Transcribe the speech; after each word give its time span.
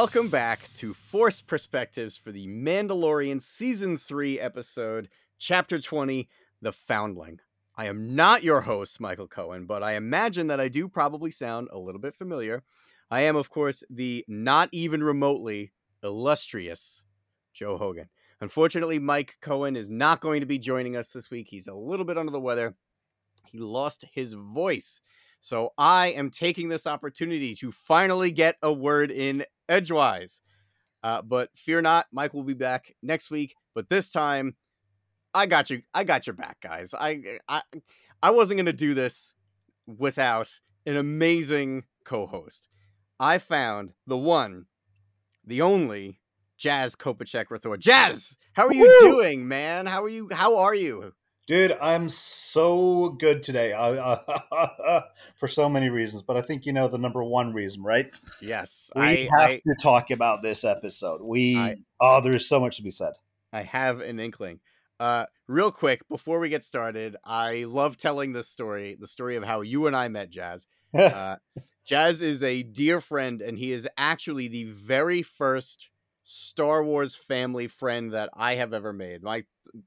Welcome 0.00 0.30
back 0.30 0.72
to 0.76 0.94
Force 0.94 1.42
Perspectives 1.42 2.16
for 2.16 2.32
the 2.32 2.46
Mandalorian 2.46 3.38
Season 3.38 3.98
3 3.98 4.40
episode, 4.40 5.10
Chapter 5.38 5.78
20 5.78 6.26
The 6.62 6.72
Foundling. 6.72 7.40
I 7.76 7.84
am 7.84 8.16
not 8.16 8.42
your 8.42 8.62
host, 8.62 8.98
Michael 8.98 9.28
Cohen, 9.28 9.66
but 9.66 9.82
I 9.82 9.96
imagine 9.96 10.46
that 10.46 10.58
I 10.58 10.68
do 10.68 10.88
probably 10.88 11.30
sound 11.30 11.68
a 11.70 11.78
little 11.78 12.00
bit 12.00 12.14
familiar. 12.14 12.62
I 13.10 13.20
am, 13.20 13.36
of 13.36 13.50
course, 13.50 13.84
the 13.90 14.24
not 14.26 14.70
even 14.72 15.04
remotely 15.04 15.74
illustrious 16.02 17.02
Joe 17.52 17.76
Hogan. 17.76 18.08
Unfortunately, 18.40 18.98
Mike 18.98 19.36
Cohen 19.42 19.76
is 19.76 19.90
not 19.90 20.22
going 20.22 20.40
to 20.40 20.46
be 20.46 20.58
joining 20.58 20.96
us 20.96 21.10
this 21.10 21.30
week. 21.30 21.48
He's 21.50 21.66
a 21.66 21.74
little 21.74 22.06
bit 22.06 22.16
under 22.16 22.32
the 22.32 22.40
weather. 22.40 22.74
He 23.44 23.58
lost 23.58 24.06
his 24.14 24.32
voice. 24.32 25.02
So 25.40 25.72
I 25.78 26.08
am 26.08 26.30
taking 26.30 26.68
this 26.68 26.86
opportunity 26.86 27.54
to 27.56 27.72
finally 27.72 28.30
get 28.30 28.56
a 28.62 28.72
word 28.72 29.10
in 29.10 29.44
edgewise. 29.68 30.40
Uh, 31.02 31.22
but 31.22 31.50
fear 31.56 31.80
not, 31.80 32.06
Mike 32.12 32.34
will 32.34 32.44
be 32.44 32.54
back 32.54 32.94
next 33.02 33.30
week. 33.30 33.54
But 33.74 33.88
this 33.88 34.10
time, 34.10 34.54
I 35.34 35.46
got 35.46 35.70
you. 35.70 35.82
I 35.94 36.04
got 36.04 36.26
your 36.26 36.34
back, 36.34 36.60
guys. 36.60 36.92
I 36.92 37.38
I 37.48 37.62
I 38.22 38.30
wasn't 38.32 38.58
gonna 38.58 38.72
do 38.72 38.94
this 38.94 39.32
without 39.86 40.50
an 40.86 40.96
amazing 40.96 41.84
co-host. 42.04 42.68
I 43.18 43.38
found 43.38 43.92
the 44.06 44.16
one, 44.16 44.66
the 45.44 45.62
only 45.62 46.20
Jazz 46.58 46.96
Kopeček 46.96 47.46
Rathore. 47.46 47.78
Jazz, 47.78 48.36
how 48.52 48.66
are 48.66 48.74
you 48.74 48.82
Woo! 48.82 49.10
doing, 49.12 49.48
man? 49.48 49.86
How 49.86 50.02
are 50.02 50.08
you? 50.08 50.28
How 50.32 50.58
are 50.58 50.74
you? 50.74 51.12
Dude, 51.46 51.76
I'm 51.82 52.08
so 52.08 53.08
good 53.18 53.42
today 53.42 53.72
I, 53.72 53.90
uh, 53.96 55.02
for 55.36 55.48
so 55.48 55.68
many 55.68 55.88
reasons, 55.88 56.22
but 56.22 56.36
I 56.36 56.42
think 56.42 56.64
you 56.64 56.72
know 56.72 56.86
the 56.86 56.98
number 56.98 57.24
one 57.24 57.52
reason, 57.52 57.82
right? 57.82 58.18
Yes, 58.40 58.90
We 58.94 59.02
I, 59.02 59.28
have 59.38 59.50
I 59.50 59.56
to 59.66 59.74
talk 59.82 60.10
about 60.10 60.42
this 60.42 60.64
episode. 60.64 61.20
We 61.22 61.56
I- 61.56 61.76
oh, 62.00 62.20
there's 62.20 62.46
so 62.48 62.60
much 62.60 62.76
to 62.76 62.82
be 62.82 62.90
said. 62.90 63.14
I 63.52 63.62
have 63.62 64.00
an 64.00 64.20
inkling. 64.20 64.60
Uh, 65.00 65.26
real 65.48 65.72
quick 65.72 66.06
before 66.08 66.38
we 66.38 66.50
get 66.50 66.62
started, 66.62 67.16
I 67.24 67.64
love 67.64 67.96
telling 67.96 68.32
this 68.32 68.48
story, 68.48 68.96
the 69.00 69.08
story 69.08 69.34
of 69.36 69.44
how 69.44 69.62
you 69.62 69.86
and 69.86 69.96
I 69.96 70.08
met 70.08 70.30
Jazz. 70.30 70.66
Uh, 70.94 71.36
Jazz 71.84 72.20
is 72.20 72.42
a 72.42 72.62
dear 72.62 73.00
friend, 73.00 73.40
and 73.40 73.58
he 73.58 73.72
is 73.72 73.88
actually 73.96 74.48
the 74.48 74.64
very 74.64 75.22
first 75.22 75.88
Star 76.22 76.84
Wars 76.84 77.16
family 77.16 77.66
friend 77.66 78.12
that 78.12 78.28
I 78.34 78.54
have 78.56 78.72
ever 78.72 78.92
made. 78.92 79.22
My 79.22 79.44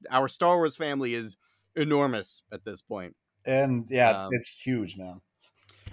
our 0.09 0.27
Star 0.27 0.57
Wars 0.57 0.75
family 0.75 1.13
is 1.13 1.37
enormous 1.75 2.43
at 2.51 2.63
this 2.65 2.81
point. 2.81 3.15
and 3.45 3.85
yeah, 3.89 4.11
it's, 4.11 4.23
Um, 4.23 4.29
it's 4.33 4.47
huge, 4.47 4.97
man. 4.97 5.21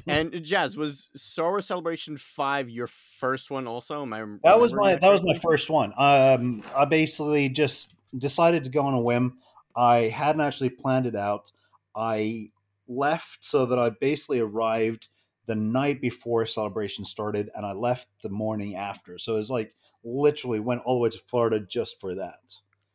And 0.06 0.42
Jazz 0.42 0.76
was 0.76 1.08
Star 1.14 1.50
Wars 1.50 1.66
Celebration 1.66 2.16
Five 2.16 2.70
your 2.70 2.88
first 3.18 3.50
one? 3.50 3.66
Also, 3.66 4.02
am 4.02 4.12
I 4.12 4.24
That 4.44 4.58
was 4.58 4.72
my 4.72 4.94
that 4.94 5.10
was 5.10 5.22
my 5.22 5.34
first 5.34 5.68
one. 5.68 5.92
Um, 5.96 6.62
I 6.76 6.84
basically 6.84 7.48
just 7.48 7.94
decided 8.16 8.64
to 8.64 8.70
go 8.70 8.82
on 8.86 8.94
a 8.94 9.00
whim. 9.00 9.38
I 9.76 10.02
hadn't 10.02 10.40
actually 10.40 10.70
planned 10.70 11.06
it 11.06 11.16
out. 11.16 11.52
I 11.94 12.50
left 12.88 13.44
so 13.44 13.66
that 13.66 13.78
I 13.78 13.90
basically 13.90 14.40
arrived 14.40 15.08
the 15.46 15.54
night 15.54 16.00
before 16.00 16.46
celebration 16.46 17.04
started, 17.04 17.50
and 17.54 17.66
I 17.66 17.72
left 17.72 18.08
the 18.22 18.30
morning 18.30 18.76
after. 18.76 19.18
So 19.18 19.34
it 19.34 19.38
was 19.38 19.50
like 19.50 19.74
literally 20.02 20.60
went 20.60 20.82
all 20.84 20.94
the 20.94 21.00
way 21.00 21.10
to 21.10 21.18
Florida 21.26 21.60
just 21.60 22.00
for 22.00 22.14
that. 22.14 22.40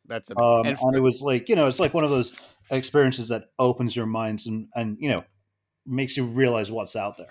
That's 0.08 0.30
Um, 0.30 0.66
and 0.66 0.78
and 0.80 0.96
it 0.96 1.00
was 1.00 1.22
like 1.22 1.48
you 1.48 1.56
know, 1.56 1.66
it's 1.66 1.80
like 1.80 1.94
one 1.94 2.04
of 2.04 2.10
those 2.10 2.32
experiences 2.70 3.28
that 3.28 3.44
opens 3.58 3.94
your 3.94 4.06
minds 4.06 4.46
and 4.46 4.68
and 4.74 4.96
you 5.00 5.08
know 5.08 5.24
makes 5.86 6.16
you 6.16 6.24
realize 6.24 6.70
what's 6.70 6.96
out 6.96 7.16
there. 7.16 7.28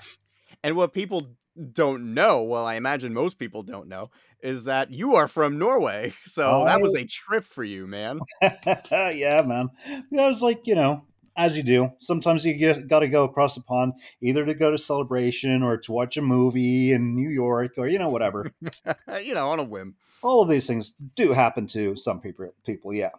And 0.64 0.76
what 0.76 0.94
people 0.94 1.36
don't 1.72 2.14
know, 2.14 2.44
well, 2.44 2.66
I 2.66 2.76
imagine 2.76 3.14
most 3.14 3.38
people 3.38 3.64
don't 3.64 3.88
know, 3.88 4.10
is 4.42 4.66
that 4.66 4.92
you 4.92 5.16
are 5.16 5.28
from 5.28 5.58
Norway. 5.58 6.14
So 6.26 6.66
that 6.66 6.82
was 6.82 6.96
a 6.96 7.06
trip 7.06 7.46
for 7.46 7.64
you, 7.64 7.88
man. 7.88 8.20
yeah, 8.42 9.42
man. 9.46 9.70
It 9.86 10.06
was 10.12 10.42
like, 10.42 10.68
you 10.68 10.76
know, 10.76 11.06
as 11.38 11.58
you 11.58 11.64
do. 11.64 11.92
Sometimes 12.00 12.46
you 12.46 12.54
get, 12.54 12.88
got 12.88 13.00
to 13.00 13.08
go 13.08 13.24
across 13.24 13.56
the 13.56 13.62
pond, 13.62 13.94
either 14.22 14.46
to 14.46 14.54
go 14.54 14.72
to 14.72 14.78
celebration 14.78 15.64
or 15.64 15.78
to 15.78 15.92
watch 15.92 16.18
a 16.18 16.22
movie 16.22 16.92
in 16.92 17.16
New 17.16 17.30
York 17.30 17.74
or, 17.78 17.88
you 17.88 18.00
know, 18.00 18.10
whatever. 18.10 18.52
you 19.22 19.34
know, 19.34 19.50
on 19.50 19.60
a 19.60 19.64
whim. 19.64 19.96
All 20.22 20.42
of 20.42 20.50
these 20.50 20.68
things 20.68 20.92
do 21.16 21.34
happen 21.34 21.68
to 21.68 21.96
some 21.96 22.20
people, 22.22 22.54
people 22.66 22.94
yeah. 22.94 23.12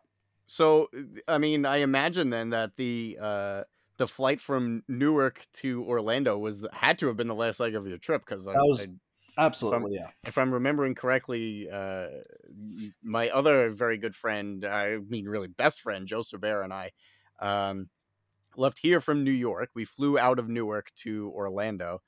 So, 0.46 0.88
I 1.28 1.38
mean, 1.38 1.66
I 1.66 1.78
imagine 1.78 2.30
then 2.30 2.50
that 2.50 2.76
the 2.76 3.18
uh 3.20 3.64
the 3.96 4.06
flight 4.06 4.40
from 4.40 4.82
Newark 4.88 5.44
to 5.54 5.82
Orlando 5.84 6.36
was 6.38 6.66
had 6.72 6.98
to 6.98 7.06
have 7.08 7.16
been 7.16 7.28
the 7.28 7.34
last 7.34 7.60
leg 7.60 7.74
of 7.74 7.86
your 7.86 7.98
trip 7.98 8.24
because 8.24 8.44
That 8.44 8.54
was- 8.56 8.86
Absolutely, 9.38 9.96
yeah. 9.96 10.08
if 10.26 10.38
I'm 10.38 10.50
remembering 10.50 10.94
correctly, 10.94 11.68
uh, 11.70 12.06
my 13.02 13.28
other 13.28 13.70
very 13.70 13.98
good 13.98 14.16
friend, 14.16 14.64
I 14.64 14.96
mean, 14.96 15.26
really 15.26 15.48
best 15.48 15.82
friend, 15.82 16.06
Joe 16.06 16.20
Cervera 16.20 16.64
and 16.64 16.72
I, 16.72 16.92
um, 17.40 17.90
left 18.56 18.78
here 18.78 19.00
from 19.00 19.24
New 19.24 19.30
York. 19.30 19.70
We 19.74 19.84
flew 19.84 20.18
out 20.18 20.38
of 20.38 20.48
Newark 20.48 20.92
to 20.96 21.30
Orlando, 21.34 22.02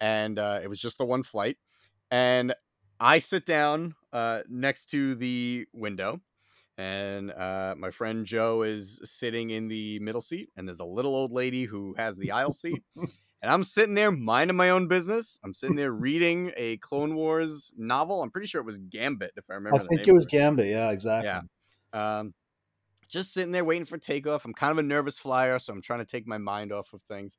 and 0.00 0.38
uh, 0.38 0.60
it 0.62 0.68
was 0.68 0.80
just 0.80 0.98
the 0.98 1.04
one 1.04 1.22
flight. 1.22 1.56
And 2.10 2.54
I 3.00 3.18
sit 3.18 3.46
down 3.46 3.94
uh, 4.12 4.42
next 4.48 4.86
to 4.90 5.14
the 5.14 5.66
window, 5.72 6.20
and 6.76 7.30
uh, 7.30 7.74
my 7.76 7.90
friend 7.90 8.26
Joe 8.26 8.62
is 8.62 9.00
sitting 9.04 9.50
in 9.50 9.68
the 9.68 9.98
middle 10.00 10.22
seat, 10.22 10.50
and 10.56 10.68
there's 10.68 10.80
a 10.80 10.84
little 10.84 11.14
old 11.14 11.32
lady 11.32 11.64
who 11.64 11.94
has 11.96 12.16
the 12.16 12.32
aisle 12.32 12.52
seat. 12.52 12.82
And 13.42 13.50
I'm 13.50 13.64
sitting 13.64 13.96
there 13.96 14.12
minding 14.12 14.56
my 14.56 14.70
own 14.70 14.86
business. 14.86 15.40
I'm 15.44 15.52
sitting 15.52 15.74
there 15.74 15.90
reading 15.90 16.52
a 16.56 16.76
Clone 16.76 17.16
Wars 17.16 17.72
novel. 17.76 18.22
I'm 18.22 18.30
pretty 18.30 18.46
sure 18.46 18.60
it 18.60 18.64
was 18.64 18.78
Gambit, 18.78 19.32
if 19.36 19.44
I 19.50 19.54
remember. 19.54 19.80
I 19.80 19.84
think 19.84 20.06
it 20.06 20.12
was 20.12 20.26
Gambit, 20.26 20.68
yeah, 20.68 20.90
exactly. 20.90 21.28
Yeah. 21.28 21.40
Um, 21.92 22.34
just 23.12 23.34
sitting 23.34 23.52
there 23.52 23.64
waiting 23.64 23.84
for 23.84 23.98
takeoff. 23.98 24.44
I'm 24.44 24.54
kind 24.54 24.72
of 24.72 24.78
a 24.78 24.82
nervous 24.82 25.18
flyer, 25.18 25.58
so 25.58 25.72
I'm 25.72 25.82
trying 25.82 26.00
to 26.00 26.06
take 26.06 26.26
my 26.26 26.38
mind 26.38 26.72
off 26.72 26.92
of 26.94 27.02
things. 27.02 27.36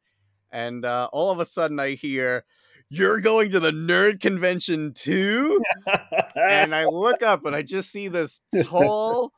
And 0.52 0.86
uh, 0.86 1.10
all 1.12 1.32
of 1.32 1.40
a 1.40 1.46
sudden, 1.46 1.80
I 1.80 1.96
hear, 1.96 2.46
"You're 2.90 3.20
going 3.20 3.50
to 3.52 3.60
the 3.60 3.72
nerd 3.72 4.22
convention 4.22 4.94
too?" 4.94 5.62
and 6.36 6.76
I 6.76 6.86
look 6.86 7.24
up 7.24 7.46
and 7.46 7.56
I 7.56 7.64
just 7.64 7.92
see 7.92 8.08
this 8.08 8.40
tall, 8.66 9.34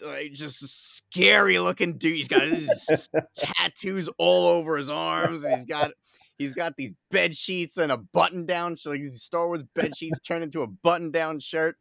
like, 0.00 0.32
just 0.32 0.60
scary 0.96 1.58
looking 1.58 1.98
dude. 1.98 2.14
He's 2.14 2.28
got 2.28 2.42
his 2.42 3.08
tattoos 3.36 4.08
all 4.16 4.46
over 4.46 4.76
his 4.76 4.88
arms, 4.88 5.42
and 5.42 5.54
he's 5.54 5.66
got 5.66 5.90
he's 6.38 6.54
got 6.54 6.76
these 6.76 6.92
bed 7.10 7.36
sheets 7.36 7.76
and 7.76 7.90
a 7.90 7.96
button 7.96 8.46
down. 8.46 8.76
Like 8.86 9.00
these 9.00 9.22
Star 9.22 9.48
Wars 9.48 9.64
bed 9.74 9.96
sheets 9.96 10.20
turned 10.20 10.44
into 10.44 10.62
a 10.62 10.68
button 10.68 11.10
down 11.10 11.40
shirt, 11.40 11.76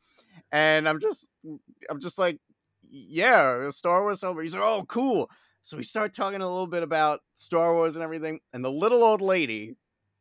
and 0.51 0.89
I'm 0.89 0.99
just 0.99 1.27
I'm 1.91 1.99
just 1.99 2.17
like, 2.17 2.39
yeah, 2.91 3.69
Star 3.71 4.01
Wars 4.03 4.19
celebration. 4.19 4.47
He's 4.51 4.53
like, 4.59 4.63
oh, 4.63 4.85
cool. 4.87 5.29
So 5.63 5.77
we 5.77 5.83
start 5.83 6.13
talking 6.13 6.41
a 6.41 6.47
little 6.47 6.67
bit 6.67 6.83
about 6.83 7.21
Star 7.35 7.73
Wars 7.73 7.95
and 7.95 8.03
everything, 8.03 8.39
and 8.53 8.63
the 8.65 8.71
little 8.71 9.03
old 9.03 9.21
lady 9.21 9.75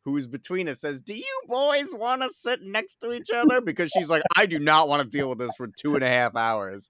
who's 0.05 0.26
between 0.26 0.69
us 0.69 0.81
says, 0.81 1.00
"Do 1.02 1.14
you 1.14 1.40
boys 1.49 1.88
want 1.93 2.22
to 2.22 2.28
sit 2.31 2.61
next 2.62 2.96
to 3.00 3.12
each 3.12 3.28
other?" 3.34 3.61
Because 3.61 3.90
she's 3.90 4.08
like, 4.11 4.22
"I 4.37 4.46
do 4.46 4.58
not 4.58 4.88
want 4.88 5.02
to 5.02 5.08
deal 5.08 5.28
with 5.28 5.38
this 5.38 5.50
for 5.56 5.69
two 5.69 5.94
and 5.94 6.05
a 6.05 6.08
half 6.08 6.37
hours." 6.37 6.88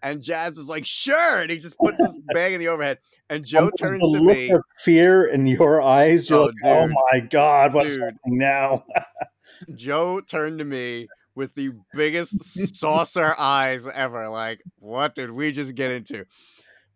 And 0.00 0.22
Jazz 0.22 0.58
is 0.58 0.68
like, 0.68 0.84
"Sure," 0.86 1.40
and 1.42 1.50
he 1.50 1.58
just 1.58 1.76
puts 1.78 1.98
his 1.98 2.16
bag 2.34 2.52
in 2.52 2.60
the 2.60 2.68
overhead. 2.68 2.98
And 3.28 3.44
Joe 3.46 3.64
And 3.64 3.72
turns 3.78 4.12
to 4.12 4.20
me. 4.22 4.52
fear 4.78 5.24
in 5.24 5.46
your 5.46 5.80
eyes. 5.82 6.30
You're 6.30 6.38
Oh, 6.40 6.44
like, 6.44 6.54
oh 6.64 6.88
my 7.12 7.20
God, 7.20 7.74
what's 7.74 7.94
Dude. 7.96 8.00
happening 8.04 8.38
now? 8.38 8.84
Joe 9.74 10.20
turned 10.20 10.58
to 10.60 10.64
me 10.64 11.08
with 11.34 11.54
the 11.54 11.70
biggest 11.94 12.76
saucer 12.76 13.34
eyes 13.38 13.86
ever. 13.86 14.28
Like, 14.28 14.62
what 14.78 15.14
did 15.14 15.30
we 15.30 15.52
just 15.52 15.74
get 15.74 15.90
into? 15.90 16.24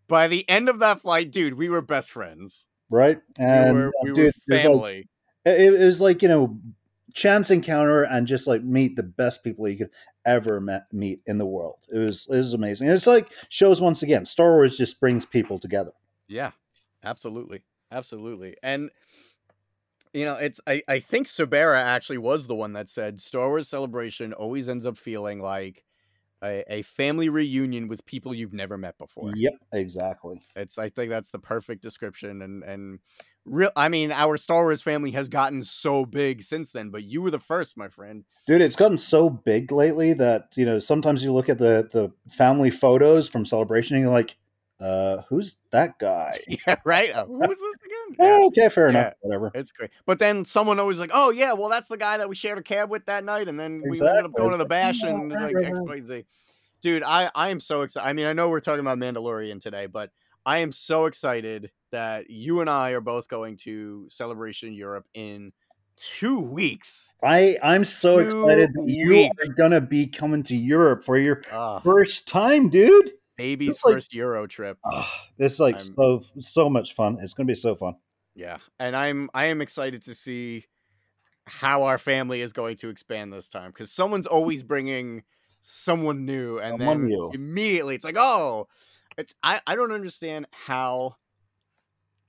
By 0.09 0.29
the 0.29 0.49
end 0.49 0.69
of 0.69 0.79
that 0.81 1.01
flight, 1.01 1.31
dude, 1.33 1.55
we 1.55 1.69
were 1.69 1.83
best 1.83 2.11
friends. 2.13 2.67
right? 2.91 3.19
We 3.39 3.45
And 3.45 3.77
were, 3.77 3.89
uh, 3.89 3.91
we 4.05 4.13
dude, 4.13 4.19
were 4.27 4.33
there's 4.47 4.65
like- 4.65 4.73
family. 4.73 5.09
it, 5.45 5.75
it 5.75 5.85
was 5.85 6.01
like 6.01 6.23
you 6.23 6.29
know 6.29 6.59
chance 7.15 7.51
encounter 7.51 8.03
and 8.03 8.27
just 8.27 8.47
like 8.47 8.63
meet 8.63 8.95
the 8.95 9.03
best 9.03 9.43
people 9.43 9.67
you 9.67 9.77
could 9.79 9.91
ever 10.27 10.61
met, 10.61 10.83
meet 10.93 11.21
in 11.27 11.39
the 11.39 11.47
world. 11.47 11.79
It 11.93 11.99
was 11.99 12.27
it 12.31 12.37
was 12.37 12.53
amazing. 12.53 12.89
And 12.89 12.95
it's 12.97 13.07
like 13.07 13.33
shows 13.49 13.81
once 13.81 14.03
again, 14.03 14.25
Star 14.25 14.53
Wars 14.55 14.77
just 14.77 15.01
brings 15.01 15.25
people 15.27 15.59
together. 15.59 15.93
Yeah, 16.29 16.51
absolutely, 17.05 17.63
absolutely, 17.91 18.57
and 18.63 18.91
you 20.17 20.25
know, 20.25 20.35
it's 20.35 20.61
I 20.67 20.83
I 20.89 20.99
think 20.99 21.27
Sabera 21.27 21.77
actually 21.77 22.19
was 22.19 22.47
the 22.47 22.55
one 22.55 22.73
that 22.73 22.89
said 22.89 23.21
Star 23.21 23.49
Wars 23.49 23.69
Celebration 23.69 24.33
always 24.33 24.67
ends 24.67 24.87
up 24.87 24.97
feeling 24.97 25.41
like 25.41 25.85
a, 26.43 26.65
a 26.69 26.83
family 26.83 27.29
reunion 27.29 27.87
with 27.87 28.07
people 28.07 28.35
you've 28.35 28.55
never 28.55 28.79
met 28.79 28.97
before. 28.97 29.33
Yep, 29.35 29.53
exactly. 29.73 30.41
It's 30.55 30.79
I 30.79 30.89
think 30.89 31.11
that's 31.11 31.31
the 31.31 31.39
perfect 31.39 31.83
description 31.83 32.41
and 32.41 32.65
and 32.65 32.99
real 33.45 33.71
I 33.77 33.91
mean 33.91 34.11
our 34.11 34.39
Star 34.39 34.63
Wars 34.63 34.81
family 34.81 35.11
has 35.11 35.29
gotten 35.29 35.63
so 35.63 36.07
big 36.07 36.43
since 36.43 36.71
then, 36.71 36.89
but 36.89 37.05
you 37.05 37.21
were 37.21 37.31
the 37.31 37.39
first, 37.39 37.77
my 37.77 37.89
friend. 37.89 38.25
Dude, 38.47 38.63
it's 38.63 38.77
gotten 38.77 38.97
so 38.99 39.29
big 39.29 39.71
lately 39.71 40.15
that, 40.15 40.55
you 40.57 40.65
know, 40.65 40.79
sometimes 40.79 41.23
you 41.23 41.33
look 41.35 41.51
at 41.51 41.59
the 41.59 41.89
the 41.93 42.11
family 42.31 42.71
photos 42.71 43.29
from 43.29 43.45
celebration 43.45 43.97
and 43.97 44.05
you're 44.05 44.15
like, 44.15 44.39
uh, 44.81 45.23
who's 45.29 45.57
that 45.71 45.99
guy? 45.99 46.39
Yeah, 46.67 46.77
right. 46.85 47.11
Uh, 47.11 47.27
who 47.27 47.51
is 47.51 47.59
this 47.61 47.77
again? 47.85 48.17
Oh, 48.21 48.27
Yeah, 48.41 48.47
okay, 48.47 48.69
fair 48.69 48.89
Yeah. 48.89 48.91
enough. 49.01 49.15
Whatever. 49.21 49.51
it's 49.55 49.73
great. 49.73 49.91
But 50.07 50.19
then 50.19 50.45
someone 50.45 50.79
always 50.81 50.99
like, 50.99 51.11
oh 51.15 51.31
yeah, 51.31 51.53
well 51.53 51.69
that's 51.69 51.89
the 51.89 51.97
guy 51.97 52.19
that 52.19 52.29
we 52.29 52.35
shared 52.35 52.59
a 52.59 52.63
cab 52.63 52.91
with 52.91 53.07
that 53.07 53.25
night, 53.25 53.49
and 53.49 53.59
then 53.59 53.83
we 53.89 54.01
ended 54.01 54.25
up 54.25 54.33
going 54.35 54.53
to 54.53 54.59
the 54.59 54.67
bash 54.67 55.03
"Oh, 55.05 55.09
and 55.09 55.31
right, 55.31 55.55
like 55.55 55.55
right, 55.55 55.67
X, 55.67 55.81
right." 56.09 56.27
Dude, 56.83 57.03
I 57.05 57.31
I 57.35 57.49
am 57.51 57.61
so 57.61 57.83
excited. 57.83 58.07
I 58.09 58.13
mean, 58.13 58.27
I 58.27 58.33
know 58.33 58.49
we're 58.49 58.61
talking 58.61 58.81
about 58.81 58.99
Mandalorian 58.99 59.61
today, 59.61 59.87
but 59.87 60.11
I 60.45 60.59
am 60.59 60.71
so 60.73 61.07
excited 61.07 61.71
that 61.91 62.29
you 62.31 62.61
and 62.61 62.69
I 62.71 62.93
are 62.93 63.01
both 63.01 63.29
going 63.29 63.57
to 63.59 64.07
Celebration 64.09 64.73
Europe 64.73 65.07
in 65.15 65.53
two 65.97 66.41
weeks. 66.41 67.15
I 67.25 67.57
I'm 67.63 67.85
so 67.85 68.19
Two 68.19 68.29
excited 68.29 68.71
that 68.75 68.85
you 68.87 69.09
weeks. 69.09 69.49
are 69.49 69.55
gonna 69.55 69.81
be 69.81 70.07
coming 70.07 70.43
to 70.45 70.57
Europe 70.57 71.03
for 71.05 71.17
your 71.19 71.43
Ah, 71.51 71.81
first 71.81 72.29
time, 72.29 72.69
dude. 72.69 73.13
Baby's 73.37 73.85
like- 73.85 73.95
first 73.95 74.15
Euro 74.15 74.47
trip. 74.47 74.79
It's 75.39 75.61
like 75.61 75.77
I'm- 75.77 75.95
so 75.95 76.21
so 76.41 76.71
much 76.71 76.95
fun. 76.95 77.19
It's 77.21 77.35
gonna 77.35 77.47
be 77.47 77.55
so 77.55 77.75
fun. 77.75 77.97
Yeah, 78.35 78.59
and 78.79 78.95
I'm 78.95 79.31
I 79.35 79.47
am 79.47 79.61
excited 79.61 80.05
to 80.05 80.15
see 80.15 80.67
how 81.47 81.85
our 81.85 81.99
family 81.99 82.41
is 82.41 82.53
going 82.53 82.77
to 82.77 82.89
expand 82.89 83.33
this 83.33 83.49
time 83.49 83.71
because 83.71 83.91
someone's 83.91 84.27
mm. 84.27 84.33
always 84.33 84.63
bringing 84.63 85.23
someone 85.63 86.25
new, 86.25 86.59
and 86.59 86.79
Someone 86.79 87.03
then 87.03 87.09
new. 87.09 87.31
immediately 87.33 87.95
it's 87.95 88.05
like, 88.05 88.17
oh, 88.19 88.69
it's 89.17 89.35
I 89.43 89.61
I 89.67 89.75
don't 89.75 89.93
understand 89.93 90.47
how, 90.51 91.17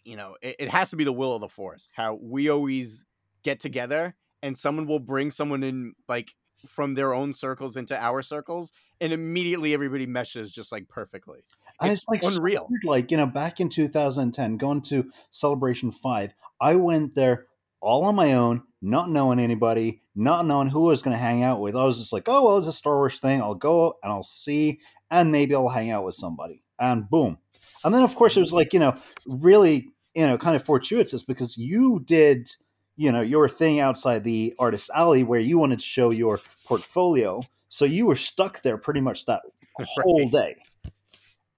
you 0.06 0.16
know, 0.16 0.38
it, 0.42 0.56
it 0.60 0.70
has 0.70 0.92
to 0.92 0.96
be 0.96 1.04
the 1.04 1.14
will 1.14 1.34
of 1.36 1.42
the 1.42 1.50
force. 1.50 1.90
How 1.94 2.16
we 2.22 2.50
always 2.50 3.06
get 3.44 3.60
together 3.60 4.16
and 4.44 4.58
someone 4.58 4.88
will 4.88 5.00
bring 5.00 5.32
someone 5.32 5.64
in 5.64 5.94
like 6.08 6.32
from 6.70 6.96
their 6.96 7.14
own 7.14 7.34
circles 7.34 7.78
into 7.78 8.00
our 8.00 8.22
circles, 8.22 8.72
and 9.02 9.14
immediately 9.14 9.74
everybody 9.74 10.06
meshes 10.06 10.52
just 10.52 10.72
like 10.72 10.88
perfectly. 10.90 11.40
And 11.82 11.92
It's 11.92 12.02
it's 12.02 12.10
like 12.10 12.24
unreal. 12.24 12.68
weird, 12.70 12.84
Like 12.84 13.12
you 13.12 13.18
know, 13.18 13.26
back 13.26 13.60
in 13.60 13.70
2010, 13.70 14.58
going 14.58 14.82
to 14.84 15.12
Celebration 15.32 15.92
Five, 15.92 16.34
I 16.60 16.76
went 16.76 17.16
there 17.16 17.48
all 17.80 18.06
on 18.06 18.16
my 18.16 18.34
own, 18.34 18.64
not 18.82 19.10
knowing 19.10 19.40
anybody, 19.40 20.02
not 20.16 20.46
knowing 20.46 20.70
who 20.70 20.88
I 20.88 20.90
was 20.90 21.02
going 21.02 21.16
to 21.16 21.22
hang 21.22 21.44
out 21.44 21.60
with. 21.60 21.76
I 21.76 21.84
was 21.84 22.00
just 22.00 22.14
like, 22.14 22.28
oh 22.28 22.46
well, 22.46 22.58
it's 22.58 22.68
a 22.68 22.74
Star 22.74 22.96
Wars 22.98 23.20
thing. 23.20 23.42
I'll 23.42 23.56
go 23.56 23.96
and 24.04 24.12
I'll 24.12 24.24
see, 24.24 24.80
and 25.12 25.32
maybe 25.32 25.54
I'll 25.56 25.70
hang 25.70 25.92
out 25.92 26.06
with 26.06 26.16
somebody. 26.16 26.64
And 26.80 27.10
boom, 27.10 27.38
and 27.84 27.94
then 27.94 28.04
of 28.04 28.16
course 28.16 28.38
it 28.38 28.42
was 28.42 28.54
like 28.54 28.74
you 28.74 28.80
know, 28.80 28.94
really 29.28 29.90
you 30.16 30.26
know, 30.26 30.38
kind 30.38 30.56
of 30.56 30.64
fortuitous 30.64 31.22
because 31.24 31.58
you 31.58 32.02
did 32.04 32.50
you 32.96 33.12
know 33.12 33.22
your 33.22 33.48
thing 33.48 33.80
outside 33.80 34.24
the 34.24 34.54
artist 34.58 34.90
alley 34.96 35.24
where 35.24 35.40
you 35.40 35.60
wanted 35.60 35.80
to 35.80 35.86
show 35.86 36.10
your 36.10 36.40
portfolio. 36.66 37.42
So 37.70 37.86
you 37.86 38.06
were 38.06 38.16
stuck 38.16 38.62
there 38.62 38.78
pretty 38.78 39.02
much 39.02 39.26
that 39.26 39.42
whole 39.74 40.30
Right. 40.30 40.32
day. 40.32 40.58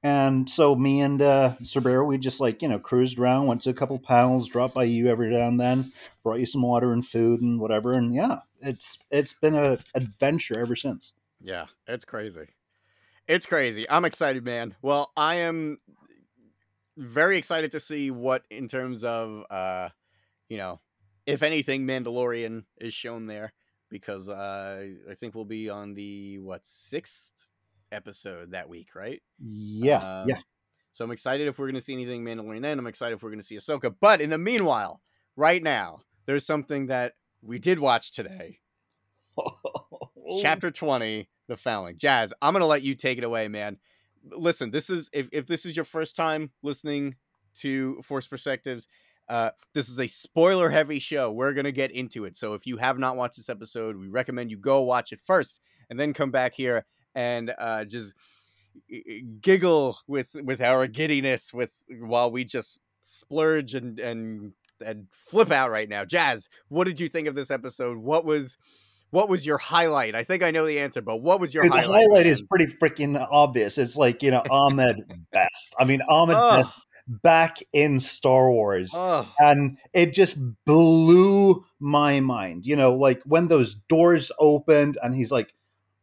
And 0.01 0.50
so 0.50 0.75
me 0.75 1.01
and 1.01 1.21
uh 1.21 1.56
Cervera, 1.61 2.07
we 2.07 2.17
just 2.17 2.39
like, 2.39 2.61
you 2.61 2.69
know, 2.69 2.79
cruised 2.79 3.19
around, 3.19 3.47
went 3.47 3.61
to 3.63 3.69
a 3.69 3.73
couple 3.73 4.00
panels, 4.00 4.47
dropped 4.47 4.73
by 4.75 4.85
you 4.85 5.07
every 5.07 5.29
now 5.29 5.47
and 5.47 5.59
then, 5.59 5.91
brought 6.23 6.39
you 6.39 6.45
some 6.45 6.61
water 6.61 6.94
and 6.94 7.06
food 7.06 7.41
and 7.41 7.59
whatever. 7.59 7.91
And 7.91 8.13
yeah, 8.13 8.39
it's 8.61 8.97
it's 9.11 9.33
been 9.33 9.56
a 9.56 9.77
adventure 9.95 10.57
ever 10.57 10.75
since. 10.75 11.15
Yeah, 11.41 11.65
it's 11.88 12.06
crazy. 12.06 12.47
It's 13.27 13.45
crazy. 13.45 13.89
I'm 13.89 14.05
excited, 14.05 14.45
man. 14.45 14.75
Well, 14.81 15.12
I 15.17 15.35
am 15.35 15.77
very 16.97 17.38
excited 17.38 17.71
to 17.71 17.79
see 17.79 18.12
what 18.12 18.45
in 18.50 18.67
terms 18.67 19.03
of 19.03 19.44
uh 19.50 19.89
you 20.50 20.57
know, 20.57 20.81
if 21.25 21.44
anything 21.44 21.85
Mandalorian 21.85 22.65
is 22.79 22.94
shown 22.94 23.27
there 23.27 23.53
because 23.89 24.30
uh 24.30 24.88
I 25.09 25.13
think 25.15 25.36
we'll 25.36 25.45
be 25.45 25.69
on 25.69 25.94
the 25.94 26.39
what, 26.39 26.63
6th 26.63 27.25
episode 27.91 28.51
that 28.51 28.69
week, 28.69 28.95
right? 28.95 29.21
Yeah. 29.39 30.21
Um, 30.21 30.30
yeah. 30.30 30.39
So 30.91 31.06
I'm 31.06 31.12
excited 31.12 31.47
if 31.47 31.59
we're 31.59 31.68
going 31.68 31.75
to 31.75 31.81
see 31.81 31.94
anything 31.94 32.24
Mandalorian 32.25 32.62
then. 32.62 32.80
I'm 32.80 32.88
excited 32.88 33.15
if 33.15 33.24
we're 33.24 33.30
going 33.30 33.39
to 33.39 33.45
see 33.45 33.56
Ahsoka. 33.56 33.94
But 34.00 34.21
in 34.21 34.30
the 34.30 34.38
meanwhile, 34.38 35.01
right 35.36 35.63
now, 35.63 36.01
there's 36.25 36.45
something 36.45 36.88
that 36.88 37.13
we 37.41 37.59
did 37.59 37.80
watch 37.80 38.12
today. 38.12 38.59
chapter 40.41 40.69
20 40.71 41.27
the 41.47 41.57
foundling 41.57 41.97
jazz 41.97 42.33
i'm 42.41 42.53
gonna 42.53 42.65
let 42.65 42.83
you 42.83 42.95
take 42.95 43.18
it 43.18 43.24
away 43.24 43.47
man 43.47 43.77
listen 44.31 44.71
this 44.71 44.89
is 44.89 45.09
if, 45.13 45.27
if 45.31 45.47
this 45.47 45.65
is 45.65 45.75
your 45.75 45.86
first 45.86 46.15
time 46.15 46.51
listening 46.62 47.15
to 47.56 48.01
force 48.03 48.27
perspectives 48.27 48.88
uh 49.29 49.51
this 49.73 49.89
is 49.89 49.99
a 49.99 50.07
spoiler 50.07 50.69
heavy 50.69 50.99
show 50.99 51.31
we're 51.31 51.53
gonna 51.53 51.71
get 51.71 51.91
into 51.91 52.25
it 52.25 52.35
so 52.35 52.53
if 52.53 52.65
you 52.65 52.77
have 52.77 52.97
not 52.99 53.15
watched 53.15 53.37
this 53.37 53.49
episode 53.49 53.95
we 53.97 54.07
recommend 54.07 54.51
you 54.51 54.57
go 54.57 54.81
watch 54.81 55.11
it 55.11 55.19
first 55.25 55.59
and 55.89 55.99
then 55.99 56.13
come 56.13 56.31
back 56.31 56.53
here 56.53 56.85
and 57.15 57.53
uh 57.57 57.85
just 57.85 58.13
giggle 59.41 59.97
with 60.07 60.29
with 60.43 60.61
our 60.61 60.87
giddiness 60.87 61.53
with 61.53 61.83
while 61.99 62.31
we 62.31 62.43
just 62.43 62.79
splurge 63.03 63.73
and 63.73 63.99
and 63.99 64.53
and 64.85 65.07
flip 65.11 65.51
out 65.51 65.71
right 65.71 65.89
now 65.89 66.05
jazz 66.05 66.49
what 66.69 66.85
did 66.85 66.99
you 66.99 67.09
think 67.09 67.27
of 67.27 67.35
this 67.35 67.51
episode 67.51 67.97
what 67.97 68.25
was 68.25 68.57
what 69.11 69.27
was 69.27 69.45
your 69.45 69.57
highlight? 69.57 70.13
I 70.15 70.23
think 70.23 70.43
I 70.43 70.51
know 70.51 70.65
the 70.65 70.79
answer, 70.79 71.01
but 71.01 71.17
what 71.17 71.39
was 71.39 71.53
your 71.53 71.63
Dude, 71.63 71.73
the 71.73 71.77
highlight? 71.77 72.07
highlight 72.09 72.25
is 72.27 72.45
pretty 72.45 72.67
freaking 72.67 73.25
obvious. 73.31 73.77
It's 73.77 73.97
like, 73.97 74.21
you 74.21 74.31
know, 74.31 74.43
Ahmed 74.49 74.97
best. 75.31 75.75
I 75.79 75.85
mean, 75.85 76.01
Ahmed 76.07 76.35
Ugh. 76.35 76.59
best 76.59 76.71
back 77.09 77.57
in 77.73 78.00
Star 78.00 78.50
Wars. 78.51 78.94
Oh, 78.95 79.27
and 79.39 79.77
it 79.94 80.13
just 80.13 80.38
blew 80.65 81.65
my 81.79 82.19
mind. 82.19 82.65
You 82.65 82.75
know, 82.75 82.94
like 82.94 83.21
when 83.25 83.47
those 83.47 83.75
doors 83.75 84.31
opened 84.39 84.97
and 85.01 85.15
he's 85.15 85.31
like, 85.31 85.53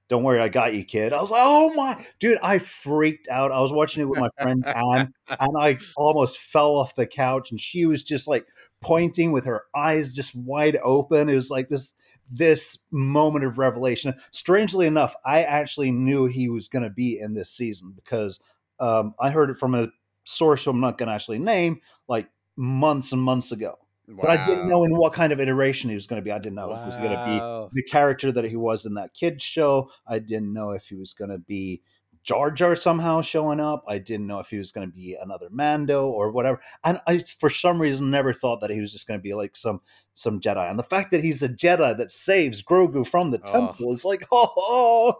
"Don't 0.08 0.24
worry, 0.24 0.40
I 0.40 0.48
got 0.48 0.74
you, 0.74 0.84
kid." 0.84 1.12
I 1.12 1.20
was 1.20 1.30
like, 1.30 1.42
"Oh 1.44 1.72
my, 1.74 2.04
dude!" 2.18 2.38
I 2.42 2.58
freaked 2.58 3.28
out. 3.28 3.52
I 3.52 3.60
was 3.60 3.72
watching 3.72 4.02
it 4.02 4.08
with 4.08 4.20
my 4.20 4.28
friend 4.40 4.66
Anne, 4.66 5.14
and 5.40 5.56
I 5.56 5.78
almost 5.96 6.38
fell 6.38 6.76
off 6.76 6.96
the 6.96 7.06
couch. 7.06 7.50
And 7.50 7.60
she 7.60 7.86
was 7.86 8.02
just 8.02 8.26
like 8.26 8.46
pointing 8.82 9.32
with 9.32 9.46
her 9.46 9.62
eyes 9.74 10.14
just 10.14 10.34
wide 10.34 10.78
open. 10.82 11.28
It 11.28 11.34
was 11.34 11.50
like 11.50 11.68
this 11.68 11.94
this 12.30 12.78
moment 12.90 13.44
of 13.44 13.58
revelation. 13.58 14.14
Strangely 14.32 14.86
enough, 14.86 15.14
I 15.24 15.44
actually 15.44 15.92
knew 15.92 16.26
he 16.26 16.48
was 16.48 16.68
going 16.68 16.82
to 16.82 16.90
be 16.90 17.18
in 17.20 17.34
this 17.34 17.50
season 17.50 17.92
because 17.94 18.40
um, 18.80 19.14
I 19.20 19.30
heard 19.30 19.50
it 19.50 19.58
from 19.58 19.74
a 19.74 19.88
source 20.26 20.64
who 20.64 20.70
I'm 20.72 20.80
not 20.80 20.98
going 20.98 21.08
to 21.08 21.14
actually 21.14 21.38
name, 21.38 21.80
like 22.08 22.28
months 22.56 23.12
and 23.12 23.22
months 23.22 23.52
ago. 23.52 23.78
But 24.08 24.30
I 24.30 24.46
didn't 24.46 24.68
know 24.68 24.84
in 24.84 24.96
what 24.96 25.12
kind 25.14 25.32
of 25.32 25.40
iteration 25.40 25.90
he 25.90 25.94
was 25.94 26.06
going 26.06 26.20
to 26.20 26.24
be. 26.24 26.30
I 26.30 26.38
didn't 26.38 26.54
know 26.54 26.72
if 26.72 26.78
he 26.80 26.86
was 26.86 26.96
going 26.96 27.10
to 27.10 27.24
be 27.24 27.38
the 27.72 27.82
character 27.82 28.30
that 28.30 28.44
he 28.44 28.54
was 28.56 28.86
in 28.86 28.94
that 28.94 29.14
kids 29.14 29.42
show. 29.42 29.90
I 30.06 30.20
didn't 30.20 30.52
know 30.52 30.70
if 30.70 30.88
he 30.88 30.94
was 30.94 31.12
going 31.12 31.30
to 31.30 31.38
be 31.38 31.82
Jar 32.22 32.50
Jar 32.52 32.76
somehow 32.76 33.20
showing 33.20 33.58
up. 33.60 33.84
I 33.88 33.98
didn't 33.98 34.26
know 34.28 34.38
if 34.40 34.48
he 34.50 34.58
was 34.58 34.70
going 34.72 34.88
to 34.88 34.92
be 34.94 35.16
another 35.20 35.48
Mando 35.50 36.06
or 36.08 36.30
whatever. 36.30 36.60
And 36.84 37.00
I, 37.08 37.18
for 37.18 37.50
some 37.50 37.80
reason, 37.80 38.10
never 38.10 38.32
thought 38.32 38.60
that 38.60 38.70
he 38.70 38.80
was 38.80 38.92
just 38.92 39.08
going 39.08 39.18
to 39.18 39.22
be 39.22 39.34
like 39.34 39.56
some 39.56 39.80
some 40.14 40.40
Jedi. 40.40 40.70
And 40.70 40.78
the 40.78 40.82
fact 40.84 41.10
that 41.10 41.22
he's 41.22 41.42
a 41.42 41.48
Jedi 41.48 41.96
that 41.96 42.10
saves 42.12 42.62
Grogu 42.62 43.06
from 43.06 43.30
the 43.32 43.40
Oh. 43.44 43.52
temple 43.52 43.92
is 43.92 44.04
like, 44.04 44.24
oh, 44.32 45.14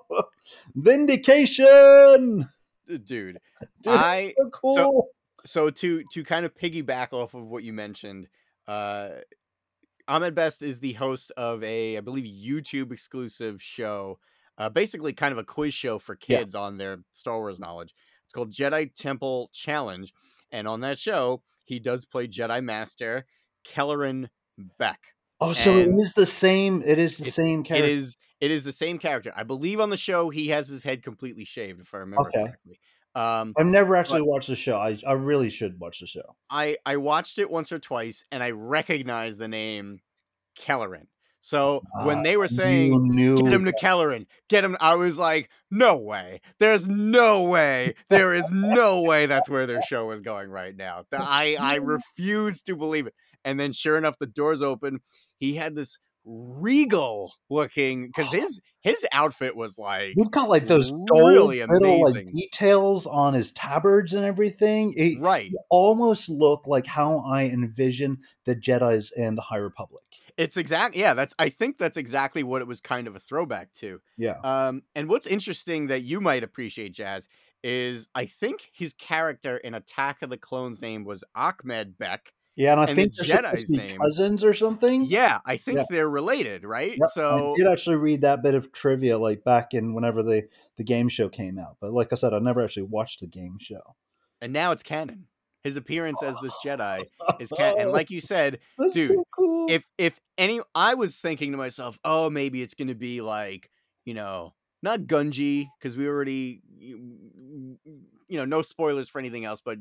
vindication. 0.75 2.48
Dude. 2.87 3.05
Dude, 3.05 3.38
I- 3.87 4.35
so 4.37 4.50
cool. 4.50 5.09
So 5.45 5.71
to 5.71 6.02
to 6.12 6.25
kind 6.25 6.45
of 6.45 6.55
piggyback 6.55 7.12
off 7.12 7.35
of 7.35 7.47
what 7.47 7.62
you 7.62 7.73
mentioned, 7.73 8.28
uh, 8.66 9.11
Ahmed 10.09 10.35
Best 10.35 10.62
is 10.62 10.81
the 10.81 10.93
host 10.95 11.31
of 11.37 11.62
a, 11.62 11.97
I 11.97 12.00
believe, 12.00 12.25
YouTube 12.25 12.93
exclusive 12.93 13.62
show, 13.62 14.19
uh, 14.59 14.69
basically 14.71 15.12
kind 15.12 15.33
of 15.33 15.38
a 15.38 15.45
quiz 15.45 15.75
show 15.75 15.99
for 15.99 16.16
Yeah. 16.26 16.38
kids 16.38 16.55
on 16.55 16.78
their 16.78 16.99
Star 17.12 17.38
Wars 17.38 17.59
knowledge. 17.59 17.95
It's 18.25 18.33
called 18.35 18.52
Jedi 18.52 18.93
Temple 18.95 19.50
Challenge, 19.52 20.12
and 20.50 20.66
on 20.66 20.81
that 20.81 20.99
show, 20.99 21.43
he 21.64 21.78
does 21.78 22.05
play 22.05 22.26
Jedi 22.28 22.62
Master 22.62 23.25
Kelleran 23.64 24.28
Beck. 24.78 25.00
oh, 25.40 25.52
so 25.52 25.76
it 25.76 25.88
and 25.88 26.00
is 26.00 26.14
the 26.14 26.26
same. 26.26 26.83
It 26.85 26.99
is 26.99 27.19
the 27.19 27.26
it- 27.26 27.33
same 27.33 27.62
character. 27.62 27.88
is 27.88 28.16
it 28.40 28.50
is 28.50 28.64
the 28.64 28.73
same 28.73 28.99
character. 28.99 29.33
I 29.37 29.43
believe 29.45 29.81
on 29.81 29.90
the 29.90 29.97
show 29.97 30.31
he 30.31 30.49
has 30.49 30.69
his 30.69 30.83
head 30.83 31.02
completely 31.02 31.45
shaved, 31.45 31.81
if 31.81 31.95
I 31.95 31.99
remember 31.99 32.31
Okay. 32.31 32.47
correctly. 32.47 32.81
Um, 33.14 33.57
I've 33.57 33.66
never 33.66 33.97
actually 33.97 34.23
watched 34.23 34.49
the 34.49 34.55
show. 34.57 34.78
I, 34.78 34.99
I 35.07 35.12
really 35.12 35.50
should 35.50 35.78
watch 35.81 36.00
the 36.00 36.07
show. 36.07 36.37
I 36.50 36.76
I 36.87 36.97
watched 36.97 37.38
it 37.38 37.50
once 37.50 37.73
or 37.73 37.78
twice 37.78 38.25
and 38.31 38.43
I 38.43 38.50
recognized 38.50 39.38
the 39.38 39.49
name 39.49 40.00
Kelleran. 40.59 41.09
So 41.40 41.87
when 41.99 42.23
Ah, 42.23 42.25
they 42.25 42.37
were 42.37 42.49
saying 42.49 43.00
get 43.37 43.52
him 43.55 43.64
to 43.66 43.73
Kelleran, 43.75 44.26
get 44.49 44.64
him, 44.64 44.76
I 44.81 44.97
was 44.97 45.19
like, 45.19 45.50
no 45.71 45.97
way. 45.99 46.40
There's 46.61 46.88
no 46.88 47.45
way. 47.45 47.95
There 48.11 48.35
is 48.35 48.50
no 48.52 49.02
way 49.02 49.26
that's 49.26 49.49
where 49.49 49.66
their 49.66 49.83
show 49.83 50.11
is 50.12 50.23
going 50.23 50.50
right 50.50 50.76
now. 50.76 51.05
I 51.12 51.57
I 51.61 51.76
refuse 51.76 52.62
to 52.64 52.76
believe 52.76 53.07
it. 53.09 53.14
And 53.45 53.61
then 53.61 53.73
sure 53.73 53.99
enough, 53.99 54.19
the 54.21 54.26
doors 54.26 54.62
open. 54.62 55.00
He 55.38 55.55
had 55.57 55.76
this 55.76 55.99
regal 56.26 57.33
looking 57.49 58.06
because 58.06 58.30
his 58.33 58.61
his 58.80 59.06
outfit 59.12 59.56
was 59.56 59.78
like 59.78 60.14
We've 60.16 60.30
got 60.30 60.49
like 60.49 60.66
those 60.66 60.92
really 61.11 61.61
little 61.64 62.02
like 62.02 62.14
amazing. 62.14 62.35
details 62.35 63.06
on 63.06 63.35
his 63.35 63.52
tabards 63.52 64.12
and 64.12 64.25
everything. 64.25 64.92
It 64.97 65.21
right. 65.21 65.52
almost 65.71 66.28
looked 66.28 66.66
like 66.66 66.87
how 66.87 67.18
I 67.18 67.45
envision 67.45 68.18
the 68.45 68.56
Jedi's 68.56 69.12
and 69.12 69.38
the 69.38 69.42
High 69.42 69.56
Republic. 69.56 70.02
It's 70.37 70.56
exact. 70.56 70.97
Yeah, 70.97 71.14
that's. 71.14 71.35
I 71.38 71.49
think 71.49 71.78
that's 71.78 71.97
exactly 71.97 72.42
what 72.42 72.61
it 72.61 72.68
was 72.68 72.80
kind 72.80 73.06
of 73.06 73.16
a 73.16 73.21
throwback 73.21 73.73
to. 73.75 74.00
Yeah. 74.18 74.37
Um, 74.45 74.83
and 74.95 75.09
what's 75.09 75.26
interesting 75.26 75.87
that 75.87 76.02
you 76.02 76.21
might 76.21 76.45
appreciate, 76.45 76.92
Jazz, 76.92 77.28
is 77.64 78.09
I 78.14 78.26
think 78.26 78.71
his 78.73 78.92
character 78.92 79.56
in 79.56 79.75
Attack 79.75 80.23
of 80.23 80.30
the 80.30 80.37
Clones 80.37 80.83
name 80.83 81.04
was 81.04 81.25
Ahmed 81.35 81.97
Beck. 81.97 82.33
Yeah, 82.56 82.72
and 82.72 82.80
I 82.80 82.84
And 82.86 82.96
think 82.96 83.14
Jedi's 83.14 83.68
name- 83.68 83.98
cousins 83.98 84.42
or 84.42 84.54
something. 84.54 85.04
Yeah, 85.04 85.40
I 85.44 85.58
think 85.58 85.78
Yeah. 85.78 85.84
they're 85.90 86.08
related, 86.08 86.64
right? 86.64 86.96
Yep, 86.96 87.08
So 87.10 87.52
I 87.52 87.58
did 87.58 87.66
actually 87.70 87.96
read 87.96 88.22
that 88.22 88.42
bit 88.42 88.54
of 88.54 88.72
trivia 88.72 89.18
like 89.18 89.44
back 89.44 89.75
in 89.75 89.92
whenever 89.94 90.22
the 90.22 90.48
the 90.76 90.84
game 90.84 91.08
show 91.10 91.28
came 91.28 91.58
out. 91.58 91.76
But 91.80 91.92
like 91.92 92.12
I 92.12 92.16
said, 92.16 92.32
I 92.32 92.38
never 92.38 92.64
actually 92.64 92.84
watched 92.84 93.20
the 93.20 93.26
game 93.26 93.58
show. 93.60 93.94
and 94.40 94.52
now 94.52 94.72
it's 94.72 94.82
canon. 94.82 95.26
His 95.64 95.76
appearance 95.76 96.22
as 96.22 96.36
this 96.42 96.54
Jedi 96.64 97.04
is 97.40 97.50
canon. 97.50 97.80
And 97.80 97.90
like 97.98 98.10
you 98.10 98.20
said, 98.20 98.60
That's 98.78 98.94
dude, 98.94 99.08
so 99.08 99.25
cool. 99.34 99.66
if 99.68 99.84
if 99.98 100.18
any, 100.38 100.60
I 100.75 100.94
was 100.94 101.18
thinking 101.18 101.50
to 101.52 101.58
myself, 101.58 101.98
oh, 102.04 102.30
maybe 102.30 102.62
it's 102.62 102.75
gonna 102.75 102.94
be 102.94 103.20
like 103.20 103.70
you 104.04 104.14
know, 104.14 104.54
not 104.87 105.00
Gungi 105.00 105.66
because 105.78 105.97
we 105.97 106.09
already, 106.09 106.62
you 106.78 107.76
know, 108.31 108.45
no 108.45 108.62
spoilers 108.62 109.09
for 109.09 109.19
anything 109.19 109.45
else, 109.45 109.61
but 109.62 109.78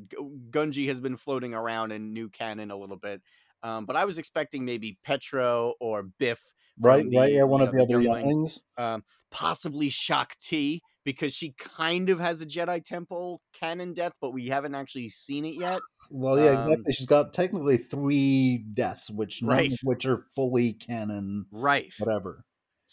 Gungi 0.50 0.88
has 0.88 1.00
been 1.00 1.16
floating 1.16 1.54
around 1.54 1.92
in 1.92 2.12
new 2.12 2.28
canon 2.28 2.72
a 2.72 2.76
little 2.76 2.98
bit. 2.98 3.22
Um, 3.64 3.86
but 3.86 3.96
I 3.96 4.06
was 4.06 4.18
expecting 4.18 4.66
maybe 4.66 4.98
Petro 5.04 5.76
or 5.80 6.10
Byph, 6.20 6.38
right, 6.80 7.04
from 7.04 7.16
right, 7.16 7.32
yeah, 7.32 7.44
one 7.44 7.62
you 7.62 7.68
of 7.68 7.74
know, 7.74 7.78
the 7.80 7.84
other 7.96 8.02
younglings. 8.02 8.62
younglings. 8.78 9.04
possibly 9.32 9.90
Shaak 9.90 10.38
Ti 10.40 10.82
because 11.04 11.34
she 11.34 11.54
kind 11.58 12.10
of 12.10 12.20
has 12.20 12.42
a 12.42 12.46
Jedi 12.46 12.84
Temple 12.84 13.42
canon 13.54 13.94
death, 13.94 14.14
but 14.20 14.32
we 14.32 14.48
haven't 14.48 14.74
actually 14.76 15.10
seen 15.10 15.46
it 15.46 15.54
yet. 15.56 15.80
Well, 16.10 16.40
yeah, 16.40 16.52
Um, 16.52 16.72
exactly. 16.72 16.94
She's 16.94 17.06
got 17.06 17.34
technically 17.34 17.78
three 17.78 18.66
deaths, 18.74 19.10
which 19.12 19.42
none 19.44 19.52
Right. 19.52 19.72
of 19.72 19.78
which 19.84 20.06
are 20.06 20.26
fully 20.36 20.74
canon. 20.74 21.46
Right. 21.52 21.94
Whatever. 22.00 22.44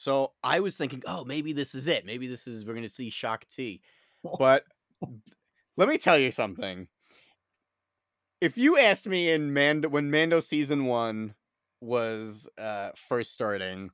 So 0.02 0.32
I 0.42 0.58
was 0.58 0.76
thinking, 0.76 1.04
oh, 1.06 1.24
maybe 1.24 1.52
this 1.52 1.76
is 1.76 1.86
it. 1.86 2.04
Maybe 2.04 2.26
this 2.26 2.48
is 2.48 2.64
we're 2.64 2.72
going 2.72 2.82
to 2.82 2.88
see 2.88 3.08
Shaak 3.08 3.46
Ti. 3.48 3.80
But 4.38 4.64
let 5.76 5.88
me 5.88 5.96
tell 5.96 6.18
you 6.18 6.32
something. 6.32 6.88
If 8.40 8.58
you 8.58 8.78
asked 8.78 9.06
me 9.06 9.30
in 9.30 9.52
Mando 9.52 9.88
when 9.88 10.10
Mando 10.10 10.40
season 10.40 10.86
1 10.86 11.34
was 11.80 12.48
uh 12.58 12.90
first 13.08 13.32
starting 13.32 13.90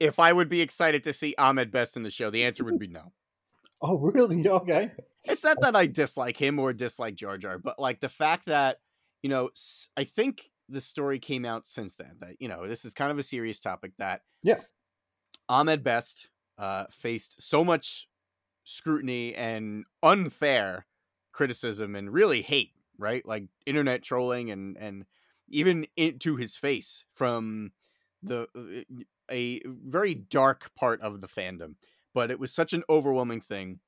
if 0.00 0.18
I 0.18 0.32
would 0.32 0.48
be 0.48 0.60
excited 0.60 1.02
to 1.04 1.12
see 1.12 1.34
Ahmed 1.38 1.70
Best 1.72 1.96
in 1.96 2.04
the 2.04 2.10
show, 2.10 2.30
the 2.30 2.44
answer 2.44 2.64
would 2.64 2.78
be 2.78 2.88
no. 2.88 3.12
Oh, 3.80 3.96
really? 3.98 4.48
Okay. 4.48 4.90
It's 5.24 5.44
not 5.44 5.60
that 5.60 5.76
I 5.76 5.86
dislike 5.86 6.36
him 6.36 6.58
or 6.58 6.72
dislike 6.72 7.14
Jar 7.14 7.38
Jar, 7.38 7.58
but 7.58 7.78
like 7.78 8.00
the 8.00 8.08
fact 8.08 8.46
that, 8.46 8.80
you 9.22 9.30
know, 9.30 9.50
I 9.96 10.02
think 10.02 10.50
the 10.68 10.80
story 10.80 11.18
came 11.18 11.44
out 11.44 11.66
since 11.66 11.94
then 11.94 12.16
that, 12.20 12.36
you 12.40 12.48
know, 12.48 12.66
this 12.66 12.84
is 12.84 12.92
kind 12.92 13.10
of 13.10 13.18
a 13.18 13.22
serious 13.22 13.60
topic 13.60 13.92
that 13.98 14.22
Yeah. 14.42 14.60
Ahmed 15.48 15.82
Best 15.82 16.28
uh, 16.58 16.86
faced 16.90 17.40
so 17.40 17.64
much 17.64 18.08
scrutiny 18.64 19.34
and 19.34 19.84
unfair 20.02 20.86
criticism 21.32 21.94
and 21.94 22.12
really 22.12 22.42
hate, 22.42 22.72
right? 22.98 23.24
Like 23.24 23.44
internet 23.64 24.02
trolling 24.02 24.50
and, 24.50 24.76
and 24.76 25.06
even 25.48 25.86
into 25.96 26.36
his 26.36 26.56
face 26.56 27.04
from 27.14 27.72
the 28.22 28.48
uh, 28.54 29.04
a 29.30 29.60
very 29.66 30.14
dark 30.14 30.74
part 30.74 31.00
of 31.00 31.20
the 31.20 31.28
fandom. 31.28 31.76
But 32.14 32.30
it 32.30 32.40
was 32.40 32.52
such 32.52 32.72
an 32.72 32.82
overwhelming 32.90 33.40
thing 33.40 33.80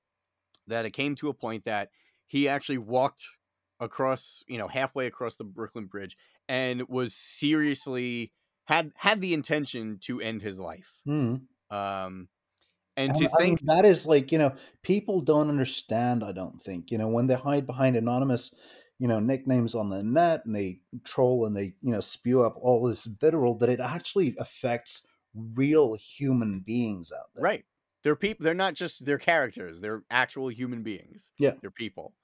that 0.67 0.85
it 0.85 0.93
came 0.93 1.15
to 1.17 1.29
a 1.29 1.35
point 1.35 1.65
that 1.65 1.91
he 2.27 2.49
actually 2.49 2.79
walked 2.79 3.25
across, 3.81 4.45
you 4.47 4.59
know, 4.59 4.69
halfway 4.69 5.07
across 5.07 5.35
the 5.35 5.45
Brooklyn 5.45 5.87
Bridge 5.87 6.17
and 6.51 6.89
was 6.89 7.15
seriously 7.15 8.33
had 8.67 8.93
had 8.97 9.21
the 9.21 9.35
intention 9.35 9.99
to 10.03 10.21
end 10.21 10.43
his 10.43 10.59
life. 10.61 11.01
Hmm. 11.07 11.37
Um 11.71 12.29
and 12.97 13.13
And 13.13 13.17
to 13.17 13.31
I 13.33 13.39
mean, 13.39 13.57
think 13.57 13.61
that 13.63 13.85
is 13.85 14.07
like 14.07 14.33
you 14.33 14.39
know 14.39 14.53
people 14.83 15.21
don't 15.21 15.49
understand. 15.49 16.25
I 16.25 16.33
don't 16.33 16.61
think 16.61 16.91
you 16.91 16.99
know 16.99 17.09
when 17.09 17.27
they 17.29 17.35
hide 17.37 17.67
behind 17.67 17.97
anonymous, 17.97 18.55
you 18.99 19.09
know 19.09 19.21
nicknames 19.21 19.75
on 19.75 19.91
the 19.91 20.03
net 20.03 20.45
and 20.45 20.55
they 20.55 20.81
troll 21.05 21.47
and 21.47 21.57
they 21.57 21.75
you 21.83 21.93
know 21.93 22.01
spew 22.01 22.43
up 22.43 22.57
all 22.61 22.83
this 22.87 23.05
vitriol 23.07 23.57
that 23.59 23.69
it 23.71 23.81
actually 23.81 24.35
affects 24.39 25.07
real 25.35 25.95
human 25.95 26.61
beings 26.61 27.13
out 27.13 27.27
there. 27.35 27.45
right. 27.45 27.65
They're 28.03 28.17
people 28.17 28.45
they're 28.45 28.55
not 28.55 28.75
just 28.75 29.05
their 29.05 29.19
characters, 29.19 29.81
they're 29.81 30.03
actual 30.11 30.49
human 30.49 30.83
beings. 30.83 31.33
Yeah. 31.39 31.53
They're 31.61 31.71
people. 31.71 32.15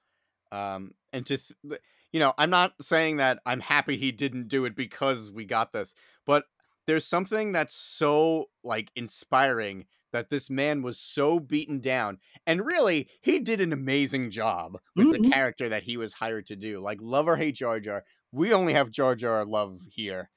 Um 0.53 0.95
and 1.13 1.25
to 1.27 1.39
th- 1.39 1.81
you 2.13 2.21
know, 2.21 2.33
I'm 2.39 2.51
not 2.51 2.75
saying 2.83 3.17
that 3.19 3.41
I'm 3.47 3.61
happy 3.61 3.97
he 3.97 4.13
didn't 4.13 4.49
do 4.49 4.65
it 4.65 4.75
because 4.77 5.31
we 5.31 5.45
got 5.45 5.73
this, 5.73 5.95
but 6.25 6.45
there's 6.87 7.07
something 7.07 7.53
that's 7.53 7.75
so 7.75 8.47
like 8.65 8.91
inspiring 8.97 9.87
that 10.13 10.31
this 10.31 10.49
man 10.49 10.83
was 10.83 10.99
so 10.99 11.41
beaten 11.41 11.81
down 11.81 12.19
and 12.47 12.65
really 12.65 13.11
he 13.23 13.39
did 13.41 13.61
an 13.61 13.73
amazing 13.73 14.31
job 14.31 14.79
with 14.97 15.11
the 15.11 15.19
Mhm. 15.19 15.31
character 15.33 15.69
that 15.69 15.83
he 15.83 15.97
was 15.97 16.15
hired 16.15 16.47
to 16.47 16.57
do 16.57 16.81
like 16.81 16.99
love 17.03 17.29
or 17.29 17.37
hate 17.37 17.57
jar 17.57 17.81
jar 17.81 18.05
we 18.33 18.53
only 18.55 18.73
have 18.73 18.91
jar 18.91 19.15
jar 19.17 19.45
love 19.45 19.81
here 19.91 20.31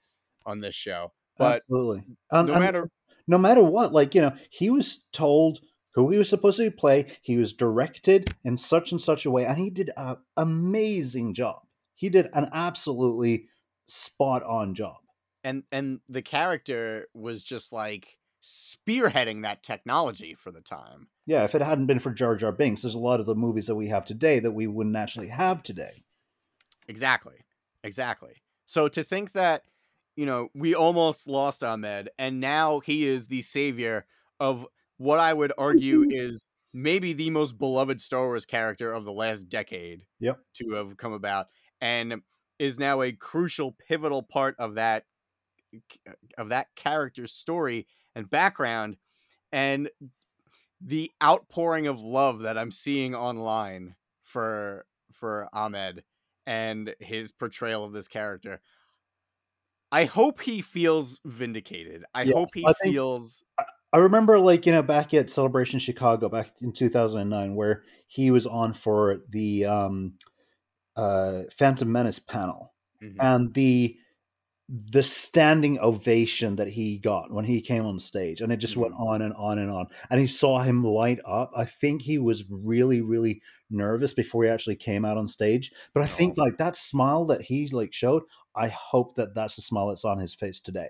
on 0.45 0.59
this 0.61 0.75
show 0.75 1.13
but 1.38 1.63
Absolutely. 1.69 2.03
And- 2.31 2.47
no 2.47 2.55
matter 2.55 2.89
no 3.27 3.38
matter 3.38 3.63
what, 3.63 3.93
like 3.93 4.15
you 4.15 4.21
know, 4.21 4.35
he 4.49 4.69
was 4.71 5.05
told 5.13 5.61
who 5.91 6.10
he 6.10 6.17
was 6.17 6.29
supposed 6.29 6.58
to 6.58 6.72
play. 6.72 7.05
He 7.22 7.38
was 7.38 7.53
directed 7.53 8.34
in 8.43 8.58
such 8.58 8.91
and 8.91 9.01
such 9.01 9.25
a 9.25 9.31
way, 9.31 9.46
and 9.46 9.58
he 9.60 9.69
did 9.69 9.91
an 9.98 10.17
amazing 10.38 11.34
job. 11.34 11.62
He 11.96 12.10
did 12.10 12.29
an 12.34 12.50
absolutely 12.53 13.48
spot 13.88 14.43
on 14.43 14.74
job. 14.75 14.98
and 15.43 15.63
and 15.72 16.00
the 16.08 16.22
character 16.22 17.08
was 17.13 17.43
just 17.43 17.74
like 17.74 18.17
spearheading 18.43 19.41
that 19.41 19.63
technology 19.63 20.34
for 20.34 20.51
the 20.51 20.62
time 20.62 21.10
Yeah, 21.25 21.43
if 21.43 21.55
it 21.55 21.62
hadn't 21.62 21.88
been 21.88 22.00
for 22.00 22.12
Jar 22.12 22.36
Jar 22.36 22.51
Binks, 22.53 22.84
there's 22.84 22.96
a 22.96 23.00
lot 23.00 23.19
of 23.19 23.25
the 23.25 23.36
movies 23.36 23.67
that 23.67 23.75
we 23.75 23.88
have 23.88 24.05
today 24.05 24.39
that 24.39 24.51
we 24.51 24.65
wouldn't 24.67 24.96
actually 24.96 25.27
have 25.27 25.62
today. 25.63 26.03
Exactly. 26.88 27.46
Exactly. 27.84 28.34
So 28.65 28.88
to 28.89 29.03
think 29.03 29.31
that, 29.34 29.63
you 30.15 30.25
know, 30.25 30.50
we 30.53 30.74
almost 30.75 31.27
lost 31.27 31.63
Ahmed 31.63 32.10
and 32.17 32.39
now 32.39 32.79
he 32.79 33.05
is 33.05 33.27
the 33.27 33.41
savior 33.41 34.05
of 34.39 34.65
what 34.99 35.17
I 35.19 35.33
would 35.33 35.51
argue 35.57 36.05
is 36.11 36.45
maybe 36.73 37.13
the 37.13 37.31
most 37.31 37.57
beloved 37.57 37.99
Star 37.99 38.25
Wars 38.27 38.45
character 38.45 38.93
of 38.93 39.03
the 39.05 39.11
last 39.11 39.49
decade 39.49 40.05
Yep. 40.19 40.37
to 40.57 40.71
have 40.73 40.95
come 40.97 41.13
about 41.13 41.47
and 41.81 42.21
is 42.59 42.77
now 42.77 43.01
a 43.01 43.11
crucial 43.11 43.71
pivotal 43.87 44.21
part 44.21 44.55
of 44.59 44.75
that 44.75 45.05
uh, 46.07 46.11
of 46.37 46.49
that 46.49 46.67
character's 46.75 47.31
story 47.31 47.87
and 48.15 48.29
background 48.29 48.97
and 49.51 49.89
the 50.81 51.11
outpouring 51.23 51.87
of 51.87 51.99
love 51.99 52.41
that 52.41 52.57
I'm 52.57 52.71
seeing 52.71 53.15
online 53.15 53.95
for 54.23 54.85
for 55.11 55.49
Ahmed 55.53 56.03
and 56.45 56.93
his 56.99 57.31
portrayal 57.31 57.83
of 57.83 57.93
this 57.93 58.07
character. 58.07 58.61
I 59.91 60.05
hope 60.05 60.41
he 60.41 60.61
feels 60.61 61.19
vindicated. 61.25 62.05
I 62.13 62.23
Yeah, 62.23 62.33
hope 62.33 62.49
he 62.53 62.63
I 62.65 62.73
think- 62.73 62.93
feels 62.93 63.43
I 63.91 63.98
remember, 63.98 64.39
like 64.39 64.65
you 64.65 64.72
know, 64.72 64.84
back 64.84 65.13
at 65.13 65.29
Celebration 65.29 65.79
Chicago 65.79 66.29
back 66.29 66.51
in 66.62 66.72
2009, 66.74 67.55
where 67.55 67.84
he 68.08 68.31
was 68.31 68.46
on 68.46 68.74
for 68.74 69.22
the 69.29 69.65
um, 69.65 70.13
uh, 70.96 71.43
Phantom 71.51 71.91
Menace 71.91 72.19
panel, 72.19 72.74
Mhm. 73.03 73.15
and 73.19 73.53
the 73.53 73.98
the 74.91 75.01
standing 75.01 75.79
ovation 75.79 76.55
that 76.58 76.67
he 76.67 77.00
got 77.00 77.31
when 77.31 77.43
he 77.43 77.60
came 77.60 77.88
on 77.88 77.98
stage 77.98 78.39
and 78.41 78.51
it 78.53 78.58
just 78.58 78.77
went 78.77 78.93
on 79.00 79.24
and 79.24 79.34
on 79.34 79.58
and 79.58 79.72
on 79.72 79.88
and 80.12 80.22
he 80.22 80.27
saw 80.27 80.60
him 80.62 80.84
light 80.84 81.19
up 81.25 81.51
i 81.58 81.65
think 81.65 82.03
he 82.03 82.19
was 82.19 82.46
really 82.51 83.01
really 83.01 83.41
nervous 83.72 84.13
before 84.13 84.43
he 84.43 84.50
actually 84.50 84.75
came 84.75 85.05
out 85.05 85.17
on 85.17 85.27
stage 85.27 85.72
but 85.96 86.03
i 86.03 86.05
think 86.05 86.36
Oh. 86.38 86.43
like 86.43 86.58
that 86.58 86.75
smile 86.77 87.25
that 87.25 87.41
he 87.41 87.67
like 87.69 87.91
showed 87.91 88.22
i 88.55 88.67
hope 88.67 89.15
that 89.15 89.34
that's 89.34 89.55
the 89.55 89.63
smile 89.63 89.88
that's 89.88 90.05
on 90.05 90.19
his 90.19 90.36
face 90.36 90.60
today 90.60 90.89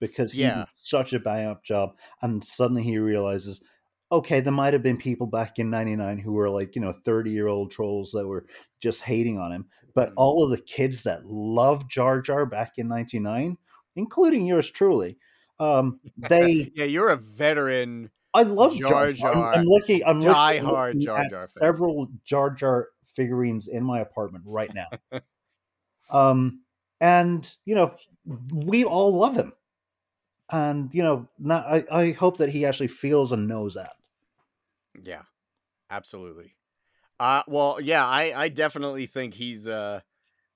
because 0.00 0.32
he 0.32 0.38
Yeah. 0.38 0.50
did 0.50 0.66
such 0.74 1.12
a 1.12 1.20
bang 1.20 1.46
up 1.46 1.64
job 1.64 1.96
and 2.22 2.44
suddenly 2.44 2.82
he 2.82 2.98
realizes 2.98 3.62
okay 4.10 4.40
there 4.40 4.52
might 4.52 4.72
have 4.72 4.82
been 4.82 4.96
people 4.96 5.26
back 5.26 5.58
in 5.58 5.70
99 5.70 6.18
who 6.18 6.32
were 6.32 6.48
like 6.50 6.74
you 6.74 6.80
know 6.82 6.92
30 6.92 7.30
year 7.30 7.46
old 7.48 7.70
trolls 7.70 8.12
that 8.12 8.26
were 8.26 8.46
just 8.80 9.02
hating 9.02 9.38
on 9.38 9.52
him 9.52 9.68
but 9.94 10.12
Mhm. 10.12 10.16
all 10.16 10.44
of 10.44 10.50
the 10.50 10.62
kids 10.62 11.02
that 11.02 11.24
loved 11.26 11.90
Jar 11.90 12.20
Jar 12.20 12.46
back 12.46 12.78
in 12.78 12.86
99, 12.86 13.56
including 13.96 14.46
yours 14.46 14.70
truly, 14.70 15.18
Um, 15.58 16.00
they, 16.16 16.70
yeah, 16.74 16.84
you're 16.84 17.08
a 17.10 17.16
veteran. 17.16 18.10
I 18.34 18.42
love 18.42 18.80
Jar 18.80 19.08
Jar 19.08 19.12
Jar. 19.12 19.32
I'm, 19.32 19.48
I'm 19.52 19.64
looking, 19.66 20.02
I'm 20.04 20.20
looking, 20.20 20.36
die-hard 20.56 20.94
looking 20.94 21.02
Jar 21.02 21.24
at 21.24 21.30
Jar 21.30 21.48
several 21.58 22.08
Jar 22.24 22.50
Jar 22.50 22.88
figurines 23.14 23.68
in 23.68 23.82
my 23.84 24.00
apartment 24.00 24.44
right 24.46 24.72
now. 24.72 24.88
um, 26.10 26.62
and 27.00 27.54
you 27.64 27.74
know, 27.74 27.94
we 28.52 28.84
all 28.84 29.12
love 29.12 29.36
him, 29.36 29.52
and 30.50 30.92
you 30.94 31.02
know, 31.02 31.28
not, 31.38 31.66
I, 31.66 31.84
I 31.90 32.12
hope 32.12 32.38
that 32.38 32.50
he 32.50 32.64
actually 32.64 32.88
feels 32.88 33.32
and 33.32 33.48
knows 33.48 33.74
that. 33.74 33.92
Yeah, 35.00 35.22
absolutely. 35.90 36.56
Uh, 37.20 37.42
well, 37.48 37.80
yeah, 37.80 38.06
I, 38.06 38.32
I 38.44 38.48
definitely 38.48 39.06
think 39.06 39.34
he's 39.34 39.66
uh 39.66 40.00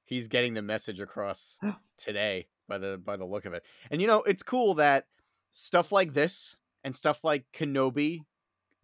he's 0.04 0.28
getting 0.28 0.54
the 0.54 0.62
message 0.62 1.00
across 1.00 1.60
today 1.98 2.48
by 2.68 2.78
the 2.78 2.98
by 2.98 3.16
the 3.16 3.26
look 3.26 3.46
of 3.46 3.54
it. 3.54 3.64
And 3.90 4.00
you 4.00 4.08
know, 4.08 4.22
it's 4.22 4.42
cool 4.42 4.74
that 4.74 5.08
stuff 5.52 5.92
like 5.92 6.14
this 6.14 6.56
and 6.84 6.96
stuff 6.96 7.24
like 7.24 7.46
Kenobi 7.52 8.26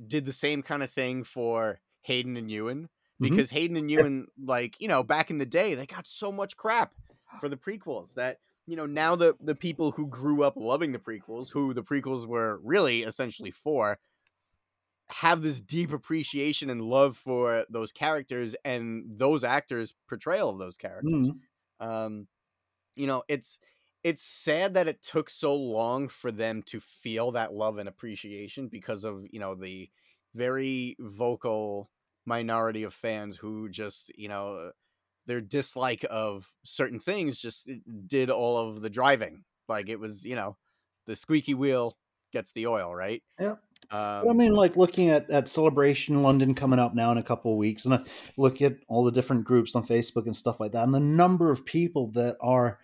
did 0.07 0.27
the 0.27 0.33
same 0.33 0.63
kind 0.63 0.83
of 0.83 0.91
thing 0.91 1.25
for 1.25 1.81
Hayden 2.03 2.37
and 2.37 2.51
Ewan 2.51 2.91
Mhm. 3.21 3.41
because 3.41 3.51
Hayden 3.51 3.77
and 3.77 3.91
Ewan, 3.91 4.29
like 4.43 4.81
you 4.81 4.89
know, 4.89 5.03
back 5.03 5.31
in 5.31 5.39
the 5.39 5.47
day, 5.47 5.75
they 5.75 5.87
got 5.87 6.07
so 6.07 6.33
much 6.33 6.57
crap 6.57 6.95
for 7.37 7.49
the 7.49 7.57
prequels 7.57 8.15
that 8.15 8.41
you 8.69 8.77
know 8.77 8.87
now 8.87 9.17
the 9.17 9.37
the 9.41 9.55
people 9.57 9.93
who 9.93 10.07
grew 10.09 10.43
up 10.45 10.55
loving 10.57 10.93
the 10.93 10.99
prequels, 11.01 11.51
who 11.51 11.75
the 11.75 11.85
prequels 11.85 12.27
were 12.27 12.61
really 12.63 13.03
essentially 13.03 13.51
for, 13.51 13.99
have 15.09 15.43
this 15.43 15.61
deep 15.61 15.93
appreciation 15.93 16.69
and 16.71 16.83
love 16.83 17.17
for 17.17 17.65
those 17.71 17.93
characters 17.93 18.55
and 18.65 19.19
those 19.19 19.43
actors' 19.43 19.95
portrayal 20.09 20.51
of 20.51 20.59
those 20.59 20.77
characters. 20.77 21.31
Mhm. 21.31 21.49
Um, 21.81 22.29
you 22.97 23.07
know, 23.07 23.25
it's 23.29 23.61
it's 24.05 24.23
sad 24.25 24.75
that 24.75 24.89
it 24.89 25.03
took 25.03 25.31
so 25.31 25.55
long 25.57 26.09
for 26.09 26.33
them 26.33 26.63
to 26.65 26.81
feel 26.81 27.33
that 27.33 27.55
love 27.55 27.79
and 27.79 27.89
appreciation 27.89 28.69
because 28.69 29.05
of 29.05 29.27
you 29.33 29.41
know 29.41 29.55
the 29.55 29.91
very 30.35 30.97
vocal 31.01 31.91
minority 32.27 32.85
of 32.85 32.95
fans 32.95 33.37
who 33.37 33.69
just 33.71 34.11
you 34.19 34.29
know 34.29 34.73
their 35.29 35.41
dislike 35.41 36.05
of 36.11 36.51
certain 36.65 36.99
things 36.99 37.41
just 37.41 37.69
eh, 37.69 37.75
did 38.09 38.31
all 38.31 38.57
of 38.57 38.83
the 38.83 38.91
driving 38.91 39.45
like 39.69 39.89
it 39.89 40.01
was 40.01 40.25
you 40.25 40.35
know 40.35 40.57
the 41.07 41.15
squeaky 41.15 41.55
wheel 41.55 41.97
gets 42.33 42.51
the 42.53 42.67
oil 42.67 42.95
right 42.95 43.23
Yeah. 43.39 43.57
um, 43.91 44.29
I 44.29 44.33
mean, 44.35 44.53
like 44.53 44.77
looking 44.77 45.09
at, 45.09 45.31
at 45.31 45.49
Celebration 45.49 46.23
London 46.23 46.55
coming 46.55 46.79
up 46.79 46.95
now 46.95 47.11
in 47.13 47.17
a 47.17 47.23
couple 47.23 47.53
of 47.53 47.57
weeks, 47.57 47.87
and 47.87 47.95
I 47.95 48.01
look 48.37 48.61
at 48.61 48.77
all 48.89 49.05
the 49.05 49.13
different 49.13 49.45
groups 49.45 49.75
on 49.75 49.87
Facebook 49.87 50.27
and 50.27 50.37
stuff 50.37 50.61
like 50.61 50.73
that, 50.73 50.85
and 50.85 50.93
the 50.93 51.01
number 51.01 51.51
of 51.51 51.65
people 51.65 52.11
that 52.13 52.37
are 52.43 52.79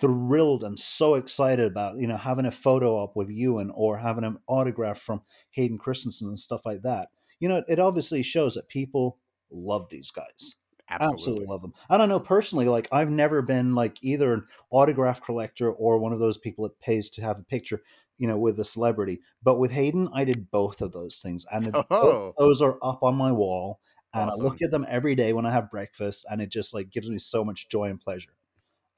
thrilled 0.00 0.62
and 0.62 0.78
so 0.78 1.16
excited 1.16 1.66
about, 1.66 1.98
you 1.98 2.06
know, 2.06 2.16
having 2.16 2.46
a 2.46 2.50
photo 2.50 3.02
up 3.02 3.16
with 3.16 3.28
Ewan 3.28 3.70
or 3.74 3.98
having 3.98 4.24
an 4.24 4.38
autograph 4.46 4.98
from 4.98 5.20
Hayden 5.50 5.78
Christensen 5.78 6.28
and 6.28 6.38
stuff 6.38 6.60
like 6.64 6.82
that. 6.82 7.08
You 7.40 7.48
know, 7.48 7.62
it 7.68 7.78
obviously 7.80 8.22
shows 8.22 8.54
that 8.54 8.68
people 8.68 9.18
love 9.50 9.88
these 9.90 10.10
guys 10.12 10.54
absolutely, 10.88 11.12
absolutely 11.14 11.46
love 11.46 11.62
them. 11.62 11.74
I 11.90 11.98
don't 11.98 12.08
know 12.08 12.20
personally, 12.20 12.66
like 12.68 12.88
I've 12.92 13.10
never 13.10 13.42
been 13.42 13.74
like 13.74 13.98
either 14.02 14.32
an 14.32 14.46
autograph 14.70 15.22
collector 15.22 15.70
or 15.70 15.98
one 15.98 16.12
of 16.12 16.18
those 16.18 16.38
people 16.38 16.64
that 16.64 16.78
pays 16.80 17.10
to 17.10 17.22
have 17.22 17.38
a 17.38 17.44
picture, 17.44 17.82
you 18.18 18.26
know, 18.26 18.38
with 18.38 18.58
a 18.60 18.64
celebrity. 18.64 19.20
But 19.42 19.58
with 19.58 19.72
Hayden, 19.72 20.08
I 20.12 20.24
did 20.24 20.50
both 20.50 20.80
of 20.82 20.92
those 20.92 21.18
things, 21.18 21.44
and 21.52 21.74
Oh. 21.90 22.34
those 22.38 22.62
are 22.62 22.78
up 22.82 23.02
on 23.02 23.14
my 23.16 23.32
wall, 23.32 23.80
and 24.14 24.30
I 24.30 24.34
look 24.34 24.62
at 24.62 24.70
them 24.70 24.86
every 24.88 25.14
day 25.14 25.32
when 25.32 25.46
I 25.46 25.52
have 25.52 25.70
breakfast, 25.70 26.24
and 26.30 26.40
it 26.40 26.50
just 26.50 26.72
like 26.74 26.90
gives 26.90 27.10
me 27.10 27.18
so 27.18 27.44
much 27.44 27.68
joy 27.68 27.90
and 27.90 28.00
pleasure. 28.00 28.32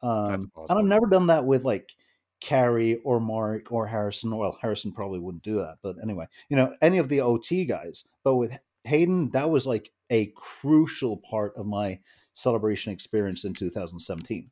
Um, 0.03 0.31
That's 0.31 0.47
And 0.71 0.79
I've 0.79 0.85
never 0.85 1.07
done 1.07 1.27
that 1.29 1.45
with 1.45 1.65
like 1.65 1.95
Carrie 2.41 3.01
or 3.05 3.21
Mark 3.21 3.73
or 3.73 3.87
Harrison. 3.87 4.37
Well, 4.37 4.59
Harrison 4.61 4.93
probably 4.93 5.19
wouldn't 5.19 5.43
do 5.43 5.57
that, 5.61 5.79
but 5.83 5.97
anyway, 6.03 6.27
you 6.49 6.57
know, 6.57 6.75
any 6.81 6.99
of 6.99 7.09
the 7.09 7.21
OT 7.21 7.65
guys. 7.65 8.05
But 8.23 8.37
with 8.37 8.53
Hayden, 8.89 9.31
that 9.31 9.51
was 9.51 9.67
like 9.67 9.91
a 10.11 10.33
crucial 10.37 11.19
part 11.19 11.55
of 11.57 11.67
my 11.67 12.01
celebration 12.33 12.93
experience 12.93 13.45
in 13.45 13.53
2017. 13.55 14.51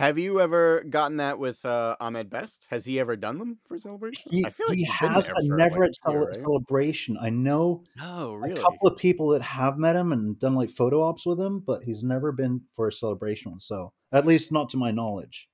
Have 0.00 0.18
you 0.18 0.40
ever 0.40 0.82
gotten 0.88 1.18
that 1.18 1.38
with 1.38 1.62
uh, 1.62 1.94
Ahmed 2.00 2.30
Best? 2.30 2.66
Has 2.70 2.86
he 2.86 2.98
ever 2.98 3.16
done 3.16 3.38
them 3.38 3.58
for 3.66 3.78
celebration? 3.78 4.32
He, 4.32 4.46
I 4.46 4.48
feel 4.48 4.68
like 4.68 4.78
he 4.78 4.84
has, 4.84 5.28
for, 5.28 5.34
never 5.42 5.84
at 5.84 5.90
a 6.06 6.18
right? 6.18 6.36
celebration. 6.36 7.18
I 7.20 7.28
know 7.28 7.84
Oh, 8.00 8.42
a 8.42 8.54
couple 8.54 8.88
of 8.88 8.96
people 8.96 9.28
that 9.30 9.42
have 9.42 9.76
met 9.76 9.96
him 9.96 10.12
and 10.12 10.38
done 10.38 10.54
like 10.54 10.70
photo 10.70 11.02
ops 11.02 11.26
with 11.26 11.38
him, 11.38 11.62
but 11.66 11.82
he's 11.84 12.02
never 12.02 12.32
been 12.32 12.62
for 12.74 12.88
a 12.88 12.92
celebration 12.92 13.50
one. 13.52 13.60
So 13.60 13.92
at 14.10 14.24
least 14.24 14.52
not 14.52 14.70
to 14.70 14.78
my 14.78 14.90
knowledge. 14.90 15.49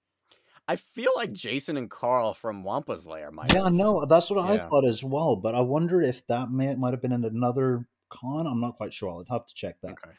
I 0.68 0.76
feel 0.76 1.12
like 1.16 1.33
Jason 1.33 1.76
and 1.76 1.88
Carl 1.88 2.35
from 2.35 2.64
Wampa's 2.64 3.07
Lair 3.07 3.31
might. 3.31 3.55
Yeah, 3.55 3.68
no, 3.68 4.05
that's 4.05 4.31
what 4.31 4.44
I 4.44 4.59
thought 4.59 4.87
as 4.87 5.05
well. 5.05 5.37
But 5.37 5.55
I 5.55 5.61
wonder 5.61 6.00
if 6.00 6.26
that 6.26 6.50
may, 6.50 6.74
might 6.74 6.92
have 6.92 7.02
been 7.02 7.12
in 7.12 7.24
another 7.24 7.87
con. 8.11 8.46
I'm 8.46 8.61
not 8.61 8.76
quite 8.76 8.92
sure. 8.92 9.11
I'll 9.11 9.24
have 9.31 9.46
to 9.46 9.55
check 9.55 9.76
that. 9.83 9.92
Okay. 9.92 10.16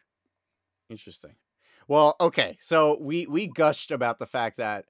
Interesting. 0.90 1.36
Well, 1.88 2.16
okay. 2.20 2.58
So 2.60 2.98
we 3.02 3.28
we 3.28 3.48
gushed 3.48 3.92
about 3.92 4.20
the 4.20 4.26
fact 4.26 4.58
that 4.58 4.86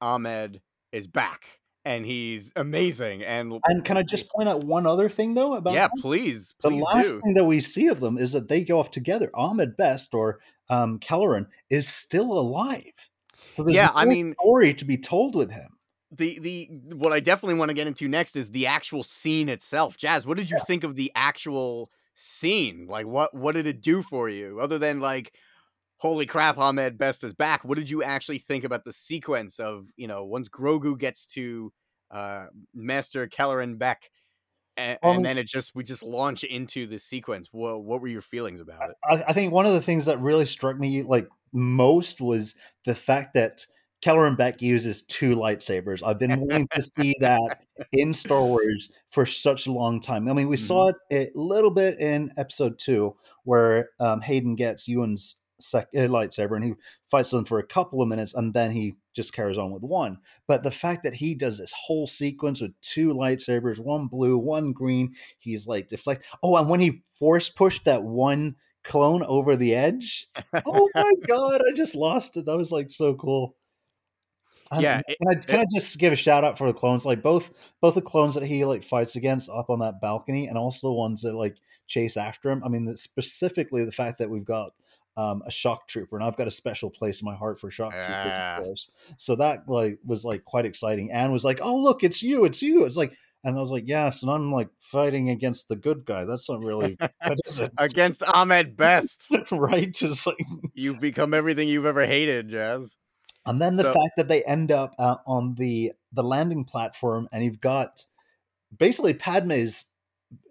Ahmed 0.00 0.60
is 0.92 1.06
back 1.06 1.60
and 1.84 2.04
he's 2.04 2.52
amazing 2.56 3.22
and 3.22 3.60
And 3.64 3.84
can 3.84 3.96
I 3.96 4.02
just 4.02 4.28
point 4.30 4.48
out 4.48 4.64
one 4.64 4.86
other 4.86 5.08
thing 5.08 5.34
though 5.34 5.54
about 5.54 5.72
yeah, 5.72 5.88
that? 5.88 6.00
please, 6.00 6.54
the 6.62 6.68
please 6.68 6.82
last 6.82 7.10
do. 7.12 7.20
thing 7.20 7.34
that 7.34 7.44
we 7.44 7.60
see 7.60 7.86
of 7.88 8.00
them 8.00 8.18
is 8.18 8.32
that 8.32 8.48
they 8.48 8.62
go 8.62 8.78
off 8.78 8.90
together. 8.90 9.30
Ahmed 9.34 9.76
Best 9.76 10.12
or 10.12 10.40
um, 10.68 10.98
Kelleran 10.98 11.46
is 11.70 11.88
still 11.88 12.38
alive. 12.38 12.92
So 13.58 13.68
Yeah, 13.68 13.90
I 13.94 14.04
mean- 14.04 14.34
story 14.40 14.74
to 14.74 14.84
be 14.84 14.96
told 14.96 15.34
with 15.34 15.50
him. 15.50 15.68
the 16.10 16.38
the 16.38 16.70
what 16.94 17.12
I 17.12 17.20
definitely 17.20 17.58
want 17.58 17.68
to 17.68 17.74
get 17.74 17.86
into 17.86 18.08
next 18.08 18.34
is 18.36 18.50
the 18.50 18.66
actual 18.66 19.02
scene 19.02 19.48
itself. 19.50 19.96
Jazz, 19.98 20.26
what 20.26 20.36
did 20.38 20.48
you 20.50 20.58
think 20.66 20.82
of 20.84 20.96
the 20.96 21.12
actual 21.14 21.90
scene? 22.14 22.86
Like 22.88 23.06
what 23.06 23.34
what 23.34 23.54
did 23.54 23.66
it 23.66 23.80
do 23.82 24.02
for 24.02 24.28
you 24.28 24.58
other 24.60 24.78
than 24.78 25.00
like 25.00 25.32
holy 25.98 26.24
crap 26.26 26.56
Ahmed 26.58 26.96
Best 26.96 27.24
is 27.24 27.34
back. 27.34 27.64
What 27.64 27.76
did 27.76 27.90
you 27.90 28.02
actually 28.02 28.38
think 28.38 28.62
about 28.64 28.84
the 28.84 28.92
sequence 28.92 29.58
of, 29.60 29.88
you 29.96 30.06
know, 30.06 30.24
once 30.24 30.48
Grogu 30.48 30.98
gets 30.98 31.26
to 31.26 31.72
uh 32.10 32.46
Master 32.74 33.26
Kelleran 33.28 33.76
Beck 33.76 34.08
and, 34.78 34.96
Um, 35.02 35.16
and 35.16 35.24
then 35.26 35.38
it 35.38 35.46
just 35.48 35.74
we 35.74 35.82
just 35.84 36.02
launch 36.02 36.42
into 36.44 36.86
the 36.86 36.98
sequence. 36.98 37.48
What 37.52 37.82
what 37.84 38.00
were 38.00 38.08
your 38.08 38.22
feelings 38.22 38.60
about 38.62 38.90
it? 38.90 38.96
I, 39.04 39.24
I 39.28 39.32
think 39.34 39.52
one 39.52 39.66
of 39.66 39.72
the 39.74 39.82
things 39.82 40.06
that 40.06 40.20
really 40.20 40.46
struck 40.46 40.78
me 40.78 41.02
like 41.02 41.28
most 41.52 42.20
was 42.20 42.54
the 42.84 42.94
fact 42.94 43.34
that 43.34 43.66
Kelleran 44.00 44.36
Beck 44.36 44.62
uses 44.62 45.02
two 45.02 45.34
lightsabers. 45.34 46.02
I've 46.06 46.18
been 46.18 46.40
wanting 46.40 46.68
to 46.72 46.82
see 46.96 47.14
that 47.20 47.64
in 47.92 48.14
Star 48.14 48.42
Wars 48.42 48.90
for 49.10 49.26
such 49.26 49.66
a 49.66 49.72
long 49.72 50.00
time. 50.00 50.28
I 50.28 50.34
mean, 50.34 50.48
we 50.48 50.56
saw 50.56 50.88
it 50.88 50.96
a 51.10 51.30
little 51.34 51.70
bit 51.70 51.98
in 51.98 52.32
Episode 52.36 52.78
Two, 52.78 53.16
where 53.44 53.90
um, 53.98 54.20
Hayden 54.20 54.54
gets 54.54 54.86
Ewan's 54.86 55.36
sec- 55.58 55.88
uh, 55.96 56.00
lightsaber 56.00 56.54
and 56.54 56.64
he 56.64 56.74
fights 57.10 57.30
them 57.30 57.44
for 57.44 57.58
a 57.58 57.66
couple 57.66 58.00
of 58.00 58.08
minutes, 58.08 58.34
and 58.34 58.54
then 58.54 58.70
he 58.70 58.94
just 59.14 59.32
carries 59.32 59.58
on 59.58 59.72
with 59.72 59.82
one. 59.82 60.18
But 60.46 60.62
the 60.62 60.70
fact 60.70 61.02
that 61.02 61.14
he 61.14 61.34
does 61.34 61.58
this 61.58 61.72
whole 61.72 62.06
sequence 62.06 62.60
with 62.60 62.80
two 62.80 63.12
lightsabers, 63.12 63.80
one 63.80 64.06
blue, 64.06 64.38
one 64.38 64.72
green, 64.72 65.14
he's 65.38 65.66
like 65.66 65.88
deflect. 65.88 66.24
Oh, 66.42 66.56
and 66.56 66.68
when 66.68 66.80
he 66.80 67.02
force 67.18 67.48
pushed 67.48 67.84
that 67.84 68.04
one 68.04 68.56
clone 68.88 69.22
over 69.22 69.54
the 69.54 69.74
edge, 69.74 70.28
oh 70.66 70.88
my 70.94 71.12
god, 71.28 71.62
I 71.68 71.72
just 71.76 71.94
lost 71.94 72.36
it. 72.36 72.46
That 72.46 72.56
was 72.56 72.72
like 72.72 72.90
so 72.90 73.14
cool. 73.14 73.54
And 74.72 74.82
Yeah, 74.82 75.00
it- 75.06 75.16
can 75.18 75.28
I 75.28 75.34
can 75.40 75.60
I 75.60 75.64
just 75.74 75.98
give 75.98 76.12
a 76.12 76.16
shout 76.16 76.44
out 76.44 76.58
for 76.58 76.66
the 76.66 76.78
clones? 76.78 77.06
Like 77.06 77.22
both 77.22 77.50
both 77.80 77.94
the 77.94 78.02
clones 78.02 78.34
that 78.34 78.42
he 78.44 78.64
like 78.64 78.82
fights 78.82 79.16
against 79.16 79.48
up 79.50 79.70
on 79.70 79.78
that 79.80 80.00
balcony, 80.00 80.48
and 80.48 80.58
also 80.58 80.88
the 80.88 80.92
ones 80.94 81.22
that 81.22 81.34
like 81.34 81.56
chase 81.86 82.16
after 82.16 82.50
him. 82.50 82.62
I 82.64 82.68
mean, 82.68 82.94
specifically 82.96 83.84
the 83.84 83.92
fact 83.92 84.18
that 84.18 84.28
we've 84.28 84.44
got 84.44 84.72
um, 85.16 85.42
a 85.46 85.50
shock 85.50 85.88
trooper, 85.88 86.16
and 86.16 86.24
I've 86.24 86.36
got 86.36 86.46
a 86.48 86.50
special 86.50 86.90
place 86.90 87.22
in 87.22 87.26
my 87.26 87.34
heart 87.34 87.58
for 87.58 87.70
shock 87.70 87.92
troopers, 87.92 88.90
Ah. 88.92 89.14
So 89.16 89.34
that 89.36 89.68
like 89.68 89.98
was 90.04 90.24
like 90.24 90.44
quite 90.44 90.66
exciting. 90.66 91.10
and 91.12 91.32
was 91.32 91.44
like, 91.44 91.60
"Oh 91.62 91.82
look, 91.82 92.04
it's 92.04 92.22
you, 92.22 92.44
it's 92.44 92.60
you." 92.62 92.84
It's 92.84 92.96
like, 92.96 93.12
and 93.44 93.56
I 93.56 93.60
was 93.60 93.70
like, 93.70 93.84
"Yes," 93.86 94.22
and 94.22 94.30
I'm 94.30 94.52
like 94.52 94.68
fighting 94.80 95.30
against 95.30 95.68
the 95.68 95.76
good 95.76 96.04
guy. 96.04 96.24
That's 96.24 96.48
not 96.48 96.64
really 96.64 96.96
that 97.00 97.38
isn't 97.46 97.72
Against 97.78 98.22
Ahmed 98.34 98.76
Best. 98.76 99.24
right. 99.52 99.88
It's 99.88 100.26
like 100.26 100.36
You've 100.74 101.00
become 101.00 101.34
everything 101.34 101.68
you've 101.68 101.86
ever 101.86 102.06
hated, 102.06 102.48
Jazz. 102.48 102.96
And 103.46 103.62
then 103.62 103.76
the 103.76 103.84
So- 103.84 103.92
fact 103.94 104.12
that 104.16 104.28
they 104.28 104.42
end 104.44 104.70
up 104.72 104.94
uh, 104.98 105.16
on 105.26 105.54
the 105.54 105.92
the 106.12 106.22
landing 106.24 106.64
platform, 106.64 107.28
and 107.32 107.44
you've 107.44 107.60
got 107.60 108.04
basically 108.76 109.14
Padme's 109.14 109.86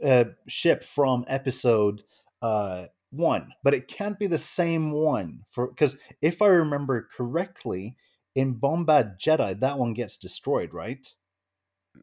uh, 0.04 0.26
ship 0.47 0.84
from 0.84 1.23
episode 1.28 2.04
uh, 2.41 2.86
one, 3.12 3.52
but 3.63 3.73
it 3.73 3.88
can't 3.88 4.17
be 4.19 4.28
the 4.28 4.38
same 4.38 4.91
one 4.91 5.41
for 5.52 5.67
because 5.67 5.97
if 6.21 6.41
I 6.41 6.47
remember 6.47 7.08
correctly, 7.15 7.95
in 8.36 8.56
Bombad 8.56 9.19
Jedi, 9.19 9.60
that 9.60 9.78
one 9.78 9.93
gets 9.93 10.17
destroyed, 10.17 10.73
right? 10.73 11.08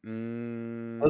Mm, 0.04 1.00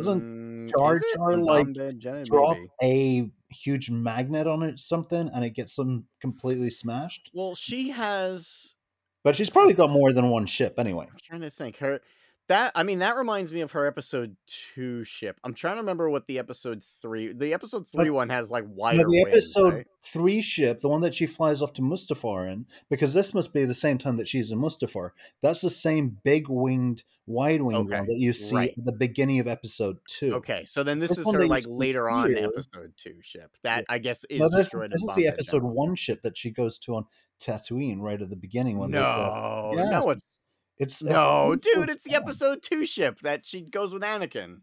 Jar 0.70 0.96
is 0.96 1.02
it? 1.02 1.16
Jar, 1.16 1.36
like, 1.36 2.24
Drop 2.24 2.56
maybe. 2.80 3.30
a 3.50 3.54
huge 3.54 3.90
magnet 3.90 4.46
on 4.46 4.62
it, 4.62 4.80
something, 4.80 5.30
and 5.32 5.44
it 5.44 5.50
gets 5.50 5.76
them 5.76 6.06
completely 6.20 6.70
smashed. 6.70 7.30
Well, 7.34 7.54
she 7.54 7.90
has. 7.90 8.74
But 9.22 9.36
she's 9.36 9.50
probably 9.50 9.74
got 9.74 9.90
more 9.90 10.12
than 10.12 10.30
one 10.30 10.46
ship 10.46 10.74
anyway. 10.78 11.06
I'm 11.10 11.18
trying 11.22 11.40
to 11.42 11.50
think. 11.50 11.78
Her, 11.78 12.00
That 12.48 12.72
I 12.74 12.82
mean, 12.82 12.98
that 12.98 13.16
reminds 13.16 13.52
me 13.52 13.62
of 13.62 13.72
her 13.72 13.86
episode 13.86 14.36
two 14.74 15.02
ship. 15.04 15.40
I'm 15.44 15.54
trying 15.54 15.76
to 15.76 15.80
remember 15.80 16.10
what 16.10 16.26
the 16.26 16.38
episode 16.38 16.84
three. 17.00 17.32
The 17.32 17.54
episode 17.54 17.86
three 17.90 18.10
one 18.10 18.28
has 18.28 18.50
like 18.50 18.64
wider. 18.68 18.98
The 18.98 19.08
wings, 19.08 19.28
episode 19.28 19.74
right? 19.74 19.86
three 20.02 20.42
ship, 20.42 20.80
the 20.80 20.90
one 20.90 21.00
that 21.00 21.14
she 21.14 21.24
flies 21.24 21.62
off 21.62 21.72
to 21.74 21.82
Mustafar 21.82 22.52
in, 22.52 22.66
because 22.90 23.14
this 23.14 23.32
must 23.32 23.54
be 23.54 23.64
the 23.64 23.72
same 23.72 23.96
time 23.96 24.18
that 24.18 24.28
she's 24.28 24.50
in 24.50 24.58
Mustafar. 24.58 25.12
That's 25.40 25.62
the 25.62 25.70
same 25.70 26.18
big 26.22 26.50
winged, 26.50 27.04
wide 27.26 27.62
winged 27.62 27.88
Okay, 27.88 27.98
one 28.00 28.06
that 28.08 28.18
you 28.18 28.34
see 28.34 28.54
right. 28.54 28.74
at 28.76 28.84
the 28.84 28.92
beginning 28.92 29.38
of 29.40 29.48
episode 29.48 29.96
two. 30.06 30.34
Okay, 30.34 30.66
so 30.66 30.82
then 30.82 30.98
this 30.98 31.10
This 31.16 31.20
is 31.26 31.32
her 31.32 31.46
like 31.46 31.64
later 31.66 32.10
on 32.10 32.28
here- 32.28 32.44
episode 32.44 32.92
two 32.98 33.14
ship 33.22 33.56
that 33.62 33.86
I 33.88 33.96
guess 33.96 34.22
is 34.28 34.40
No, 34.40 34.50
this, 34.50 34.68
destroyed. 34.70 34.90
this 34.92 35.02
is 35.02 35.14
the 35.14 35.28
episode 35.28 35.62
one 35.62 35.94
ship 35.96 36.20
that 36.20 36.36
she 36.36 36.50
goes 36.50 36.78
to 36.80 36.96
on 36.96 37.06
Tatooine 37.40 38.00
right 38.00 38.20
at 38.20 38.28
the 38.28 38.36
beginning. 38.36 38.76
When 38.76 38.90
No, 38.90 39.72
no, 39.74 40.10
it's 40.10 40.38
it's 40.78 41.02
no, 41.02 41.54
dude. 41.56 41.90
It's 41.90 42.02
the 42.02 42.14
episode 42.14 42.62
two 42.62 42.86
ship 42.86 43.20
that 43.20 43.46
she 43.46 43.60
goes 43.62 43.92
with 43.92 44.02
Anakin 44.02 44.58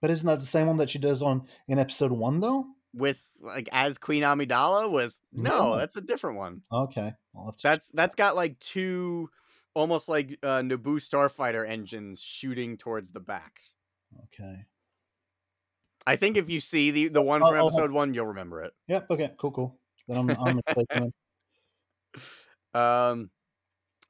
But 0.00 0.10
isn't 0.10 0.26
that 0.26 0.40
the 0.40 0.46
same 0.46 0.66
one 0.66 0.76
that 0.78 0.90
she 0.90 0.98
does 0.98 1.22
on 1.22 1.46
in 1.68 1.78
episode 1.78 2.12
one 2.12 2.40
though? 2.40 2.66
with 2.92 3.22
like 3.40 3.68
as 3.70 3.98
Queen 3.98 4.24
Amidala. 4.24 4.90
With 4.90 5.16
no, 5.32 5.58
No. 5.72 5.76
that's 5.76 5.94
a 5.94 6.00
different 6.00 6.38
one. 6.38 6.62
Okay, 6.72 7.12
I'll 7.36 7.44
have 7.46 7.56
to 7.56 7.62
That's 7.62 7.88
that's 7.94 8.14
got 8.16 8.34
like 8.34 8.58
two, 8.58 9.30
almost 9.74 10.08
like 10.08 10.36
uh, 10.42 10.58
Naboo 10.62 10.96
starfighter 10.96 11.64
engines 11.68 12.20
shooting 12.20 12.76
towards 12.76 13.12
the 13.12 13.20
back. 13.20 13.60
okay. 14.24 14.64
I 16.06 16.16
think 16.16 16.36
if 16.36 16.50
you 16.50 16.58
see 16.58 16.90
the 16.90 17.08
the 17.08 17.22
one 17.22 17.42
from 17.42 17.54
episode 17.54 17.92
one, 17.92 18.12
you'll 18.14 18.26
remember 18.26 18.62
it. 18.62 18.72
Yep. 18.88 19.10
Okay. 19.10 19.30
Cool. 19.38 19.50
Cool. 19.52 19.78
Then 20.08 20.18
I'm 20.36 20.60
I'm. 20.90 21.12
Um, 22.74 23.30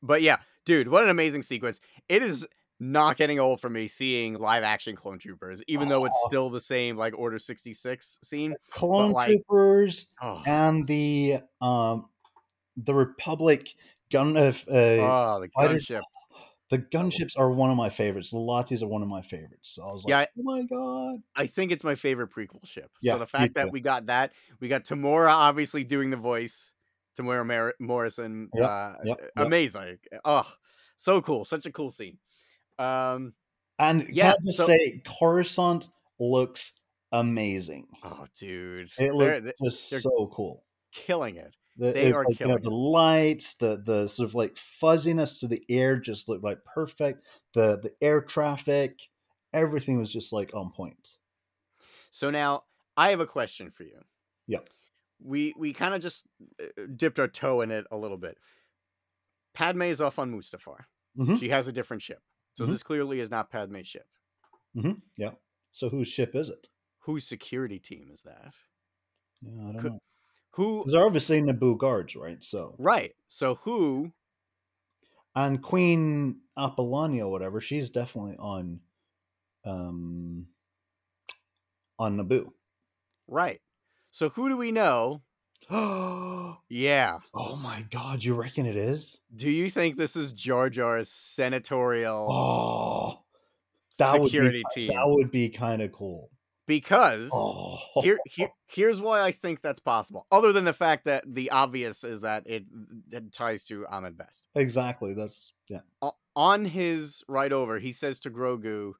but 0.02 0.22
yeah, 0.22 0.38
dude, 0.70 0.88
what 0.88 1.02
an 1.02 1.10
amazing 1.10 1.42
sequence! 1.42 1.80
It 2.08 2.22
is 2.22 2.46
not 2.78 3.16
getting 3.16 3.40
old 3.40 3.60
for 3.60 3.68
me 3.68 3.88
seeing 3.88 4.34
live 4.38 4.62
action 4.62 4.94
clone 4.94 5.18
troopers, 5.18 5.62
even 5.66 5.88
though 5.88 6.04
it's 6.04 6.18
still 6.26 6.48
the 6.48 6.60
same 6.60 6.96
like 6.96 7.12
Order 7.18 7.38
sixty 7.40 7.74
six 7.74 8.18
scene. 8.22 8.54
Clone 8.70 9.10
like- 9.12 9.28
troopers 9.28 10.06
Oh, 10.22 10.42
and 10.46 10.86
the 10.86 11.40
um 11.60 12.06
the 12.76 12.94
Republic 12.94 13.74
gun 14.12 14.36
of 14.36 14.64
uh, 14.68 14.72
oh 14.72 15.40
the 15.40 15.48
gunship. 15.48 16.02
the 16.70 16.78
gunships 16.78 17.36
are 17.36 17.50
one 17.50 17.70
of 17.70 17.76
my 17.76 17.90
favorites. 17.90 18.30
The 18.30 18.38
Latis 18.38 18.82
are 18.82 18.86
one 18.86 19.02
of 19.02 19.08
my 19.08 19.22
favorites. 19.22 19.72
So 19.72 19.86
I 19.88 19.92
was 19.92 20.04
like, 20.04 20.10
Yeah, 20.10 20.24
oh 20.38 20.42
my 20.44 20.62
god. 20.62 21.22
I 21.34 21.48
think 21.48 21.72
it's 21.72 21.82
my 21.84 21.96
favorite 21.96 22.30
prequel 22.30 22.64
ship. 22.64 22.90
Yeah, 23.02 23.14
so 23.14 23.18
the 23.18 23.26
fact 23.26 23.54
that 23.56 23.72
we 23.72 23.80
got 23.80 24.06
that, 24.06 24.32
we 24.60 24.68
got 24.68 24.84
Temuera 24.84 25.30
obviously 25.30 25.82
doing 25.84 26.10
the 26.10 26.16
voice, 26.16 26.72
Temuera 27.18 27.44
Mar- 27.44 27.74
Morrison, 27.78 28.48
Yep, 28.54 28.64
uh, 28.68 28.94
yep, 29.04 29.18
uh, 29.20 29.22
yep. 29.24 29.30
amazing. 29.36 29.98
Oh, 30.24 30.50
so 31.00 31.22
cool, 31.22 31.44
such 31.44 31.64
a 31.66 31.72
cool 31.72 31.90
scene. 31.90 32.18
Um, 32.78 33.34
And 33.78 34.06
Yeah, 34.10 34.34
just 34.44 34.58
so- 34.58 34.66
say, 34.66 35.02
Coruscant 35.06 35.88
looks 36.18 36.72
amazing. 37.12 37.88
oh, 38.04 38.26
dude, 38.38 38.90
It 38.98 39.14
looks 39.14 39.40
they're 39.40 39.54
just 39.64 39.90
they're- 39.90 40.00
so 40.00 40.26
cool. 40.32 40.64
killing 40.92 41.36
it. 41.36 41.56
The, 41.76 41.92
They 41.92 42.12
are 42.12 42.24
like, 42.26 42.38
you 42.40 42.46
know, 42.46 42.58
killing 42.58 42.62
the 42.62 42.70
lights, 42.70 43.54
the 43.54 43.78
the 43.78 44.06
sort 44.06 44.28
of 44.28 44.34
like 44.34 44.58
fuzziness 44.58 45.40
to 45.40 45.48
the 45.48 45.64
air 45.70 45.96
just 45.98 46.28
looked 46.28 46.44
like 46.44 46.62
perfect. 46.64 47.24
The 47.54 47.78
the 47.78 47.94
air 48.02 48.20
traffic, 48.20 49.00
everything 49.54 49.98
was 49.98 50.12
just 50.12 50.30
like 50.32 50.52
on 50.52 50.72
point. 50.72 51.16
So 52.10 52.28
now 52.30 52.64
I 52.98 53.10
have 53.10 53.20
a 53.20 53.26
question 53.26 53.70
for 53.70 53.84
you. 53.84 53.98
Yeah. 54.46 54.58
We 55.22 55.54
we 55.56 55.72
kind 55.72 55.94
of 55.94 56.02
just 56.02 56.26
uh, 56.62 56.82
dipped 56.96 57.18
our 57.18 57.28
toe 57.28 57.62
in 57.62 57.70
it 57.70 57.86
a 57.90 57.96
little 57.96 58.18
bit. 58.18 58.36
Padme 59.54 59.82
is 59.82 60.00
off 60.00 60.18
on 60.18 60.32
Mustafar. 60.32 60.84
Mhm. 61.16 61.38
She 61.38 61.48
has 61.48 61.66
a 61.68 61.72
different 61.72 62.02
ship. 62.02 62.22
So 62.54 62.66
Mhm. 62.66 62.70
this 62.70 62.82
clearly 62.82 63.20
is 63.20 63.30
not 63.30 63.50
Padme's 63.50 63.88
ship. 63.88 64.06
hmm 64.74 64.92
Yeah. 65.16 65.32
So 65.72 65.88
whose 65.88 66.08
ship 66.08 66.34
is 66.36 66.48
it? 66.48 66.68
Whose 67.00 67.26
security 67.26 67.78
team 67.78 68.10
is 68.12 68.22
that? 68.22 68.54
Yeah, 69.42 69.52
I 69.68 69.72
don't 69.72 69.78
Could- 69.82 69.92
know. 69.94 70.02
Who 70.54 70.78
Because 70.80 70.92
they're 70.92 71.06
obviously 71.06 71.40
Naboo 71.40 71.78
guards, 71.78 72.14
right? 72.16 72.42
So 72.42 72.74
right. 72.78 73.14
So 73.28 73.54
who 73.56 74.12
and 75.36 75.62
Queen 75.62 76.42
Apailana, 76.58 77.30
whatever, 77.30 77.60
she's 77.60 77.88
definitely 77.90 78.36
on 78.36 78.80
um 79.64 80.48
on 81.98 82.16
Naboo. 82.16 82.52
right. 83.28 83.60
So 84.10 84.28
who 84.30 84.48
do 84.48 84.56
we 84.56 84.72
know? 84.72 85.22
Oh 85.70 86.58
Yeah. 86.68 87.18
Oh 87.34 87.56
my 87.56 87.84
god, 87.90 88.22
you 88.22 88.34
reckon 88.34 88.64
it 88.66 88.76
is? 88.76 89.20
Do 89.34 89.50
you 89.50 89.70
think 89.70 89.96
this 89.96 90.14
is 90.16 90.32
Jar 90.32 90.70
Jar's 90.70 91.10
senatorial 91.10 92.28
Oh 92.30 93.18
that 93.98 94.22
security 94.22 94.62
would 94.64 94.74
be, 94.74 94.86
team? 94.86 94.96
That 94.96 95.08
would 95.08 95.30
be 95.30 95.48
kind 95.48 95.82
of 95.82 95.92
cool. 95.92 96.30
Because 96.66 97.30
Oh 97.32 97.78
here, 98.02 98.18
here 98.26 98.50
here's 98.68 99.00
why 99.00 99.22
I 99.22 99.32
think 99.32 99.62
that's 99.62 99.80
possible. 99.80 100.26
Other 100.30 100.52
than 100.52 100.64
the 100.64 100.72
fact 100.72 101.06
that 101.06 101.24
the 101.26 101.50
obvious 101.50 102.04
is 102.04 102.20
that 102.20 102.44
it, 102.46 102.64
it 103.10 103.32
ties 103.32 103.64
to 103.64 103.84
Ahmed 103.88 104.16
Best. 104.16 104.46
exactly. 104.54 105.12
That's 105.14 105.52
yeah. 105.68 105.80
O- 106.02 106.14
On 106.36 106.64
his 106.64 107.24
ride 107.26 107.52
over, 107.52 107.80
he 107.80 107.92
says 107.92 108.20
to 108.20 108.30
Grogu, 108.30 108.92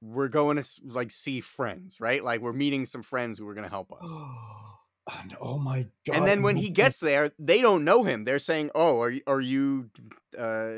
"We're 0.00 0.28
going 0.28 0.56
to 0.56 0.64
like 0.82 1.10
see 1.10 1.42
friends, 1.42 2.00
right? 2.00 2.24
Like 2.24 2.40
we're 2.40 2.54
meeting 2.54 2.86
some 2.86 3.02
friends 3.02 3.38
who 3.38 3.46
are 3.48 3.54
going 3.54 3.64
to 3.64 3.70
help 3.70 3.92
us." 3.92 4.08
Oh. 4.10 4.76
And 5.20 5.36
oh 5.40 5.58
my 5.58 5.86
god. 6.06 6.16
and 6.16 6.26
then 6.26 6.42
when 6.42 6.56
he 6.56 6.70
gets 6.70 6.98
there, 6.98 7.30
they 7.38 7.60
don't 7.60 7.84
know 7.84 8.04
him. 8.04 8.24
They're 8.24 8.38
saying, 8.38 8.70
"Oh, 8.74 9.00
are 9.00 9.10
you, 9.10 9.20
are 9.26 9.40
you 9.40 9.90
uh, 10.38 10.70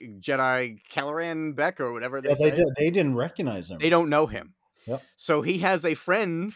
Jedi 0.00 0.80
Kelleran 0.90 1.54
Beck 1.54 1.80
or 1.80 1.92
whatever 1.92 2.20
they 2.20 2.30
yeah, 2.30 2.34
they, 2.38 2.50
did, 2.50 2.68
they 2.76 2.90
didn't 2.90 3.14
recognize 3.14 3.70
him. 3.70 3.78
They 3.78 3.90
don't 3.90 4.08
know 4.08 4.26
him. 4.26 4.54
Yep. 4.86 5.02
So 5.16 5.42
he 5.42 5.58
has 5.58 5.84
a 5.84 5.94
friend 5.94 6.52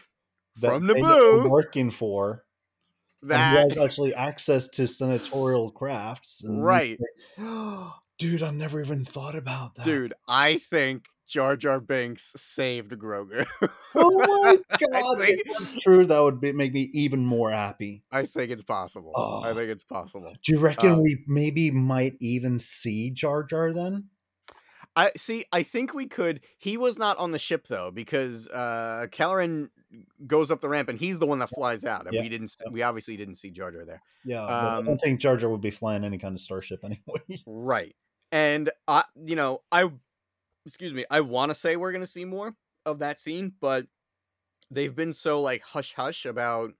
that 0.61 0.67
from 0.69 0.83
Naboo 0.87 1.49
working 1.49 1.91
for. 1.91 2.43
That 3.23 3.71
has 3.71 3.77
actually 3.77 4.13
access 4.13 4.67
to 4.69 4.87
senatorial 4.87 5.71
crafts. 5.71 6.43
and 6.43 6.63
Right. 6.63 6.99
like, 7.37 7.87
Dude, 8.17 8.43
I 8.43 8.51
never 8.51 8.79
even 8.81 9.03
thought 9.03 9.35
about 9.35 9.75
that. 9.75 9.85
dude. 9.85 10.13
I 10.27 10.57
think 10.57 11.07
Jar 11.27 11.55
Jar 11.57 11.79
Binks 11.79 12.33
saved 12.35 12.91
Grogu. 12.91 13.45
Oh 13.95 14.11
my 14.43 14.57
god. 14.91 15.19
think- 15.19 15.41
if 15.45 15.57
that's 15.57 15.73
true. 15.73 16.05
That 16.05 16.19
would 16.19 16.39
be, 16.39 16.51
make 16.51 16.73
me 16.73 16.89
even 16.93 17.25
more 17.25 17.51
happy. 17.51 18.03
I 18.11 18.25
think 18.25 18.51
it's 18.51 18.63
possible. 18.63 19.11
I 19.15 19.49
Oh. 19.49 19.55
think 19.55 19.69
it's 19.71 19.83
possible. 19.83 20.33
Do 20.43 20.51
you 20.53 20.59
reckon 20.59 20.91
Um, 20.93 21.01
we 21.03 21.23
maybe 21.27 21.71
might 21.71 22.13
even 22.19 22.59
see 22.59 23.09
Jar 23.11 23.43
Jar 23.43 23.73
then? 23.73 24.05
I 24.97 25.11
see. 25.17 25.43
I 25.51 25.63
think 25.63 25.93
we 25.93 26.05
could. 26.05 26.39
He 26.57 26.77
was 26.77 26.97
not 26.97 27.17
on 27.17 27.31
the 27.31 27.39
ship 27.39 27.67
though, 27.67 27.91
because 27.91 28.47
uh 28.49 29.07
Kelleran 29.11 29.69
goes 30.27 30.51
up 30.51 30.61
the 30.61 30.69
ramp 30.69 30.87
and 30.89 30.97
he's 30.99 31.19
the 31.19 31.25
one 31.25 31.39
that 31.39 31.49
flies 31.49 31.83
out, 31.85 32.05
and 32.05 32.13
Yeah, 32.13 32.21
we 32.21 32.29
didn't. 32.29 32.55
yeah. 32.63 32.71
We 32.71 32.81
obviously 32.81 33.17
didn't 33.17 33.35
see 33.35 33.49
Jar 33.49 33.71
Jar 33.71 33.83
there. 33.85 34.01
Yeah, 34.23 34.41
but 34.41 34.49
I 34.53 34.75
Um, 34.77 34.85
don't 34.85 34.97
think 35.01 35.19
Jar 35.19 35.35
Jar 35.37 35.49
would 35.49 35.61
be 35.61 35.71
flying 35.71 36.03
any 36.05 36.17
kind 36.17 36.33
of 36.35 36.41
starship 36.41 36.79
anyway. 36.85 37.41
Right. 37.45 37.95
And 38.31 38.69
I, 38.87 39.03
you 39.25 39.35
know, 39.35 39.61
I, 39.71 39.89
excuse 40.65 40.93
me, 40.93 41.05
I 41.09 41.21
want 41.21 41.49
to 41.51 41.55
say 41.55 41.75
we're 41.75 41.91
gonna 41.91 42.05
see 42.05 42.25
more 42.25 42.55
of 42.85 42.99
that 42.99 43.19
scene, 43.19 43.53
but 43.59 43.87
they've 44.71 44.95
been 44.95 45.13
so 45.13 45.41
like 45.41 45.61
hush 45.61 45.93
hush 45.93 46.25
about 46.25 46.71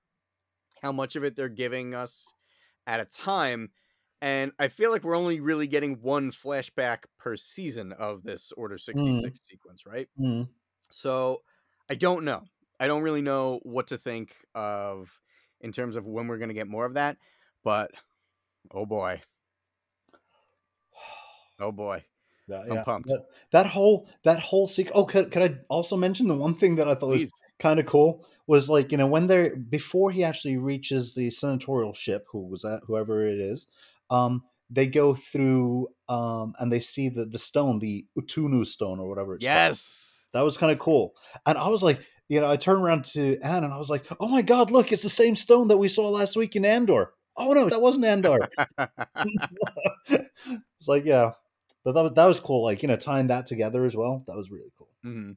how 0.82 0.92
much 0.92 1.16
of 1.16 1.24
it 1.24 1.36
they're 1.36 1.50
giving 1.50 1.94
us 1.94 2.32
at 2.86 3.00
a 3.00 3.06
time. 3.06 3.70
And 4.22 4.52
I 4.60 4.70
feel 4.70 4.92
like 4.92 5.04
we're 5.04 5.18
only 5.18 5.40
really 5.40 5.68
getting 5.68 6.02
one 6.02 6.32
flashback 6.32 7.00
per 7.20 7.36
season 7.36 7.92
of 7.94 8.24
this 8.24 8.52
Order 8.54 8.78
66 8.78 9.40
sequence, 9.46 9.86
right? 9.86 10.08
Mm. 10.20 10.48
So 10.90 11.42
I 11.90 11.96
don't 11.96 12.24
know. 12.24 12.44
I 12.80 12.88
don't 12.88 13.04
really 13.04 13.22
know 13.22 13.60
what 13.64 13.88
to 13.88 13.98
think 13.98 14.36
of 14.54 15.20
in 15.62 15.72
terms 15.72 15.96
of 15.96 16.06
when 16.06 16.28
we're 16.28 16.38
going 16.38 16.50
to 16.50 16.56
get 16.56 16.68
more 16.68 16.86
of 16.86 16.96
that. 16.96 17.18
But 17.64 17.92
oh 18.72 18.86
boy. 18.86 19.22
Oh 21.60 21.72
boy. 21.72 22.04
Yeah, 22.48 22.62
I'm 22.62 22.74
yeah. 22.74 22.84
pumped. 22.84 23.10
That, 23.10 23.26
that 23.52 23.68
whole 23.68 24.08
that 24.24 24.40
whole 24.40 24.68
sequence. 24.68 24.96
Oh, 24.96 25.06
could, 25.06 25.32
could 25.32 25.52
I 25.52 25.56
also 25.70 25.98
mention 25.98 26.28
the 26.28 26.36
one 26.36 26.54
thing 26.54 26.76
that 26.76 26.88
I 26.88 26.96
thought 26.96 27.10
was 27.10 27.32
kind 27.60 27.80
of 27.80 27.86
cool 27.86 28.26
was 28.48 28.70
like 28.70 28.92
you 28.92 28.98
know 28.98 29.08
when 29.08 29.28
they're 29.28 29.56
before 29.56 30.12
he 30.12 30.24
actually 30.24 30.58
reaches 30.58 31.14
the 31.14 31.32
senatorial 31.32 31.94
ship, 31.94 32.28
who 32.32 32.46
was 32.48 32.62
that, 32.62 32.82
whoever 32.86 33.28
it 33.28 33.40
is, 33.40 33.68
um, 34.10 34.44
they 34.70 34.88
go 34.88 35.16
through 35.16 35.88
um 36.08 36.54
and 36.60 36.72
they 36.72 36.80
see 36.80 37.10
the 37.10 37.26
the 37.26 37.40
stone, 37.40 37.80
the 37.80 38.06
Utunu 38.18 38.66
stone 38.66 39.00
or 39.00 39.10
whatever 39.10 39.36
it's 39.36 39.46
called. 39.46 39.56
Yes. 39.56 40.26
That 40.34 40.42
was 40.42 40.58
kind 40.58 40.72
of 40.72 40.80
cool. 40.80 41.16
And 41.46 41.58
I 41.58 41.70
was 41.70 41.82
like, 41.82 42.02
you 42.28 42.42
know, 42.42 42.52
I 42.52 42.58
turned 42.58 42.82
around 42.82 43.06
to 43.06 43.40
Anne 43.42 43.64
and 43.64 43.74
I 43.74 43.78
was 43.78 43.90
like, 43.90 44.06
oh 44.20 44.28
my 44.28 44.42
God, 44.42 44.70
look, 44.70 44.92
it's 44.92 45.04
the 45.04 45.10
same 45.10 45.36
stone 45.36 45.70
that 45.70 45.78
we 45.78 45.88
saw 45.88 46.10
last 46.10 46.36
week 46.36 46.56
in 46.56 46.66
Andor. 46.66 47.14
Oh 47.38 47.54
no, 47.54 47.70
that 47.70 47.82
wasn't 47.82 48.06
Andor. 48.06 48.40
it's 50.08 50.88
like, 50.88 51.06
yeah. 51.06 51.32
But 51.86 51.94
that, 51.94 52.02
was- 52.04 52.14
that 52.16 52.26
was 52.26 52.40
cool. 52.42 52.64
Like, 52.64 52.82
you 52.82 52.88
know, 52.90 52.98
tying 52.98 53.28
that 53.28 53.48
together 53.48 53.86
as 53.86 53.96
well. 53.96 54.24
That 54.28 54.36
was 54.36 54.52
really 54.52 54.72
cool. 54.78 54.90
hmm 55.04 55.32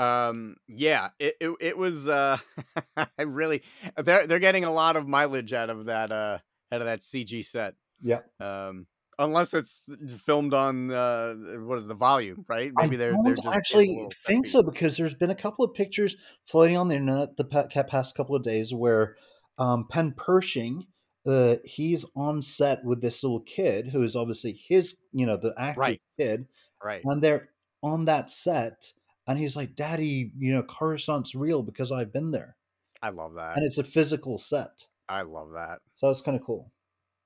Um. 0.00 0.56
Yeah. 0.68 1.08
It. 1.18 1.36
It, 1.40 1.56
it 1.60 1.78
was. 1.78 2.06
Uh. 2.06 2.38
I 2.96 3.22
really. 3.22 3.62
They're 3.96 4.26
they're 4.26 4.38
getting 4.38 4.64
a 4.64 4.72
lot 4.72 4.94
of 4.96 5.08
mileage 5.08 5.52
out 5.52 5.70
of 5.70 5.86
that. 5.86 6.12
Uh. 6.12 6.38
Out 6.70 6.80
of 6.82 6.86
that 6.86 7.00
CG 7.00 7.44
set. 7.44 7.74
Yeah. 8.02 8.20
Um. 8.40 8.86
Unless 9.20 9.52
it's 9.52 9.90
filmed 10.24 10.54
on 10.54 10.92
uh, 10.92 11.34
what 11.64 11.76
is 11.78 11.88
the 11.88 11.94
volume, 11.94 12.44
right? 12.46 12.70
Maybe 12.76 12.94
I 12.94 12.98
they're 12.98 13.10
don't 13.12 13.24
they're 13.24 13.34
just 13.34 13.48
actually 13.48 14.06
think 14.26 14.46
so 14.46 14.62
because 14.62 14.96
there's 14.96 15.16
been 15.16 15.30
a 15.30 15.34
couple 15.34 15.64
of 15.64 15.74
pictures 15.74 16.14
floating 16.46 16.76
on 16.76 16.86
the 16.86 16.94
internet 16.94 17.36
the 17.36 17.44
past 17.44 18.14
couple 18.16 18.36
of 18.36 18.44
days 18.44 18.72
where 18.72 19.16
um, 19.58 19.88
Penn 19.90 20.14
Pershing, 20.16 20.86
uh, 21.28 21.56
he's 21.64 22.04
on 22.16 22.42
set 22.42 22.84
with 22.84 23.00
this 23.02 23.22
little 23.22 23.40
kid 23.42 23.88
who 23.88 24.02
is 24.02 24.16
obviously 24.16 24.52
his, 24.54 24.98
you 25.12 25.26
know, 25.26 25.36
the 25.36 25.54
actor 25.58 25.80
Right. 25.80 26.02
kid, 26.18 26.48
Right. 26.82 27.02
and 27.04 27.22
they're 27.22 27.50
on 27.82 28.06
that 28.06 28.30
set, 28.30 28.92
and 29.28 29.38
he's 29.38 29.56
like, 29.56 29.74
"Daddy, 29.76 30.32
you 30.38 30.52
know, 30.54 30.62
Coruscant's 30.64 31.34
real 31.34 31.62
because 31.62 31.92
I've 31.92 32.12
been 32.12 32.30
there, 32.32 32.56
I 33.02 33.10
love 33.10 33.34
that. 33.34 33.56
and 33.56 33.64
it's 33.66 33.78
a 33.78 33.84
physical 33.84 34.38
set." 34.38 34.88
I 35.08 35.22
love 35.22 35.52
that. 35.52 35.80
So 35.94 36.08
that's 36.08 36.20
kind 36.22 36.36
of 36.38 36.44
cool. 36.44 36.72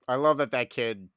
I 0.08 0.16
love 0.16 0.38
that 0.38 0.50
that 0.52 0.70
kid 0.70 1.08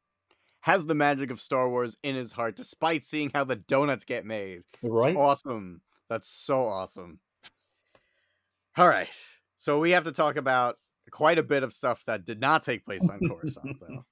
has 0.61 0.85
the 0.85 0.95
magic 0.95 1.31
of 1.31 1.41
Star 1.41 1.69
Wars 1.69 1.97
in 2.03 2.15
his 2.15 2.31
heart, 2.33 2.55
despite 2.55 3.03
seeing 3.03 3.31
how 3.33 3.43
the 3.43 3.55
donuts 3.55 4.05
get 4.05 4.25
made. 4.25 4.63
It's 4.73 4.81
Right? 4.83 5.15
awesome. 5.15 5.81
That's 6.09 6.27
so 6.29 6.61
awesome. 6.61 7.19
All 8.77 8.87
right. 8.87 9.09
So 9.57 9.79
we 9.79 9.91
have 9.91 10.03
to 10.03 10.11
talk 10.11 10.35
about 10.35 10.77
quite 11.15 11.38
a 11.38 11.43
bit 11.43 11.63
of 11.63 11.71
stuff 11.71 12.04
that 12.06 12.25
did 12.25 12.39
not 12.41 12.63
take 12.63 12.84
place 12.84 13.08
on 13.10 13.19
Coruscant, 13.28 13.78
though. 13.80 14.06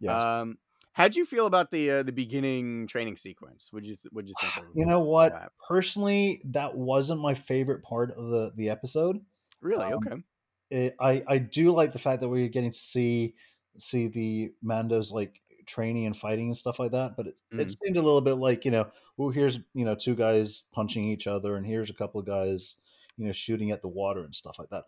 Yes. 0.00 0.12
Um, 0.12 0.58
how'd 0.92 1.16
you 1.16 1.26
feel 1.26 1.46
about 1.46 1.70
the 1.70 1.90
uh, 1.90 2.02
the 2.04 2.12
beginning 2.12 2.86
training 2.86 3.16
sequence? 3.16 3.70
Would 3.72 3.84
you 3.84 3.96
would 4.12 4.28
you 4.28 4.34
think? 4.40 4.52
You 4.74 4.86
know 4.86 5.00
what? 5.00 5.32
that? 5.32 5.50
Personally, 5.68 6.40
that 6.46 6.76
wasn't 6.76 7.20
my 7.20 7.34
favorite 7.34 7.82
part 7.82 8.12
of 8.12 8.28
the 8.30 8.52
the 8.56 8.70
episode. 8.70 9.18
Really? 9.60 9.84
um, 9.86 9.94
okay. 9.94 10.22
it, 10.70 10.96
I 11.00 11.24
I 11.26 11.38
do 11.38 11.70
like 11.72 11.92
the 11.92 11.98
fact 11.98 12.20
that 12.20 12.28
we're 12.28 12.48
getting 12.48 12.70
to 12.70 12.78
see 12.78 13.34
see 13.78 14.06
the 14.08 14.52
Mandos 14.64 15.10
like 15.12 15.40
training 15.66 16.06
and 16.06 16.16
fighting 16.16 16.46
and 16.48 16.56
stuff 16.56 16.78
like 16.78 16.92
that. 16.92 17.16
But 17.16 17.26
it, 17.28 17.34
it 17.52 17.68
Mhm. 17.68 17.76
seemed 17.82 17.96
a 17.96 18.02
little 18.02 18.20
bit 18.20 18.34
like 18.34 18.64
you 18.64 18.70
know, 18.70 18.86
well, 19.16 19.30
here's 19.30 19.58
you 19.74 19.84
know 19.84 19.94
two 19.96 20.14
guys 20.14 20.64
punching 20.72 21.02
each 21.04 21.26
other, 21.26 21.56
and 21.56 21.66
here's 21.66 21.90
a 21.90 21.94
couple 21.94 22.20
of 22.20 22.26
guys 22.26 22.76
you 23.16 23.26
know 23.26 23.32
shooting 23.32 23.70
at 23.72 23.80
the 23.82 23.88
water 23.88 24.22
and 24.24 24.34
stuff 24.34 24.58
like 24.58 24.68
that. 24.70 24.84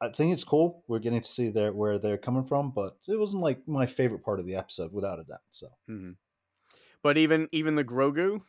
I 0.00 0.08
think 0.10 0.32
it's 0.32 0.44
cool. 0.44 0.84
We're 0.88 0.98
getting 0.98 1.20
to 1.20 1.28
see 1.28 1.48
their 1.50 1.72
where 1.72 1.98
they're 1.98 2.18
coming 2.18 2.44
from, 2.44 2.70
but 2.70 2.98
it 3.08 3.18
wasn't 3.18 3.42
like 3.42 3.66
my 3.66 3.86
favorite 3.86 4.24
part 4.24 4.40
of 4.40 4.46
the 4.46 4.54
episode, 4.56 4.92
without 4.92 5.18
a 5.20 5.24
doubt. 5.24 5.40
So 5.50 5.68
hmm 5.86 6.12
But 7.02 7.18
even 7.18 7.48
even 7.52 7.76
the 7.76 7.84
Grogu, 7.84 8.42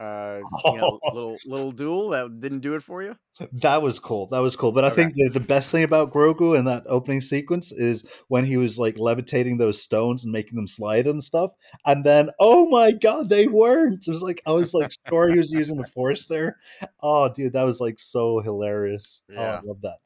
uh, 0.00 0.42
you 0.66 0.78
know, 0.78 1.00
little 1.10 1.40
little 1.44 1.72
duel 1.72 2.10
that 2.10 2.40
didn't 2.40 2.60
do 2.60 2.74
it 2.76 2.82
for 2.82 3.02
you. 3.02 3.16
That 3.52 3.82
was 3.82 3.98
cool. 3.98 4.28
That 4.28 4.38
was 4.38 4.56
cool. 4.56 4.72
But 4.72 4.84
I 4.86 4.88
Okay. 4.88 4.96
think 5.04 5.14
the, 5.14 5.28
the 5.28 5.40
best 5.46 5.70
thing 5.70 5.84
about 5.84 6.10
Grogu 6.10 6.56
in 6.58 6.64
that 6.64 6.84
opening 6.86 7.20
sequence 7.20 7.70
is 7.70 8.06
when 8.28 8.46
he 8.46 8.56
was 8.56 8.78
like 8.78 8.96
levitating 8.98 9.58
those 9.58 9.82
stones 9.82 10.24
and 10.24 10.32
making 10.32 10.56
them 10.56 10.66
slide 10.66 11.06
and 11.06 11.22
stuff. 11.22 11.50
And 11.84 12.02
then, 12.02 12.30
oh 12.40 12.66
my 12.70 12.92
god, 12.92 13.28
they 13.28 13.46
weren't. 13.46 14.06
It 14.06 14.10
was 14.10 14.22
like 14.22 14.40
I 14.46 14.52
was 14.52 14.72
like 14.72 14.90
sure 15.10 15.28
he 15.28 15.36
was 15.36 15.52
using 15.52 15.76
the 15.76 15.84
force 15.94 16.24
there. 16.26 16.56
Oh, 17.02 17.28
dude, 17.28 17.52
that 17.52 17.64
was 17.64 17.78
like 17.78 18.00
so 18.00 18.40
hilarious. 18.40 19.22
Oh, 19.36 19.42
Yeah. 19.42 19.60
I 19.62 19.66
love 19.66 19.82
that. 19.82 19.98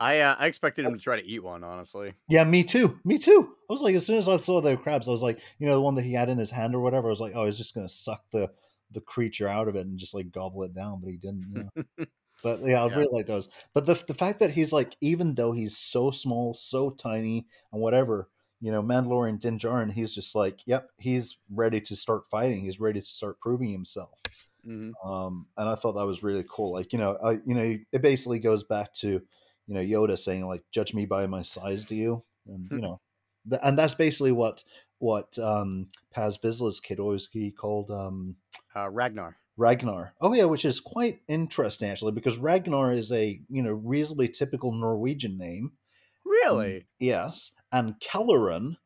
I 0.00 0.20
uh, 0.20 0.36
I 0.38 0.46
expected 0.46 0.84
him 0.84 0.94
to 0.96 1.02
try 1.02 1.16
to 1.20 1.26
eat 1.26 1.40
one, 1.40 1.64
honestly. 1.64 2.14
Yeah, 2.28 2.44
me 2.44 2.62
too. 2.62 2.98
Me 3.04 3.18
too. 3.18 3.56
I 3.70 3.72
was 3.72 3.80
like, 3.82 3.94
as 3.94 4.04
soon 4.04 4.18
as 4.18 4.28
I 4.28 4.36
saw 4.36 4.60
the 4.60 4.76
crabs, 4.76 5.08
I 5.08 5.10
was 5.12 5.22
like, 5.22 5.40
you 5.58 5.66
know, 5.66 5.74
the 5.74 5.80
one 5.80 5.94
that 5.94 6.04
he 6.04 6.12
had 6.12 6.28
in 6.28 6.38
his 6.38 6.50
hand 6.50 6.74
or 6.74 6.80
whatever. 6.80 7.06
I 7.08 7.10
was 7.10 7.20
like, 7.20 7.32
oh, 7.34 7.46
he's 7.46 7.56
just 7.56 7.74
gonna 7.74 7.88
suck 7.88 8.30
the 8.30 8.52
the 8.90 9.00
creature 9.00 9.48
out 9.48 9.68
of 9.68 9.76
it 9.76 9.86
and 9.86 9.98
just 9.98 10.14
like 10.14 10.30
gobble 10.30 10.62
it 10.62 10.74
down, 10.74 11.00
but 11.00 11.10
he 11.10 11.16
didn't. 11.16 11.48
You 11.50 11.58
know. 11.64 11.70
But 12.42 12.60
yeah, 12.66 12.82
I 12.84 12.86
Yeah. 12.86 12.94
really 12.94 13.12
like 13.12 13.26
those. 13.26 13.48
But 13.74 13.86
the 13.86 13.94
the 14.06 14.14
fact 14.14 14.40
that 14.40 14.52
he's 14.52 14.72
like, 14.72 14.96
even 15.00 15.34
though 15.34 15.52
he's 15.52 15.78
so 15.78 16.10
small, 16.12 16.54
so 16.54 16.90
tiny, 16.90 17.48
and 17.72 17.82
whatever, 17.82 18.30
you 18.60 18.72
know, 18.72 18.82
Mandalorian 18.82 19.40
Din 19.40 19.58
Djarin, 19.58 19.92
he's 19.92 20.14
just 20.14 20.34
like, 20.34 20.66
yep, 20.66 20.90
he's 20.98 21.38
ready 21.50 21.80
to 21.82 21.96
start 21.96 22.26
fighting. 22.28 22.60
He's 22.60 22.80
ready 22.80 23.00
to 23.00 23.06
start 23.06 23.40
proving 23.40 23.70
himself. 23.70 24.20
Mhm. 24.64 24.96
Um, 25.04 25.46
and 25.56 25.68
I 25.68 25.76
thought 25.76 25.92
that 25.92 26.06
was 26.06 26.22
really 26.22 26.44
cool. 26.48 26.72
Like, 26.72 26.92
you 26.92 26.98
know, 26.98 27.16
I, 27.22 27.32
you 27.44 27.54
know, 27.54 27.78
it 27.92 28.02
basically 28.02 28.38
goes 28.40 28.64
back 28.64 28.92
to, 28.94 29.22
you 29.68 29.74
know, 29.74 29.80
Yoda 29.80 30.18
saying 30.18 30.44
like, 30.46 30.64
"Judge 30.72 30.94
me 30.94 31.06
by 31.06 31.26
my 31.26 31.42
size, 31.42 31.84
do 31.84 31.94
you?" 31.94 32.24
And 32.46 32.68
you 32.70 32.78
know, 32.80 33.00
th- 33.48 33.60
and 33.62 33.78
that's 33.78 33.94
basically 33.94 34.32
what 34.32 34.64
what 34.98 35.38
um 35.38 35.86
Paz 36.12 36.38
Vizsla's 36.38 36.80
kid 36.80 36.98
always 36.98 37.28
he 37.30 37.52
called 37.52 37.90
um 37.90 38.36
Uh, 38.74 38.90
Ragnar. 38.90 39.36
Ragnar. 39.56 40.14
Oh 40.20 40.32
yeah, 40.32 40.44
which 40.44 40.64
is 40.64 40.80
quite 40.80 41.20
interesting 41.28 41.90
actually, 41.90 42.12
because 42.12 42.38
Ragnar 42.38 42.92
is 42.92 43.12
a 43.12 43.40
you 43.48 43.62
know 43.62 43.72
reasonably 43.72 44.28
typical 44.28 44.72
Norwegian 44.72 45.36
name. 45.38 45.72
Really? 46.24 46.86
Yes, 46.98 47.52
and 47.72 47.94
Kelleran, 48.00 48.76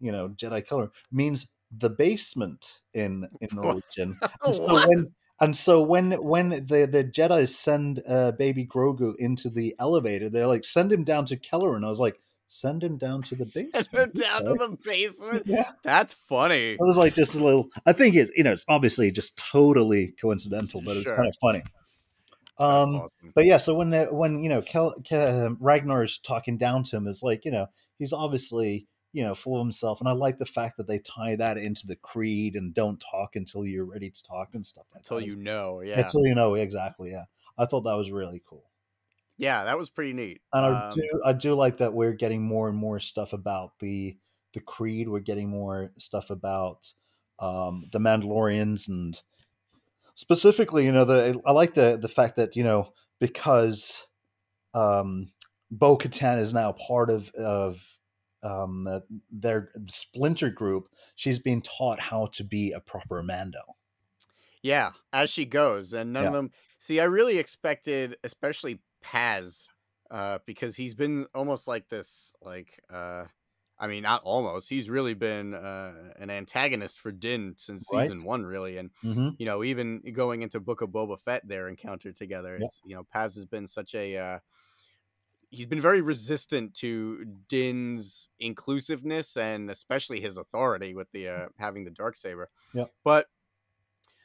you 0.00 0.12
know 0.12 0.28
Jedi 0.28 0.66
Kelleran 0.66 0.90
means 1.10 1.48
the 1.76 1.90
basement 1.90 2.80
in 2.94 3.28
in 3.40 3.48
Norwegian. 3.52 4.18
So 4.52 4.88
when 4.88 5.12
and 5.40 5.56
so 5.56 5.82
when 5.82 6.12
when 6.22 6.48
the 6.50 6.88
the 6.90 7.04
Jedi 7.04 7.48
send 7.48 8.02
uh, 8.08 8.32
baby 8.32 8.66
Grogu 8.66 9.14
into 9.18 9.50
the 9.50 9.74
elevator, 9.78 10.28
they're 10.30 10.46
like 10.46 10.64
send 10.64 10.92
him 10.92 11.04
down 11.04 11.26
to 11.26 11.36
Keller, 11.36 11.76
and 11.76 11.84
I 11.84 11.88
was 11.88 12.00
like 12.00 12.20
send 12.48 12.82
him 12.84 12.96
down 12.96 13.22
to 13.22 13.34
the 13.34 13.44
basement. 13.54 13.74
Send 13.90 14.14
him 14.14 14.20
down 14.22 14.44
to 14.44 14.54
the 14.54 14.78
basement. 14.84 15.42
Yeah. 15.46 15.72
That's 15.82 16.14
funny. 16.14 16.72
It 16.72 16.80
was 16.80 16.96
like 16.96 17.14
just 17.14 17.34
a 17.34 17.38
little. 17.42 17.68
I 17.84 17.92
think 17.92 18.14
it, 18.14 18.30
you 18.36 18.44
know, 18.44 18.52
it's 18.52 18.64
obviously 18.68 19.10
just 19.10 19.36
totally 19.36 20.14
coincidental, 20.20 20.80
but 20.84 20.96
it's 20.96 21.06
Sure. 21.06 21.16
kind 21.16 21.28
of 21.28 21.36
funny. 21.40 21.62
Um, 22.58 22.96
awesome. 22.96 23.32
but 23.34 23.44
yeah, 23.44 23.58
so 23.58 23.74
when 23.74 23.90
the, 23.90 24.04
when 24.06 24.42
you 24.42 24.48
know 24.48 24.62
Kel, 24.62 24.92
Ke- 25.04 25.56
Ragnar's 25.60 26.18
talking 26.18 26.56
down 26.56 26.84
to 26.84 26.96
him, 26.96 27.06
is 27.06 27.22
like 27.22 27.44
you 27.44 27.50
know 27.50 27.66
he's 27.98 28.12
obviously 28.14 28.86
you 29.16 29.24
know 29.24 29.34
full 29.34 29.54
of 29.58 29.64
himself, 29.64 30.00
and 30.00 30.08
I 30.08 30.12
like 30.12 30.38
the 30.38 30.44
fact 30.46 30.76
that 30.76 30.86
they 30.86 30.98
tie 30.98 31.36
that 31.36 31.56
into 31.56 31.86
the 31.86 31.96
creed 31.96 32.54
and 32.54 32.74
don't 32.74 33.02
talk 33.10 33.34
until 33.34 33.64
you're 33.64 33.84
ready 33.86 34.10
to 34.10 34.22
talk 34.22 34.50
and 34.54 34.64
stuff 34.66 34.86
like 34.92 35.00
Until 35.00 35.18
that. 35.20 35.26
you 35.26 35.36
know, 35.36 35.80
yeah, 35.80 35.98
Until 36.00 36.26
you 36.26 36.34
know 36.34 36.54
exactly, 36.54 37.10
yeah. 37.12 37.24
I 37.58 37.64
thought 37.66 37.84
that 37.84 37.94
was 37.96 38.10
really 38.10 38.42
cool, 38.46 38.64
yeah, 39.38 39.64
that 39.64 39.78
was 39.78 39.88
pretty 39.88 40.12
neat. 40.12 40.42
and 40.52 40.66
I 40.66 40.88
Um, 40.90 40.94
do 40.94 41.22
I 41.24 41.32
do 41.32 41.54
like 41.54 41.78
that 41.78 41.94
we're 41.94 42.12
getting 42.12 42.42
more 42.42 42.68
and 42.68 42.76
more 42.76 43.00
stuff 43.00 43.32
about 43.32 43.78
the 43.80 44.16
the 44.52 44.60
creed. 44.60 45.08
We're 45.08 45.20
getting 45.20 45.48
more 45.48 45.92
stuff 45.98 46.30
about 46.30 46.92
um, 47.38 47.88
the 47.92 47.98
Mandalorians 47.98 48.88
and 48.88 49.20
specifically, 50.14 50.84
you 50.84 50.92
know, 50.92 51.04
the 51.04 51.40
I 51.46 51.52
like 51.52 51.74
the 51.74 51.98
the 52.00 52.08
fact 52.08 52.36
that 52.36 52.56
you 52.56 52.64
know 52.64 52.92
because 53.18 54.06
um, 54.74 55.32
Bo 55.70 55.96
Katan 55.96 56.40
is 56.40 56.52
now 56.54 56.72
part 56.72 57.08
of 57.10 57.30
of 57.34 57.80
um, 58.46 58.86
uh, 58.86 59.00
their 59.30 59.72
splinter 59.88 60.50
group. 60.50 60.88
She's 61.16 61.38
being 61.38 61.62
taught 61.62 62.00
how 62.00 62.26
to 62.28 62.44
be 62.44 62.72
a 62.72 62.80
proper 62.80 63.22
Mando. 63.22 63.76
Yeah, 64.62 64.92
as 65.12 65.30
she 65.30 65.44
goes, 65.44 65.92
and 65.92 66.12
none 66.12 66.26
of 66.26 66.32
them. 66.32 66.50
See, 66.78 67.00
I 67.00 67.04
really 67.04 67.38
expected, 67.38 68.16
especially 68.24 68.82
Paz, 69.00 69.68
uh, 70.10 70.38
because 70.46 70.76
he's 70.76 70.94
been 70.94 71.26
almost 71.34 71.68
like 71.68 71.88
this, 71.88 72.34
like, 72.40 72.80
uh, 72.90 73.26
I 73.78 73.86
mean, 73.86 74.02
not 74.02 74.22
almost. 74.24 74.68
He's 74.68 74.88
really 74.90 75.14
been 75.14 75.54
uh, 75.54 76.14
an 76.16 76.30
antagonist 76.30 76.98
for 76.98 77.12
Din 77.12 77.54
since 77.58 77.86
Right. 77.92 78.12
season 78.12 78.24
one, 78.24 78.44
really, 78.44 78.78
and 78.78 78.90
Mm-hmm. 79.04 79.36
you 79.38 79.46
know, 79.46 79.62
even 79.62 80.00
going 80.14 80.42
into 80.42 80.60
Book 80.60 80.80
of 80.80 80.90
Boba 80.90 81.18
Fett, 81.20 81.46
their 81.46 81.68
encounter 81.68 82.12
together. 82.12 82.56
It's 82.56 82.80
you 82.84 82.94
know, 82.96 83.04
Paz 83.04 83.34
has 83.34 83.44
been 83.46 83.66
such 83.66 83.94
a. 83.94 84.40
He's 85.56 85.66
been 85.66 85.80
very 85.80 86.00
resistant 86.02 86.74
to 86.76 87.24
Din's 87.48 88.28
inclusiveness 88.38 89.36
and 89.36 89.70
especially 89.70 90.20
his 90.20 90.36
authority 90.36 90.94
with 90.94 91.10
the 91.12 91.28
uh, 91.28 91.46
having 91.58 91.84
the 91.84 91.90
dark 91.90 92.16
saber. 92.16 92.50
Yep. 92.74 92.90
But 93.04 93.26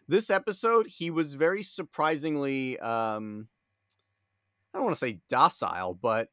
this 0.08 0.30
episode, 0.30 0.88
he 0.88 1.10
was 1.10 1.34
very 1.34 1.64
surprisingly. 1.64 2.80
um 2.80 3.48
I 4.74 4.78
don't 4.78 4.86
want 4.86 4.96
to 4.96 5.06
say 5.06 5.20
docile, 5.30 5.94
but 5.94 6.30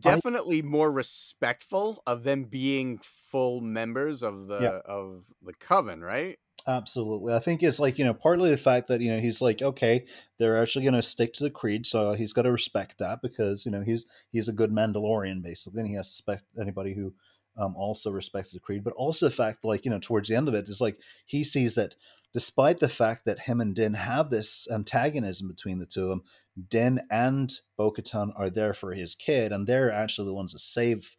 definitely 0.00 0.62
more 0.62 0.90
respectful 0.90 2.02
of 2.06 2.22
them 2.22 2.44
being 2.44 2.98
full 3.02 3.60
members 3.60 4.22
of 4.22 4.46
the 4.46 4.60
Yeah. 4.60 4.80
of 4.84 5.24
the 5.42 5.54
coven, 5.54 6.00
right? 6.02 6.38
Absolutely. 6.66 7.34
I 7.34 7.40
think 7.40 7.62
it's 7.62 7.78
like, 7.78 7.98
you 7.98 8.06
know, 8.06 8.14
partly 8.14 8.48
the 8.50 8.56
fact 8.56 8.88
that, 8.88 9.02
you 9.02 9.12
know, 9.12 9.20
he's 9.20 9.42
like, 9.42 9.60
okay, 9.60 10.06
they're 10.38 10.60
actually 10.60 10.84
going 10.84 10.94
to 10.94 11.02
stick 11.02 11.34
to 11.34 11.44
the 11.44 11.50
creed. 11.50 11.86
So 11.86 12.14
he's 12.14 12.32
got 12.32 12.42
to 12.42 12.52
respect 12.52 12.98
that 12.98 13.20
because, 13.20 13.66
you 13.66 13.70
know, 13.70 13.82
he's, 13.82 14.06
he's 14.30 14.48
a 14.48 14.52
good 14.52 14.70
Mandalorian 14.70 15.42
basically. 15.42 15.80
And 15.80 15.90
he 15.90 15.96
has 15.96 16.08
to 16.08 16.12
respect 16.12 16.44
anybody 16.58 16.94
who 16.94 17.12
um, 17.58 17.76
also 17.76 18.10
respects 18.10 18.52
the 18.52 18.60
creed. 18.60 18.82
But 18.82 18.94
also 18.94 19.26
the 19.26 19.34
fact, 19.34 19.62
like, 19.62 19.84
you 19.84 19.90
know, 19.90 19.98
towards 19.98 20.28
the 20.28 20.36
end 20.36 20.48
of 20.48 20.54
it, 20.54 20.66
is 20.66 20.80
like 20.80 20.98
he 21.26 21.44
sees 21.44 21.74
that 21.74 21.96
despite 22.32 22.80
the 22.80 22.88
fact 22.88 23.26
that 23.26 23.40
him 23.40 23.60
and 23.60 23.74
Din 23.74 23.92
have 23.92 24.30
this 24.30 24.66
antagonism 24.70 25.48
between 25.48 25.78
the 25.78 25.86
two 25.86 26.04
of 26.04 26.08
them, 26.08 26.22
Din 26.70 27.00
and 27.10 27.52
Bo 27.76 27.94
are 28.36 28.50
there 28.50 28.72
for 28.72 28.94
his 28.94 29.14
kid. 29.14 29.52
And 29.52 29.66
they're 29.66 29.92
actually 29.92 30.28
the 30.28 30.34
ones 30.34 30.52
that 30.52 30.60
save 30.60 31.10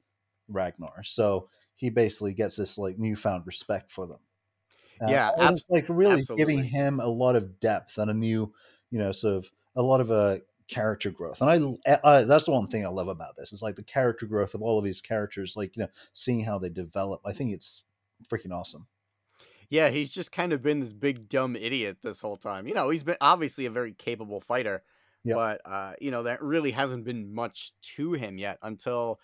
Ragnar. 0.48 1.04
So 1.04 1.50
he 1.76 1.92
basically 1.92 2.34
gets 2.34 2.56
this 2.56 2.80
like 2.80 2.98
newfound 2.98 3.46
respect 3.46 3.92
for 3.92 4.08
them. 4.08 4.20
Uh, 5.02 5.08
Yeah, 5.10 5.32
it's 5.38 5.70
like 5.70 5.86
really 5.90 6.24
giving 6.36 6.64
him 6.64 7.00
a 7.00 7.08
lot 7.08 7.36
of 7.36 7.60
depth 7.60 7.98
and 7.98 8.10
a 8.10 8.14
new, 8.14 8.54
you 8.92 9.00
know, 9.00 9.12
sort 9.12 9.36
of 9.36 9.52
a 9.76 9.82
lot 9.82 10.02
of 10.02 10.12
uh, 10.12 10.38
character 10.68 11.12
growth. 11.12 11.42
And 11.42 11.78
I, 11.86 12.00
I, 12.04 12.24
that's 12.24 12.46
the 12.46 12.52
one 12.52 12.68
thing 12.68 12.86
I 12.86 12.90
love 12.90 13.08
about 13.08 13.36
this. 13.36 13.54
It's 13.54 13.62
like 13.62 13.76
the 13.76 13.84
character 13.84 14.26
growth 14.26 14.54
of 14.54 14.62
all 14.62 14.78
of 14.78 14.86
these 14.86 15.02
characters, 15.02 15.56
like 15.56 15.76
you 15.76 15.84
know, 15.84 15.90
seeing 16.14 16.44
how 16.44 16.58
they 16.58 16.70
develop. 16.70 17.22
I 17.26 17.34
think 17.34 17.52
it's 17.54 17.84
freaking 18.30 18.52
awesome. 18.52 18.88
Yeah, 19.70 19.90
he's 19.90 20.12
just 20.12 20.32
kind 20.32 20.54
of 20.54 20.62
been 20.62 20.80
this 20.80 20.94
big 20.94 21.28
dumb 21.28 21.56
idiot 21.56 21.98
this 22.04 22.20
whole 22.22 22.38
time. 22.38 22.68
You 22.68 22.74
know, 22.74 22.90
he's 22.90 23.04
been 23.04 23.18
obviously 23.20 23.66
a 23.66 23.72
very 23.72 23.94
capable 23.94 24.40
fighter, 24.40 24.84
Yep. 25.24 25.36
but 25.36 25.62
uh, 25.66 25.94
you 26.00 26.12
know, 26.12 26.24
that 26.24 26.42
really 26.42 26.72
hasn't 26.72 27.04
been 27.04 27.34
much 27.34 27.74
to 27.96 28.14
him 28.14 28.38
yet 28.38 28.60
until 28.62 29.20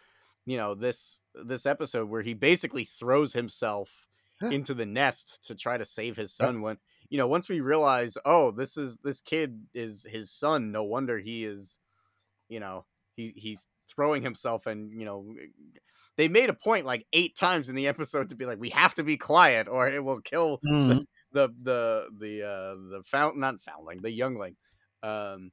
you 0.46 0.58
know 0.58 0.74
this 0.74 1.20
this 1.36 1.66
episode 1.66 2.10
where 2.10 2.24
he 2.24 2.34
basically 2.34 2.86
throws 2.86 3.34
himself. 3.34 4.08
Into 4.50 4.74
the 4.74 4.86
nest 4.86 5.40
to 5.44 5.56
try 5.56 5.78
to 5.78 5.86
save 5.86 6.16
his 6.18 6.34
son 6.34 6.62
when 6.62 6.78
you 7.10 7.18
know 7.18 7.28
once 7.28 7.50
we 7.50 7.60
realize 7.62 8.18
oh 8.26 8.52
this 8.52 8.78
is 8.78 8.98
this 9.04 9.22
kid 9.22 9.66
is 9.74 10.06
his 10.10 10.32
son 10.32 10.72
no 10.72 10.84
wonder 10.84 11.18
he 11.20 11.46
is 11.46 11.80
you 12.50 12.60
know 12.60 12.86
he 13.16 13.34
he's 13.36 13.66
throwing 13.90 14.22
himself 14.24 14.66
and 14.68 14.92
you 15.00 15.06
know 15.06 15.36
they 16.18 16.28
made 16.28 16.50
a 16.50 16.54
point 16.54 16.86
like 16.86 17.06
eight 17.14 17.36
times 17.36 17.70
in 17.70 17.76
the 17.76 17.88
episode 17.88 18.30
to 18.30 18.36
be 18.36 18.46
like 18.46 18.60
we 18.60 18.70
have 18.70 18.94
to 18.96 19.04
be 19.04 19.18
quiet 19.18 19.68
or 19.68 19.88
it 19.88 20.04
will 20.04 20.22
kill 20.22 20.62
Mhm. 20.66 21.06
the 21.32 21.50
the 21.62 22.10
the 22.18 22.44
uh 22.44 22.76
the 22.76 23.04
found 23.06 23.40
not 23.40 23.62
foundling 23.64 24.02
the 24.02 24.12
youngling. 24.12 24.56
Um 25.04 25.52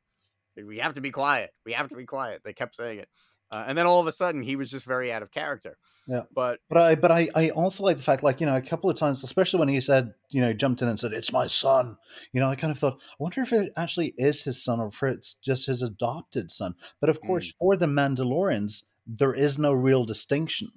we 0.57 0.79
have 0.79 0.95
to 0.95 1.01
be 1.01 1.11
quiet. 1.13 1.53
We 1.65 1.73
have 1.73 1.89
to 1.91 1.97
be 1.97 2.05
quiet. 2.07 2.43
They 2.45 2.53
kept 2.53 2.75
saying 2.77 2.99
it 2.99 3.09
uh, 3.51 3.65
and 3.67 3.77
then 3.77 3.87
all 3.87 4.01
of 4.01 4.07
a 4.07 4.13
sudden 4.13 4.43
he 4.43 4.57
was 4.57 4.71
just 4.71 4.85
very 4.85 5.13
out 5.13 5.23
of 5.23 5.31
character 5.31 5.79
Yeah. 6.07 6.23
but 6.35 6.61
But 6.69 6.79
I, 6.79 6.95
but 6.95 7.11
I, 7.11 7.29
I 7.35 7.51
also 7.51 7.83
like 7.85 7.97
the 7.97 8.03
fact, 8.03 8.23
like 8.23 8.41
you 8.41 8.47
know, 8.47 8.57
a 8.57 8.63
couple 8.63 8.89
of 8.91 8.97
times, 8.97 9.23
especially 9.25 9.61
when 9.61 9.69
he 9.69 9.81
said, 9.81 10.15
you 10.31 10.41
know, 10.41 10.53
jumped 10.53 10.83
in 10.83 10.89
and 10.89 10.99
said, 10.99 11.13
"It's 11.13 11.33
my 11.33 11.47
son." 11.47 11.97
You 12.33 12.41
know, 12.41 12.51
I 12.51 12.57
kind 12.57 12.71
of 12.71 12.79
thought, 12.79 12.95
I 12.95 13.17
wonder 13.19 13.43
if 13.43 13.53
it 13.53 13.73
actually 13.77 14.15
is 14.17 14.43
his 14.43 14.63
son 14.63 14.81
or 14.81 14.89
if 14.89 15.03
it's 15.03 15.35
just 15.35 15.67
his 15.67 15.83
adopted 15.83 16.51
son. 16.51 16.75
But 17.01 17.11
of 17.11 17.21
course, 17.21 17.53
for 17.59 17.77
the 17.77 17.87
Mandalorians, 17.87 18.85
there 19.07 19.35
is 19.35 19.59
no 19.59 19.73
real 19.73 20.05
distinction. 20.05 20.69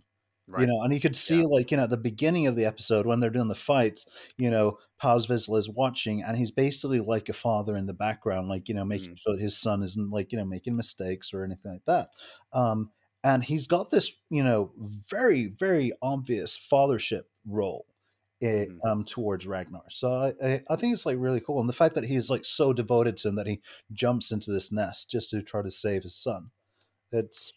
Right 0.52 0.62
You 0.62 0.68
know, 0.68 0.82
and 0.84 0.94
you 0.94 1.00
could 1.00 1.16
see, 1.16 1.44
Yeah. 1.44 1.46
like, 1.46 1.72
you 1.72 1.78
know, 1.78 1.84
at 1.84 1.90
the 1.90 1.98
beginning 1.98 2.48
of 2.48 2.56
the 2.56 2.66
episode 2.66 3.06
when 3.06 3.20
they're 3.20 3.30
doing 3.30 3.48
the 3.48 3.56
fights, 3.56 4.06
you 4.38 4.50
know, 4.50 4.78
Paz 5.00 5.28
Vizsla 5.28 5.58
is 5.60 5.70
watching, 5.70 6.24
and 6.24 6.38
he's 6.38 6.52
basically 6.52 7.00
like 7.00 7.30
a 7.30 7.34
father 7.34 7.76
in 7.78 7.86
the 7.86 7.94
background, 7.94 8.50
like, 8.50 8.68
you 8.70 8.76
know, 8.76 8.86
making 8.86 9.10
Mhm. 9.10 9.16
sure 9.16 9.36
that 9.36 9.42
his 9.42 9.58
son 9.58 9.82
isn't, 9.84 10.10
like, 10.12 10.32
you 10.32 10.38
know, 10.38 10.46
making 10.46 10.76
mistakes 10.76 11.34
or 11.34 11.44
anything 11.46 11.72
like 11.74 11.86
that. 11.86 12.12
Um, 12.54 12.92
and 13.24 13.44
he's 13.44 13.68
got 13.68 13.92
this, 13.92 14.12
you 14.30 14.44
know, 14.44 14.74
very, 15.10 15.46
very 15.48 15.94
obvious 16.02 16.58
fathership 16.58 17.24
role 17.46 17.86
eh, 18.42 18.66
Mhm. 18.66 18.82
um, 18.84 19.06
towards 19.06 19.46
Ragnar. 19.48 19.84
So 19.90 20.14
I, 20.14 20.34
I, 20.44 20.64
I 20.70 20.76
think 20.76 20.94
it's, 20.94 21.06
like, 21.06 21.18
really 21.20 21.40
cool. 21.42 21.60
And 21.60 21.70
the 21.70 21.74
fact 21.74 21.96
that 21.96 22.04
he's, 22.04 22.30
like, 22.30 22.44
so 22.46 22.74
devoted 22.74 23.18
to 23.18 23.30
him 23.30 23.36
that 23.36 23.48
he 23.48 23.62
jumps 23.94 24.32
into 24.32 24.52
this 24.52 24.72
nest 24.72 25.12
just 25.12 25.30
to 25.32 25.42
try 25.44 25.62
to 25.62 25.72
save 25.72 26.04
his 26.04 26.16
son, 26.16 26.52
it's 27.12 27.54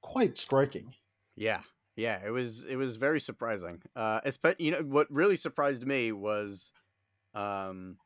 quite 0.00 0.38
striking. 0.38 0.94
Yeah, 1.36 1.62
yeah, 1.96 2.20
it 2.24 2.30
was 2.30 2.64
it 2.64 2.76
was 2.76 2.96
very 2.96 3.20
surprising. 3.20 3.82
Uh, 3.96 4.20
espe- 4.20 4.60
you 4.60 4.70
know 4.70 4.82
what 4.82 5.10
really 5.10 5.36
surprised 5.36 5.86
me 5.86 6.12
was, 6.12 6.70
um, 7.34 7.96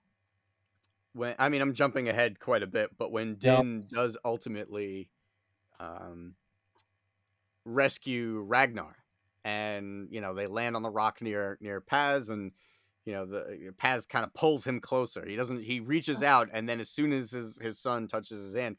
when 1.13 1.35
I 1.39 1.49
mean 1.49 1.61
I'm 1.61 1.75
jumping 1.75 2.09
ahead 2.09 2.39
quite 2.39 2.63
a 2.63 2.69
bit, 2.69 2.97
but 2.97 3.11
when. 3.13 3.35
Din 3.35 3.87
does 3.89 4.17
ultimately, 4.25 5.11
um, 5.81 6.37
rescue 7.65 8.41
Ragnar, 8.41 8.97
and 9.45 10.09
you 10.11 10.21
know 10.21 10.35
they 10.35 10.47
land 10.47 10.77
on 10.77 10.83
the 10.83 10.91
rock 10.91 11.21
near 11.21 11.59
near 11.61 11.81
Paz, 11.81 12.29
and 12.29 12.53
you 13.05 13.13
know 13.13 13.27
the 13.27 13.73
Paz 13.77 14.07
kind 14.07 14.25
of 14.25 14.33
pulls 14.35 14.65
him 14.65 14.81
closer. 14.81 15.27
He 15.27 15.37
doesn't. 15.37 15.63
He 15.65 15.81
reaches 15.81 16.23
out, 16.23 16.49
and 16.53 16.69
then 16.69 16.81
as 16.81 16.91
soon 16.91 17.13
as 17.13 17.31
his 17.33 17.59
his 17.61 17.79
son 17.79 18.07
touches 18.07 18.43
his 18.45 18.55
hand, 18.55 18.77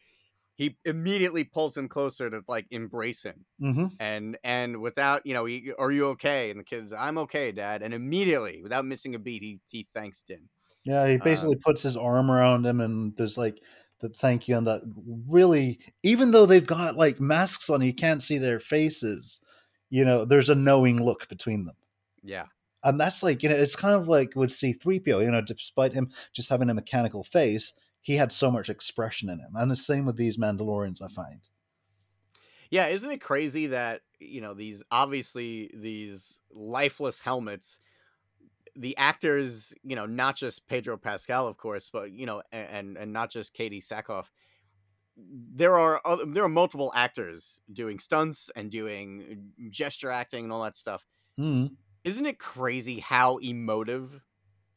he 0.62 0.78
immediately 0.86 1.44
pulls 1.44 1.76
him 1.78 1.90
closer 1.90 2.30
to 2.30 2.42
like 2.48 2.68
embrace 2.72 3.24
him 3.24 3.46
Mm-hmm. 3.62 3.96
and 4.00 4.38
and 4.44 4.82
without 4.82 5.26
you 5.26 5.34
know 5.34 5.46
he, 5.46 5.74
are 5.80 5.92
you 5.92 6.08
okay 6.10 6.52
and 6.52 6.60
the 6.60 6.66
kids 6.66 6.94
i'm 6.94 7.18
okay 7.18 7.52
dad 7.52 7.84
and 7.84 7.94
immediately 7.94 8.62
without 8.62 8.86
missing 8.86 9.16
a 9.16 9.20
beat 9.20 9.44
he 9.44 9.60
he 9.70 9.88
thanks 9.94 10.24
din 10.24 10.50
Yeah, 10.84 11.08
he 11.08 11.18
basically 11.18 11.58
puts 11.58 11.84
his 11.84 11.96
arm 11.96 12.32
around 12.32 12.66
him, 12.66 12.82
and 12.82 13.16
there's 13.16 13.38
like 13.38 13.62
the 14.00 14.10
thank 14.10 14.48
you, 14.48 14.58
and 14.58 14.66
that 14.68 14.82
really, 15.30 15.80
even 16.04 16.32
though 16.32 16.46
they've 16.46 16.66
got 16.66 16.96
like 16.96 17.20
masks 17.20 17.70
on, 17.70 17.82
you 17.82 17.94
can't 17.94 18.24
see 18.24 18.38
their 18.40 18.60
faces. 18.60 19.44
You 19.90 20.06
know, 20.06 20.26
there's 20.26 20.50
a 20.50 20.56
knowing 20.56 21.02
look 21.04 21.28
between 21.30 21.66
them, 21.66 21.76
yeah 22.24 22.48
and 22.84 23.00
that's 23.00 23.24
like 23.24 23.44
you 23.44 23.50
know, 23.50 23.56
it's 23.56 23.76
kind 23.76 23.96
of 23.96 24.08
like 24.08 24.36
with 24.36 24.52
C-3PO. 24.52 25.20
You 25.20 25.32
know, 25.32 25.42
despite 25.42 25.94
him 25.94 26.12
just 26.34 26.50
having 26.50 26.70
a 26.70 26.74
mechanical 26.74 27.24
face, 27.24 27.74
he 28.02 28.16
had 28.16 28.32
so 28.32 28.52
much 28.52 28.70
expression 28.70 29.30
in 29.30 29.40
him, 29.40 29.56
and 29.56 29.72
the 29.72 29.76
same 29.76 30.06
with 30.06 30.18
these 30.18 30.38
Mandalorians. 30.38 31.02
I 31.02 31.08
find. 31.10 31.42
yeah 32.70 32.88
isn't 32.88 33.10
it 33.12 33.20
crazy 33.22 33.68
that 33.68 34.02
you 34.20 34.42
know 34.42 34.54
these 34.54 34.84
obviously 34.92 35.70
these 35.74 36.40
lifeless 36.52 37.20
helmets 37.20 37.80
the 38.76 38.96
actors 38.98 39.74
you 39.84 39.96
know 39.96 40.06
not 40.06 40.36
just 40.36 40.68
pedro 40.68 40.98
pascal 40.98 41.48
of 41.48 41.58
course 41.58 41.90
but 41.90 42.12
you 42.12 42.26
know 42.26 42.42
and 42.52 42.98
and 42.98 43.14
not 43.14 43.32
just 43.32 43.56
katee 43.56 43.80
sackhoff 43.84 44.30
there 45.18 45.78
are 45.78 46.02
other, 46.06 46.26
there 46.26 46.44
are 46.44 46.50
multiple 46.50 46.92
actors 46.96 47.60
doing 47.72 48.00
stunts 48.00 48.50
and 48.56 48.72
doing 48.72 49.54
gesture 49.70 50.10
acting 50.12 50.46
and 50.46 50.54
all 50.54 50.64
that 50.64 50.78
stuff 50.78 51.06
Mhm. 51.38 51.76
isn't 52.04 52.26
it 52.26 52.40
crazy 52.40 53.00
how 53.00 53.38
emotive 53.38 54.22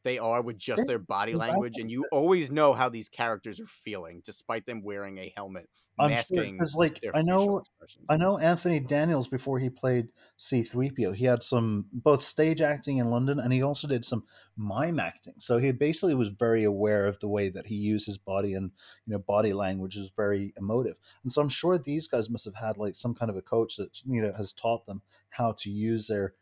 they 0.05 0.19
are 0.19 0.41
with 0.41 0.57
just 0.57 0.85
their 0.87 0.99
body 0.99 1.33
language 1.33 1.73
and 1.77 1.91
you 1.91 2.05
always 2.11 2.51
know 2.51 2.73
how 2.73 2.87
these 2.87 3.09
characters 3.09 3.59
are 3.59 3.67
feeling 3.83 4.21
despite 4.23 4.65
them 4.65 4.81
wearing 4.83 5.17
a 5.17 5.33
helmet 5.35 5.67
I'm 5.97 6.09
sure 6.09 6.17
masking 6.17 6.53
because 6.57 6.75
like 6.75 6.99
I 7.13 7.21
know 7.21 7.63
I 8.09 8.17
know 8.17 8.37
Anthony 8.37 8.79
Daniels 8.79 9.27
before 9.27 9.59
he 9.59 9.69
played 9.69 10.09
C3PO. 10.39 11.15
He 11.15 11.25
had 11.25 11.41
some 11.41 11.85
both 11.93 12.23
stage 12.23 12.61
acting 12.61 12.97
in 12.97 13.09
London 13.09 13.39
and 13.39 13.51
he 13.53 13.63
also 13.63 13.87
did 13.87 14.03
some 14.03 14.25
mime 14.57 14.99
acting. 14.99 15.35
So 15.37 15.57
he 15.57 15.71
basically 15.71 16.15
was 16.15 16.29
very 16.29 16.65
aware 16.65 17.07
of 17.07 17.19
the 17.19 17.29
way 17.29 17.49
that 17.49 17.65
he 17.65 17.75
used 17.75 18.05
his 18.05 18.17
body 18.17 18.55
and 18.55 18.71
you 19.05 19.13
know 19.13 19.19
body 19.19 19.53
language 19.53 19.95
is 19.95 20.11
very 20.15 20.53
emotive. 20.57 20.97
And 21.23 21.31
so 21.31 21.41
I'm 21.41 21.49
sure 21.49 21.77
these 21.77 22.07
guys 22.07 22.29
must 22.29 22.45
have 22.45 22.55
had 22.55 22.77
like 22.77 22.95
some 22.95 23.15
kind 23.15 23.29
of 23.29 23.37
a 23.37 23.41
coach 23.41 23.77
that 23.77 24.01
you 24.05 24.21
know 24.21 24.33
has 24.35 24.51
taught 24.51 24.85
them 24.85 25.01
how 25.29 25.55
to 25.59 25.69
use 25.69 26.07
their 26.07 26.33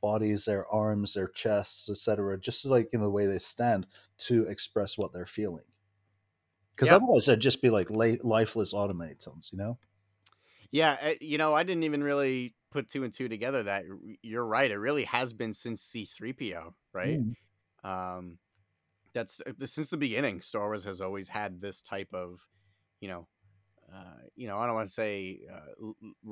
bodies, 0.00 0.44
their 0.44 0.66
arms, 0.68 1.14
their 1.14 1.28
chests, 1.28 1.88
etc. 1.88 2.38
just 2.38 2.64
like 2.64 2.88
in 2.92 3.00
the 3.00 3.10
way 3.10 3.26
they 3.26 3.38
stand 3.38 3.86
to 4.18 4.44
express 4.44 4.96
what 4.98 5.12
they're 5.12 5.26
feeling. 5.26 5.64
Because 6.72 6.92
otherwise, 6.92 7.26
it'd 7.28 7.40
just 7.40 7.60
be 7.60 7.70
like 7.70 7.90
la- 7.90 8.22
lifeless 8.22 8.72
automatons, 8.72 9.50
you 9.52 9.58
know? 9.58 9.78
yeah 10.70 10.96
uh, 11.02 11.14
you 11.20 11.38
know 11.38 11.54
i 11.54 11.62
didn't 11.62 11.84
even 11.84 12.02
really 12.02 12.54
put 12.70 12.90
two 12.90 13.04
and 13.04 13.14
two 13.14 13.28
together 13.28 13.62
that 13.62 13.84
you're 14.22 14.46
right 14.46 14.70
it 14.70 14.76
really 14.76 15.04
has 15.04 15.32
been 15.32 15.54
since 15.54 15.82
c3po 15.82 16.74
right 16.92 17.18
Mm. 17.20 17.34
um 17.84 18.38
that's 19.14 19.40
uh, 19.46 19.66
since 19.66 19.88
the 19.88 19.96
beginning 19.96 20.42
star 20.42 20.66
wars 20.66 20.84
has 20.84 21.00
always 21.00 21.28
had 21.28 21.60
this 21.60 21.80
type 21.80 22.12
of 22.12 22.40
you 23.00 23.08
know 23.08 23.26
uh, 23.92 24.18
you 24.36 24.46
know, 24.48 24.58
I 24.58 24.66
don't 24.66 24.74
want 24.74 24.88
to 24.88 24.92
say 24.94 25.40
uh, 25.52 25.60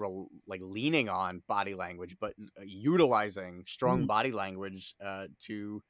l- 0.00 0.28
like 0.46 0.60
leaning 0.62 1.08
on 1.08 1.42
body 1.46 1.74
language, 1.74 2.16
but 2.20 2.34
uh, 2.58 2.62
utilizing 2.64 3.64
strong 3.66 4.04
Mhm. 4.04 4.06
body 4.06 4.32
language 4.32 4.94
uh, 5.00 5.28
to 5.40 5.82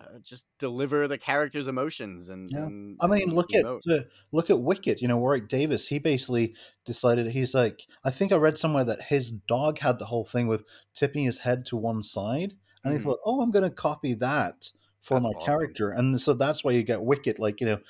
uh, 0.00 0.18
just 0.20 0.46
deliver 0.58 1.08
the 1.08 1.18
character's 1.18 1.68
emotions 1.68 2.28
and. 2.28 2.52
Yeah. 2.52 2.64
and 2.64 3.00
I 3.02 3.06
mean, 3.06 3.22
and 3.22 3.32
look 3.32 3.54
at 3.54 3.66
emote. 3.66 3.82
uh, 3.88 4.00
look 4.32 4.50
at 4.50 4.60
Wicket. 4.60 5.00
You 5.00 5.08
know, 5.08 5.16
Warwick 5.16 5.48
Davis. 5.48 5.86
He 5.88 5.98
basically 5.98 6.54
decided 6.84 7.28
he's 7.28 7.54
like. 7.54 7.86
I 8.04 8.10
think 8.10 8.32
I 8.32 8.36
read 8.36 8.58
somewhere 8.58 8.84
that 8.84 9.04
his 9.04 9.30
dog 9.30 9.78
had 9.78 9.98
the 9.98 10.06
whole 10.06 10.24
thing 10.24 10.48
with 10.48 10.64
tipping 10.94 11.24
his 11.24 11.38
head 11.38 11.64
to 11.66 11.76
one 11.76 12.02
side, 12.02 12.56
and 12.84 12.92
he 12.92 12.98
Mhm. 12.98 13.00
thought, 13.00 13.20
"Oh, 13.24 13.40
I'm 13.40 13.50
going 13.50 13.62
to 13.68 13.74
copy 13.74 14.14
that 14.14 14.72
for 15.00 15.18
That's 15.18 15.20
my 15.20 15.32
awesome. 15.34 15.78
character," 15.80 15.90
and 15.90 16.20
so 16.20 16.34
that's 16.34 16.62
why 16.64 16.72
you 16.72 16.82
get 16.82 17.02
Wicket, 17.02 17.38
like 17.38 17.60
you 17.60 17.66
know, 17.66 17.80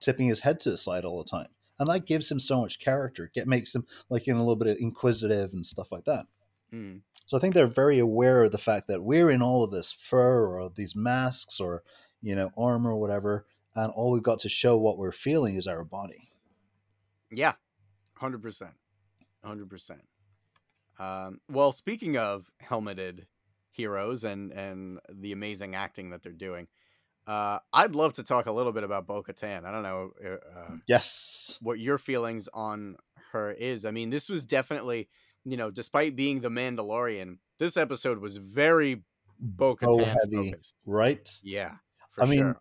tipping 0.00 0.28
his 0.28 0.40
head 0.40 0.60
to 0.60 0.70
the 0.70 0.76
side 0.76 1.04
all 1.04 1.18
the 1.18 1.28
time, 1.28 1.48
and 1.80 1.88
that 1.88 2.06
gives 2.06 2.30
him 2.30 2.38
so 2.38 2.60
much 2.60 2.78
character. 2.78 3.30
It 3.34 3.48
makes 3.48 3.74
him 3.74 3.86
like 4.10 4.26
you 4.26 4.34
know, 4.34 4.38
a 4.38 4.42
little 4.42 4.54
bit 4.54 4.68
of 4.68 4.76
inquisitive 4.78 5.52
and 5.54 5.66
stuff 5.66 5.90
like 5.90 6.04
that. 6.04 6.26
Mm. 6.72 7.00
So 7.26 7.36
I 7.36 7.40
think 7.40 7.54
they're 7.54 7.66
very 7.66 7.98
aware 7.98 8.44
of 8.44 8.52
the 8.52 8.58
fact 8.58 8.86
that 8.88 9.02
we're 9.02 9.30
in 9.30 9.42
all 9.42 9.64
of 9.64 9.70
this 9.70 9.90
fur 9.90 10.46
or 10.46 10.70
these 10.76 10.94
masks 10.94 11.58
or 11.58 11.82
you 12.22 12.36
know 12.36 12.50
armor 12.56 12.90
or 12.90 13.00
whatever, 13.00 13.46
and 13.74 13.90
all 13.92 14.12
we've 14.12 14.22
got 14.22 14.40
to 14.40 14.48
show 14.48 14.76
what 14.76 14.98
we're 14.98 15.10
feeling 15.10 15.56
is 15.56 15.66
our 15.66 15.82
body. 15.82 16.30
Yeah, 17.32 17.54
hundred 18.14 18.42
percent, 18.42 18.74
hundred 19.42 19.70
percent. 19.70 20.02
Um, 20.98 21.40
well, 21.50 21.72
speaking 21.72 22.18
of 22.18 22.50
helmeted 22.62 23.26
heroes 23.70 24.22
and 24.24 24.52
and 24.52 24.98
the 25.08 25.32
amazing 25.32 25.74
acting 25.74 26.10
that 26.10 26.22
they're 26.22 26.32
doing, 26.32 26.68
uh, 27.26 27.58
I'd 27.72 27.94
love 27.94 28.14
to 28.14 28.22
talk 28.22 28.46
a 28.46 28.52
little 28.52 28.72
bit 28.72 28.84
about 28.84 29.06
Bo 29.06 29.22
Katan. 29.22 29.64
I 29.64 29.70
don't 29.72 29.82
know 29.82 30.12
uh, 30.24 30.76
Yes. 30.86 31.56
what 31.60 31.78
your 31.78 31.98
feelings 31.98 32.48
on 32.52 32.96
her 33.32 33.52
is. 33.52 33.84
I 33.84 33.90
mean, 33.90 34.10
this 34.10 34.28
was 34.28 34.44
definitely, 34.46 35.08
you 35.44 35.56
know, 35.56 35.70
despite 35.70 36.16
being 36.16 36.40
the 36.40 36.48
Mandalorian, 36.48 37.38
this 37.58 37.76
episode 37.76 38.18
was 38.18 38.36
very 38.36 39.04
Bo 39.38 39.76
Katan 39.76 40.16
focused. 40.32 40.76
right? 40.86 41.30
Yeah, 41.42 41.76
for 42.10 42.24
I 42.24 42.26
mean, 42.26 42.38
sure. 42.40 42.60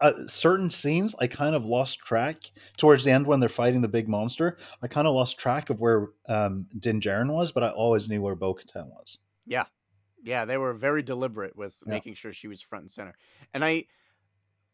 Uh, 0.00 0.26
certain 0.26 0.70
scenes 0.70 1.14
I 1.20 1.28
kind 1.28 1.54
of 1.54 1.64
lost 1.64 2.00
track 2.00 2.36
towards 2.76 3.04
the 3.04 3.10
end 3.12 3.26
when 3.26 3.40
they're 3.40 3.48
fighting 3.48 3.80
the 3.80 3.88
big 3.88 4.08
monster. 4.08 4.58
I 4.82 4.88
kind 4.88 5.06
of 5.06 5.14
lost 5.14 5.38
track 5.38 5.70
of 5.70 5.80
where 5.80 6.08
um, 6.28 6.66
Din 6.78 7.00
Djarin 7.00 7.32
was, 7.32 7.52
but 7.52 7.62
I 7.62 7.70
always 7.70 8.08
knew 8.08 8.20
where 8.20 8.34
Bo 8.34 8.54
Katan 8.54 8.88
was. 8.88 9.18
Yeah, 9.46 9.64
Yeah, 10.24 10.44
they 10.46 10.58
were 10.58 10.74
very 10.74 11.02
deliberate 11.02 11.56
with 11.56 11.78
Yeah. 11.86 12.00
making 12.00 12.14
sure 12.14 12.32
she 12.32 12.48
was 12.48 12.62
front 12.62 12.84
and 12.84 12.92
center. 12.92 13.16
And 13.54 13.64
I 13.64 13.86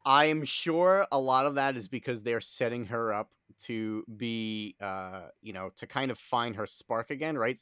I'm 0.05 0.45
sure 0.45 1.07
a 1.13 1.21
lot 1.21 1.47
of 1.47 1.57
that 1.57 1.77
is 1.77 1.89
because 1.89 2.23
they're 2.23 2.41
setting 2.41 2.87
her 2.87 3.13
up 3.13 3.35
to 3.61 4.05
be 4.17 4.77
uh, 4.81 5.29
you 5.43 5.53
know, 5.53 5.71
to 5.77 5.87
kind 5.87 6.11
of 6.11 6.19
find 6.19 6.57
her 6.57 6.67
spark 6.67 7.11
again, 7.11 7.37
right? 7.39 7.59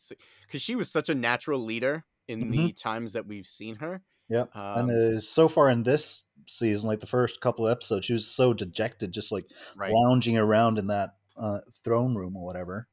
Cuz 0.48 0.62
she 0.62 0.76
was 0.76 0.90
such 0.90 1.08
a 1.08 1.14
natural 1.14 1.60
leader 1.60 2.04
in 2.28 2.50
Mhm. 2.50 2.50
the 2.50 2.72
times 2.74 3.12
that 3.12 3.26
we've 3.26 3.46
seen 3.46 3.76
her. 3.76 4.04
Yep. 4.28 4.52
Um, 4.54 4.64
and 4.74 5.16
uh, 5.16 5.20
so 5.20 5.48
far 5.48 5.70
in 5.70 5.82
this 5.82 6.24
season, 6.46 6.86
like 6.88 7.00
the 7.00 7.06
first 7.06 7.40
couple 7.40 7.66
of 7.66 7.72
episodes, 7.72 8.06
she 8.06 8.12
was 8.12 8.26
so 8.30 8.52
dejected, 8.52 9.12
just 9.12 9.32
like 9.32 9.46
right. 9.74 10.00
lounging 10.06 10.36
around 10.36 10.78
in 10.78 10.88
that 10.88 11.16
uh, 11.36 11.60
throne 11.84 12.14
room 12.14 12.36
or 12.36 12.44
whatever. 12.44 12.88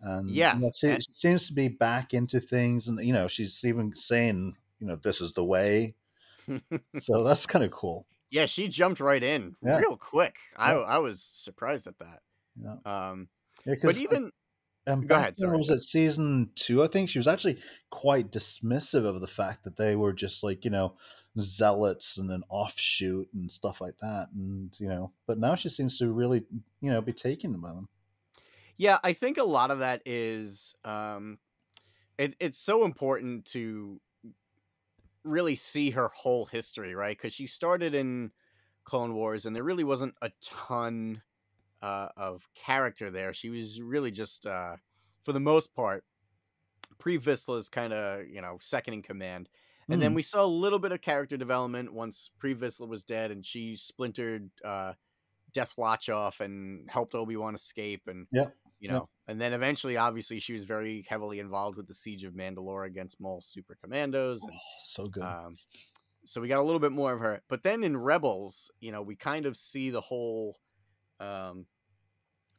And 0.00 0.30
Yeah, 0.30 0.54
you 0.54 0.60
know, 0.62 0.70
she, 0.76 0.88
and- 0.88 1.02
she 1.02 1.12
seems 1.12 1.46
to 1.48 1.52
be 1.54 1.68
back 1.68 2.14
into 2.14 2.40
things, 2.40 2.88
and 2.88 2.98
you 3.04 3.12
know, 3.12 3.28
she's 3.28 3.64
even 3.64 3.94
saying, 3.96 4.56
you 4.80 4.86
know, 4.86 4.96
this 4.96 5.20
is 5.20 5.32
the 5.32 5.44
way. 5.44 5.94
So 6.98 7.22
that's 7.24 7.44
kind 7.46 7.64
of 7.64 7.70
cool. 7.70 8.06
yeah, 8.30 8.46
she 8.46 8.68
jumped 8.68 9.00
right 9.00 9.22
in 9.22 9.56
Yeah. 9.62 9.78
real 9.78 9.96
quick. 9.96 10.36
I 10.56 10.74
Yeah. 10.74 10.80
I 10.80 10.98
was 10.98 11.30
surprised 11.34 11.86
at 11.86 11.98
that. 11.98 12.22
Yeah. 12.62 12.76
Um, 12.84 13.28
but 13.82 13.96
even 13.98 14.30
Um, 14.86 15.06
Go 15.06 15.16
ahead, 15.16 15.36
sorry. 15.36 15.58
Was 15.58 15.68
it 15.68 15.80
season 15.82 16.48
two? 16.54 16.82
I 16.82 16.86
think 16.86 17.10
she 17.10 17.18
was 17.18 17.28
actually 17.28 17.60
quite 17.90 18.30
dismissive 18.32 19.04
of 19.04 19.20
the 19.20 19.26
fact 19.26 19.64
that 19.64 19.76
they 19.76 19.96
were 19.96 20.14
just 20.14 20.42
like 20.42 20.64
you 20.64 20.70
know 20.70 20.94
zealots 21.38 22.16
and 22.18 22.30
an 22.30 22.42
offshoot 22.48 23.28
and 23.34 23.50
stuff 23.52 23.80
like 23.82 23.98
that, 24.00 24.28
and 24.34 24.70
you 24.80 24.88
know. 24.88 25.12
But 25.26 25.38
now 25.38 25.54
she 25.56 25.68
seems 25.68 25.98
to 25.98 26.10
really 26.10 26.44
you 26.80 26.90
know 26.90 27.02
be 27.02 27.12
taken 27.12 27.52
by 27.60 27.68
them. 27.68 27.88
Yeah, 28.78 28.98
I 29.02 29.12
think 29.12 29.38
a 29.38 29.44
lot 29.44 29.70
of 29.70 29.80
that 29.80 30.02
is 30.06 30.74
um 30.84 31.38
it, 32.18 32.36
it's 32.40 32.58
so 32.60 32.84
important 32.84 33.46
to 33.46 34.00
really 35.24 35.54
see 35.54 35.90
her 35.90 36.08
whole 36.08 36.46
history, 36.46 36.94
right? 36.94 37.16
Because 37.16 37.32
she 37.32 37.46
started 37.46 37.94
in 37.94 38.32
Clone 38.84 39.14
Wars 39.14 39.46
and 39.46 39.54
there 39.54 39.64
really 39.64 39.84
wasn't 39.84 40.14
a 40.22 40.30
ton 40.40 41.22
uh, 41.82 42.10
of 42.16 42.48
character 42.54 43.10
there. 43.10 43.34
She 43.34 43.50
was 43.50 43.80
really 43.82 44.10
just, 44.12 44.46
uh, 44.46 44.76
for 45.24 45.32
the 45.32 45.40
most 45.40 45.74
part, 45.74 46.04
pre 46.98 47.18
Vizsla's 47.18 47.68
kind 47.68 47.92
of, 47.92 48.28
you 48.28 48.42
know, 48.42 48.58
second 48.60 48.94
in 48.94 49.02
command. 49.02 49.50
And 49.90 50.02
then 50.02 50.12
Mm, 50.12 50.14
we 50.14 50.22
saw 50.22 50.44
a 50.44 50.46
little 50.46 50.78
bit 50.80 50.92
of 50.92 51.02
character 51.02 51.36
development 51.36 51.92
once 51.94 52.30
Pre 52.38 52.54
Vizsla 52.54 52.88
was 52.88 53.04
dead 53.04 53.30
and 53.30 53.46
she 53.46 53.76
splintered 53.76 54.50
uh, 54.64 54.94
Death 55.52 55.74
Watch 55.78 56.08
off 56.10 56.40
and 56.40 56.90
helped 56.90 57.14
Obi 57.14 57.36
Wan 57.36 57.54
escape. 57.54 58.08
And 58.08 58.28
Yep, 58.30 58.56
you 58.80 58.88
know 58.88 59.08
and 59.26 59.40
then 59.40 59.52
eventually 59.52 59.96
obviously 59.96 60.38
she 60.38 60.52
was 60.52 60.64
very 60.64 61.04
heavily 61.08 61.40
involved 61.40 61.76
with 61.76 61.86
the 61.88 61.94
siege 61.94 62.24
of 62.24 62.34
mandalore 62.34 62.86
against 62.86 63.20
maul's 63.20 63.46
super 63.46 63.76
commandos 63.82 64.42
and 64.42 64.52
so 64.84 65.08
good. 65.08 65.22
um, 65.24 65.56
so 66.24 66.40
we 66.40 66.48
got 66.48 66.60
a 66.60 66.62
little 66.62 66.80
bit 66.80 66.92
more 66.92 67.12
of 67.12 67.20
her 67.20 67.42
but 67.48 67.62
then 67.62 67.84
in 67.84 67.96
rebels 67.96 68.70
you 68.80 68.92
know 68.92 69.02
we 69.02 69.16
kind 69.16 69.46
of 69.46 69.56
see 69.56 69.90
the 69.90 70.00
whole 70.00 70.56
um, 71.20 71.66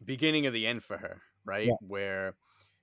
beginning 0.04 0.46
of 0.46 0.54
the 0.54 0.66
end 0.68 0.84
for 0.84 0.98
her 0.98 1.22
right 1.46 1.68
Yeah. 1.68 1.76
where 1.82 2.36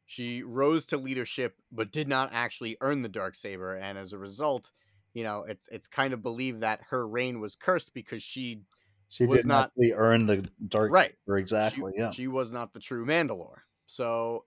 she 0.07 0.43
rose 0.43 0.87
to 0.87 0.97
leadership 0.97 1.57
but 1.73 1.91
did 1.93 2.09
not 2.09 2.31
actually 2.33 2.77
earn 2.81 3.03
the 3.03 3.09
dark 3.09 3.35
saber 3.35 3.75
and 3.77 3.99
as 3.99 4.13
a 4.13 4.19
result 4.19 4.71
you 5.15 5.25
know 5.25 5.45
it's 5.45 5.69
it's 5.69 5.89
kind 5.89 6.13
of 6.13 6.23
believed 6.23 6.61
that 6.61 6.81
her 6.91 7.09
reign 7.09 7.41
was 7.41 7.57
cursed 7.57 7.93
because 7.95 8.23
she 8.23 8.63
she 9.09 9.27
was 9.27 9.41
did 9.43 9.47
not- 9.47 9.73
earn 9.95 10.27
the 10.27 10.49
dark 10.69 10.91
Right. 10.93 11.15
saber 11.27 11.39
she- 11.39 11.43
exactly. 11.43 11.93
yeah. 11.97 12.11
she 12.11 12.29
was 12.29 12.53
not 12.53 12.73
the 12.73 12.81
true 12.81 13.05
Mandalore. 13.07 13.61
So, 13.87 14.45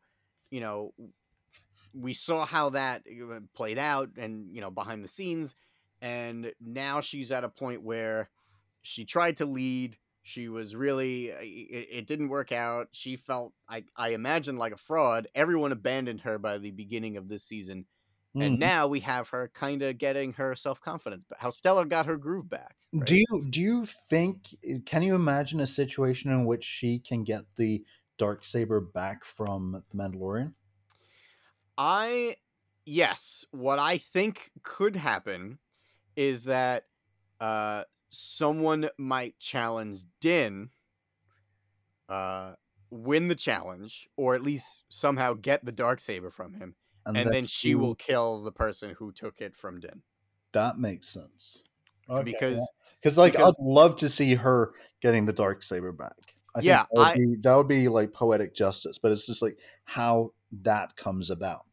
you 0.52 0.60
know, 0.62 0.94
we 1.94 2.14
saw 2.14 2.46
how 2.46 2.70
that 2.72 3.04
played 3.54 3.78
out 3.78 4.10
and, 4.18 4.54
you 4.54 4.62
know, 4.62 4.70
behind 4.70 5.04
the 5.04 5.10
scenes. 5.10 5.56
And 6.02 6.54
now 6.62 7.02
she's 7.02 7.32
at 7.32 7.44
a 7.44 7.50
point 7.50 7.82
where 7.84 8.30
she 8.82 9.06
tried 9.06 9.38
to 9.38 9.46
lead. 9.46 9.98
She 10.24 10.48
was 10.50 10.76
really, 10.76 11.32
uh, 11.32 11.38
it, 11.42 11.88
it 11.92 12.08
didn't 12.08 12.30
work 12.30 12.52
out. 12.52 12.90
She 12.92 13.16
felt, 13.16 13.54
I, 13.68 13.84
I 13.96 14.10
imagine, 14.10 14.58
like 14.58 14.74
a 14.74 14.78
fraud. 14.78 15.28
Everyone 15.34 15.72
abandoned 15.72 16.22
her 16.22 16.38
by 16.38 16.58
the 16.58 16.72
beginning 16.72 17.18
of 17.18 17.28
this 17.28 17.44
season. 17.44 17.86
And 18.36 18.58
Mhm. 18.58 18.60
now 18.60 18.88
we 18.88 19.00
have 19.00 19.30
her 19.30 19.50
kind 19.54 19.82
of 19.82 19.98
getting 19.98 20.34
her 20.34 20.54
self 20.56 20.80
confidence. 20.80 21.26
But 21.28 21.40
how 21.40 21.50
Stella 21.50 21.86
got 21.86 22.06
her 22.06 22.18
groove 22.18 22.48
back. 22.50 22.76
Right? 22.98 23.06
Do 23.06 23.18
you 23.18 23.48
do 23.50 23.62
you 23.62 23.86
think? 23.86 24.56
Can 24.86 25.04
you 25.04 25.16
imagine 25.16 25.60
a 25.60 25.68
situation 25.68 26.32
in 26.32 26.46
which 26.46 26.64
she 26.66 27.00
can 27.00 27.24
get 27.24 27.46
the 27.56 27.84
dark 28.18 28.44
saber 28.46 28.80
back 28.80 29.24
from 29.26 29.84
the 29.92 29.98
Mandalorian? 29.98 30.54
I 31.78 32.38
yes, 32.86 33.46
what 33.52 33.80
I 33.80 33.98
think 33.98 34.52
could 34.64 34.96
happen 34.96 35.60
is 36.16 36.46
that 36.46 36.88
uh 37.40 37.86
someone 38.10 38.90
might 38.98 39.40
challenge 39.40 40.02
Din 40.22 40.72
uh 42.08 42.56
win 42.90 43.28
the 43.28 43.36
challenge 43.36 44.08
or 44.18 44.34
at 44.34 44.42
least 44.42 44.84
somehow 44.90 45.34
get 45.34 45.64
the 45.64 45.72
dark 45.72 46.00
saber 46.00 46.32
from 46.32 46.56
him 46.56 46.76
and, 47.06 47.16
that 47.16 47.34
then 47.34 47.46
she 47.46 47.76
will 47.76 47.94
kill 47.96 48.42
the 48.42 48.52
person 48.52 48.96
who 48.98 49.12
took 49.12 49.42
it 49.42 49.56
from 49.56 49.80
Din 49.80 50.02
That 50.52 50.78
makes 50.80 51.08
sense. 51.10 51.64
because 52.24 52.70
because 53.02 53.18
like 53.18 53.34
because- 53.34 53.56
I'd 53.60 53.64
love 53.66 53.96
to 53.98 54.10
see 54.10 54.36
her 54.36 54.74
getting 55.02 55.26
the 55.26 55.34
dark 55.34 55.64
saber 55.64 55.92
back. 55.92 56.36
I 56.56 56.62
Yeah, 56.62 56.84
think 56.84 56.90
that 56.90 56.98
would, 56.98 57.08
I- 57.08 57.16
be, 57.16 57.36
that 57.42 57.56
would 57.56 57.68
be 57.68 57.88
like 57.88 58.12
poetic 58.14 58.56
justice, 58.56 58.98
but 58.98 59.12
it's 59.12 59.26
just 59.26 59.42
like 59.42 59.58
how 59.86 60.34
that 60.64 60.96
comes 60.96 61.30
about. 61.30 61.66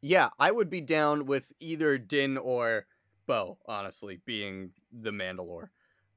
yeah, 0.00 0.30
I 0.38 0.50
would 0.50 0.70
be 0.70 0.80
down 0.80 1.26
with 1.26 1.52
either 1.58 1.98
Din 1.98 2.38
or 2.38 2.86
Bo 3.26 3.58
honestly 3.66 4.20
being 4.24 4.72
the 4.92 5.10
Mandalore. 5.10 5.68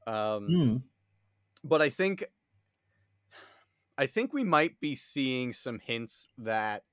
Um 0.08 0.46
Hmm. 0.48 0.78
but 1.64 1.82
I 1.82 1.90
think 1.90 2.24
I 3.98 4.06
think 4.08 4.32
we 4.32 4.44
might 4.46 4.80
be 4.80 4.96
seeing 4.96 5.52
some 5.54 5.80
hints 5.80 6.30
that 6.38 6.86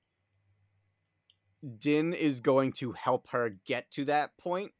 Din 1.79 2.13
is 2.13 2.39
going 2.41 2.73
to 2.73 2.91
help 2.91 3.29
her 3.29 3.49
get 3.65 3.89
to 3.91 4.05
that 4.05 4.37
point. 4.37 4.73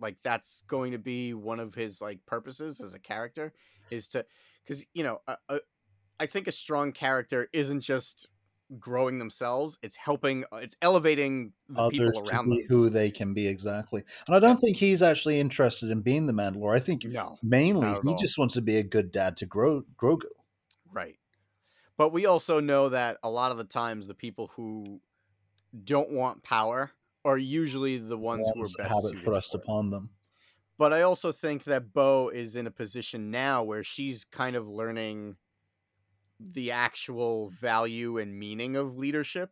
Like 0.00 0.16
that's 0.22 0.62
going 0.66 0.92
to 0.92 0.98
be 0.98 1.34
one 1.34 1.60
of 1.60 1.74
his 1.74 2.00
like 2.00 2.24
purposes 2.26 2.80
as 2.80 2.94
a 2.94 2.98
character 2.98 3.52
is 3.90 4.08
to 4.10 4.24
cuz 4.66 4.84
you 4.94 5.02
know, 5.04 5.20
a, 5.28 5.36
a, 5.48 5.60
I 6.18 6.26
think 6.26 6.46
a 6.48 6.52
strong 6.52 6.92
character 6.92 7.48
isn't 7.52 7.80
just 7.80 8.26
growing 8.78 9.18
themselves, 9.18 9.78
it's 9.82 9.96
helping 9.96 10.44
uh, 10.52 10.56
it's 10.58 10.76
elevating 10.80 11.52
the 11.68 11.80
Others 11.82 11.90
people 11.98 12.28
around 12.28 12.50
them. 12.50 12.58
who 12.68 12.88
they 12.88 13.10
can 13.10 13.34
be 13.34 13.48
exactly, 13.48 14.04
and 14.26 14.36
I 14.36 14.38
don't 14.38 14.60
think 14.60 14.76
he's 14.76 15.02
actually 15.02 15.40
interested 15.40 15.90
in 15.90 16.02
being 16.02 16.26
the 16.26 16.32
Mandalore. 16.32 16.76
I 16.76 16.80
think 16.80 17.04
No. 17.04 17.36
mainly 17.42 17.88
he 17.88 18.10
all. 18.10 18.16
just 18.18 18.38
wants 18.38 18.54
to 18.54 18.60
be 18.60 18.76
a 18.76 18.82
good 18.84 19.10
dad 19.10 19.36
to 19.38 19.46
Gro- 19.46 19.84
Grogu. 19.96 20.22
Right. 20.92 21.16
But 21.96 22.12
we 22.12 22.26
also 22.26 22.60
know 22.60 22.88
that 22.90 23.18
a 23.22 23.30
lot 23.30 23.50
of 23.50 23.58
the 23.58 23.64
times 23.64 24.06
the 24.06 24.14
people 24.14 24.52
who 24.54 25.00
don't 25.84 26.10
want 26.10 26.42
power 26.42 26.92
are 27.24 27.38
usually 27.38 27.98
the 27.98 28.18
ones 28.18 28.48
who 28.54 28.62
are 28.62 28.66
best 28.78 28.90
have 28.90 29.04
it 29.04 29.24
thrust 29.24 29.54
upon 29.54 29.90
them. 29.90 30.10
But 30.78 30.92
I 30.92 31.02
also 31.02 31.30
think 31.30 31.64
that 31.64 31.92
Bo 31.92 32.30
is 32.30 32.56
in 32.56 32.66
a 32.66 32.70
position 32.70 33.30
now 33.30 33.62
where 33.62 33.84
she's 33.84 34.24
kind 34.24 34.56
of 34.56 34.66
learning 34.66 35.36
the 36.40 36.70
actual 36.70 37.50
value 37.60 38.16
and 38.16 38.38
meaning 38.38 38.76
of 38.76 38.96
leadership. 38.96 39.50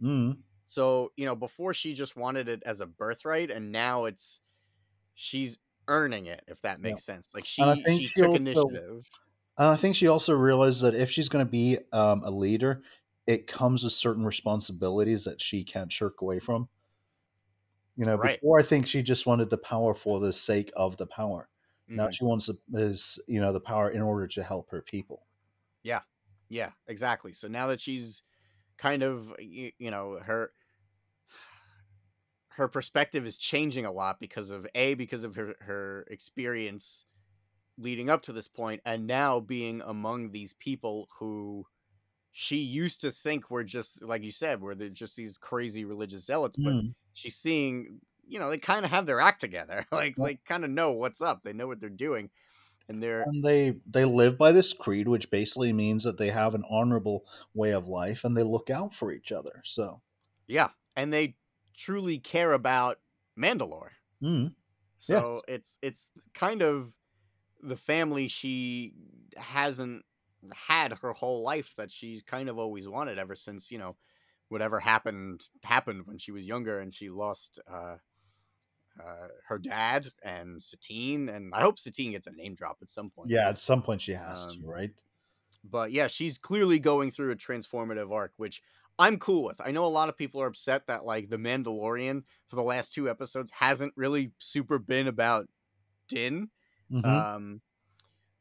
Mm. 0.00 0.38
So, 0.66 1.10
you 1.16 1.24
know, 1.26 1.34
before 1.34 1.74
she 1.74 1.94
just 1.94 2.14
wanted 2.14 2.48
it 2.48 2.62
as 2.64 2.80
a 2.80 2.86
birthright 2.86 3.50
and 3.50 3.72
now 3.72 4.04
it's 4.04 4.40
she's 5.14 5.58
earning 5.88 6.26
it 6.26 6.42
if 6.46 6.62
that 6.62 6.80
makes 6.80 7.02
sense. 7.02 7.30
Like 7.34 7.44
she 7.44 7.62
she 7.86 7.98
she 7.98 8.10
took 8.16 8.28
also- 8.28 8.40
initiative. 8.40 9.10
And 9.58 9.68
I 9.68 9.76
think 9.76 9.94
she 9.94 10.06
also 10.06 10.32
realized 10.32 10.80
that 10.82 10.94
if 10.94 11.10
she's 11.10 11.28
going 11.28 11.44
to 11.44 11.50
be 11.50 11.78
um, 11.92 12.22
a 12.24 12.30
leader, 12.30 12.82
it 13.26 13.46
comes 13.46 13.84
with 13.84 13.92
certain 13.92 14.24
responsibilities 14.24 15.24
that 15.24 15.38
she 15.40 15.64
can't 15.64 15.92
shirk 15.92 16.22
away 16.22 16.38
from. 16.38 16.68
You 17.96 18.04
know, 18.06 18.16
Right. 18.16 18.40
before 18.40 18.58
I 18.60 18.62
think 18.62 18.86
she 18.86 19.02
just 19.02 19.26
wanted 19.26 19.50
the 19.50 19.58
power 19.58 19.94
for 19.94 20.20
the 20.20 20.32
sake 20.32 20.72
of 20.76 20.96
the 20.96 21.06
power. 21.06 21.48
Now 21.94 22.08
Mhm. 22.08 22.16
she 22.16 22.24
wants 22.24 22.46
the, 22.46 22.58
is 22.74 23.18
you 23.28 23.40
know 23.40 23.52
the 23.52 23.60
power 23.60 23.90
in 23.90 24.00
order 24.02 24.26
to 24.28 24.42
help 24.44 24.70
her 24.70 24.82
people. 24.82 25.26
Yeah, 25.82 26.02
yeah, 26.48 26.72
exactly. 26.86 27.32
So 27.32 27.48
now 27.48 27.66
that 27.68 27.80
she's 27.80 28.22
kind 28.78 29.04
of 29.04 29.34
you, 29.40 29.72
you 29.78 29.90
know 29.92 30.20
her 30.20 30.52
her 32.50 32.68
perspective 32.68 33.26
is 33.26 33.36
changing 33.36 33.84
a 33.84 33.92
lot 33.92 34.18
because 34.20 34.50
of 34.50 34.66
a 34.74 34.94
because 34.94 35.24
of 35.24 35.36
her 35.36 35.54
her 35.60 36.04
experience 36.10 37.04
leading 37.78 38.10
up 38.10 38.22
to 38.22 38.32
this 38.32 38.48
point 38.48 38.82
and 38.84 39.06
now 39.06 39.40
being 39.40 39.82
among 39.82 40.30
these 40.32 40.52
people 40.54 41.08
who 41.18 41.66
she 42.32 42.58
used 42.58 43.00
to 43.00 43.10
think 43.12 43.50
we're 43.50 43.64
just 43.64 44.02
like 44.02 44.22
you 44.22 44.32
said 44.32 44.60
were 44.60 44.74
just 44.74 45.16
these 45.16 45.38
crazy 45.38 45.84
religious 45.84 46.24
zealots 46.24 46.56
but 46.62 46.76
Mm. 46.76 46.94
she's 47.12 47.36
seeing 47.36 48.00
you 48.26 48.38
know 48.38 48.48
they 48.50 48.58
kind 48.58 48.84
of 48.84 48.90
have 48.90 49.06
their 49.06 49.20
act 49.20 49.40
together 49.40 49.86
like 49.92 50.16
Yeah. 50.16 50.24
they 50.24 50.36
kind 50.36 50.64
of 50.64 50.70
know 50.70 50.92
what's 50.92 51.20
up 51.20 51.42
they 51.42 51.52
know 51.52 51.66
what 51.66 51.80
they're 51.80 51.90
doing 51.90 52.30
and 52.88 53.02
they're 53.02 53.24
And 53.24 53.42
they 53.42 53.80
they 53.86 54.04
live 54.04 54.36
by 54.36 54.52
this 54.52 54.74
creed, 54.74 55.08
which 55.08 55.30
basically 55.30 55.72
means 55.72 56.04
that 56.04 56.18
they 56.18 56.28
have 56.30 56.54
an 56.54 56.64
honorable 56.68 57.26
way 57.54 57.70
of 57.70 57.88
life 57.88 58.24
and 58.24 58.36
they 58.36 58.42
look 58.42 58.68
out 58.68 58.94
for 58.94 59.10
each 59.10 59.32
other. 59.32 59.62
So 59.64 60.02
Yeah, 60.46 60.70
and 60.96 61.12
they 61.12 61.38
truly 61.74 62.18
care 62.18 62.52
about 62.52 63.00
Mandalore. 63.38 63.92
Mm. 64.22 64.54
So 64.98 65.42
it's 65.48 65.78
it's 65.82 66.08
kind 66.34 66.62
of 66.62 66.92
the 67.60 67.76
family 67.76 68.28
she 68.28 68.94
hasn't 69.36 70.04
had 70.52 70.92
her 71.00 71.12
whole 71.12 71.42
life 71.42 71.74
that 71.76 71.90
she's 71.90 72.22
kind 72.22 72.48
of 72.48 72.58
always 72.58 72.88
wanted 72.88 73.18
ever 73.18 73.34
since 73.34 73.70
you 73.70 73.78
know 73.78 73.96
whatever 74.48 74.80
happened 74.80 75.42
happened 75.64 76.06
when 76.06 76.18
she 76.18 76.32
was 76.32 76.46
younger 76.46 76.80
and 76.80 76.92
she 76.94 77.10
lost 77.10 77.60
uh, 77.68 77.96
uh, 79.02 79.28
her 79.46 79.58
dad 79.58 80.08
and 80.22 80.62
Satine 80.62 81.28
and 81.28 81.54
I 81.54 81.60
hope 81.60 81.78
Satine 81.78 82.12
gets 82.12 82.26
a 82.26 82.32
name 82.32 82.54
drop 82.54 82.78
at 82.82 82.90
some 82.90 83.10
point. 83.10 83.32
Yeah, 83.32 83.48
at 83.48 83.58
some 83.58 83.82
point 83.82 84.02
she 84.02 84.12
has 84.12 84.46
Um, 84.46 84.56
to, 84.58 84.66
right? 84.66 84.94
But 85.64 85.92
yeah, 85.92 86.08
she's 86.08 86.38
clearly 86.38 86.78
going 86.78 87.10
through 87.10 87.32
a 87.32 87.36
transformative 87.36 88.12
arc, 88.12 88.32
which 88.36 88.62
I'm 88.98 89.18
cool 89.18 89.44
with. 89.44 89.60
I 89.60 89.72
know 89.72 89.84
a 89.84 89.88
lot 89.88 90.08
of 90.08 90.16
people 90.16 90.40
are 90.42 90.46
upset 90.46 90.86
that 90.86 91.04
like 91.04 91.28
the 91.28 91.36
Mandalorian 91.36 92.24
for 92.48 92.56
the 92.56 92.62
last 92.62 92.94
two 92.94 93.08
episodes 93.10 93.52
hasn't 93.52 93.94
really 93.96 94.32
super 94.38 94.78
been 94.78 95.06
about 95.08 95.48
Din. 96.08 96.50
Mhm. 96.90 97.30
Um, 97.34 97.62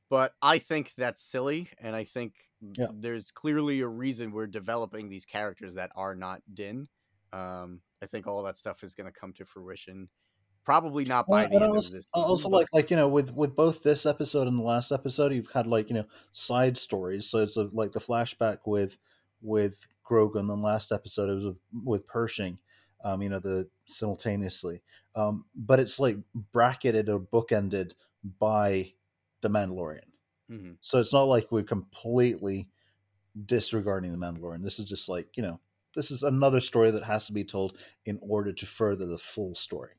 but 0.09 0.33
I 0.41 0.59
think 0.59 0.93
that's 0.97 1.21
silly, 1.23 1.69
and 1.79 1.95
I 1.95 2.03
think 2.03 2.33
Yeah. 2.77 2.87
there's 2.93 3.31
clearly 3.31 3.79
a 3.81 3.87
reason 3.87 4.31
we're 4.31 4.47
developing 4.47 5.07
these 5.09 5.25
characters 5.25 5.73
that 5.75 5.91
are 5.95 6.15
not 6.15 6.41
Din. 6.53 6.87
Um, 7.31 7.81
I 8.01 8.05
think 8.07 8.27
all 8.27 8.43
that 8.43 8.57
stuff 8.57 8.83
is 8.83 8.95
going 8.95 9.11
to 9.11 9.17
come 9.19 9.33
to 9.33 9.45
fruition. 9.45 10.09
Probably 10.65 11.05
not 11.05 11.27
by 11.27 11.41
Well, 11.43 11.49
the 11.49 11.55
end 11.65 11.73
also, 11.75 11.87
of 11.89 11.93
this. 11.93 12.05
I 12.13 12.19
Season, 12.19 12.29
also 12.29 12.49
but- 12.49 12.57
like 12.57 12.67
like 12.73 12.89
you 12.91 12.95
know 12.97 13.07
with 13.07 13.29
with 13.31 13.55
both 13.55 13.81
this 13.81 14.05
episode 14.05 14.47
and 14.47 14.59
the 14.59 14.63
last 14.63 14.91
episode, 14.91 15.31
you've 15.33 15.49
had 15.51 15.67
like 15.67 15.89
you 15.89 15.95
know 15.95 16.05
side 16.31 16.77
stories. 16.77 17.29
So 17.29 17.41
it's 17.41 17.57
a, 17.57 17.63
like 17.73 17.91
the 17.91 17.99
flashback 17.99 18.59
with 18.65 18.97
with 19.41 19.79
Grogu, 20.07 20.35
and 20.39 20.49
then 20.49 20.61
last 20.61 20.91
episode 20.91 21.29
it 21.29 21.35
was 21.35 21.45
with 21.45 21.59
with 21.85 22.07
Pershing. 22.07 22.57
Um, 23.05 23.21
you 23.21 23.29
know 23.29 23.39
the 23.39 23.67
simultaneously, 23.85 24.81
um, 25.15 25.45
but 25.55 25.79
it's 25.79 25.99
like 25.99 26.17
bracketed 26.51 27.07
or 27.09 27.19
bookended 27.19 27.93
by 28.39 28.91
the 29.41 29.49
Mandalorian. 29.49 30.11
Mhm. 30.49 30.79
So 30.81 30.99
it's 30.99 31.13
not 31.13 31.23
like 31.23 31.51
we're 31.51 31.63
completely 31.63 32.69
disregarding 33.45 34.11
the 34.11 34.17
Mandalorian. 34.19 34.63
This 34.63 34.79
is 34.79 34.89
just 34.89 35.09
like 35.09 35.37
you 35.37 35.43
know 35.43 35.61
this 35.95 36.11
is 36.11 36.23
another 36.23 36.61
story 36.61 36.91
that 36.91 37.03
has 37.03 37.27
to 37.27 37.33
be 37.33 37.45
told 37.45 37.79
in 38.05 38.19
order 38.21 38.53
to 38.53 38.65
further 38.65 39.05
the 39.07 39.17
full 39.19 39.55
story. 39.55 39.95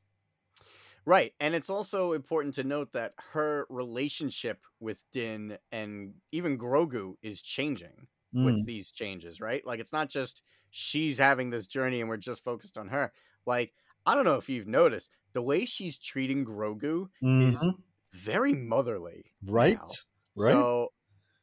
Right. 1.06 1.34
And 1.40 1.54
it's 1.54 1.70
also 1.70 2.12
important 2.12 2.54
to 2.56 2.64
note 2.64 2.92
that 2.92 3.14
her 3.18 3.66
relationship 3.70 4.64
with 4.80 5.04
Din 5.12 5.58
and 5.72 6.14
even 6.32 6.58
Grogu 6.58 7.14
is 7.22 7.42
changing 7.42 8.08
Mm. 8.34 8.40
with 8.44 8.64
these 8.64 8.92
changes, 8.92 9.40
right? 9.40 9.64
Like 9.64 9.80
it's 9.80 9.92
not 9.92 10.10
just 10.10 10.42
she's 10.70 11.18
having 11.18 11.50
this 11.50 11.66
journey 11.66 12.00
and 12.00 12.08
we're 12.08 12.16
just 12.18 12.44
focused 12.44 12.78
on 12.78 12.88
her. 12.88 13.12
Like, 13.46 13.74
I 14.06 14.14
don't 14.14 14.24
know 14.24 14.36
if 14.36 14.48
you've 14.48 14.66
noticed 14.68 15.10
the 15.32 15.42
way 15.42 15.64
she's 15.64 15.98
treating 15.98 16.44
Grogu 16.44 17.08
is 17.38 17.66
Mhm. 17.66 17.82
Very 18.12 18.52
motherly. 18.52 19.32
right 19.46 19.76
now. 19.76 19.90
right 20.36 20.52
So, 20.52 20.92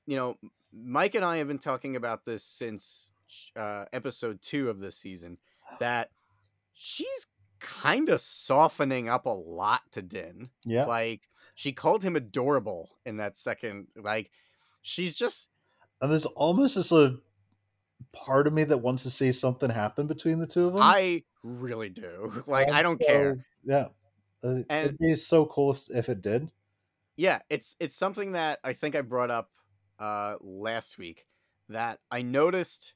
you 0.05 0.15
know, 0.15 0.37
Mike 0.73 1.15
and 1.15 1.25
I 1.25 1.37
have 1.37 1.47
been 1.47 1.59
talking 1.59 1.95
about 1.95 2.25
this 2.25 2.43
since 2.43 3.11
uh, 3.55 3.85
episode 3.93 4.41
two 4.41 4.69
of 4.69 4.79
this 4.79 4.97
season 4.97 5.37
that 5.79 6.09
she's 6.73 7.27
kind 7.59 8.09
of 8.09 8.21
softening 8.21 9.09
up 9.09 9.25
a 9.25 9.29
lot 9.29 9.81
to 9.91 10.01
Din. 10.01 10.49
yeah 10.65 10.85
Like, 10.85 11.21
she 11.55 11.71
called 11.71 12.03
him 12.03 12.15
adorable 12.15 12.91
in 13.05 13.17
that 13.17 13.35
second. 13.35 13.87
Like, 13.95 14.29
she's 14.83 15.15
just, 15.15 15.47
and 16.01 16.11
there's 16.11 16.25
almost 16.25 16.75
this 16.75 16.91
a 16.91 17.15
part 18.13 18.45
of 18.45 18.53
me 18.53 18.63
that 18.63 18.77
wants 18.77 19.03
to 19.03 19.09
see 19.09 19.31
something 19.31 19.69
happen 19.69 20.05
between 20.05 20.37
the 20.37 20.45
two 20.45 20.67
of 20.67 20.73
them 20.73 20.81
I 20.83 21.23
really 21.43 21.89
do. 21.89 22.43
Like, 22.47 22.71
I 22.71 22.83
don't 22.83 22.99
care. 22.99 23.43
yeah 23.65 23.87
And- 24.43 24.65
it'd 24.69 24.97
be 24.97 25.15
so 25.15 25.45
cool 25.45 25.73
if, 25.73 25.89
if 25.89 26.09
it 26.09 26.21
did 26.21 26.49
Yeah, 27.15 27.39
it's 27.49 27.75
it's 27.79 27.95
something 27.95 28.33
that 28.33 28.59
I 28.63 28.73
think 28.73 28.95
I 28.95 29.01
brought 29.01 29.31
up 29.31 29.49
uh 29.99 30.35
last 30.41 30.97
week 30.97 31.25
that 31.69 31.99
I 32.11 32.21
noticed 32.21 32.93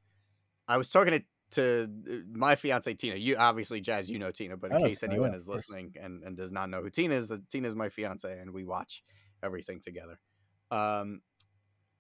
I 0.68 0.78
was 0.78 0.90
talking 0.90 1.14
to, 1.14 1.24
to 1.52 1.90
uh, 2.10 2.38
my 2.38 2.56
fiance 2.56 2.94
Tina. 2.94 3.16
You 3.16 3.36
obviously 3.38 3.82
Jazz, 3.82 4.10
you 4.10 4.20
know 4.20 4.32
Tina, 4.32 4.56
but 4.56 4.72
in 4.72 4.84
case 4.86 5.00
Tina, 5.00 5.14
anyone 5.14 5.32
yeah, 5.32 5.38
is 5.38 5.48
listening 5.48 5.94
and, 6.00 6.24
and 6.24 6.38
does 6.38 6.52
not 6.52 6.70
know 6.70 6.82
who 6.82 6.90
Tina 6.90 7.16
is, 7.16 7.32
uh, 7.32 7.38
Tina 7.50 7.68
is 7.68 7.76
my 7.76 7.90
fiance 7.90 8.40
and 8.40 8.52
we 8.52 8.64
watch 8.64 9.04
everything 9.44 9.82
together. 9.84 10.20
Um 10.70 11.22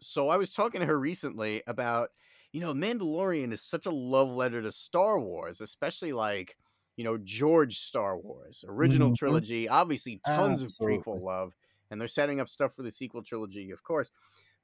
so 0.02 0.30
I 0.30 0.38
was 0.38 0.54
talking 0.54 0.82
to 0.82 0.88
her 0.88 1.00
recently 1.00 1.62
about, 1.68 2.10
you 2.52 2.60
know, 2.60 2.74
Mandalorian 2.74 3.52
is 3.54 3.62
such 3.62 3.86
a 3.86 3.92
love 3.92 4.30
letter 4.30 4.62
to 4.62 4.72
Star 4.72 5.20
Wars, 5.20 5.62
especially 5.62 6.12
like, 6.12 6.58
you 6.98 7.04
know, 7.04 7.18
George 7.18 7.78
Star 7.80 8.18
Wars, 8.18 8.64
original 8.68 9.12
Mhm. 9.12 9.16
trilogy, 9.16 9.68
obviously 9.70 10.22
tons 10.26 10.62
of 10.62 10.74
prequel 10.80 11.22
love, 11.22 11.54
and 11.90 12.00
they're 12.02 12.08
setting 12.08 12.40
up 12.40 12.50
stuff 12.50 12.76
for 12.76 12.84
the 12.84 12.92
sequel 12.92 13.24
trilogy, 13.24 13.72
of 13.72 13.84
course. 13.84 14.12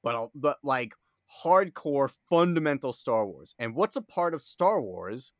But 0.02 0.14
I'll- 0.16 0.32
but 0.34 0.58
like 0.64 0.94
hardcore 1.44 2.10
fundamental 2.30 2.92
Star 2.92 3.26
Wars. 3.26 3.54
And 3.58 3.74
what's 3.76 3.96
a 3.96 4.02
part 4.02 4.34
of 4.34 4.42
Star 4.42 4.80
Wars 4.82 5.32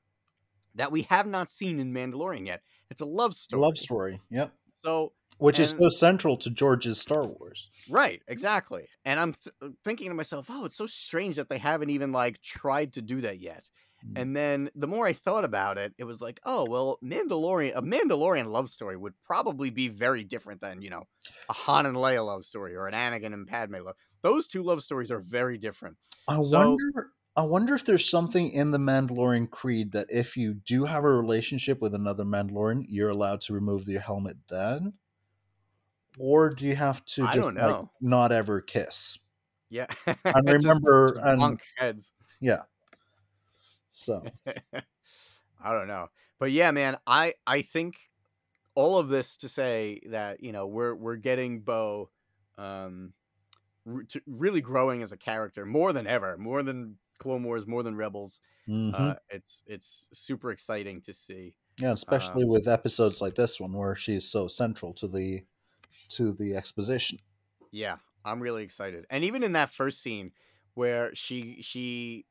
that 0.74 0.92
we 0.92 1.02
have 1.02 1.26
not 1.26 1.50
seen 1.50 1.80
in 1.80 1.92
Mandalorian 1.94 2.46
yet? 2.46 2.62
It's 2.90 3.00
a 3.02 3.06
love 3.06 3.34
story. 3.36 3.62
love 3.62 3.78
story 3.78 4.20
yep 4.30 4.52
So 4.72 5.14
which 5.38 5.58
is 5.58 5.74
so 5.78 5.88
central 5.88 6.36
to 6.36 6.50
george's 6.50 7.00
star 7.00 7.26
wars 7.26 7.70
Right, 7.88 8.22
exactly. 8.28 8.86
And 9.04 9.18
I'm 9.18 9.32
th- 9.34 9.54
thinking 9.82 10.08
to 10.08 10.14
myself, 10.14 10.46
oh, 10.50 10.66
it's 10.66 10.76
so 10.76 10.86
strange 10.86 11.36
that 11.36 11.48
they 11.48 11.58
haven't 11.58 11.90
even 11.90 12.12
like 12.12 12.40
tried 12.42 12.92
to 12.94 13.02
do 13.02 13.20
that 13.22 13.38
yet. 13.38 13.68
Mm. 14.06 14.20
And 14.22 14.36
then 14.36 14.70
the 14.74 14.86
more 14.86 15.06
I 15.06 15.12
thought 15.12 15.44
about 15.44 15.78
it, 15.78 15.92
it 15.98 16.04
was 16.04 16.20
like, 16.20 16.40
oh, 16.44 16.64
well, 16.68 16.98
Mandalorian, 17.02 17.72
a 17.76 17.82
Mandalorian 17.82 18.50
love 18.52 18.68
story 18.70 18.96
would 18.96 19.14
probably 19.24 19.70
be 19.70 19.88
very 19.88 20.22
different 20.24 20.60
than, 20.60 20.82
you 20.82 20.90
know, 20.90 21.04
a 21.48 21.52
Han 21.52 21.86
and 21.86 21.96
Leia 21.96 22.24
love 22.24 22.44
story 22.44 22.76
or 22.76 22.86
an 22.86 22.94
Anakin 22.94 23.32
and 23.32 23.46
Padme 23.46 23.74
love. 23.76 23.96
Those 24.22 24.46
two 24.48 24.62
love 24.62 24.82
stories 24.82 25.10
are 25.10 25.20
very 25.20 25.58
different. 25.58 25.96
i 26.28 26.40
So- 26.42 26.70
wonder 26.70 27.10
i 27.36 27.42
wonder 27.42 27.74
if 27.76 27.84
there's 27.84 28.08
something 28.10 28.50
in 28.50 28.72
the 28.72 28.78
mandalorian 28.78 29.48
creed 29.48 29.92
that 29.92 30.08
if 30.10 30.36
you 30.36 30.54
do 30.54 30.84
have 30.84 31.04
a 31.04 31.08
relationship 31.08 31.80
with 31.80 31.94
another 31.94 32.24
mandalorian 32.24 32.84
you're 32.88 33.10
allowed 33.10 33.40
to 33.42 33.52
remove 33.52 33.86
your 33.88 34.00
helmet 34.00 34.36
then 34.50 34.92
or 36.18 36.50
do 36.50 36.66
you 36.66 36.74
have 36.74 37.04
to 37.04 37.22
I 37.24 37.36
don't 37.36 37.54
like, 37.54 37.68
know. 37.68 37.90
not 38.00 38.32
ever 38.32 38.60
kiss 38.60 39.18
Yeah. 39.70 39.86
I 40.06 40.16
remember- 40.46 41.14
just 41.14 41.20
and- 41.24 41.60
heads. 41.76 42.12
yeah 42.40 42.62
so 43.98 44.32
I 45.60 45.72
don't 45.72 45.88
know. 45.88 46.08
But 46.38 46.52
yeah, 46.52 46.70
man, 46.70 46.96
I 47.06 47.34
I 47.46 47.62
think 47.62 47.98
all 48.74 48.98
of 48.98 49.08
this 49.08 49.36
to 49.38 49.50
say 49.50 50.00
that, 50.06 50.42
you 50.42 50.52
know, 50.52 50.66
we're 50.66 50.94
we're 50.94 51.16
getting 51.16 51.62
Bo 51.62 52.10
um 52.58 53.14
re- 53.84 54.06
to 54.08 54.22
really 54.26 54.60
growing 54.62 55.02
as 55.02 55.12
a 55.12 55.18
character 55.18 55.66
more 55.66 55.92
than 55.92 56.06
ever, 56.06 56.38
more 56.38 56.62
than 56.62 56.98
Clone 57.18 57.44
Wars, 57.44 57.66
more 57.66 57.82
than 57.82 57.96
Rebels. 57.96 58.40
mhm. 58.66 58.92
Uh 58.92 59.16
it's 59.30 59.62
it's 59.66 60.06
super 60.14 60.50
exciting 60.52 61.02
to 61.02 61.14
see. 61.14 61.56
Yeah, 61.80 61.92
especially 61.92 62.44
Um, 62.44 62.44
with 62.44 62.68
episodes 62.68 63.20
like 63.20 63.34
this 63.34 63.58
one 63.58 63.72
where 63.72 63.94
she's 63.96 64.28
so 64.28 64.46
central 64.48 64.94
to 64.94 65.08
the 65.08 65.44
to 66.10 66.32
the 66.32 66.54
exposition. 66.54 67.18
Yeah, 67.70 67.98
I'm 68.24 68.40
really 68.40 68.62
excited. 68.62 69.06
And 69.10 69.24
even 69.24 69.42
in 69.42 69.52
that 69.52 69.70
first 69.70 70.00
scene 70.00 70.32
where 70.74 71.14
she 71.14 71.62
she 71.62 72.26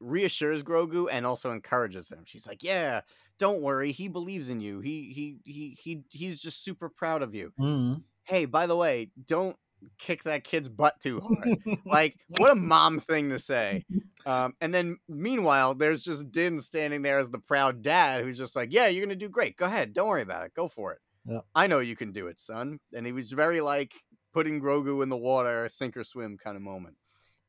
reassures 0.00 0.62
Grogu 0.62 1.08
and 1.10 1.26
also 1.26 1.52
encourages 1.52 2.10
him. 2.10 2.24
She's 2.26 2.46
like, 2.48 2.62
"Yeah, 2.62 3.02
don't 3.38 3.62
worry. 3.62 3.92
He 3.92 4.08
believes 4.08 4.48
in 4.48 4.60
you. 4.60 4.80
He 4.80 5.12
he 5.12 5.38
he 5.44 5.76
he 5.80 6.04
he's 6.10 6.40
just 6.40 6.64
super 6.64 6.88
proud 6.88 7.22
of 7.22 7.34
you." 7.34 7.52
Mhm. 7.58 8.04
Hey, 8.24 8.44
by 8.46 8.66
the 8.66 8.76
way, 8.76 9.12
don't 9.26 9.56
kick 9.98 10.24
that 10.24 10.44
kid's 10.44 10.68
butt 10.68 11.00
too 11.00 11.20
hard. 11.20 11.50
like, 11.86 12.16
what 12.28 12.52
a 12.52 12.54
mom 12.56 13.00
thing 13.00 13.30
to 13.30 13.38
say. 13.38 13.86
Um, 14.26 14.54
and 14.60 14.74
then 14.74 14.98
meanwhile, 15.08 15.74
there's 15.74 16.02
just 16.02 16.30
Din 16.30 16.60
standing 16.60 17.02
there 17.02 17.18
as 17.18 17.30
the 17.30 17.38
proud 17.38 17.82
dad 17.82 18.22
who's 18.22 18.38
just 18.38 18.56
like, 18.56 18.72
"Yeah, 18.72 18.88
you're 18.88 19.04
gonna 19.06 19.16
do 19.16 19.28
great. 19.28 19.56
Go 19.56 19.66
ahead. 19.66 19.94
Don't 19.94 20.08
worry 20.08 20.22
about 20.22 20.46
it. 20.46 20.54
Go 20.54 20.68
for 20.68 20.92
it. 20.92 21.00
Yeah. 21.24 21.42
I 21.54 21.66
know 21.66 21.80
you 21.80 21.96
can 21.96 22.12
do 22.12 22.26
it, 22.28 22.40
son." 22.40 22.80
And 22.94 23.06
he 23.06 23.12
was 23.12 23.32
very 23.32 23.60
like 23.60 23.94
putting 24.32 24.60
Grogu 24.60 25.02
in 25.02 25.08
the 25.08 25.16
water, 25.16 25.68
sink 25.68 25.96
or 25.96 26.04
swim 26.04 26.38
kind 26.38 26.56
of 26.56 26.62
moment. 26.62 26.96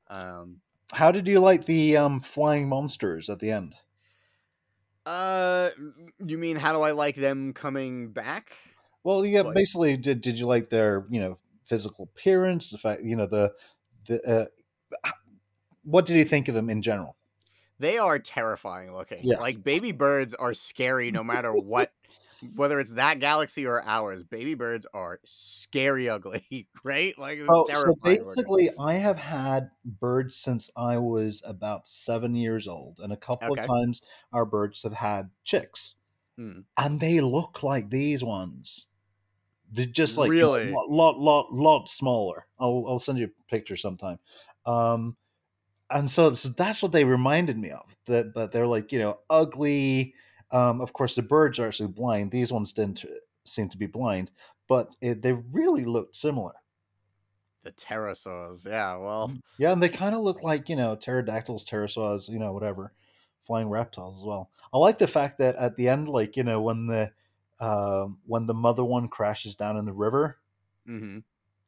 Um, 0.07 0.61
How 0.93 1.11
did 1.11 1.27
you 1.27 1.39
like 1.39 1.65
the 1.65 1.97
um, 1.97 2.19
flying 2.19 2.67
monsters 2.67 3.29
at 3.29 3.39
the 3.39 3.51
end? 3.51 3.75
uh, 5.05 5.69
you 6.23 6.37
mean 6.37 6.55
how 6.55 6.73
do 6.73 6.81
I 6.81 6.91
like 6.91 7.15
them 7.15 7.53
coming 7.53 8.11
back? 8.11 8.51
Well, 9.03 9.25
yeah, 9.25 9.41
Like- 9.41 9.55
basically, 9.55 9.97
did 9.97 10.21
did 10.21 10.37
you 10.37 10.45
like 10.45 10.69
their 10.69 11.05
you 11.09 11.19
know 11.19 11.37
physical 11.65 12.05
appearance? 12.05 12.69
The 12.69 12.77
fact 12.77 13.03
you 13.03 13.15
know 13.15 13.25
the 13.25 13.51
the 14.05 14.49
uh, 15.03 15.11
what 15.83 16.05
did 16.05 16.17
you 16.17 16.25
think 16.25 16.47
of 16.47 16.55
them 16.55 16.69
in 16.69 16.81
general? 16.81 17.17
They 17.79 17.97
are 17.97 18.19
terrifying 18.19 18.93
looking. 18.93 19.19
Yeah. 19.23 19.39
Like 19.39 19.63
baby 19.63 19.91
birds 19.91 20.35
are 20.35 20.53
scary 20.53 21.09
no 21.09 21.23
matter 21.23 21.51
what 21.51 21.91
whether 22.55 22.79
it's 22.79 22.93
that 22.93 23.19
galaxy 23.19 23.65
or 23.65 23.81
ours. 23.83 24.23
Baby 24.23 24.53
birds 24.55 24.85
are 24.93 25.19
scary 25.25 26.09
ugly, 26.09 26.69
right? 26.83 27.17
Like 27.17 27.37
Oh, 27.47 27.65
so 27.73 27.95
basically, 27.95 28.69
I 28.79 28.93
have 28.95 29.17
had 29.17 29.71
birds 29.83 30.37
since 30.37 30.69
I 30.77 30.97
was 30.97 31.43
about 31.45 31.87
seven 31.87 32.35
years 32.35 32.67
old, 32.67 32.99
and 32.99 33.11
a 33.11 33.17
couple 33.17 33.51
Okay. 33.51 33.61
of 33.61 33.65
times 33.65 34.01
our 34.31 34.45
birds 34.45 34.83
have 34.83 34.93
had 34.93 35.29
chicks. 35.43 35.95
Hmm. 36.37 36.61
and 36.77 36.99
they 37.01 37.21
look 37.21 37.63
like 37.63 37.89
these 37.91 38.23
ones. 38.23 38.87
They're 39.71 39.85
just 39.87 40.17
like 40.17 40.33
Really? 40.33 40.41
lot, 40.41 40.89
lot, 40.89 41.19
lot, 41.19 41.53
lot 41.53 41.89
smaller. 41.89 42.47
I'll, 42.59 42.85
I'll 42.87 42.99
send 42.99 43.19
you 43.19 43.27
a 43.27 43.43
picture 43.51 43.77
sometime. 43.77 44.19
Um, 44.65 45.17
and 45.89 46.09
so, 46.09 46.35
so 46.35 46.49
that's 46.49 46.81
what 46.83 46.91
they 46.93 47.03
reminded 47.05 47.57
me 47.57 47.71
of. 47.71 47.97
That, 48.05 48.33
but 48.33 48.51
they're 48.51 48.67
like 48.67 48.91
you 48.91 48.99
know 48.99 49.19
ugly. 49.29 50.15
Um, 50.51 50.81
of 50.81 50.93
course, 50.93 51.15
the 51.15 51.21
birds 51.21 51.59
are 51.59 51.67
actually 51.67 51.89
blind. 51.89 52.31
These 52.31 52.51
ones 52.51 52.73
didn't 52.73 53.05
seem 53.45 53.69
to 53.69 53.77
be 53.77 53.87
blind, 53.87 54.31
but 54.67 54.95
it, 55.01 55.21
they 55.21 55.33
really 55.33 55.85
looked 55.85 56.15
similar. 56.15 56.53
The 57.63 57.71
pterosaurs. 57.71 58.65
Yeah. 58.65 58.97
Well. 58.97 59.31
Yeah, 59.57 59.71
and 59.71 59.81
they 59.81 59.89
kind 59.89 60.15
of 60.15 60.21
look 60.21 60.43
like 60.43 60.67
you 60.67 60.75
know 60.75 60.95
pterodactyls, 60.95 61.65
pterosaurs, 61.65 62.29
you 62.29 62.39
know 62.39 62.53
whatever, 62.53 62.93
flying 63.41 63.69
reptiles 63.69 64.19
as 64.19 64.25
well. 64.25 64.49
I 64.73 64.77
like 64.77 64.97
the 64.97 65.07
fact 65.07 65.37
that 65.39 65.55
at 65.55 65.75
the 65.75 65.89
end, 65.89 66.07
like 66.07 66.35
you 66.35 66.43
know 66.43 66.61
when 66.61 66.87
the 66.87 67.11
um 67.59 68.17
when 68.25 68.47
the 68.47 68.53
mother 68.53 68.83
one 68.83 69.07
crashes 69.07 69.55
down 69.55 69.77
in 69.77 69.85
the 69.85 69.93
river, 69.93 70.39
hmm 70.85 71.19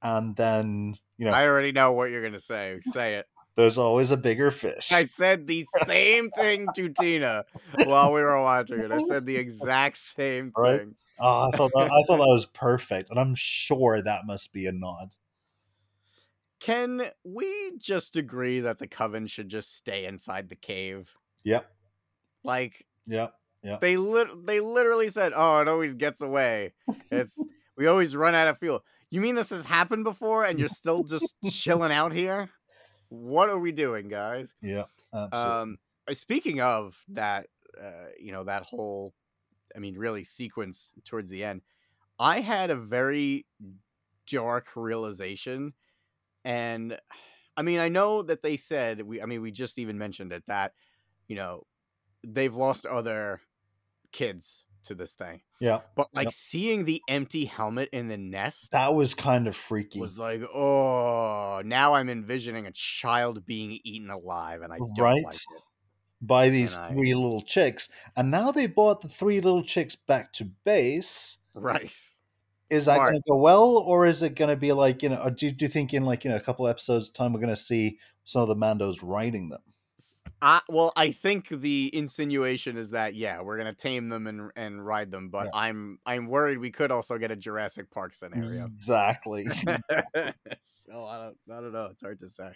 and 0.03 0.35
then 0.35 0.97
you 1.17 1.25
know 1.25 1.31
I 1.31 1.47
already 1.47 1.71
know 1.71 1.93
what 1.93 2.11
you're 2.11 2.23
gonna 2.23 2.39
say. 2.39 2.79
Say 2.91 3.15
it. 3.15 3.27
There's 3.55 3.77
always 3.77 4.11
a 4.11 4.17
bigger 4.17 4.51
fish. 4.51 4.91
I 4.91 5.05
said 5.05 5.47
the 5.47 5.63
same 5.63 6.31
thing 6.31 6.71
to 6.73 6.89
Tina 6.89 7.45
while 7.85 8.13
we 8.13 8.21
were 8.21 8.41
watching 8.41 8.79
it. 8.79 8.91
I 8.91 8.99
said 9.07 9.25
the 9.25 9.35
exact 9.35 9.97
same 9.97 10.51
Right. 10.57 10.79
thing. 10.79 10.95
Oh, 11.19 11.47
I 11.47 11.51
thought 11.57 11.71
that, 11.73 11.83
I 11.91 12.03
thought 12.07 12.17
that 12.17 12.27
was 12.27 12.45
perfect, 12.53 13.09
and 13.09 13.19
I'm 13.19 13.35
sure 13.35 14.01
that 14.01 14.25
must 14.25 14.51
be 14.51 14.65
a 14.65 14.71
nod. 14.71 15.15
Can 16.59 17.03
we 17.23 17.77
just 17.77 18.15
agree 18.15 18.61
that 18.61 18.79
the 18.79 18.87
coven 18.87 19.27
should 19.27 19.49
just 19.49 19.75
stay 19.75 20.05
inside 20.05 20.49
the 20.49 20.55
cave? 20.55 21.11
Yep, 21.43 21.69
Like 22.43 22.85
yep. 23.05 23.33
they 23.81 23.97
lit- 23.97 24.45
they 24.45 24.59
literally 24.59 25.09
said, 25.09 25.33
"Oh, 25.35 25.59
it 25.61 25.67
always 25.67 25.95
gets 25.95 26.21
away. 26.21 26.73
It's 27.11 27.37
we 27.77 27.87
always 27.87 28.15
run 28.15 28.35
out 28.35 28.47
of 28.47 28.59
fuel." 28.59 28.83
You 29.09 29.21
mean 29.21 29.35
this 29.35 29.49
has 29.51 29.65
happened 29.65 30.05
before 30.05 30.45
and 30.45 30.57
you're 30.59 30.69
still 30.69 31.03
just 31.03 31.35
chilling 31.43 31.91
out 31.91 32.13
here? 32.13 32.49
What 33.13 33.49
are 33.49 33.59
we 33.59 33.71
doing, 33.71 34.07
guys? 34.07 34.55
Yeah, 34.59 34.85
absolutely. 35.13 35.61
Um, 35.61 35.77
uh, 36.09 36.13
speaking 36.15 36.61
of 36.61 36.99
that, 37.09 37.47
uh, 37.79 38.09
you 38.19 38.31
know 38.31 38.43
that 38.45 38.63
whole, 38.63 39.13
I 39.75 39.79
mean, 39.79 39.95
really 39.95 40.23
sequence 40.23 40.93
towards 41.05 41.29
the 41.29 41.43
end. 41.43 41.61
I 42.17 42.39
had 42.39 42.71
a 42.71 42.75
very 42.75 43.45
dark 44.25 44.75
realization, 44.75 45.73
and 46.43 46.99
I 47.55 47.61
mean, 47.61 47.79
I 47.79 47.89
know 47.89 48.23
that 48.23 48.41
they 48.41 48.57
said 48.57 49.03
we. 49.03 49.21
I 49.21 49.27
mean, 49.27 49.41
we 49.41 49.51
just 49.51 49.77
even 49.77 49.99
mentioned 49.99 50.33
it 50.33 50.43
that, 50.47 50.73
you 51.27 51.35
know, 51.35 51.67
they've 52.23 52.55
lost 52.55 52.87
other 52.87 53.41
kids 54.11 54.65
to 54.85 54.95
this 54.95 55.13
thing, 55.13 55.41
yeah, 55.59 55.79
but 55.95 56.07
like 56.13 56.31
seeing 56.31 56.85
the 56.85 57.01
empty 57.07 57.45
helmet 57.45 57.89
in 57.91 58.07
the 58.07 58.17
nest 58.17 58.71
that 58.71 58.93
was 58.93 59.13
kind 59.13 59.47
of 59.47 59.55
freaky. 59.55 59.99
was 59.99 60.17
like, 60.17 60.41
oh, 60.53 61.61
now 61.65 61.93
I'm 61.93 62.09
envisioning 62.09 62.65
a 62.67 62.71
child 62.71 63.45
being 63.45 63.79
eaten 63.83 64.09
alive, 64.09 64.61
and 64.61 64.71
I 64.73 64.77
don't 64.77 64.97
Right. 64.99 65.23
like 65.23 65.35
it. 65.35 65.41
by 66.21 66.49
these 66.49 66.79
I- 66.79 66.91
three 66.93 67.13
little 67.13 67.41
chicks, 67.41 67.89
and 68.15 68.31
now 68.31 68.51
they 68.51 68.67
brought 68.67 69.01
the 69.01 69.09
three 69.09 69.41
little 69.41 69.63
chicks 69.63 69.95
back 69.95 70.31
to 70.33 70.45
base. 70.63 71.39
Right. 71.53 71.91
Is 72.69 72.85
that 72.85 72.97
going 72.97 73.13
to 73.13 73.21
go 73.29 73.35
well, 73.35 73.77
or 73.77 74.05
is 74.07 74.23
it 74.23 74.35
going 74.35 74.49
to 74.49 74.55
be 74.55 74.71
like 74.71 75.03
you 75.03 75.09
know? 75.09 75.29
Do, 75.29 75.51
do 75.51 75.65
you 75.65 75.69
think 75.69 75.93
in 75.93 76.05
like 76.05 76.23
you 76.23 76.31
know 76.31 76.37
a 76.37 76.41
couple 76.41 76.67
episodes 76.67 77.09
time 77.09 77.31
we're 77.33 77.39
going 77.41 77.53
to 77.53 77.61
see 77.61 77.99
some 78.23 78.41
of 78.41 78.47
the 78.47 78.55
Mandos 78.55 78.99
riding 79.03 79.49
them? 79.49 79.61
I, 80.41 80.61
well, 80.67 80.91
I 80.97 81.11
think 81.11 81.47
the 81.49 81.89
insinuation 81.93 82.75
is 82.75 82.89
that 82.91 83.15
yeah, 83.15 83.41
we're 83.41 83.57
gonna 83.57 83.73
tame 83.73 84.09
them 84.09 84.27
and 84.27 84.51
and 84.55 84.85
ride 84.85 85.09
them, 85.11 85.29
but 85.29 85.45
Yeah. 85.45 85.51
I'm 85.53 85.99
I'm 86.05 86.27
worried 86.27 86.57
we 86.57 86.71
could 86.71 86.91
also 86.91 87.17
get 87.17 87.31
a 87.31 87.35
Jurassic 87.35 87.89
Park 87.91 88.13
scenario. 88.13 88.65
Exactly. 88.65 89.45
so 90.61 91.05
I 91.05 91.23
don't 91.25 91.37
I 91.49 91.61
don't 91.61 91.71
know. 91.71 91.85
It's 91.91 92.01
hard 92.01 92.19
to 92.19 92.29
say. 92.29 92.51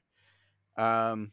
Um, 0.77 1.31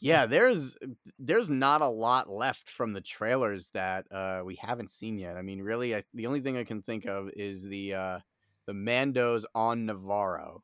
yeah, 0.00 0.26
there's 0.26 0.76
there's 1.18 1.50
not 1.50 1.80
a 1.82 1.88
lot 1.88 2.28
left 2.28 2.70
from 2.70 2.92
the 2.92 3.00
trailers 3.00 3.70
that 3.70 4.06
uh 4.12 4.42
we 4.44 4.56
haven't 4.56 4.90
seen 4.90 5.18
yet. 5.18 5.36
I 5.36 5.42
mean, 5.42 5.60
really, 5.62 5.96
I, 5.96 6.04
the 6.14 6.26
only 6.26 6.40
thing 6.40 6.56
I 6.56 6.64
can 6.64 6.82
think 6.82 7.06
of 7.06 7.30
is 7.34 7.62
the 7.62 7.94
uh 7.94 8.20
the 8.66 8.74
Mandos 8.74 9.44
on 9.54 9.86
Nevarro. 9.86 10.60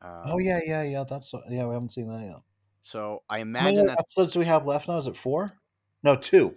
Um, 0.00 0.22
oh 0.24 0.38
yeah, 0.38 0.60
yeah, 0.64 0.82
yeah. 0.82 1.04
That's 1.08 1.32
what- 1.32 1.44
yeah. 1.50 1.66
We 1.66 1.74
haven't 1.74 1.92
seen 1.92 2.08
that 2.08 2.24
yet. 2.24 2.40
So 2.82 3.22
I 3.28 3.38
imagine 3.38 3.86
that 3.86 3.98
episodes 4.00 4.36
we 4.36 4.44
have 4.44 4.66
left 4.66 4.88
now? 4.88 4.96
Is 4.98 5.06
it 5.06 5.16
four? 5.16 5.48
No, 6.02 6.16
two. 6.16 6.56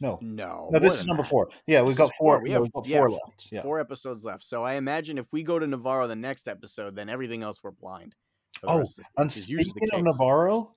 No, 0.00 0.18
no, 0.20 0.68
no. 0.72 0.78
This 0.78 1.00
is 1.00 1.06
number 1.06 1.22
that. 1.22 1.28
four. 1.28 1.48
Yeah, 1.66 1.82
we've 1.82 1.96
got 1.96 2.10
four. 2.18 2.36
four. 2.36 2.42
We 2.42 2.50
have- 2.50 2.62
we've 2.62 2.72
got 2.72 2.86
yeah, 2.86 2.98
four 2.98 3.10
left. 3.10 3.48
Yeah. 3.50 3.62
four 3.62 3.80
episodes 3.80 4.24
left. 4.24 4.44
So 4.44 4.62
I 4.62 4.74
imagine 4.74 5.16
if 5.16 5.26
we 5.32 5.42
go 5.42 5.58
to 5.58 5.66
Nevarro 5.66 6.06
the 6.06 6.16
next 6.16 6.48
episode, 6.48 6.94
then 6.96 7.08
everything 7.08 7.42
else 7.42 7.58
we're 7.62 7.70
blind. 7.70 8.14
the 8.62 8.68
Oh, 8.68 8.78
And 8.78 9.30
season, 9.32 9.56
which 9.56 9.66
is 9.66 9.70
speaking 9.70 9.88
of. 9.94 10.02
Nevarro, 10.02 10.72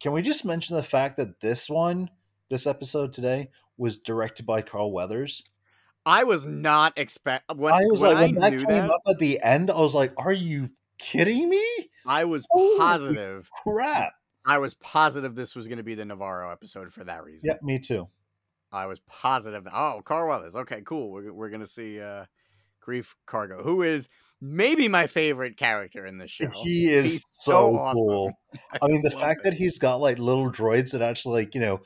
can 0.00 0.12
we 0.12 0.22
just 0.22 0.44
mention 0.44 0.76
the 0.76 0.82
fact 0.82 1.16
that 1.18 1.40
this 1.40 1.68
one, 1.68 2.10
this 2.50 2.66
episode 2.66 3.12
today, 3.12 3.50
was 3.78 3.98
directed 3.98 4.46
by 4.46 4.62
Carl 4.62 4.90
Weathers? 4.92 5.42
I 6.06 6.24
was 6.24 6.46
not 6.46 6.96
expect 6.96 7.54
when 7.56 7.74
I 7.74 7.80
was 7.86 8.00
when 8.00 8.12
like, 8.12 8.18
I 8.18 8.24
when 8.26 8.34
that 8.36 8.52
knew 8.52 8.58
came 8.60 8.68
that, 8.68 8.90
up 8.90 9.02
at 9.08 9.18
the 9.18 9.40
end, 9.42 9.70
I 9.70 9.80
was 9.80 9.94
like, 9.94 10.12
"Are 10.16 10.32
you 10.32 10.68
kidding 10.98 11.48
me? 11.48 11.64
I 12.06 12.24
was 12.24 12.46
Holy 12.50 12.78
positive. 12.78 13.48
Crap!" 13.62 14.12
I 14.46 14.58
was 14.58 14.74
positive 14.74 15.34
this 15.34 15.56
was 15.56 15.66
going 15.66 15.78
to 15.78 15.84
be 15.84 15.94
the 15.94 16.04
Nevarro 16.04 16.52
episode 16.52 16.92
for 16.92 17.02
that 17.04 17.24
reason. 17.24 17.50
Yeah, 17.50 17.56
me 17.62 17.80
too. 17.80 18.08
I 18.72 18.86
was 18.86 19.00
positive. 19.00 19.66
Oh, 19.72 20.02
Carl 20.04 20.28
Weathers. 20.28 20.54
Okay, 20.54 20.82
cool. 20.84 21.10
We're 21.10 21.32
we're 21.32 21.50
gonna 21.50 21.66
see 21.66 22.00
uh, 22.00 22.26
Greef 22.86 23.14
Karga, 23.26 23.62
who 23.62 23.82
is 23.82 24.08
maybe 24.40 24.88
my 24.88 25.06
favorite 25.06 25.56
character 25.56 26.04
in 26.04 26.18
this 26.18 26.30
show. 26.30 26.48
He 26.62 26.88
is 26.92 27.12
He's 27.12 27.26
so, 27.40 27.52
so 27.52 27.76
awesome. 27.76 28.00
cool. 28.00 28.32
I 28.82 28.86
mean, 28.88 29.02
the 29.02 29.10
fact 29.22 29.40
it. 29.40 29.44
that 29.50 29.54
he's 29.54 29.78
got 29.78 29.96
like 29.96 30.18
little 30.18 30.50
droids 30.50 30.92
that 30.92 31.02
actually, 31.02 31.42
like, 31.42 31.54
you 31.54 31.60
know, 31.60 31.80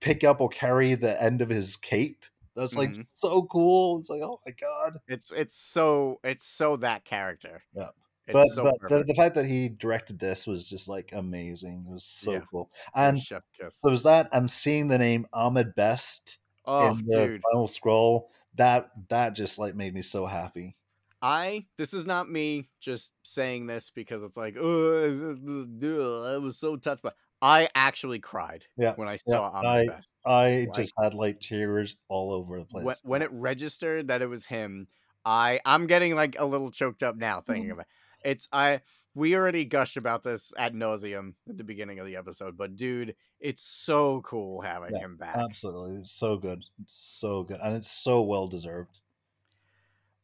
pick 0.00 0.24
up 0.24 0.40
or 0.40 0.48
carry 0.48 0.94
the 0.94 1.20
end 1.20 1.42
of 1.42 1.48
his 1.48 1.76
cape. 1.76 2.24
That's 2.56 2.76
like 2.76 2.94
Mhm. 2.94 3.06
so 3.08 3.44
cool. 3.44 3.98
It's 4.00 4.10
like, 4.10 4.22
oh 4.22 4.40
my 4.46 4.52
god! 4.52 4.98
It's 5.08 5.30
it's 5.32 5.56
so 5.56 6.20
it's 6.24 6.44
so 6.46 6.76
that 6.78 7.04
character. 7.04 7.64
Yeah. 7.74 7.90
It's 8.26 8.42
But, 8.42 8.48
so 8.52 8.62
but 8.62 8.74
the, 8.88 9.04
the 9.04 9.14
fact 9.14 9.34
that 9.36 9.46
he 9.46 9.68
directed 9.68 10.18
this 10.18 10.46
was 10.46 10.68
just 10.68 10.88
like 10.88 11.12
amazing. 11.12 11.86
It 11.88 11.92
was 11.92 12.04
so 12.04 12.40
Yeah. 12.40 12.44
cool. 12.50 12.70
And 12.94 13.26
so 13.68 13.90
was 13.90 14.02
that. 14.04 14.28
And 14.32 14.50
seeing 14.50 14.88
the 14.88 14.98
name 14.98 15.26
Ahmed 15.32 15.74
Best 15.74 16.38
Oh, 16.66 16.98
in 16.98 17.06
the 17.06 17.30
dude. 17.30 17.46
final 17.52 17.68
scroll, 17.68 18.30
that 18.54 18.90
that 19.08 19.34
just 19.34 19.58
like 19.58 19.74
made 19.76 19.94
me 19.94 20.02
so 20.02 20.26
happy. 20.26 20.76
I 21.22 21.66
this 21.78 21.94
is 21.94 22.06
not 22.06 22.28
me 22.28 22.68
just 22.80 23.12
saying 23.24 23.66
this 23.66 23.90
because 23.90 24.22
it's 24.22 24.36
like 24.36 24.54
oh 24.58 26.34
I 26.34 26.38
was 26.38 26.58
so 26.58 26.76
touched 26.76 27.02
by 27.02 27.12
I 27.42 27.68
actually 27.74 28.18
cried 28.20 28.66
Yeah, 28.76 28.94
when 28.94 29.08
I 29.08 29.16
saw 29.16 29.50
Ahmed 29.50 29.66
I-. 29.90 30.00
I 30.24 30.64
Like- 30.66 30.74
just 30.74 30.94
had 31.00 31.14
like 31.14 31.40
tears 31.40 31.96
all 32.08 32.32
over 32.32 32.58
the 32.58 32.64
place. 32.64 33.02
When, 33.02 33.10
when 33.10 33.22
it 33.22 33.30
registered 33.32 34.08
that 34.08 34.22
it 34.22 34.26
was 34.26 34.44
him, 34.46 34.88
I 35.24 35.60
I'm 35.64 35.86
getting 35.86 36.14
like 36.14 36.38
a 36.38 36.44
little 36.44 36.70
choked 36.70 37.02
up 37.02 37.16
now 37.16 37.40
thinking 37.40 37.70
of 37.72 37.78
it. 37.78 37.86
It's 38.24 38.48
I 38.52 38.80
we 39.14 39.34
already 39.36 39.64
gushed 39.64 39.96
about 39.96 40.22
this 40.24 40.52
ad 40.58 40.74
nauseum 40.74 41.34
at 41.48 41.56
the 41.56 41.64
beginning 41.64 41.98
of 41.98 42.06
the 42.06 42.16
episode, 42.16 42.56
but 42.56 42.76
dude, 42.76 43.14
it's 43.40 43.62
so 43.62 44.20
cool 44.22 44.60
having 44.60 44.94
Yeah, 44.94 45.04
him 45.04 45.16
back. 45.16 45.36
Absolutely, 45.36 46.00
it's 46.00 46.12
so 46.12 46.36
good, 46.36 46.62
it's 46.82 46.94
so 46.94 47.42
good, 47.44 47.60
and 47.62 47.76
it's 47.76 47.90
so 47.90 48.22
well 48.22 48.46
deserved. 48.48 49.00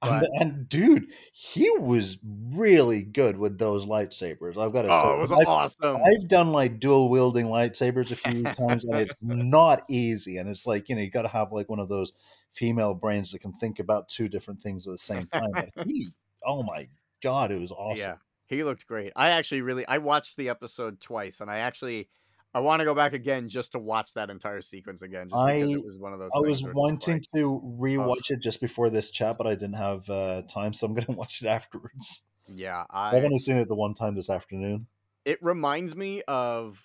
But- 0.03 0.24
And, 0.24 0.40
and 0.40 0.68
dude, 0.68 1.07
he 1.32 1.70
was 1.78 2.18
really 2.24 3.03
good 3.03 3.38
with 3.38 3.59
those 3.59 3.86
lightsabers. 3.86 4.59
I've 4.59 4.72
got 4.72 4.82
to 4.82 4.88
oh, 4.90 5.03
say, 5.03 5.09
oh, 5.09 5.14
it 5.14 5.20
was 5.20 5.32
I've, 5.32 5.46
awesome. 5.46 6.03
I've 6.05 6.28
done 6.28 6.50
like 6.50 6.80
dual 6.80 7.09
wielding 7.09 7.46
lightsabers 7.46 8.11
a 8.11 8.16
few 8.16 8.42
times, 8.42 8.84
and 8.84 8.96
it's 8.96 9.14
not 9.22 9.84
easy. 9.88 10.38
And 10.38 10.48
it's 10.48 10.66
like 10.66 10.88
you 10.88 10.96
know 10.96 11.03
you 11.03 11.11
got 11.11 11.22
to 11.22 11.28
have 11.28 11.53
like 11.53 11.68
one 11.68 11.78
of 11.78 11.88
those 11.88 12.12
female 12.50 12.94
brains 12.94 13.30
that 13.30 13.40
can 13.40 13.53
think 13.53 13.78
about 13.78 14.09
two 14.09 14.28
different 14.28 14.61
things 14.61 14.86
at 14.86 14.90
the 14.90 14.98
same 14.98 15.26
time. 15.26 15.50
But 15.55 15.70
he, 15.86 16.09
oh 16.44 16.64
my 16.64 16.88
god, 17.22 17.53
it 17.53 17.61
was 17.61 17.70
awesome. 17.70 17.98
Yeah, 17.98 18.16
he 18.46 18.64
looked 18.64 18.86
great. 18.86 19.12
I 19.14 19.30
actually 19.30 19.62
really 19.62 19.86
I 19.86 19.98
watched 19.98 20.36
the 20.36 20.48
episode 20.48 21.00
twice, 21.00 21.40
and 21.40 21.48
I 21.48 21.59
actually 21.59 22.09
I 22.55 22.61
want 22.61 22.80
to 22.80 22.84
go 22.84 22.94
back 22.94 23.14
again 23.14 23.48
just 23.48 23.72
to 23.72 23.78
watch 23.78 24.12
that 24.14 24.28
entire 24.28 24.61
sequence 24.61 25.00
again, 25.03 25.28
just 25.30 25.44
because 25.46 25.70
I- 25.70 25.74
it 25.74 25.84
was 25.84 25.96
one 25.98 26.12
of 26.12 26.18
those. 26.18 26.30
I 26.36 26.40
was 26.40 26.62
wanting 26.62 27.14
like, 27.14 27.22
to 27.34 27.61
rewatch 27.80 28.30
it 28.30 28.40
just 28.40 28.61
before 28.61 28.90
this 28.90 29.11
chat, 29.11 29.38
but 29.38 29.46
I 29.46 29.55
didn't 29.55 29.74
have 29.76 30.09
uh, 30.11 30.42
time, 30.42 30.72
so 30.74 30.86
I'm 30.86 30.94
going 30.94 31.07
to 31.07 31.12
watch 31.12 31.40
it 31.42 31.46
afterwards. 31.48 32.22
yeah, 32.55 32.84
I've 32.90 33.22
I 33.22 33.24
only 33.24 33.38
seen 33.38 33.57
it 33.57 33.68
the 33.68 33.74
one 33.74 33.94
time 33.94 34.14
this 34.14 34.28
afternoon. 34.30 34.86
it 35.24 35.38
reminds 35.42 35.96
me 35.96 36.22
of. 36.28 36.78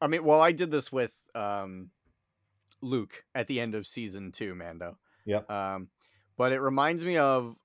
I 0.00 0.06
mean, 0.06 0.22
well, 0.24 0.40
I 0.40 0.52
did 0.52 0.70
this 0.70 0.92
with 0.92 1.12
um, 1.34 1.90
Luke 2.80 3.24
at 3.34 3.46
the 3.48 3.60
end 3.60 3.74
of 3.74 3.86
season 3.86 4.30
two, 4.32 4.54
Mando. 4.54 4.96
Yep. 5.26 5.50
Um, 5.50 5.88
but 6.36 6.52
it 6.52 6.60
reminds 6.60 7.04
me 7.04 7.16
of 7.18 7.56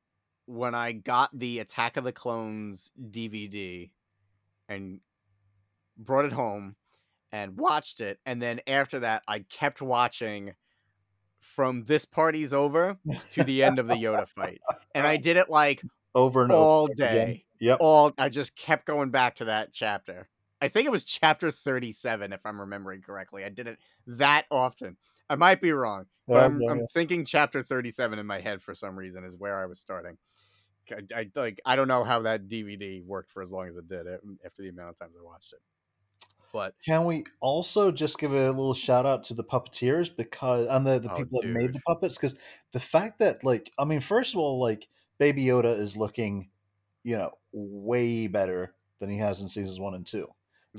when 0.45 0.74
I 0.76 0.91
got 0.93 1.30
the 1.38 1.59
Attack 1.59 1.95
of 1.95 2.03
the 2.03 2.11
Clones 2.11 2.91
DVD 2.99 3.91
and 4.67 4.99
brought 5.95 6.26
it 6.26 6.32
home 6.32 6.76
and 7.34 7.58
watched 7.58 8.00
it, 8.00 8.20
and 8.26 8.42
then 8.42 8.62
after 8.68 9.00
that, 9.00 9.24
I 9.28 9.40
kept 9.40 9.82
watching 9.82 10.54
from 11.42 11.84
this 11.84 12.06
party's 12.06 12.54
over 12.54 12.98
to 13.32 13.44
the 13.44 13.64
end 13.64 13.80
of 13.80 13.88
the 13.88 13.96
Yoda 13.96 14.30
fight, 14.30 14.62
and 14.96 15.06
I 15.06 15.18
did 15.18 15.36
it 15.36 15.50
like 15.50 15.82
over 16.16 16.44
and 16.44 16.52
all 16.54 16.84
over 16.84 16.94
again. 16.94 17.14
day. 17.16 17.46
Yep. 17.60 17.78
All 17.82 18.14
I 18.18 18.30
just 18.30 18.56
kept 18.56 18.86
going 18.86 19.10
back 19.10 19.36
to 19.36 19.46
that 19.46 19.74
chapter. 19.74 20.30
I 20.62 20.68
think 20.70 20.86
it 20.86 20.92
was 20.92 21.04
chapter 21.04 21.52
thirty-seven, 21.52 22.32
if 22.32 22.40
I'm 22.46 22.62
remembering 22.62 23.02
correctly. 23.02 23.44
I 23.44 23.50
did 23.50 23.68
it 23.68 23.80
that 24.08 24.46
often. 24.50 24.96
I 25.30 25.36
might 25.36 25.60
be 25.62 25.72
wrong, 25.72 26.06
but 26.28 26.36
Yeah, 26.36 26.46
I'm, 26.46 26.62
yeah, 26.62 26.70
I'm 26.72 26.80
yeah. 26.80 26.86
thinking 26.94 27.26
chapter 27.26 27.64
37 27.64 28.20
in 28.20 28.26
my 28.28 28.40
head 28.40 28.62
for 28.62 28.76
some 28.76 28.96
reason 28.96 29.24
is 29.24 29.36
where 29.36 29.60
I 29.60 29.66
was 29.66 29.80
starting. 29.80 30.18
I, 30.92 31.02
I 31.16 31.32
like 31.36 31.60
I 31.66 31.76
don't 31.76 31.88
know 31.88 32.04
how 32.04 32.22
that 32.22 32.48
DVD 32.50 33.04
worked 33.04 33.32
for 33.32 33.42
as 33.42 33.52
long 33.52 33.68
as 33.68 33.78
it 33.78 33.88
did 33.88 34.06
after 34.46 34.62
the 34.62 34.70
amount 34.70 34.90
of 34.90 35.00
times 35.00 35.16
I 35.20 35.24
watched 35.24 35.54
it. 35.54 35.60
But 36.54 36.76
Can 36.86 37.06
we 37.06 37.24
also 37.39 37.91
just 37.91 38.20
give 38.20 38.34
a 38.34 38.47
little 38.51 38.74
shout 38.74 39.06
out 39.06 39.24
to 39.26 39.34
the 39.34 39.43
puppeteers 39.43 40.14
because 40.14 40.68
and 40.70 40.86
the, 40.86 40.99
the 40.99 41.10
Oh, 41.10 41.10
people 41.10 41.41
that 41.41 41.47
made 41.47 41.74
the 41.74 41.80
puppets? 41.82 42.18
Because 42.18 42.38
the 42.74 42.80
fact 42.80 43.20
that 43.20 43.43
like 43.43 43.72
I 43.80 43.86
mean, 43.86 44.01
first 44.01 44.34
of 44.34 44.39
all, 44.39 44.60
like 44.60 44.89
Baby 45.18 45.45
Yoda 45.45 45.78
is 45.78 45.95
looking, 45.95 46.51
you 47.04 47.18
know, 47.18 47.32
way 47.54 48.28
better 48.28 48.76
than 48.99 49.10
he 49.10 49.18
has 49.20 49.41
in 49.41 49.47
seasons 49.47 49.80
one 49.80 49.95
and 49.95 50.06
two. 50.06 50.28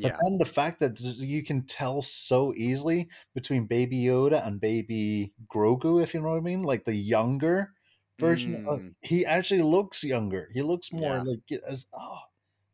But 0.03 0.13
yeah, 0.13 0.25
then 0.25 0.39
the 0.39 0.45
fact 0.47 0.81
that 0.81 1.01
you 1.01 1.43
can 1.43 1.65
tell 1.67 2.03
so 2.03 2.53
easily 2.55 3.09
between 3.35 3.67
Baby 3.67 3.99
Yoda 4.05 4.47
and 4.47 4.61
Baby 4.61 5.33
Grogu, 5.49 6.03
if 6.03 6.13
you 6.15 6.21
know 6.21 6.31
what 6.31 6.37
I 6.39 6.41
mean, 6.41 6.63
like 6.63 6.85
the 6.85 6.95
younger 6.95 7.73
version, 8.19 8.57
of, 8.67 8.81
Mm. 8.81 8.95
he 9.03 9.25
actually 9.25 9.63
looks 9.63 10.05
younger. 10.05 10.51
He 10.53 10.61
looks 10.63 10.93
more 10.93 11.17
Yeah. 11.17 11.25
like 11.25 11.63
as 11.67 11.87
oh, 11.95 12.19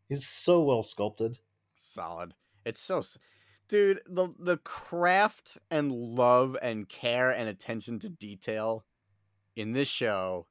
he's 0.09 0.27
so 0.29 0.63
well 0.63 0.85
sculpted. 0.85 1.39
solid. 1.75 2.35
It's 2.65 2.81
so 2.81 3.03
dude, 3.69 4.01
the 4.07 4.29
the 4.39 4.59
craft 4.59 5.59
and 5.71 5.93
love 5.93 6.57
and 6.63 6.89
care 6.89 7.31
and 7.31 7.49
attention 7.49 7.99
to 8.01 8.09
detail 8.11 8.85
in 9.57 9.73
this 9.73 9.89
show 9.89 10.47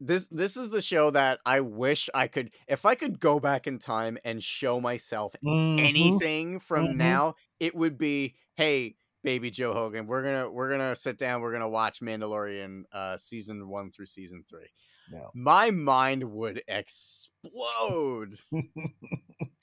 this 0.00 0.28
this 0.28 0.56
is 0.56 0.68
the 0.70 0.82
show 0.82 1.10
that 1.10 1.40
I 1.46 1.60
wish 1.60 2.10
I 2.14 2.26
could 2.28 2.50
if 2.68 2.84
I 2.84 2.94
could 2.94 3.18
go 3.18 3.40
back 3.40 3.66
in 3.66 3.78
time 3.78 4.18
and 4.24 4.42
show 4.42 4.80
myself 4.80 5.34
Mhm. 5.42 5.78
anything 5.78 6.60
from 6.60 6.88
Mhm. 6.90 6.96
now, 6.96 7.34
it 7.60 7.74
would 7.74 7.96
be, 7.96 8.36
hey, 8.56 8.96
baby 9.22 9.50
Joe 9.50 9.72
Hogan, 9.72 10.06
we're 10.06 10.22
gonna 10.22 10.50
we're 10.50 10.68
gonna 10.70 10.96
sit 10.96 11.16
down, 11.16 11.40
we're 11.40 11.52
gonna 11.52 11.68
watch 11.68 12.00
Mandalorian 12.00 12.82
uh 12.92 13.16
season 13.16 13.68
one 13.68 13.90
through 13.90 14.06
season 14.06 14.44
three. 14.50 14.68
Yeah. 15.08 15.28
My 15.34 15.70
mind 15.70 16.24
would 16.24 16.62
explode. 16.68 18.38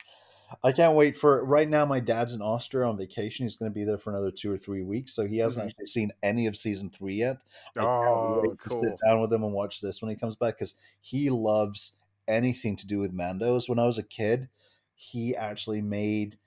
I 0.63 0.71
can't 0.71 0.95
wait 0.95 1.15
for 1.17 1.43
right 1.45 1.67
now. 1.67 1.85
My 1.85 1.99
dad's 1.99 2.33
in 2.33 2.41
Austria 2.41 2.87
on 2.87 2.97
vacation. 2.97 3.45
He's 3.45 3.55
going 3.55 3.71
to 3.71 3.73
be 3.73 3.83
there 3.85 3.97
for 3.97 4.09
another 4.11 4.31
two 4.31 4.51
or 4.51 4.57
three 4.57 4.83
weeks, 4.83 5.13
so 5.13 5.25
he 5.25 5.37
hasn't 5.37 5.63
Mhm. 5.63 5.69
actually 5.69 5.85
seen 5.87 6.11
any 6.21 6.47
of 6.47 6.57
season 6.57 6.89
three 6.89 7.15
yet. 7.15 7.37
I 7.77 7.81
can't 7.81 7.89
Oh, 7.89 8.41
wait 8.41 8.59
to 8.61 8.69
sit 8.69 8.93
down 9.05 9.21
with 9.21 9.31
him 9.33 9.43
and 9.43 9.53
watch 9.53 9.81
this 9.81 10.01
when 10.01 10.09
he 10.09 10.15
comes 10.17 10.35
back 10.35 10.55
because 10.57 10.75
he 11.01 11.29
loves 11.29 11.97
anything 12.27 12.75
to 12.77 12.87
do 12.87 12.99
with 12.99 13.13
Mandos. 13.13 13.67
When 13.69 13.79
I 13.79 13.85
was 13.85 13.97
a 13.97 14.03
kid, 14.03 14.49
he 14.95 15.35
actually 15.35 15.81
made. 15.81 16.37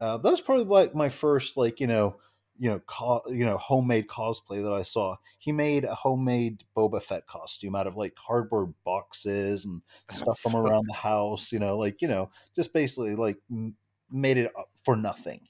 Uh, 0.00 0.18
that 0.18 0.30
was 0.30 0.40
probably 0.42 0.64
like 0.64 0.94
my 0.94 1.08
first, 1.08 1.56
like 1.56 1.80
you 1.80 1.86
know, 1.86 2.18
you 2.58 2.70
know, 2.70 2.80
co- 2.86 3.22
you 3.28 3.44
know, 3.44 3.58
homemade 3.58 4.08
cosplay 4.08 4.62
that 4.62 4.72
I 4.72 4.82
saw. 4.82 5.16
He 5.38 5.52
made 5.52 5.84
a 5.84 5.94
homemade 5.94 6.64
Boba 6.76 7.02
Fett 7.02 7.26
costume 7.26 7.74
out 7.74 7.86
of 7.86 7.96
like 7.96 8.14
cardboard 8.14 8.72
boxes 8.84 9.64
and 9.64 9.82
stuff 10.08 10.38
from 10.38 10.52
so- 10.52 10.58
around 10.66 10.86
the 10.88 10.94
house. 10.94 11.52
You 11.52 11.58
know, 11.58 11.76
like 11.76 12.02
you 12.02 12.08
know, 12.08 12.30
just 12.54 12.72
basically 12.72 13.14
like 13.16 13.38
m- 13.50 13.76
made 14.10 14.36
it 14.38 14.52
uh, 14.58 14.62
for 14.84 14.96
nothing, 14.96 15.48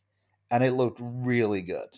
and 0.50 0.64
it 0.64 0.72
looked 0.72 1.00
really 1.02 1.62
good. 1.62 1.88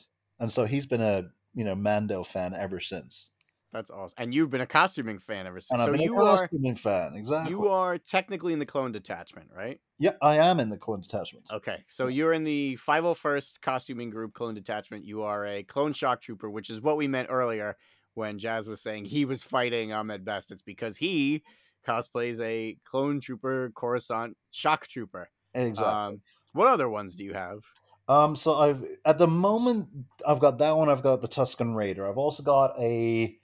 And 0.41 0.53
so 0.53 0.65
he's 0.67 0.87
been 0.87 1.03
a 1.03 1.25
you 1.55 1.65
know 1.65 1.75
Mando 1.75 2.23
fan 2.25 2.55
ever 2.55 2.81
since. 2.81 3.31
That's 3.73 3.91
awesome. 3.91 4.15
And 4.17 4.35
you've 4.35 4.51
been 4.51 4.61
a 4.63 4.67
costuming 4.67 5.19
fan 5.19 5.47
ever 5.47 5.61
since. 5.61 5.71
And 5.71 5.83
I've 5.83 5.91
So 5.91 5.93
been 5.93 6.01
you 6.01 6.17
a 6.17 6.21
are 6.21 6.51
costuming 6.51 6.77
fan, 6.77 7.15
exactly. 7.15 7.53
you 7.53 7.69
are 7.69 7.99
technically 7.99 8.53
in 8.53 8.59
the 8.59 8.67
clone 8.67 8.93
detachment, 8.93 9.51
right? 9.53 9.81
yeah, 9.99 10.17
I 10.23 10.37
am 10.37 10.61
in 10.61 10.71
the 10.71 10.79
clone 10.79 11.01
detachment. 11.01 11.47
Okay, 11.51 11.83
so 11.89 12.09
you're 12.09 12.35
in 12.35 12.45
the 12.45 12.77
501st 12.77 13.63
costuming 13.63 14.11
group 14.11 14.35
clone 14.35 14.55
detachment. 14.55 15.05
You 15.07 15.23
are 15.23 15.47
a 15.47 15.63
clone 15.63 15.95
shock 15.95 16.21
trooper, 16.21 16.51
which 16.51 16.69
is 16.69 16.81
what 16.83 16.99
we 16.99 17.09
meant 17.09 17.29
earlier 17.31 17.77
when 18.13 18.39
Jazz 18.39 18.69
was 18.69 18.83
saying 18.83 19.07
he 19.07 19.25
was 19.25 19.43
fighting 19.43 19.93
Ahmed 19.93 20.25
Best. 20.27 20.51
It's 20.51 20.63
because 20.63 20.99
he 20.99 21.43
cosplays 21.87 22.39
a 22.41 22.77
clone 22.85 23.21
trooper 23.21 23.71
Coruscant 23.75 24.37
shock 24.51 24.89
trooper. 24.89 25.31
Exactly. 25.55 26.15
Um, 26.15 26.23
what 26.53 26.69
other 26.69 26.89
ones 26.91 27.17
do 27.17 27.25
you 27.25 27.33
have? 27.33 27.61
Um, 28.09 28.35
so 28.37 28.55
I've 28.55 28.85
at 29.05 29.19
the 29.19 29.27
moment 29.29 29.89
I've 30.27 30.41
got 30.41 30.59
that 30.59 30.73
one. 30.77 30.89
I've 30.89 31.03
got 31.03 31.21
the 31.21 31.29
Tusken 31.29 31.75
Raider. 31.75 32.09
I've 32.09 32.17
also 32.19 32.43
got 32.43 32.79
a 32.81 33.39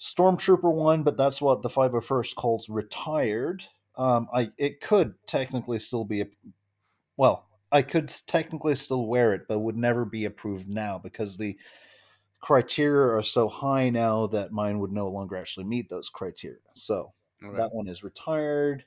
Stormtrooper 0.00 0.72
one, 0.72 1.02
but 1.02 1.16
that's 1.16 1.42
what 1.42 1.62
the 1.62 1.68
501st 1.68 2.34
calls 2.36 2.68
retired. 2.68 3.64
Um, 3.96 4.28
I 4.32 4.52
it 4.56 4.80
could 4.80 5.14
technically 5.26 5.80
still 5.80 6.04
be 6.04 6.20
a 6.20 6.26
well, 7.16 7.46
I 7.72 7.82
could 7.82 8.08
technically 8.26 8.76
still 8.76 9.06
wear 9.06 9.34
it, 9.34 9.42
but 9.48 9.58
would 9.58 9.76
never 9.76 10.04
be 10.04 10.24
approved 10.24 10.68
now 10.68 10.98
because 10.98 11.36
the 11.36 11.58
criteria 12.40 13.16
are 13.16 13.22
so 13.22 13.48
high 13.48 13.90
now 13.90 14.28
that 14.28 14.52
mine 14.52 14.78
would 14.78 14.92
no 14.92 15.08
longer 15.08 15.36
actually 15.36 15.64
meet 15.64 15.88
those 15.88 16.08
criteria. 16.08 16.58
So 16.74 17.12
that 17.40 17.72
one 17.72 17.88
is 17.88 18.04
retired. 18.04 18.84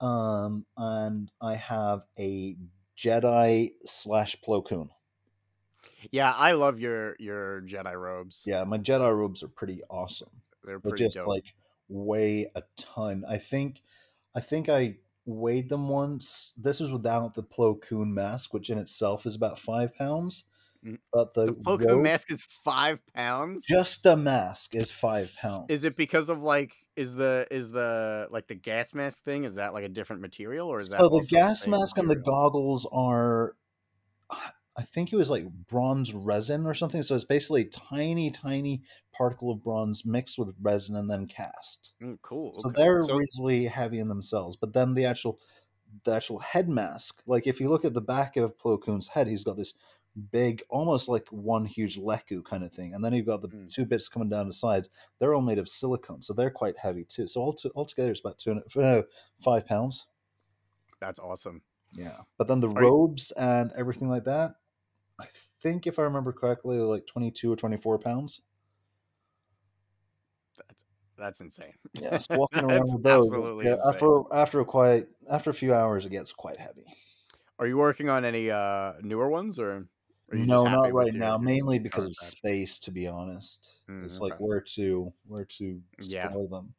Um, 0.00 0.64
and 0.76 1.30
I 1.40 1.54
have 1.56 2.02
a 2.18 2.56
Jedi 2.96 3.72
slash 3.84 4.36
Plo 4.46 4.64
Koon. 4.64 4.90
Yeah, 6.10 6.32
I 6.32 6.52
love 6.52 6.80
your 6.80 7.16
your 7.18 7.62
Jedi 7.62 7.94
robes. 7.94 8.42
Yeah, 8.46 8.64
my 8.64 8.78
Jedi 8.78 9.16
robes 9.16 9.42
are 9.42 9.48
pretty 9.48 9.82
awesome. 9.90 10.30
They're 10.64 10.78
They 10.78 10.90
pretty 10.90 11.04
just 11.04 11.16
dope. 11.16 11.28
like 11.28 11.44
weigh 11.88 12.50
a 12.54 12.62
ton. 12.76 13.24
I 13.28 13.38
think, 13.38 13.82
I 14.34 14.40
think 14.40 14.68
I 14.68 14.96
weighed 15.24 15.68
them 15.68 15.88
once. 15.88 16.52
This 16.56 16.80
is 16.80 16.90
without 16.90 17.34
the 17.34 17.42
Plo 17.42 17.80
Koon 17.80 18.12
mask, 18.14 18.54
which 18.54 18.70
in 18.70 18.78
itself 18.78 19.26
is 19.26 19.34
about 19.34 19.58
five 19.58 19.94
pounds. 19.94 20.44
Mm. 20.84 20.98
But 21.12 21.34
the, 21.34 21.46
the 21.46 21.52
Plo 21.52 21.86
Koon 21.86 22.02
mask 22.02 22.30
is 22.32 22.42
five 22.64 22.98
pounds. 23.14 23.64
just 23.68 24.02
the 24.02 24.16
mask 24.16 24.74
is 24.74 24.90
five 24.90 25.34
pounds. 25.40 25.66
Is 25.68 25.84
it 25.84 25.96
because 25.96 26.28
of 26.28 26.42
like 26.42 26.72
is 26.96 27.14
the 27.14 27.46
is 27.50 27.70
the 27.70 28.28
like 28.30 28.48
the 28.48 28.54
gas 28.54 28.92
mask 28.94 29.22
thing? 29.24 29.44
Is 29.44 29.54
that 29.54 29.72
like 29.74 29.84
a 29.84 29.88
different 29.88 30.22
material 30.22 30.68
or 30.68 30.80
is 30.80 30.88
that 30.90 30.98
so 30.98 31.08
the 31.08 31.26
gas 31.28 31.66
mask 31.66 31.98
and 31.98 32.10
the 32.10 32.16
goggles 32.16 32.86
are 32.92 33.54
i 34.76 34.82
think 34.82 35.12
it 35.12 35.16
was 35.16 35.30
like 35.30 35.44
bronze 35.68 36.14
resin 36.14 36.66
or 36.66 36.74
something 36.74 37.02
so 37.02 37.14
it's 37.14 37.24
basically 37.24 37.64
tiny 37.66 38.30
tiny 38.30 38.82
particle 39.12 39.50
of 39.50 39.62
bronze 39.62 40.04
mixed 40.06 40.38
with 40.38 40.54
resin 40.60 40.96
and 40.96 41.10
then 41.10 41.26
cast 41.26 41.92
Mm, 42.02 42.18
cool. 42.22 42.54
so 42.54 42.68
okay. 42.68 42.82
they're 42.82 43.02
So- 43.04 43.16
reasonably 43.16 43.66
heavy 43.66 43.98
in 43.98 44.08
themselves 44.08 44.56
but 44.56 44.72
then 44.72 44.94
the 44.94 45.04
actual 45.04 45.38
the 46.04 46.12
actual 46.14 46.38
head 46.38 46.68
mask 46.68 47.22
like 47.26 47.46
if 47.46 47.60
you 47.60 47.68
look 47.68 47.84
at 47.84 47.92
the 47.94 48.00
back 48.00 48.36
of 48.36 48.56
Plo 48.58 48.80
Koon's 48.82 49.08
head 49.08 49.26
he's 49.26 49.44
got 49.44 49.56
this 49.56 49.74
big 50.30 50.62
almost 50.68 51.08
like 51.08 51.26
one 51.28 51.64
huge 51.64 51.98
leku 51.98 52.44
kind 52.44 52.62
of 52.64 52.72
thing 52.72 52.94
and 52.94 53.02
then 53.04 53.12
you've 53.14 53.26
got 53.26 53.40
the 53.42 53.48
Mm. 53.48 53.70
two 53.72 53.84
bits 53.86 54.08
coming 54.08 54.28
down 54.28 54.46
the 54.46 54.52
sides 54.52 54.88
they're 55.18 55.34
all 55.34 55.40
made 55.42 55.58
of 55.58 55.68
silicone 55.68 56.20
so 56.22 56.32
they're 56.32 56.50
quite 56.50 56.78
heavy 56.78 57.04
too 57.04 57.26
so 57.26 57.40
all 57.42 57.56
altogether 57.74 58.10
it's 58.10 58.20
about 58.20 58.38
two 58.38 58.50
and 58.52 58.62
no, 58.76 59.04
five 59.40 59.66
pounds 59.66 60.06
that's 61.00 61.18
awesome. 61.18 61.60
yeah. 61.94 62.18
But 62.38 62.46
then 62.46 62.60
the 62.60 62.68
Are 62.68 62.82
you- 62.82 62.88
robes 62.88 63.32
and 63.32 63.72
everything 63.72 64.08
like 64.08 64.22
that, 64.24 64.54
I 65.18 65.26
think 65.60 65.86
if 65.88 65.98
I 65.98 66.02
remember 66.02 66.32
correctly, 66.32 66.78
like 66.78 67.06
22 67.06 67.50
or 67.52 67.56
24 67.56 67.98
pounds. 67.98 68.40
That's 71.18 71.40
insane. 71.40 71.74
Yeah. 71.94 72.18
Walking 72.30 72.64
around 72.64 72.92
with 72.92 73.02
those, 73.02 73.26
absolutely 73.32 73.66
yeah, 73.66 73.76
after 73.86 74.22
after 74.32 74.60
a 74.60 74.64
quite 74.64 75.06
after 75.30 75.50
a 75.50 75.54
few 75.54 75.74
hours, 75.74 76.06
it 76.06 76.10
gets 76.10 76.32
quite 76.32 76.56
heavy. 76.56 76.84
Are 77.58 77.66
you 77.66 77.76
working 77.76 78.08
on 78.08 78.24
any 78.24 78.50
uh 78.50 78.94
newer 79.02 79.28
ones 79.28 79.58
or? 79.58 79.86
No, 80.32 80.64
not 80.64 80.92
right 80.94 81.12
your- 81.12 81.18
now. 81.20 81.32
your 81.32 81.38
Mainly 81.40 81.78
because 81.78 82.06
of 82.06 82.16
space, 82.16 82.78
to 82.80 82.90
be 82.90 83.06
honest. 83.06 83.74
Mm, 83.90 84.06
it's 84.06 84.20
like 84.20 84.40
where 84.40 84.60
to 84.60 85.12
where 85.26 85.44
to 85.58 85.80
Yeah. 86.02 86.30
store 86.30 86.48
them. 86.48 86.74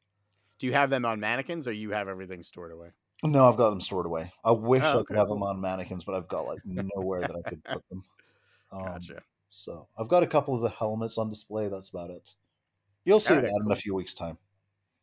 Do 0.59 0.65
you 0.67 0.73
have 0.73 0.89
them 0.89 1.05
on 1.05 1.19
mannequins 1.19 1.67
or 1.67 1.71
you 1.71 1.91
have 1.91 2.07
everything 2.07 2.41
stored 2.41 2.71
away? 2.71 2.89
No, 3.23 3.47
I've 3.47 3.57
got 3.57 3.69
them 3.69 3.79
stored 3.81 4.05
away. 4.07 4.34
I 4.43 4.51
wish 4.51 4.81
Oh, 4.84 5.01
I 5.01 5.03
could 5.03 5.15
have 5.15 5.29
them 5.29 5.43
on 5.43 5.61
mannequins, 5.61 6.03
but 6.03 6.15
I've 6.15 6.27
got 6.27 6.45
like 6.47 6.59
nowhere 6.65 7.21
that 7.21 7.36
I 7.36 7.47
could 7.47 7.63
put 7.63 7.88
them. 7.89 8.03
Um, 8.71 8.86
Gotcha. 8.86 9.21
So 9.49 9.88
I've 9.99 10.07
got 10.07 10.23
a 10.23 10.27
couple 10.27 10.55
of 10.55 10.61
the 10.61 10.69
helmets 10.69 11.19
on 11.19 11.29
display. 11.29 11.67
That's 11.67 11.89
about 11.91 12.09
it. 12.09 12.27
You'll 13.05 13.19
see 13.19 13.35
that 13.35 13.45
in 13.45 13.71
a 13.71 13.75
few 13.75 13.95
weeks' 13.95 14.13
time. 14.13 14.37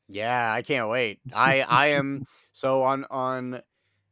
Yeah, 0.08 0.52
I 0.52 0.62
can't 0.62 0.88
wait. 0.88 1.20
I 1.34 1.60
I 1.62 1.88
am 1.88 2.24
so 2.52 2.82
on 2.82 3.06
on 3.10 3.62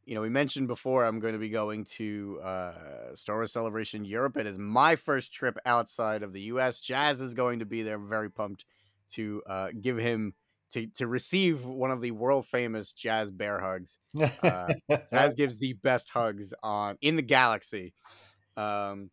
you 0.05 0.15
know, 0.15 0.21
we 0.21 0.29
mentioned 0.29 0.67
before 0.67 1.05
I'm 1.05 1.19
going 1.19 1.33
to 1.33 1.39
be 1.39 1.49
going 1.49 1.85
to 1.97 2.39
uh 2.41 3.15
Star 3.15 3.35
Wars 3.35 3.53
Celebration 3.53 4.05
Europe. 4.05 4.37
It 4.37 4.47
is 4.47 4.57
my 4.57 4.95
first 4.95 5.31
trip 5.31 5.57
outside 5.67 6.23
of 6.23 6.33
the 6.33 6.41
US. 6.53 6.79
Jazz 6.79 7.21
is 7.21 7.35
going 7.35 7.59
to 7.59 7.65
be 7.65 7.83
there. 7.83 7.99
Very 7.99 8.31
pumped 8.31 8.65
to 9.11 9.43
uh 9.45 9.69
give 9.79 9.97
him 9.97 10.33
to 10.71 10.87
to 10.95 11.05
receive 11.05 11.63
one 11.65 11.91
of 11.91 12.01
the 12.01 12.11
world 12.11 12.47
famous 12.47 12.91
Jazz 12.91 13.29
bear 13.29 13.59
hugs. 13.59 13.99
Uh, 14.41 14.73
Jazz 15.13 15.35
gives 15.35 15.57
the 15.57 15.73
best 15.73 16.09
hugs 16.09 16.53
on 16.63 16.97
in 17.01 17.15
the 17.15 17.21
galaxy. 17.21 17.93
Um 18.57 19.11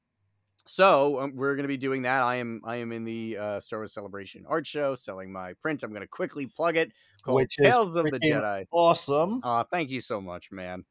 so 0.66 1.20
um, 1.20 1.32
we're 1.34 1.54
going 1.54 1.64
to 1.64 1.68
be 1.68 1.76
doing 1.76 2.02
that. 2.02 2.22
I 2.22 2.36
am 2.36 2.60
I 2.64 2.76
am 2.76 2.92
in 2.92 3.04
the 3.04 3.36
uh, 3.38 3.60
Star 3.60 3.80
Wars 3.80 3.92
Celebration 3.92 4.44
art 4.48 4.66
show 4.66 4.94
selling 4.94 5.32
my 5.32 5.54
print. 5.54 5.82
I'm 5.82 5.90
going 5.90 6.02
to 6.02 6.08
quickly 6.08 6.46
plug 6.46 6.76
it 6.76 6.92
called 7.22 7.36
Which 7.36 7.56
Tales 7.56 7.96
of 7.96 8.04
the 8.04 8.20
Jedi. 8.20 8.66
Awesome. 8.70 9.40
Uh, 9.42 9.64
thank 9.70 9.90
you 9.90 10.00
so 10.00 10.20
much, 10.20 10.50
man. 10.52 10.84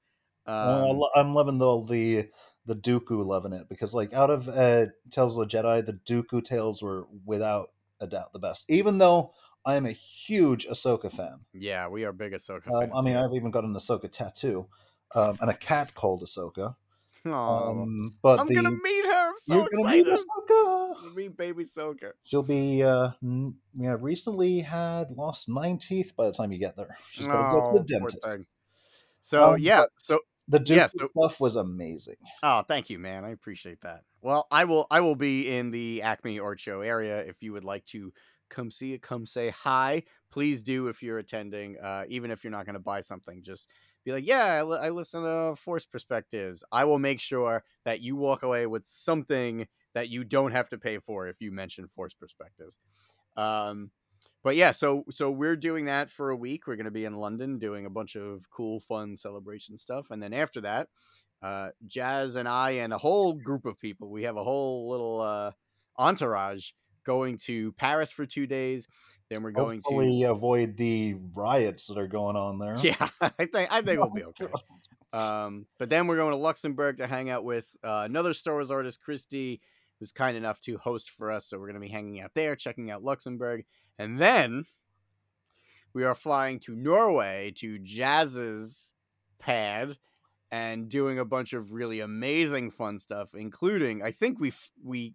Um, 0.48 1.02
I'm 1.16 1.34
loving 1.34 1.58
the 1.58 1.82
the 1.84 2.30
the 2.66 2.76
Dooku 2.76 3.26
loving 3.26 3.54
it 3.54 3.68
because 3.70 3.94
like 3.94 4.14
out 4.14 4.30
of 4.30 4.48
uh, 4.50 4.88
Tales 5.12 5.38
of 5.38 5.48
the 5.50 5.58
Jedi, 5.58 5.86
the 5.86 5.94
Dooku 5.94 6.44
tales 6.44 6.82
were 6.82 7.08
without 7.26 7.70
a 8.00 8.08
doubt 8.08 8.34
the 8.34 8.40
best. 8.40 8.66
Even 8.70 8.98
though 8.98 9.34
I 9.66 9.76
am 9.76 9.86
a 9.86 9.92
huge 9.92 10.68
Ahsoka 10.68 11.12
fan. 11.12 11.40
yeah, 11.54 11.88
we 11.88 12.06
are 12.06 12.12
big 12.12 12.34
Ahsoka 12.34 12.68
Um, 12.72 12.82
fans. 12.82 12.92
I 12.96 13.02
mean. 13.02 13.18
I've 13.18 13.34
even 13.34 13.52
got 13.52 13.64
an 13.64 13.74
Ahsoka 13.74 14.12
tattoo 14.12 14.68
um, 15.16 15.38
and 15.42 15.50
a 15.50 15.54
cat 15.56 15.94
called 15.96 16.24
Ahsoka. 16.24 16.76
Aw, 17.26 17.70
Um, 17.70 18.16
but 18.22 18.40
I'm 18.40 18.48
the, 18.48 18.56
gonna 18.56 18.72
meet 18.72 19.06
her. 19.06 19.30
I'm 19.30 19.34
so 19.40 19.66
excited. 19.66 20.06
you're 20.06 20.16
gonna 20.16 20.18
meet. 20.18 21.10
Ahsoka. 21.10 21.16
Meet 21.16 21.38
baby 21.38 21.64
Ahsoka. 21.64 22.12
She'll 22.24 22.44
be 22.44 22.84
uh, 22.84 23.10
n- 23.24 23.56
yeah, 23.78 23.96
recently 24.00 24.60
had 24.60 25.12
lost 25.12 25.50
nine 25.50 25.78
teeth 25.80 26.14
by 26.16 26.26
the 26.28 26.32
time 26.32 26.52
you 26.52 26.60
get 26.60 26.76
there. 26.78 26.98
She's 27.12 27.28
got 27.28 27.52
to 27.52 27.54
go 27.54 27.62
to 27.62 27.68
Oh, 27.68 27.78
the 27.80 27.84
dentist. 27.84 28.46
So 29.22 29.54
Um, 29.54 29.60
yeah, 29.60 29.86
so 29.98 30.20
The 30.48 30.60
Dooku 30.60 30.76
Yeah, 30.76 30.88
so- 30.88 31.08
stuff 31.08 31.40
was 31.42 31.56
amazing. 31.56 32.18
Oh, 32.44 32.62
thank 32.68 32.90
you, 32.92 33.00
man. 33.00 33.26
I 33.26 33.32
appreciate 33.32 33.82
that. 33.82 34.04
Well, 34.22 34.46
I 34.52 34.66
will 34.66 34.86
I 34.92 35.00
will 35.02 35.16
be 35.16 35.50
in 35.56 35.72
the 35.72 36.02
Acme 36.04 36.40
Art 36.40 36.60
Show 36.60 36.82
area. 36.82 37.20
If 37.22 37.42
you 37.42 37.54
would 37.54 37.64
like 37.64 37.86
to 37.88 38.14
come 38.50 38.70
see 38.70 38.94
it, 38.94 39.02
come 39.02 39.26
say 39.26 39.50
hi. 39.50 40.04
Please 40.32 40.62
do 40.62 40.88
if 40.88 41.02
you're 41.02 41.18
attending. 41.18 41.78
Uh, 41.80 42.06
even 42.10 42.30
if 42.30 42.44
you're 42.44 42.52
not 42.52 42.66
going 42.66 42.74
to 42.76 42.80
buy 42.80 43.02
something, 43.02 43.42
just 43.44 43.68
be 44.06 44.12
like, 44.12 44.28
yeah, 44.28 44.64
I, 44.64 44.88
I 44.88 44.90
listen 44.90 45.24
to 45.24 45.56
Force 45.56 45.86
Perspectives. 45.86 46.64
I 46.72 46.86
will 46.86 47.00
make 47.00 47.20
sure 47.20 47.64
that 47.84 48.02
you 48.02 48.16
walk 48.16 48.44
away 48.44 48.68
with 48.68 48.86
something 48.88 49.68
that 49.94 50.10
you 50.10 50.24
don't 50.24 50.52
have 50.52 50.70
to 50.70 50.78
pay 50.78 51.00
for 51.00 51.28
if 51.28 51.42
you 51.42 51.52
mention 51.52 51.88
Force 51.88 52.14
Perspectives. 52.14 52.78
Um, 53.36 53.92
but 54.44 54.56
yeah, 54.56 54.72
so 54.72 55.06
so 55.10 55.32
we're 55.32 55.56
doing 55.56 55.86
that 55.86 56.12
for 56.12 56.30
a 56.30 56.36
week. 56.36 56.68
We're 56.68 56.76
going 56.76 56.86
to 56.86 56.92
be 56.92 57.06
in 57.06 57.16
London 57.16 57.58
doing 57.58 57.86
a 57.86 57.90
bunch 57.90 58.16
of 58.16 58.50
cool, 58.52 58.80
fun 58.80 59.18
celebration 59.18 59.78
stuff, 59.78 60.12
and 60.12 60.22
then 60.22 60.34
after 60.34 60.62
that, 60.62 60.88
uh, 61.42 61.70
Jazz 61.88 62.36
and 62.36 62.48
I 62.48 62.72
and 62.72 62.94
a 62.94 62.98
whole 62.98 63.34
group 63.34 63.66
of 63.66 63.80
people. 63.80 64.12
We 64.12 64.24
have 64.24 64.38
a 64.38 64.44
whole 64.44 64.90
little 64.90 65.20
uh, 65.20 65.52
entourage 65.98 66.72
going 67.06 67.38
to 67.38 67.72
Paris 67.74 68.12
for 68.12 68.26
two 68.26 68.46
days. 68.48 68.88
Then 69.36 69.44
we're 69.44 69.52
going 69.52 69.82
Hopefully, 69.84 70.24
avoid 70.24 70.78
the 70.78 71.16
riots 71.34 71.88
that 71.88 71.98
are 71.98 72.08
going 72.08 72.38
on 72.38 72.58
there. 72.58 72.78
yeah. 72.78 73.10
I 73.22 73.46
think 73.46 73.70
I 73.70 73.82
think 73.82 74.00
we'll 74.00 74.10
be 74.12 74.24
okay. 74.24 74.48
Um, 75.12 75.66
but 75.78 75.90
then 75.90 76.08
we're 76.08 76.16
going 76.16 76.32
to 76.32 76.38
Luxembourg 76.38 76.96
to 76.98 77.08
hang 77.08 77.30
out 77.30 77.44
with 77.44 77.68
uh, 77.84 78.04
another 78.06 78.34
Star 78.34 78.54
Wars 78.54 78.72
artist, 78.72 79.02
Christy, 79.02 79.60
who's 80.00 80.14
kind 80.14 80.38
enough 80.38 80.62
to 80.62 80.78
host 80.78 81.10
for 81.12 81.32
us. 81.32 81.48
So 81.48 81.58
we're 81.58 81.68
going 81.68 81.82
to 81.82 81.86
be 81.86 81.92
hanging 81.92 82.22
out 82.22 82.34
there, 82.34 82.56
checking 82.56 82.92
out 82.92 83.04
Luxembourg, 83.04 83.66
and 84.00 84.18
then 84.18 84.64
we 85.94 86.06
are 86.06 86.16
flying 86.16 86.60
to 86.62 86.74
Norway 86.74 87.52
to 87.58 87.78
Jazz's 87.80 88.94
pad 89.38 89.98
and 90.50 90.88
doing 90.88 91.20
a 91.20 91.26
bunch 91.26 91.52
of 91.52 91.74
really 91.74 92.00
amazing 92.00 92.72
fun 92.72 93.00
stuff, 93.00 93.36
including 93.36 94.02
I 94.02 94.12
think 94.12 94.40
we 94.40 94.54
we 94.82 95.14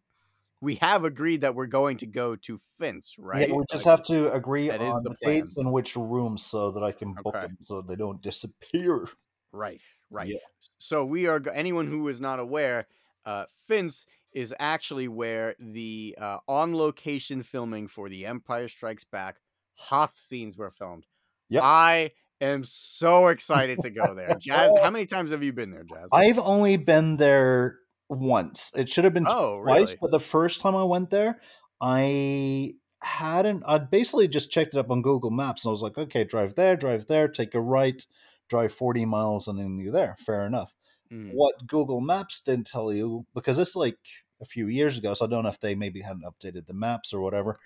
we 0.61 0.77
have 0.77 1.05
agreed 1.05 1.41
that 1.43 1.55
we're 1.55 1.67
going 1.67 1.97
to 1.99 2.07
go 2.07 2.37
to 2.37 2.61
Finse, 2.81 3.15
right? 3.19 3.49
Yeah, 3.49 3.57
we 3.57 3.65
just 3.71 3.87
Like, 3.87 3.99
have 3.99 4.07
to 4.07 4.33
agree 4.33 4.71
on 4.71 5.03
the 5.03 5.11
the, 5.11 5.17
dates 5.21 5.57
and 5.57 5.73
which 5.73 5.97
rooms 5.97 6.45
so 6.45 6.71
that 6.73 6.83
I 6.83 6.93
can 6.93 7.15
book 7.15 7.35
Okay. 7.35 7.47
them 7.47 7.59
so 7.61 7.81
they 7.81 7.97
don't 7.97 8.21
disappear. 8.23 9.07
Right, 9.53 9.81
right. 10.11 10.29
Yeah. 10.29 10.39
So 10.79 11.05
we 11.05 11.27
are 11.27 11.43
anyone 11.53 11.87
who 11.87 12.09
is 12.09 12.21
not 12.21 12.39
aware, 12.39 12.87
uh, 13.25 13.47
Finse 13.69 14.07
is 14.33 14.55
actually 14.61 15.09
where 15.09 15.57
the 15.59 16.15
uh, 16.19 16.39
on 16.47 16.75
location 16.75 17.43
filming 17.43 17.89
for 17.89 18.09
The 18.09 18.27
Empire 18.27 18.69
Strikes 18.69 19.05
Back 19.05 19.41
Hoth 19.75 20.17
scenes 20.17 20.57
were 20.57 20.71
filmed. 20.71 21.07
Yep. 21.49 21.63
I 21.65 22.13
am 22.41 22.63
so 22.65 23.27
excited 23.35 23.81
to 23.83 23.91
go 23.91 24.15
there. 24.15 24.37
Jazz, 24.37 24.71
how 24.81 24.91
many 24.91 25.07
times 25.07 25.33
have 25.33 25.43
you 25.43 25.53
been 25.53 25.73
there, 25.73 25.85
Jazz? 25.85 26.11
I've 26.13 26.39
only 26.39 26.77
been 26.77 27.17
there 27.17 27.80
once. 28.11 28.73
It 28.77 28.89
should 28.89 29.05
have 29.05 29.15
been 29.15 29.27
oh, 29.29 29.63
twice, 29.63 29.81
really? 29.81 29.97
but 30.01 30.11
the 30.11 30.21
first 30.21 30.61
time 30.61 30.77
I 30.77 30.85
went 30.85 31.11
there, 31.11 31.41
I 31.81 32.75
hadn't. 33.03 33.63
I 33.67 33.79
basically 33.79 34.29
just 34.29 34.51
checked 34.51 34.75
it 34.75 34.79
up 34.79 34.91
on 34.91 35.03
Google 35.03 35.31
Maps, 35.31 35.65
and 35.65 35.71
I 35.71 35.73
was 35.73 35.83
like, 35.83 35.97
okay, 35.97 36.25
drive 36.25 36.55
there, 36.55 36.77
drive 36.77 37.07
there, 37.07 37.29
take 37.29 37.55
a 37.55 37.61
right, 37.61 38.05
drive 38.49 38.73
forty 38.73 39.07
miles, 39.07 39.49
and 39.49 39.59
then 39.59 39.79
you're 39.79 39.93
there. 39.93 40.17
Fair 40.19 40.47
enough. 40.47 40.75
Mm. 41.13 41.33
What 41.33 41.67
Google 41.67 42.01
Maps 42.01 42.41
didn't 42.41 42.67
tell 42.67 42.93
you, 42.93 43.27
because 43.35 43.59
it's 43.59 43.77
like 43.77 43.99
a 44.41 44.45
few 44.45 44.69
years 44.69 44.99
ago, 44.99 45.15
so 45.15 45.25
I 45.25 45.29
don't 45.29 45.45
know 45.45 45.51
if 45.51 45.61
they 45.61 45.75
maybe 45.75 46.01
hadn't 46.01 46.25
updated 46.25 46.67
the 46.67 46.75
maps 46.75 47.13
or 47.13 47.21
whatever, 47.21 47.57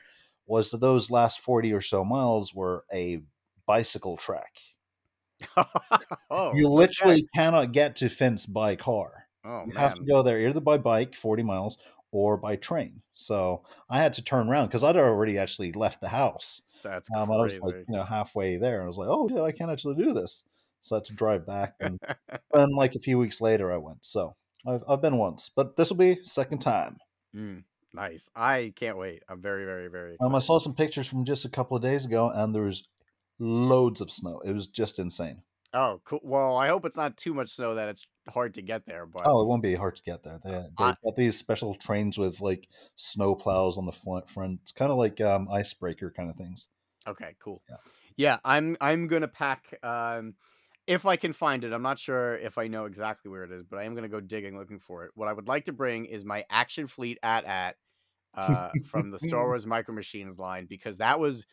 was 0.46 0.70
that 0.70 0.80
those 0.80 1.10
last 1.10 1.40
forty 1.40 1.72
or 1.72 1.80
so 1.80 2.04
miles 2.04 2.54
were 2.54 2.84
a 2.92 3.20
bicycle 3.66 4.16
track. 4.16 4.58
oh, 6.30 6.54
you 6.54 6.66
okay. 6.66 6.74
literally 6.74 7.28
cannot 7.34 7.72
get 7.72 7.96
to 7.96 8.06
Finse 8.06 8.46
by 8.46 8.76
car. 8.76 9.23
Oh 9.44 9.64
you 9.66 9.74
man. 9.74 9.76
have 9.76 9.94
to 9.94 10.04
go 10.04 10.22
there 10.22 10.40
either 10.40 10.60
by 10.60 10.78
bike, 10.78 11.14
40 11.14 11.42
miles, 11.42 11.78
or 12.12 12.36
by 12.36 12.56
train. 12.56 13.02
So 13.14 13.64
I 13.90 13.98
had 13.98 14.12
to 14.14 14.22
turn 14.22 14.48
around 14.48 14.68
because 14.68 14.84
I'd 14.84 14.96
already 14.96 15.36
actually 15.36 15.72
left 15.72 16.00
the 16.00 16.08
house. 16.08 16.62
That's 16.82 17.08
Um, 17.16 17.30
I 17.32 17.36
was 17.36 17.58
like, 17.60 17.74
you 17.88 17.96
know, 17.96 18.04
halfway 18.04 18.56
there. 18.56 18.76
And 18.76 18.84
I 18.84 18.88
was 18.88 18.98
like, 18.98 19.08
oh, 19.08 19.28
shit, 19.28 19.40
I 19.40 19.52
can't 19.52 19.70
actually 19.70 19.96
do 19.96 20.12
this. 20.14 20.46
So 20.82 20.96
I 20.96 20.98
had 20.98 21.06
to 21.06 21.12
drive 21.14 21.46
back. 21.46 21.74
And 21.80 21.98
then, 22.52 22.70
like, 22.76 22.94
a 22.94 23.00
few 23.00 23.18
weeks 23.18 23.40
later, 23.40 23.72
I 23.72 23.78
went. 23.78 24.04
So 24.04 24.36
I've, 24.66 24.84
I've 24.88 25.02
been 25.02 25.16
once, 25.16 25.50
but 25.54 25.76
this 25.76 25.90
will 25.90 25.96
be 25.96 26.18
second 26.22 26.58
time. 26.60 26.98
Mm, 27.34 27.64
nice. 27.92 28.30
I 28.36 28.72
can't 28.76 28.98
wait. 28.98 29.22
I'm 29.28 29.40
very, 29.40 29.64
very, 29.64 29.88
very 29.88 30.14
excited. 30.14 30.26
Um, 30.26 30.34
I 30.34 30.40
saw 30.40 30.58
some 30.58 30.74
pictures 30.74 31.06
from 31.06 31.24
just 31.24 31.44
a 31.44 31.50
couple 31.50 31.76
of 31.76 31.82
days 31.82 32.04
ago, 32.04 32.30
and 32.32 32.54
there 32.54 32.62
was 32.62 32.86
loads 33.38 34.00
of 34.00 34.10
snow. 34.10 34.40
It 34.44 34.52
was 34.52 34.66
just 34.66 34.98
insane. 34.98 35.42
Oh, 35.74 36.00
cool. 36.04 36.20
Well, 36.22 36.56
I 36.56 36.68
hope 36.68 36.86
it's 36.86 36.96
not 36.96 37.16
too 37.16 37.34
much 37.34 37.50
snow 37.50 37.74
that 37.74 37.88
it's 37.88 38.06
hard 38.30 38.54
to 38.54 38.62
get 38.62 38.86
there. 38.86 39.06
But 39.06 39.22
Oh, 39.26 39.42
it 39.42 39.46
won't 39.48 39.62
be 39.62 39.74
hard 39.74 39.96
to 39.96 40.02
get 40.04 40.22
there. 40.22 40.38
They, 40.44 40.50
they 40.52 40.68
I- 40.78 40.96
got 41.04 41.16
these 41.16 41.36
special 41.36 41.74
trains 41.74 42.16
with 42.16 42.40
like 42.40 42.68
snow 42.96 43.34
plows 43.34 43.76
on 43.76 43.84
the 43.84 43.92
front. 43.92 44.30
front. 44.30 44.60
It's 44.62 44.72
kind 44.72 44.92
of 44.92 44.98
like 44.98 45.20
um, 45.20 45.48
icebreaker 45.50 46.12
kind 46.16 46.30
of 46.30 46.36
things. 46.36 46.68
okay, 47.08 47.34
cool. 47.42 47.60
Yeah. 47.68 47.76
Yeah, 48.16 48.38
I'm 48.44 48.76
I'm 48.80 49.08
gonna 49.08 49.26
pack. 49.26 49.76
Um, 49.82 50.34
if 50.86 51.04
I 51.06 51.16
can 51.16 51.32
find 51.32 51.64
it, 51.64 51.72
I'm 51.72 51.82
not 51.82 51.98
sure 51.98 52.36
if 52.36 52.58
I 52.58 52.68
know 52.68 52.84
exactly 52.84 53.28
where 53.28 53.42
it 53.42 53.50
is, 53.50 53.64
but 53.64 53.80
I 53.80 53.82
am 53.84 53.96
gonna 53.96 54.08
go 54.08 54.20
digging 54.20 54.56
looking 54.56 54.78
for 54.78 55.04
it. 55.04 55.10
What 55.16 55.28
I 55.28 55.32
would 55.32 55.48
like 55.48 55.64
to 55.64 55.72
bring 55.72 56.04
is 56.04 56.24
my 56.24 56.44
Action 56.48 56.86
Fleet 56.86 57.18
AT-AT 57.24 57.74
uh, 58.34 58.70
from 58.84 59.10
the 59.10 59.18
Star 59.18 59.44
Wars 59.46 59.66
Micro 59.66 59.92
Machines 59.94 60.38
line 60.38 60.66
because 60.68 60.98
that 60.98 61.18
was 61.18 61.44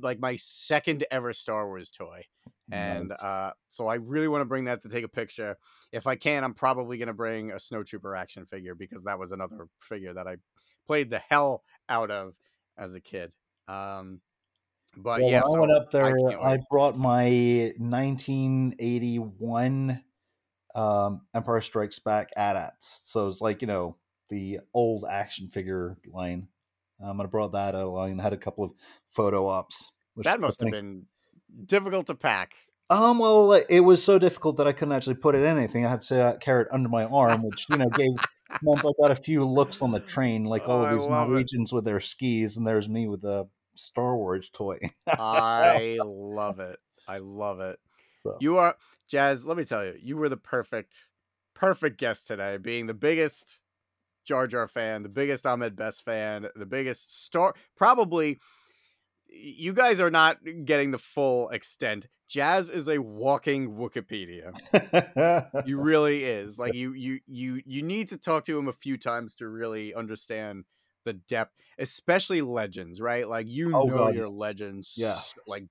like 0.00 0.18
my 0.18 0.34
second 0.36 1.04
ever 1.12 1.32
Star 1.32 1.68
Wars 1.68 1.92
toy. 1.92 2.24
And 2.72 3.08
Nice. 3.08 3.22
uh, 3.22 3.52
so 3.68 3.86
I 3.86 3.96
really 3.96 4.28
want 4.28 4.40
to 4.40 4.46
bring 4.46 4.64
that 4.64 4.80
to 4.82 4.88
take 4.88 5.04
a 5.04 5.08
picture. 5.08 5.58
If 5.92 6.06
I 6.06 6.16
can, 6.16 6.42
I'm 6.42 6.54
probably 6.54 6.96
gonna 6.96 7.12
bring 7.12 7.52
a 7.52 7.56
Snowtrooper 7.56 8.18
action 8.18 8.46
figure 8.46 8.74
because 8.74 9.04
that 9.04 9.18
was 9.18 9.30
another 9.30 9.68
figure 9.78 10.14
that 10.14 10.26
I 10.26 10.36
played 10.86 11.10
the 11.10 11.18
hell 11.18 11.62
out 11.88 12.10
of 12.10 12.32
as 12.78 12.94
a 12.94 13.00
kid. 13.00 13.30
Um, 13.68 14.22
but 14.96 15.20
Well, 15.20 15.30
yeah, 15.30 15.42
when 15.42 15.44
I 15.44 15.54
so 15.54 15.60
went 15.60 15.72
up 15.72 15.90
there, 15.90 16.16
can't 16.16 16.42
I, 16.42 16.58
brought 16.70 16.96
my 16.96 17.74
1981 17.76 20.02
um, 20.74 21.20
Empire 21.34 21.60
Strikes 21.60 21.98
Back 21.98 22.30
AT-AT. 22.36 22.72
So 23.02 23.28
it's 23.28 23.42
like 23.42 23.60
you 23.60 23.68
know 23.68 23.96
the 24.30 24.60
old 24.72 25.04
action 25.08 25.48
figure 25.48 25.98
line. 26.06 26.48
Um, 27.02 27.20
I 27.20 27.26
brought 27.26 27.52
that 27.52 27.74
along 27.74 28.12
and 28.12 28.20
had 28.20 28.32
a 28.32 28.38
couple 28.38 28.64
of 28.64 28.72
photo 29.10 29.46
ops. 29.46 29.92
which 30.14 30.24
that 30.24 30.40
must 30.40 30.62
have 30.62 30.70
been 30.70 31.04
difficult 31.66 32.06
to 32.06 32.14
pack. 32.14 32.54
Um, 32.90 33.18
well, 33.18 33.52
it 33.52 33.80
was 33.80 34.04
so 34.04 34.18
difficult 34.18 34.58
that 34.58 34.66
I 34.66 34.72
couldn't 34.72 34.92
actually 34.92 35.14
put 35.14 35.34
it 35.34 35.42
in 35.42 35.56
anything. 35.56 35.86
I 35.86 35.90
had 35.90 36.02
to 36.02 36.20
uh, 36.22 36.36
carry 36.38 36.62
it 36.62 36.68
under 36.72 36.88
my 36.88 37.04
arm, 37.04 37.42
which 37.42 37.66
you 37.70 37.78
know 37.78 37.88
gave 37.88 38.10
meant 38.60 38.84
I 38.84 38.90
got 39.00 39.10
a 39.10 39.14
few 39.16 39.44
looks 39.44 39.80
on 39.80 39.92
the 39.92 40.00
train, 40.00 40.44
like 40.44 40.62
all 40.68 40.82
Oh, 40.82 40.84
of 40.84 40.90
these 40.90 41.06
love 41.08 41.28
it. 41.28 41.30
Norwegians 41.30 41.72
with 41.72 41.84
their 41.84 42.00
skis, 42.00 42.56
and 42.56 42.66
there's 42.66 42.88
me 42.88 43.08
with 43.08 43.24
a 43.24 43.48
Star 43.76 44.16
Wars 44.16 44.50
toy. 44.52 44.78
I 45.06 45.98
love 46.04 46.60
it. 46.60 46.78
I 47.08 47.18
love 47.18 47.60
it. 47.60 47.78
so 48.16 48.36
You 48.40 48.58
are 48.58 48.76
Jazz. 49.08 49.44
Let 49.46 49.56
me 49.56 49.64
tell 49.64 49.84
you, 49.84 49.94
you 50.00 50.16
were 50.18 50.28
the 50.28 50.36
perfect, 50.36 51.08
perfect 51.54 51.98
guest 51.98 52.26
today. 52.26 52.58
Being 52.58 52.86
the 52.86 52.94
biggest 52.94 53.58
Jar 54.24 54.46
Jar 54.46 54.68
fan, 54.68 55.02
the 55.02 55.08
biggest 55.08 55.46
Ahmed 55.46 55.76
Best 55.76 56.04
fan, 56.04 56.46
the 56.54 56.66
biggest 56.66 57.24
star. 57.24 57.54
Probably, 57.76 58.38
you 59.32 59.72
guys 59.72 60.00
are 60.00 60.10
not 60.10 60.38
getting 60.64 60.90
the 60.90 60.98
full 60.98 61.48
extent. 61.50 62.06
Jazz 62.28 62.68
is 62.70 62.88
a 62.88 62.98
walking 62.98 63.72
Wikipedia. 63.72 64.52
You 65.66 65.78
really 65.82 66.24
is. 66.24 66.58
Like 66.58 66.74
you, 66.74 66.92
you, 66.94 67.20
you, 67.26 67.60
you 67.66 67.82
need 67.82 68.08
to 68.10 68.16
talk 68.18 68.44
to 68.46 68.58
him 68.58 68.68
a 68.68 68.72
few 68.72 68.96
times 68.96 69.34
to 69.36 69.48
really 69.48 69.94
understand 69.94 70.64
the 71.04 71.12
depth, 71.14 71.52
especially 71.78 72.40
legends, 72.42 73.00
right? 73.00 73.28
Like 73.28 73.46
you 73.48 73.74
Oh, 73.76 73.84
know 73.84 73.98
God, 73.98 74.14
your 74.14 74.28
legends, 74.28 74.94
yeah. 74.96 75.18
like 75.46 75.64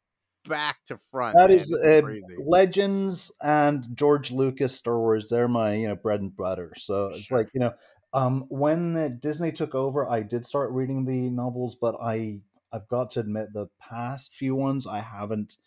back 0.47 0.77
to 0.87 0.99
front. 1.11 1.35
that 1.37 1.49
man. 1.49 1.57
is 1.57 1.73
uh, 1.73 2.01
crazy. 2.03 2.35
Legends 2.45 3.31
and 3.41 3.85
George 3.95 4.31
Lucas 4.31 4.75
Star 4.75 4.97
Wars. 4.99 5.27
They're 5.29 5.47
my 5.47 5.73
you 5.75 5.87
know 5.87 5.95
bread 5.95 6.19
and 6.21 6.35
butter. 6.35 6.73
So 6.77 7.07
it's 7.07 7.25
Sure. 7.27 7.39
like 7.39 7.49
you 7.53 7.59
know 7.61 7.71
Um, 8.13 8.45
when 8.49 9.19
Disney 9.21 9.51
took 9.53 9.73
over, 9.73 10.07
I 10.09 10.21
did 10.21 10.45
start 10.45 10.71
reading 10.71 11.05
the 11.05 11.29
novels, 11.29 11.75
but 11.75 11.95
I 12.03 12.41
I've 12.71 12.87
got 12.87 13.11
to 13.11 13.19
admit 13.21 13.53
the 13.53 13.67
past 13.79 14.35
few 14.35 14.55
ones 14.55 14.87
I 14.87 14.99
haven't 15.01 15.57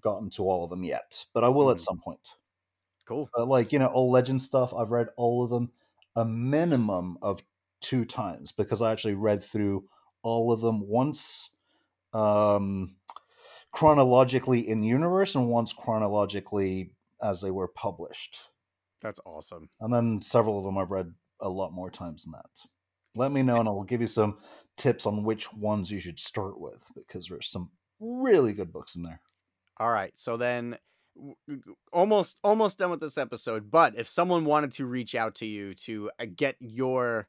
gotten 0.00 0.30
to 0.32 0.44
all 0.48 0.64
of 0.64 0.70
them 0.70 0.84
yet, 0.84 1.26
but 1.34 1.44
I 1.44 1.48
will 1.50 1.70
at 1.70 1.78
Mm. 1.78 1.80
some 1.80 2.00
point. 2.00 2.36
Cool. 3.04 3.30
But 3.34 3.48
like 3.48 3.72
you 3.72 3.78
know, 3.78 3.90
old 3.90 4.12
legend 4.12 4.42
stuff, 4.42 4.74
I've 4.74 4.90
read 4.90 5.08
all 5.16 5.44
of 5.44 5.50
them 5.50 5.72
a 6.16 6.24
minimum 6.24 7.18
of 7.22 7.42
two 7.80 8.04
times 8.04 8.52
because 8.52 8.82
I 8.82 8.92
actually 8.92 9.14
read 9.14 9.42
through 9.42 9.88
all 10.22 10.52
of 10.52 10.60
them 10.60 10.86
once 10.88 11.54
um, 12.14 12.96
chronologically 13.72 14.68
in 14.68 14.80
the 14.82 14.88
universe 14.88 15.34
and 15.36 15.48
once 15.50 15.72
chronologically 15.72 16.94
as 17.22 17.40
they 17.42 17.50
were 17.52 17.68
published. 17.68 18.40
That's 19.02 19.20
awesome. 19.26 19.70
And 19.80 19.92
then 19.92 20.22
several 20.22 20.58
of 20.58 20.64
them 20.64 20.78
I've 20.78 20.90
read 20.90 21.14
a 21.40 21.48
lot 21.48 21.72
more 21.72 21.90
times 21.90 22.24
than 22.24 22.32
that. 22.32 22.50
Let 23.14 23.32
me 23.32 23.42
know 23.42 23.56
and 23.58 23.68
I'll 23.68 23.82
give 23.82 24.00
you 24.00 24.06
some 24.06 24.40
tips 24.76 25.06
on 25.06 25.24
which 25.24 25.52
ones 25.52 25.90
you 25.90 26.00
should 26.00 26.18
start 26.18 26.58
with 26.60 26.80
because 26.94 27.28
there's 27.28 27.48
some 27.50 27.70
really 28.00 28.52
good 28.52 28.72
books 28.72 28.94
in 28.96 29.02
there. 29.02 29.20
All 29.78 29.90
right. 29.90 30.16
So 30.16 30.36
then 30.36 30.78
almost 31.92 32.38
almost 32.44 32.78
done 32.78 32.90
with 32.90 33.00
this 33.00 33.18
episode, 33.18 33.70
but 33.70 33.94
if 33.98 34.08
someone 34.08 34.44
wanted 34.44 34.72
to 34.72 34.86
reach 34.86 35.14
out 35.14 35.34
to 35.36 35.46
you 35.46 35.74
to 35.74 36.10
uh, 36.20 36.26
get 36.34 36.56
your 36.60 37.28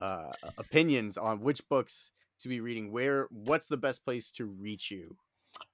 uh 0.00 0.30
opinions 0.58 1.16
on 1.16 1.40
which 1.40 1.66
books 1.68 2.10
to 2.42 2.48
be 2.48 2.60
reading, 2.60 2.92
where 2.92 3.26
what's 3.30 3.66
the 3.66 3.76
best 3.78 4.04
place 4.04 4.30
to 4.32 4.44
reach 4.44 4.90
you? 4.90 5.16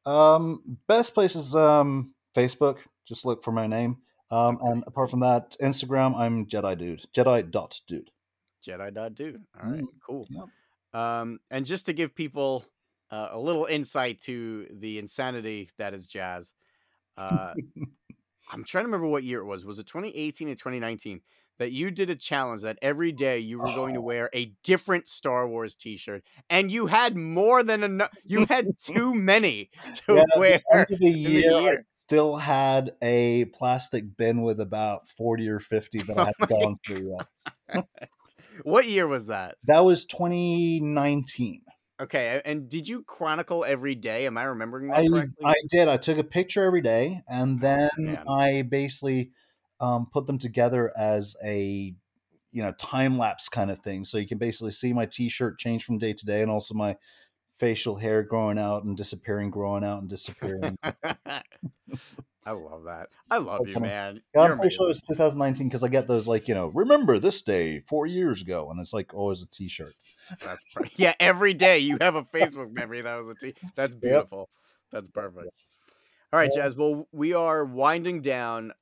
Um, 0.07 0.78
best 0.86 1.12
place 1.14 1.34
is 1.34 1.57
um, 1.57 2.14
Facebook. 2.36 2.78
Just 3.07 3.24
look 3.24 3.42
for 3.42 3.50
my 3.53 3.66
name. 3.66 3.98
Um, 4.30 4.59
and 4.62 4.84
apart 4.86 5.11
from 5.11 5.20
that, 5.20 5.57
Instagram, 5.61 6.16
I'm 6.16 6.46
Jedi 6.46 6.78
Dude. 6.78 7.05
Jedi 7.12 7.50
dot 7.50 7.80
dude. 7.88 8.11
Jedi 8.66 8.94
dot 8.94 9.14
dude. 9.14 9.42
All 9.62 9.70
right, 9.70 9.80
Mm, 9.82 9.88
cool. 10.07 10.26
yep. 10.30 10.44
Um, 10.93 11.40
and 11.51 11.66
just 11.66 11.86
to 11.86 11.93
give 11.93 12.14
people 12.14 12.64
uh, 13.11 13.28
a 13.32 13.38
little 13.38 13.64
insight 13.66 14.20
to 14.22 14.66
the 14.70 14.99
insanity 14.99 15.70
that 15.78 15.95
is 15.95 16.07
jazz, 16.09 16.53
uh, 17.16 17.55
I'm 18.53 18.64
trying 18.64 18.84
to 18.84 18.88
remember 18.88 19.07
what 19.09 19.24
year 19.24 19.40
it 19.40 19.47
was. 19.47 19.64
Was 19.64 19.78
it 19.78 19.86
2018 19.86 20.49
or 20.49 20.55
2019 20.55 21.22
that 21.59 21.72
you 21.72 21.90
did 21.90 22.11
a 22.11 22.16
challenge 22.16 22.62
that 22.62 22.78
every 22.82 23.12
day 23.12 23.38
you 23.38 23.61
were 23.61 23.72
going 23.72 23.95
to 23.95 24.01
Oh. 24.01 24.03
wear 24.03 24.28
a 24.34 24.55
different 24.64 25.09
Star 25.09 25.49
Wars 25.49 25.74
T-shirt, 25.76 26.24
and 26.51 26.72
you 26.72 26.86
had 26.86 27.16
more 27.16 27.62
than 27.62 27.82
enough. 27.84 28.11
You 28.24 28.47
had 28.47 28.72
too 28.84 29.14
many 29.14 29.70
to 30.07 30.16
Yeah, 30.16 30.22
wear. 30.34 30.57
at 30.57 30.62
the 30.68 30.76
end 30.76 30.86
of 30.90 31.01
the 31.01 31.11
the 31.24 31.30
year, 31.32 31.61
I 31.61 31.72
year. 31.72 31.86
still 31.93 32.36
had 32.36 32.97
a 33.03 33.47
plastic 33.47 34.16
bin 34.16 34.43
with 34.43 34.61
about 34.61 35.09
40 35.09 35.49
or 35.49 35.61
50 35.61 36.03
that 36.03 36.18
I 36.18 36.26
hadn't 36.26 36.49
gone 36.49 36.78
through. 36.86 37.18
What 38.64 38.86
year 38.86 39.06
was 39.06 39.26
that? 39.26 39.56
That 39.64 39.80
was 39.80 40.04
2019. 40.06 41.62
Okay, 42.00 42.40
and 42.44 42.68
did 42.68 42.88
you 42.88 43.02
chronicle 43.02 43.64
every 43.64 43.94
day? 43.94 44.26
Am 44.26 44.36
I 44.36 44.44
remembering 44.44 44.88
that 44.88 44.98
I, 44.98 45.08
correctly? 45.08 45.44
I 45.44 45.54
did. 45.70 45.88
I 45.88 45.96
took 45.96 46.18
a 46.18 46.24
picture 46.24 46.64
every 46.64 46.80
day 46.80 47.22
and 47.28 47.60
then 47.60 47.90
man. 47.98 48.24
I 48.28 48.62
basically 48.62 49.30
um, 49.80 50.08
put 50.12 50.26
them 50.26 50.38
together 50.38 50.92
as 50.98 51.36
a 51.44 51.94
you 52.50 52.62
know 52.62 52.72
time 52.72 53.18
lapse 53.18 53.48
kind 53.48 53.70
of 53.70 53.78
thing. 53.80 54.04
So 54.04 54.18
you 54.18 54.26
can 54.26 54.38
basically 54.38 54.72
see 54.72 54.92
my 54.92 55.06
t-shirt 55.06 55.58
change 55.58 55.84
from 55.84 55.98
day 55.98 56.12
to 56.12 56.26
day 56.26 56.42
and 56.42 56.50
also 56.50 56.74
my 56.74 56.96
facial 57.54 57.96
hair 57.96 58.22
growing 58.22 58.58
out 58.58 58.84
and 58.84 58.96
disappearing, 58.96 59.50
growing 59.50 59.84
out 59.84 60.00
and 60.00 60.10
disappearing. 60.10 60.76
I 62.45 62.51
love 62.53 62.84
that. 62.84 63.11
I 63.30 63.38
love 63.38 63.68
you, 63.68 63.78
man. 63.78 64.20
Yeah, 64.34 64.40
I'm 64.43 64.59
pretty 64.59 64.74
sure 64.74 64.86
it 64.86 64.88
was 64.88 65.03
2019 65.03 65.68
because 65.68 65.84
I 65.84 65.88
get 65.88 66.09
those 66.09 66.26
like 66.26 66.49
you 66.49 66.55
know 66.55 66.66
remember 66.68 67.18
this 67.18 67.40
day 67.43 67.78
four 67.80 68.07
years 68.07 68.43
ago 68.43 68.68
and 68.70 68.80
it's 68.80 68.93
like 68.93 69.14
always 69.14 69.43
a 69.43 69.47
t-shirt. 69.47 69.95
That's 70.45 70.64
yeah. 70.97 71.14
Every 71.20 71.55
day 71.55 71.78
you 71.78 71.99
have 72.01 72.16
a 72.16 72.22
Facebook 72.34 72.72
memory 72.72 73.01
that 73.03 73.16
was 73.16 73.28
a 73.28 73.34
T. 73.34 73.55
That's 73.76 73.95
beautiful. 73.95 74.49
That's 74.90 75.09
perfect. 75.09 75.49
All 76.32 76.40
right, 76.40 76.51
Jazz. 76.53 76.74
Well, 76.74 77.07
we 77.12 77.32
are 77.34 77.64
winding 77.64 78.22
down. 78.22 78.72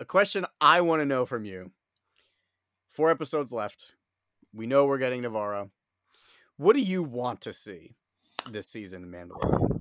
A 0.00 0.04
question 0.04 0.44
I 0.60 0.80
want 0.80 1.00
to 1.00 1.06
know 1.06 1.24
from 1.24 1.44
you. 1.44 1.70
Four 2.88 3.10
episodes 3.10 3.52
left. 3.52 3.92
We 4.52 4.66
know 4.66 4.86
we're 4.86 4.98
getting 4.98 5.22
Nevarro. 5.22 5.70
What 6.56 6.74
do 6.74 6.82
you 6.82 7.02
want 7.02 7.40
to 7.42 7.52
see 7.52 7.94
this 8.50 8.66
season 8.68 9.02
in 9.04 9.10
Mandalorian? 9.10 9.80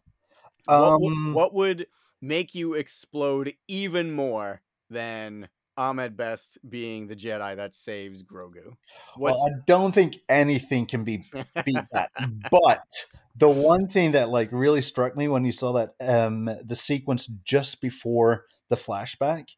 what, 0.65 1.01
would- 1.01 1.11
Um, 1.13 1.33
what 1.33 1.53
would 1.53 1.87
make 2.23 2.55
you 2.55 2.73
explode 2.73 3.53
even 3.67 4.09
more 4.11 4.61
than 4.89 5.49
Ahmed 5.75 6.15
Best 6.15 6.57
being 6.67 7.07
the 7.07 7.15
Jedi 7.15 7.57
that 7.57 7.75
saves 7.75 8.23
Grogu? 8.23 8.75
What's 9.17 9.37
Well, 9.37 9.51
I 9.51 9.59
don't 9.67 9.93
think 9.93 10.17
anything 10.29 10.85
can 10.85 11.03
be 11.03 11.25
beat 11.65 11.85
that. 11.91 12.11
but 12.51 12.87
the 13.35 13.49
one 13.49 13.87
thing 13.87 14.13
that 14.13 14.29
like 14.29 14.49
really 14.53 14.81
struck 14.81 15.17
me 15.17 15.27
when 15.27 15.43
you 15.43 15.51
saw 15.51 15.73
that 15.73 15.95
um 15.99 16.49
the 16.63 16.75
sequence 16.75 17.27
just 17.43 17.81
before 17.81 18.45
the 18.69 18.75
flashback, 18.75 19.49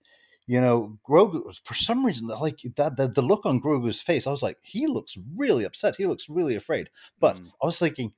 you 0.47 0.59
know, 0.59 0.97
Grogu 1.07 1.43
for 1.63 1.75
some 1.75 2.03
reason 2.03 2.27
like 2.27 2.61
that 2.77 2.97
the, 2.97 3.07
the 3.07 3.21
look 3.21 3.45
on 3.45 3.61
Grogu's 3.61 4.01
face, 4.01 4.25
I 4.25 4.31
was 4.31 4.43
like, 4.43 4.57
he 4.63 4.87
looks 4.87 5.17
really 5.35 5.65
upset. 5.65 5.97
He 5.97 6.07
looks 6.07 6.29
really 6.29 6.55
afraid. 6.55 6.89
But 7.19 7.37
Mm. 7.37 7.51
I 7.61 7.65
was 7.67 7.77
thinking, 7.77 8.13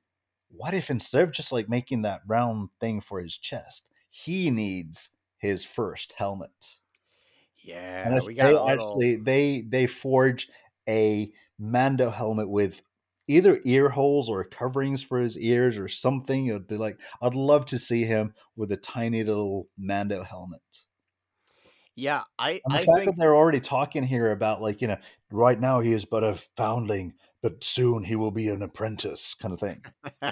what 0.49 0.73
if 0.73 0.89
instead 0.89 1.23
of 1.23 1.33
just 1.33 1.51
like 1.51 1.67
making 1.67 2.03
that 2.03 2.21
round 2.25 2.69
thing 2.79 3.01
for 3.01 3.19
his 3.19 3.37
chest, 3.37 3.89
he 4.25 4.49
needs 4.49 5.17
his 5.37 5.63
first 5.63 6.13
helmet? 6.17 6.79
Yeah, 7.63 8.17
if 8.17 8.25
we 8.25 8.33
got 8.33 8.45
they 8.45 8.53
little- 8.53 8.69
actually 8.69 9.15
they 9.17 9.61
they 9.61 9.87
forge 9.87 10.47
a 10.87 11.31
Mando 11.59 12.09
helmet 12.09 12.49
with 12.49 12.81
either 13.27 13.59
ear 13.65 13.89
holes 13.89 14.29
or 14.29 14.43
coverings 14.45 15.03
for 15.03 15.19
his 15.19 15.37
ears 15.37 15.77
or 15.77 15.87
something. 15.89 16.47
It 16.47 16.53
would 16.53 16.67
be 16.67 16.77
like 16.77 16.99
I'd 17.21 17.35
love 17.35 17.65
to 17.67 17.79
see 17.79 18.05
him 18.05 18.33
with 18.55 18.71
a 18.71 18.77
tiny 18.77 19.23
little 19.23 19.67
Mando 19.77 20.23
helmet. 20.23 20.61
Yeah, 21.95 22.23
I 22.37 22.61
And 22.65 22.73
the 22.73 22.79
I 22.79 22.85
fact 22.85 22.97
think 22.97 23.05
that 23.05 23.15
they're 23.17 23.35
already 23.35 23.59
talking 23.59 24.03
here 24.03 24.31
about 24.31 24.61
like 24.61 24.81
you 24.81 24.87
know 24.87 24.97
right 25.31 25.59
now 25.59 25.79
he 25.79 25.93
is 25.93 26.05
but 26.05 26.23
a 26.23 26.35
foundling, 26.55 27.15
but 27.41 27.63
soon 27.63 28.03
he 28.03 28.15
will 28.15 28.31
be 28.31 28.47
an 28.49 28.61
apprentice 28.61 29.33
kind 29.33 29.53
of 29.53 29.59
thing. 29.59 29.83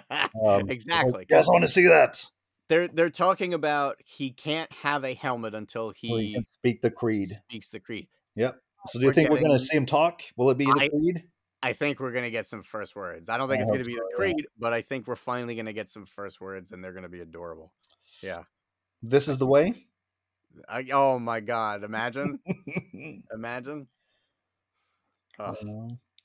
Um, 0.46 0.70
exactly. 0.70 1.12
Like, 1.14 1.28
yes, 1.30 1.48
I 1.48 1.54
want 1.54 1.64
to 1.64 1.70
see 1.70 1.88
that. 1.88 2.24
They're 2.68 2.88
they're 2.88 3.10
talking 3.10 3.54
about 3.54 3.98
he 4.04 4.32
can't 4.32 4.72
have 4.72 5.04
a 5.04 5.14
helmet 5.14 5.54
until 5.54 5.92
he 5.92 6.08
he 6.08 6.34
can 6.34 6.44
speak 6.44 6.82
the 6.82 6.90
creed. 6.92 7.30
speaks 7.30 7.70
the 7.70 7.80
creed. 7.80 8.08
Yep. 8.36 8.56
Uh, 8.56 8.88
so 8.88 9.00
do 9.00 9.04
you 9.04 9.10
We're 9.10 9.14
think 9.14 9.30
we're 9.30 9.40
going 9.40 9.52
to 9.52 9.60
see 9.60 9.78
him 9.78 9.86
talk? 9.86 10.22
Will 10.36 10.50
it 10.50 10.58
be 10.58 10.66
the 10.66 10.72
I- 10.80 10.90
creed? 10.90 11.24
I 11.64 11.74
think 11.74 12.00
we're 12.00 12.12
gonna 12.12 12.30
get 12.30 12.46
some 12.46 12.62
first 12.62 12.96
words. 12.96 13.28
I 13.28 13.40
don't 13.40 13.50
think 13.50 13.60
I 13.60 13.64
it's 13.64 13.72
gonna 13.72 13.84
be 13.84 13.96
so, 13.96 13.98
the 13.98 14.10
yeah. 14.12 14.18
creed, 14.18 14.48
but 14.60 14.72
I 14.72 14.84
think 14.84 15.08
we're 15.08 15.16
finally 15.16 15.56
gonna 15.56 15.74
get 15.74 15.90
some 15.90 16.06
first 16.06 16.40
words, 16.40 16.72
and 16.72 16.84
they're 16.84 16.94
gonna 16.94 17.10
be 17.10 17.22
adorable. 17.22 17.74
Yeah. 18.22 18.44
This 19.02 19.28
is 19.28 19.40
the 19.40 19.48
way. 19.48 19.74
I, 20.70 20.86
oh 20.94 21.18
my 21.18 21.40
god! 21.40 21.84
Imagine, 21.84 22.40
imagine. 23.34 23.88
Ugh. 25.40 25.58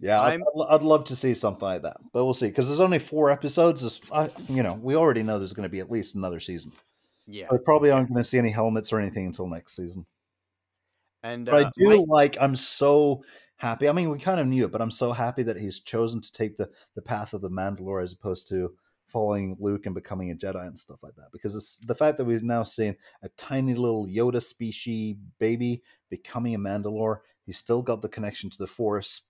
Yeah, 0.00 0.20
I'd, 0.20 0.40
I'd- 0.40 0.66
I'd 0.70 0.82
love 0.82 1.04
to 1.04 1.16
see 1.16 1.34
something 1.34 1.66
like 1.66 1.82
that, 1.82 1.98
but 2.12 2.24
we'll 2.24 2.34
see 2.34 2.46
because 2.48 2.68
there's 2.68 2.80
only 2.80 2.98
four 2.98 3.30
episodes. 3.30 4.00
I, 4.12 4.30
you 4.48 4.62
know, 4.62 4.74
we 4.74 4.94
already 4.96 5.22
know 5.22 5.38
there's 5.38 5.52
going 5.52 5.68
to 5.68 5.68
be 5.70 5.80
at 5.80 5.90
least 5.90 6.14
another 6.14 6.40
season. 6.40 6.72
yeah, 7.26 7.44
So 7.46 7.52
we 7.52 7.58
probably 7.58 7.90
aren't 7.90 8.08
going 8.08 8.22
to 8.22 8.28
see 8.28 8.38
any 8.38 8.50
helmets 8.50 8.92
or 8.92 8.98
anything 8.98 9.26
until 9.26 9.46
next 9.46 9.76
season. 9.76 10.06
and 11.22 11.44
But 11.46 11.64
uh, 11.64 11.66
I 11.66 11.70
do 11.76 11.84
my- 11.86 12.04
like. 12.08 12.36
I'm 12.40 12.56
so 12.56 13.22
happy. 13.56 13.88
I 13.88 13.92
mean, 13.92 14.08
we 14.10 14.18
kind 14.18 14.40
of 14.40 14.46
knew 14.46 14.64
it, 14.64 14.72
but 14.72 14.80
I'm 14.80 14.90
so 14.90 15.12
happy 15.12 15.42
that 15.42 15.56
he's 15.58 15.80
chosen 15.80 16.20
to 16.20 16.32
take 16.32 16.56
the 16.56 16.70
the 16.94 17.02
path 17.02 17.34
of 17.34 17.42
the 17.42 17.50
Mandalore 17.50 18.02
as 18.02 18.12
opposed 18.12 18.48
to 18.48 18.72
following 19.06 19.56
Luke 19.58 19.86
and 19.86 19.94
becoming 19.94 20.30
a 20.30 20.34
Jedi 20.34 20.66
and 20.66 20.78
stuff 20.78 21.02
like 21.02 21.16
that. 21.16 21.32
Because 21.32 21.54
it's 21.56 21.78
the 21.78 21.94
fact 21.94 22.16
that 22.16 22.24
we've 22.24 22.44
now 22.44 22.62
seen 22.62 22.96
a 23.22 23.28
tiny 23.30 23.74
little 23.74 24.06
Yoda 24.06 24.40
species 24.42 25.16
baby 25.38 25.82
becoming 26.08 26.54
a 26.54 26.58
Mandalore. 26.58 27.18
He's 27.44 27.58
still 27.58 27.82
got 27.82 28.02
the 28.02 28.08
connection 28.08 28.48
to 28.50 28.56
the 28.58 28.66
Force. 28.68 29.22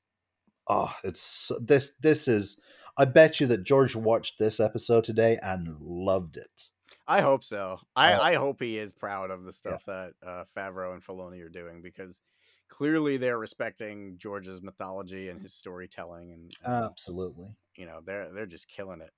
Oh, 0.70 0.94
it's 1.02 1.50
this. 1.60 1.94
This 2.00 2.28
is. 2.28 2.60
I 2.96 3.04
bet 3.04 3.40
you 3.40 3.48
that 3.48 3.64
George 3.64 3.96
watched 3.96 4.38
this 4.38 4.60
episode 4.60 5.02
today 5.02 5.36
and 5.42 5.76
loved 5.80 6.36
it. 6.36 6.68
I 7.08 7.22
hope 7.22 7.42
so. 7.42 7.80
I, 7.96 8.12
Uh, 8.12 8.20
I 8.20 8.34
hope 8.34 8.62
he 8.62 8.78
is 8.78 8.92
proud 8.92 9.32
of 9.32 9.42
the 9.42 9.52
stuff 9.52 9.84
that 9.86 10.12
uh, 10.24 10.44
Favreau 10.56 10.92
and 10.92 11.02
Filoni 11.02 11.44
are 11.44 11.48
doing 11.48 11.82
because 11.82 12.20
clearly 12.68 13.16
they're 13.16 13.38
respecting 13.38 14.16
George's 14.16 14.62
mythology 14.62 15.28
and 15.28 15.42
his 15.42 15.54
storytelling, 15.54 16.30
and, 16.30 16.52
and, 16.64 16.84
Absolutely. 16.84 17.48
you 17.74 17.86
know 17.86 18.00
they're 18.06 18.32
they're 18.32 18.46
just 18.46 18.68
killing 18.68 19.00
it. 19.00 19.10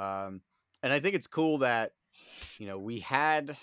Um, 0.00 0.40
and 0.82 0.90
I 0.90 1.00
think 1.00 1.14
it's 1.14 1.26
cool 1.26 1.58
that 1.58 1.92
you 2.58 2.66
know 2.66 2.78
we 2.78 3.00
had. 3.00 3.58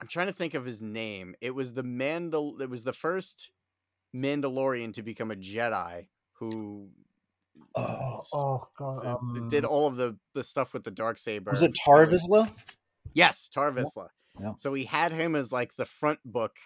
I'm 0.00 0.08
trying 0.08 0.26
to 0.28 0.32
think 0.32 0.54
of 0.54 0.64
his 0.64 0.82
name. 0.82 1.36
It 1.40 1.54
was 1.54 1.72
the 1.72 1.84
Mandal. 1.84 2.60
It 2.60 2.70
was 2.70 2.82
the 2.82 2.92
first 2.92 3.50
Mandalorian 4.14 4.94
to 4.94 5.02
become 5.02 5.30
a 5.30 5.36
Jedi 5.36 6.08
who 6.32 6.90
Oh, 7.74 8.22
oh 8.32 8.68
god. 8.76 9.06
um, 9.06 9.48
did 9.48 9.64
all 9.64 9.86
of 9.86 9.96
the 9.96 10.16
the 10.34 10.44
stuff 10.44 10.72
with 10.72 10.84
the 10.84 10.90
dark 10.90 11.18
saber. 11.18 11.50
was 11.50 11.62
it 11.62 11.76
Tar 11.84 12.06
Vizsla? 12.06 12.52
Yes, 13.14 13.48
Tar 13.48 13.72
Vizsla. 13.72 14.08
yeah. 14.40 14.52
So 14.56 14.70
we 14.70 14.84
had 14.84 15.12
him 15.12 15.34
as 15.34 15.50
like 15.52 15.74
the 15.76 15.86
front 15.86 16.20
book 16.24 16.56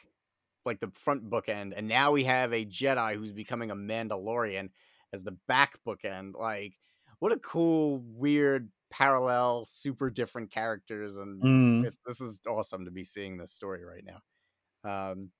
like 0.64 0.80
the 0.80 0.93
front 0.95 1.28
bookend, 1.28 1.72
and 1.76 1.88
now 1.88 2.12
we 2.12 2.24
have 2.24 2.53
a 2.53 2.64
Jedi 2.64 3.16
who's 3.16 3.32
becoming 3.32 3.70
a 3.70 3.76
Mandalorian 3.76 4.70
as 5.12 5.24
the 5.24 5.36
back 5.49 5.78
bookend. 5.86 6.34
Like, 6.34 6.74
what 7.18 7.32
a 7.32 7.38
cool, 7.38 7.99
weird, 8.07 8.70
parallel, 8.90 9.64
super 9.64 10.09
different 10.11 10.53
characters, 10.53 11.16
and 11.16 11.43
Mm. 11.43 11.86
it, 11.86 11.95
this 12.07 12.20
is 12.20 12.40
awesome 12.47 12.84
to 12.84 12.90
be 12.93 13.03
seeing 13.05 13.36
this 13.38 13.53
story 13.53 13.84
right 13.84 14.05
now. 14.05 14.20
Um, 14.84 15.32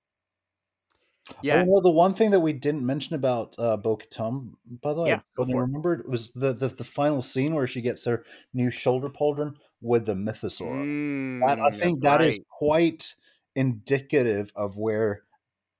Yeah. 1.43 1.57
yeah, 1.57 1.65
Oh, 1.67 1.81
the 1.81 1.91
one 1.91 2.15
thing 2.15 2.31
that 2.33 2.41
we 2.41 2.53
didn't 2.53 2.85
mention 2.85 3.15
about 3.15 3.55
uh, 3.59 3.77
Bo 3.77 3.97
Katan, 3.97 4.55
by 4.81 4.93
the 4.95 5.01
way, 5.03 5.11
Yeah, 5.11 5.21
I 5.39 5.43
it. 5.49 5.57
remembered 5.57 6.09
was 6.09 6.33
the, 6.33 6.53
the 6.53 6.69
the 6.69 6.85
final 6.85 7.23
scene 7.23 7.55
where 7.55 7.67
she 7.67 7.81
gets 7.81 8.05
her 8.05 8.25
new 8.55 8.71
shoulder 8.71 9.09
pauldron 9.09 9.57
with 9.81 10.07
the 10.07 10.15
mythosaur. 10.15 10.87
That, 11.47 11.59
I 11.65 11.71
Mm, 11.71 11.81
think 11.83 12.03
that 12.03 12.21
is 12.23 12.39
right. 12.39 12.47
quite 12.51 13.17
indicative 13.55 14.53
of 14.57 14.79
where 14.79 15.25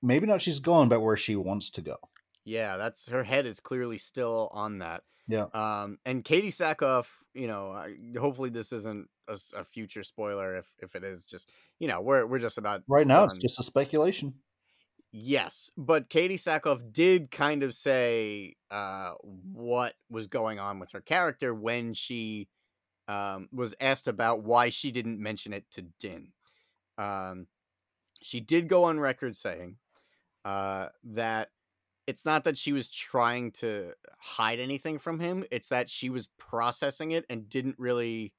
maybe 0.01 0.27
not 0.27 0.41
she's 0.41 0.59
going, 0.59 0.89
but 0.89 1.01
where 1.01 1.17
she 1.17 1.35
wants 1.35 1.69
to 1.71 1.81
go. 1.81 1.97
Yeah, 2.45 2.77
that's 2.77 3.07
her 3.07 3.23
head 3.23 3.45
is 3.45 3.59
clearly 3.59 3.97
still 3.97 4.49
on 4.51 4.79
that. 4.79 5.03
Yeah. 5.27 5.45
Um, 5.53 5.99
and 6.05 6.23
Katee 6.23 6.47
Sackhoff, 6.47 7.07
you 7.33 7.47
know, 7.47 7.69
I, 7.71 7.95
hopefully 8.19 8.49
this 8.49 8.73
isn't 8.73 9.09
a 9.27 9.63
future 9.63 10.03
spoiler. 10.03 10.55
If 10.57 10.67
if 10.79 10.95
it 10.95 11.03
is, 11.03 11.25
just 11.25 11.51
you 11.79 11.87
know, 11.87 12.01
we're 12.01 12.25
we're 12.25 12.39
just 12.39 12.57
about 12.57 12.83
Right 12.87 13.07
now, 13.07 13.23
it's 13.23 13.37
just 13.37 13.59
a 13.59 13.63
speculation. 13.63 14.35
Yes, 15.15 15.69
but 15.77 16.09
Katee 16.09 16.33
Sackhoff 16.39 16.91
did 16.91 17.29
kind 17.29 17.61
of 17.61 17.75
say 17.75 18.55
uh, 18.71 19.13
what 19.21 19.93
was 20.09 20.25
going 20.25 20.57
on 20.59 20.79
with 20.79 20.91
her 20.91 21.01
character 21.01 21.53
when 21.53 21.93
she 21.93 22.49
um, 23.07 23.49
was 23.51 23.75
asked 23.81 24.07
about 24.07 24.43
why 24.43 24.69
she 24.69 24.91
didn't 24.91 25.19
mention 25.21 25.53
it 25.53 25.69
to 25.71 25.83
Din. 25.99 26.33
Um, 26.97 27.47
she 28.21 28.39
did 28.41 28.69
go 28.69 28.85
on 28.85 28.99
record 28.99 29.35
saying 29.35 29.79
uh, 30.45 30.89
that 31.05 31.51
it's 32.07 32.25
not 32.25 32.45
that 32.45 32.57
she 32.57 32.73
was 32.73 32.91
trying 32.91 33.51
to 33.53 33.95
hide 34.19 34.59
anything 34.59 34.99
from 34.99 35.19
him; 35.19 35.45
it's 35.51 35.69
that 35.69 35.89
she 35.89 36.09
was 36.09 36.27
processing 36.39 37.11
it 37.11 37.25
and 37.29 37.49
didn't 37.49 37.79
really 37.79 38.33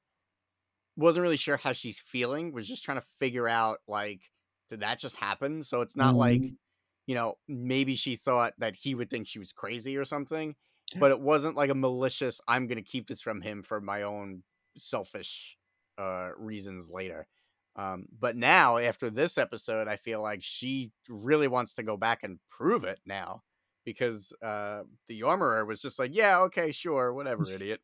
wasn't 0.95 1.21
really 1.23 1.37
sure 1.37 1.57
how 1.57 1.73
she's 1.73 1.99
feeling. 1.99 2.51
Was 2.51 2.67
just 2.67 2.83
trying 2.83 2.99
to 2.99 3.07
figure 3.19 3.47
out 3.47 3.79
like, 3.87 4.31
did 4.69 4.79
that 4.81 4.99
just 4.99 5.17
happen? 5.17 5.63
So 5.63 5.81
it's 5.81 5.97
not 5.97 6.17
like 6.17 6.43
Mhm. 6.43 6.57
You 7.05 7.15
know, 7.15 7.35
maybe 7.47 7.95
she 7.95 8.15
thought 8.15 8.53
that 8.57 8.75
he 8.75 8.95
would 8.95 9.09
think 9.09 9.27
she 9.27 9.39
was 9.39 9.51
crazy 9.51 9.97
or 9.97 10.05
something, 10.05 10.55
but 10.99 11.11
it 11.11 11.19
wasn't 11.19 11.55
like 11.55 11.69
a 11.69 11.75
malicious, 11.75 12.41
I'm 12.47 12.67
going 12.67 12.77
to 12.77 12.81
keep 12.81 13.07
this 13.07 13.21
from 13.21 13.41
him 13.41 13.63
for 13.63 13.81
my 13.81 14.03
own 14.03 14.43
selfish 14.77 15.57
uh, 15.97 16.29
reasons 16.37 16.89
later. 16.89 17.27
Um, 17.75 18.05
but 18.17 18.37
now, 18.37 18.77
after 18.77 19.09
this 19.09 19.37
episode, 19.37 19.87
I 19.87 19.97
feel 19.97 20.21
like 20.21 20.41
she 20.41 20.91
really 21.09 21.47
wants 21.47 21.73
to 21.75 21.83
go 21.83 21.97
back 21.97 22.23
and 22.23 22.39
prove 22.49 22.85
it 22.85 22.99
now 23.05 23.43
because 23.83 24.33
uh, 24.41 24.83
the 25.07 25.23
armorer 25.23 25.65
was 25.65 25.81
just 25.81 25.99
like, 25.99 26.11
yeah, 26.13 26.41
okay, 26.41 26.71
sure, 26.71 27.13
whatever, 27.13 27.43
idiot. 27.53 27.81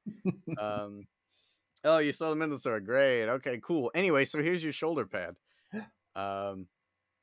um, 0.58 1.06
oh, 1.84 2.00
you 2.00 2.12
saw 2.12 2.34
the 2.34 2.58
store. 2.58 2.80
Great. 2.80 3.28
Okay, 3.28 3.60
cool. 3.64 3.92
Anyway, 3.94 4.26
so 4.26 4.42
here's 4.42 4.64
your 4.64 4.74
shoulder 4.74 5.06
pad. 5.06 5.36
Um, 6.14 6.68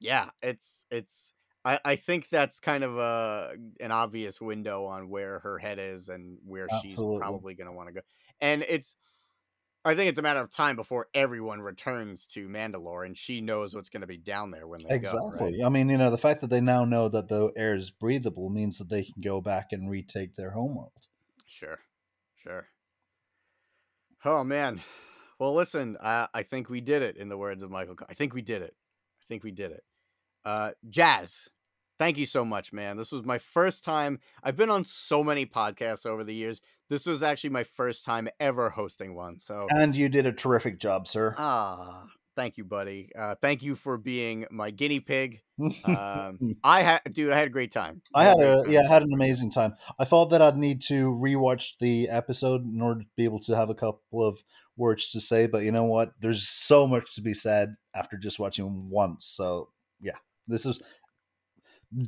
yeah, 0.01 0.31
it's 0.41 0.87
it's. 0.91 1.35
I, 1.69 1.79
I 1.85 1.97
think 1.97 2.31
that's 2.31 2.61
kind 2.61 2.83
of 2.83 2.97
a 2.97 3.53
an 3.79 3.93
obvious 3.93 4.41
window 4.41 4.87
on 4.87 5.11
where 5.11 5.41
her 5.41 5.59
head 5.59 5.79
is 5.79 6.09
and 6.09 6.39
where 6.47 6.67
she's 6.81 6.97
probably 6.97 7.55
going 7.55 7.67
to 7.67 7.75
want 7.75 7.89
to 7.89 7.95
go. 7.95 8.01
And 8.41 8.65
it's, 8.67 8.97
I 9.85 9.95
think 9.95 10.09
it's 10.09 10.19
a 10.19 10.23
matter 10.23 10.41
of 10.41 10.51
time 10.51 10.77
before 10.77 11.09
everyone 11.13 11.61
returns 11.61 12.27
to 12.29 12.49
Mandalore, 12.49 13.05
and 13.05 13.15
she 13.15 13.43
knows 13.43 13.75
what's 13.75 13.91
going 13.91 14.01
to 14.01 14.07
be 14.07 14.17
down 14.17 14.51
there 14.51 14.67
when 14.67 14.81
they 14.83 14.89
go. 14.89 14.95
Exactly. 14.95 15.59
right? 15.59 15.67
I 15.67 15.69
mean, 15.69 15.91
you 15.91 15.99
know, 15.99 16.11
the 16.11 16.17
fact 16.17 16.41
that 16.41 16.49
they 16.49 16.63
now 16.63 16.87
know 16.87 17.11
that 17.11 17.29
the 17.29 17.53
air 17.55 17.75
is 17.75 17.91
breathable 17.91 18.49
means 18.49 18.79
that 18.79 18.89
they 18.89 19.03
can 19.03 19.21
go 19.23 19.43
back 19.43 19.69
and 19.73 19.91
retake 19.91 20.37
their 20.37 20.53
homeworld. 20.53 20.93
Sure, 21.47 21.79
sure. 22.35 22.67
Oh 24.25 24.43
man. 24.43 24.81
Well, 25.39 25.55
listen, 25.55 25.99
I, 26.03 26.29
I 26.33 26.43
think 26.45 26.71
we 26.71 26.81
did 26.81 27.03
it. 27.03 27.19
In 27.19 27.29
the 27.29 27.37
words 27.37 27.63
of 27.63 27.71
Michael, 27.71 27.97
I 28.09 28.15
think 28.15 28.33
we 28.33 28.43
did 28.43 28.63
it. 28.63 28.75
I 29.21 29.25
think 29.29 29.45
we 29.45 29.51
did 29.51 29.71
it. 29.71 29.83
Uh, 30.45 30.71
Jazz, 30.89 31.49
thank 31.99 32.17
you 32.17 32.27
so 32.27 32.45
much, 32.45 32.73
man. 32.73 32.97
This 32.97 33.13
was 33.13 33.25
my 33.25 33.39
first 33.39 33.85
time. 33.85 34.21
I've 34.43 34.57
been 34.57 34.71
on 34.71 34.85
so 34.85 35.23
many 35.25 35.47
podcasts 35.47 36.07
over 36.07 36.25
the 36.25 36.35
years. 36.35 36.61
This 36.89 37.07
was 37.07 37.23
actually 37.23 37.51
my 37.51 37.65
first 37.65 38.05
time 38.05 38.29
ever 38.41 38.71
hosting 38.71 39.15
one. 39.15 39.39
So, 39.39 39.67
And 39.71 39.95
you 39.95 40.09
did 40.09 40.27
a 40.27 40.33
terrific 40.33 40.79
job, 40.79 41.07
sir. 41.07 41.35
ah, 41.37 42.07
thank 42.37 42.57
you, 42.57 42.65
buddy. 42.65 43.11
Uh, 43.19 43.35
thank 43.43 43.63
you 43.63 43.75
for 43.75 43.99
being 43.99 44.47
my 44.51 44.71
guinea 44.71 45.01
pig. 45.01 45.41
Um, 45.85 46.57
I 46.65 46.83
had, 46.83 47.01
dude, 47.13 47.33
I 47.33 47.37
had 47.37 47.49
a 47.49 47.51
great 47.51 47.73
time. 47.73 48.01
I 48.15 48.25
had 48.25 48.39
a 48.39 48.63
yeah, 48.69 48.83
I 48.83 48.89
had 48.89 49.03
an 49.03 49.13
amazing 49.13 49.51
time. 49.51 49.75
I 49.99 50.05
thought 50.05 50.27
that 50.27 50.41
I'd 50.41 50.57
need 50.57 50.83
to 50.83 51.13
rewatch 51.13 51.79
the 51.81 52.09
episode 52.09 52.65
in 52.65 52.81
order 52.81 53.01
to 53.01 53.07
be 53.17 53.25
able 53.25 53.41
to 53.41 53.57
have 53.57 53.71
a 53.71 53.75
couple 53.75 54.27
of 54.27 54.39
words 54.77 55.11
to 55.11 55.21
say, 55.21 55.49
but 55.49 55.65
you 55.65 55.73
know 55.73 55.85
what? 55.85 56.13
There's 56.21 56.47
so 56.49 56.87
much 56.87 57.17
to 57.17 57.23
be 57.23 57.35
said 57.35 57.75
after 57.95 58.17
just 58.17 58.39
watching 58.39 58.89
once. 58.89 59.27
So 59.27 59.71
yeah, 60.01 60.17
this 60.47 60.65
is 60.65 60.81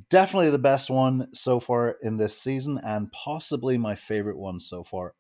definitely 0.09 0.51
the 0.51 0.59
best 0.59 0.91
one 0.91 1.35
so 1.35 1.61
far 1.61 1.97
in 2.03 2.16
this 2.16 2.39
season, 2.39 2.78
and 2.83 3.11
possibly 3.12 3.78
my 3.78 3.95
favorite 3.95 4.39
one 4.39 4.61
so 4.61 4.85
far 4.85 5.14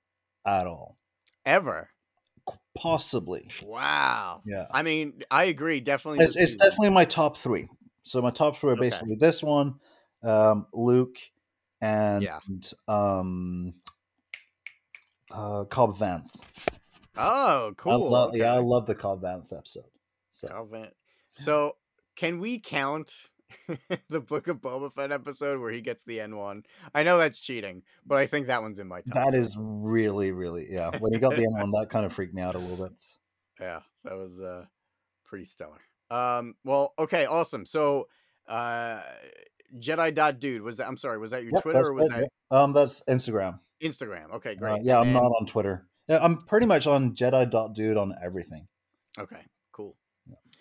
at 0.46 0.66
all. 0.66 0.98
ever. 1.44 1.90
Possibly, 2.76 3.48
Wow. 3.62 4.42
yeah. 4.44 4.66
I 4.70 4.82
mean, 4.82 5.20
I 5.30 5.44
agree. 5.44 5.80
Definitely. 5.80 6.20
It's, 6.20 6.36
it's 6.36 6.56
definitely 6.56 6.90
my 6.90 7.04
top 7.04 7.36
three. 7.36 7.68
So 8.02 8.22
my 8.22 8.30
top 8.30 8.56
three 8.56 8.72
are 8.72 8.76
Okay. 8.76 8.80
basically 8.80 9.16
this 9.16 9.42
one, 9.42 9.80
um, 10.22 10.66
Luke, 10.72 11.18
and 11.80 12.22
Yeah. 12.22 12.40
um, 12.88 13.74
uh, 15.30 15.64
Cobb 15.64 15.96
Vanth. 15.96 16.34
Oh, 17.16 17.74
cool. 17.76 17.92
I 17.92 17.96
love, 17.96 18.36
Yeah, 18.36 18.54
I 18.54 18.58
love 18.58 18.86
the 18.86 18.94
Cobb 18.94 19.22
Vanth 19.22 19.52
episode. 19.56 19.84
So 20.30 20.48
Calvin. 20.48 20.90
So, 21.34 21.76
can 22.16 22.38
we 22.38 22.58
count 22.58 23.30
the 24.08 24.20
Book 24.20 24.48
of 24.48 24.58
Boba 24.60 24.92
Fett 24.92 25.12
episode 25.12 25.60
where 25.60 25.70
he 25.72 25.80
gets 25.80 26.02
the 26.04 26.20
N 26.20 26.36
one? 26.36 26.64
I 26.94 27.02
know 27.02 27.18
that's 27.18 27.40
cheating, 27.40 27.82
but 28.06 28.18
I 28.18 28.26
think 28.26 28.46
that 28.48 28.62
one's 28.62 28.78
in 28.78 28.88
my 28.88 29.00
top. 29.02 29.14
That 29.14 29.34
is 29.34 29.56
really, 29.58 30.32
really 30.32 30.66
yeah. 30.70 30.96
When 30.98 31.12
he 31.12 31.18
got 31.18 31.34
the 31.36 31.44
N 31.44 31.52
one, 31.52 31.70
that 31.72 31.90
kind 31.90 32.04
of 32.06 32.12
freaked 32.12 32.34
me 32.34 32.42
out 32.42 32.54
a 32.54 32.58
little 32.58 32.84
bit. 32.86 33.00
yeah, 33.60 33.80
that 34.04 34.16
was 34.16 34.40
uh 34.40 34.64
pretty 35.24 35.44
stellar. 35.44 35.80
Um, 36.10 36.54
well, 36.64 36.92
okay, 36.98 37.24
awesome. 37.26 37.64
So, 37.64 38.08
uh, 38.48 39.00
Jedi 39.78 40.12
dot 40.12 40.40
dude 40.40 40.62
was 40.62 40.78
that? 40.78 40.88
I'm 40.88 40.96
sorry, 40.96 41.18
was 41.18 41.30
that 41.30 41.44
your 41.44 41.52
Yep, 41.54 41.62
Twitter 41.62 41.84
or 41.86 41.92
was 41.94 42.06
it, 42.06 42.28
that. 42.50 42.56
Um, 42.56 42.72
that's 42.72 43.04
Instagram. 43.04 43.60
Instagram? 43.82 44.32
Okay, 44.34 44.52
Uh, 44.52 44.54
great. 44.56 44.82
yeah, 44.82 44.96
I'm 44.98 45.04
And 45.04 45.12
not 45.14 45.30
on 45.40 45.46
Twitter. 45.46 45.86
Yeah, 46.08 46.18
I'm 46.20 46.36
pretty 46.38 46.66
much 46.66 46.88
on 46.88 47.14
Jedi 47.14 47.48
dot 47.48 47.74
Dude 47.74 47.96
on 47.96 48.12
everything, 48.20 48.66
Okay, 49.20 49.40
cool. 49.70 49.96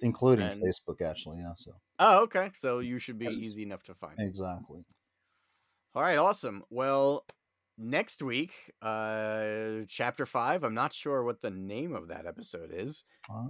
including 0.02 0.46
And- 0.46 0.62
Facebook. 0.62 1.02
Actually, 1.02 1.40
yeah. 1.40 1.54
So 1.58 1.72
Oh, 2.00 2.24
okay. 2.24 2.52
So 2.56 2.80
you 2.80 2.98
should 3.00 3.20
be 3.20 3.28
easy 3.28 3.62
enough 3.64 3.84
to 3.84 3.94
find. 3.96 4.20
exactly. 4.20 4.86
All 5.96 6.02
right, 6.04 6.18
awesome. 6.18 6.64
Well, 6.70 7.26
next 7.78 8.22
week, 8.22 8.54
uh 8.82 9.82
chapter 9.88 10.26
5, 10.26 10.64
I'm 10.64 10.74
not 10.74 10.94
sure 10.94 11.24
what 11.24 11.42
the 11.42 11.52
name 11.52 11.96
of 11.96 12.08
that 12.10 12.26
episode 12.26 12.72
is, 12.74 13.04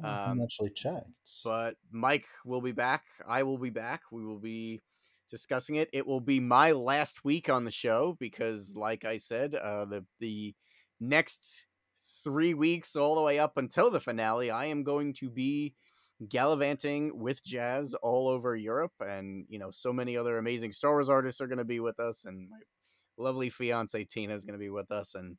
I 0.03 0.07
Um, 0.07 0.41
actually 0.43 0.69
checked. 0.71 1.09
but 1.43 1.77
Mike 1.91 2.27
will 2.45 2.61
be 2.61 2.71
back. 2.71 3.05
I 3.27 3.43
will 3.43 3.57
be 3.57 3.69
back. 3.71 4.03
We 4.11 4.25
will 4.25 4.39
be 4.39 4.83
discussing 5.29 5.75
it. 5.75 5.89
It 5.93 6.07
will 6.07 6.21
be 6.21 6.39
my 6.39 6.71
last 6.71 7.23
week 7.25 7.49
on 7.49 7.65
the 7.65 7.71
show 7.71 8.15
because 8.19 8.75
like 8.75 9.05
I 9.05 9.17
said, 9.17 9.55
uh 9.55 9.85
the 9.85 10.05
the 10.19 10.55
next 10.99 11.67
3 12.23 12.53
weeks 12.53 12.95
all 12.95 13.15
the 13.15 13.21
way 13.21 13.39
up 13.39 13.57
until 13.57 13.89
the 13.91 13.99
finale, 14.01 14.51
I 14.51 14.65
am 14.67 14.83
going 14.83 15.13
to 15.15 15.29
be 15.29 15.75
gallivanting 16.27 17.17
with 17.17 17.43
jazz 17.43 17.93
all 17.93 18.27
over 18.27 18.55
Europe 18.55 18.91
and 18.99 19.45
you 19.47 19.57
know 19.57 19.71
so 19.71 19.93
many 19.93 20.17
other 20.17 20.37
amazing 20.37 20.71
Star 20.73 20.91
Wars 20.91 21.07
artists 21.07 21.39
are 21.39 21.47
going 21.47 21.59
to 21.59 21.65
be 21.65 21.79
with 21.79 21.99
us 21.99 22.25
and 22.25 22.49
my 22.49 22.57
lovely 23.17 23.49
fiance 23.49 24.03
Tina 24.05 24.35
is 24.35 24.43
going 24.43 24.53
to 24.53 24.59
be 24.59 24.69
with 24.69 24.91
us 24.91 25.15
and 25.15 25.37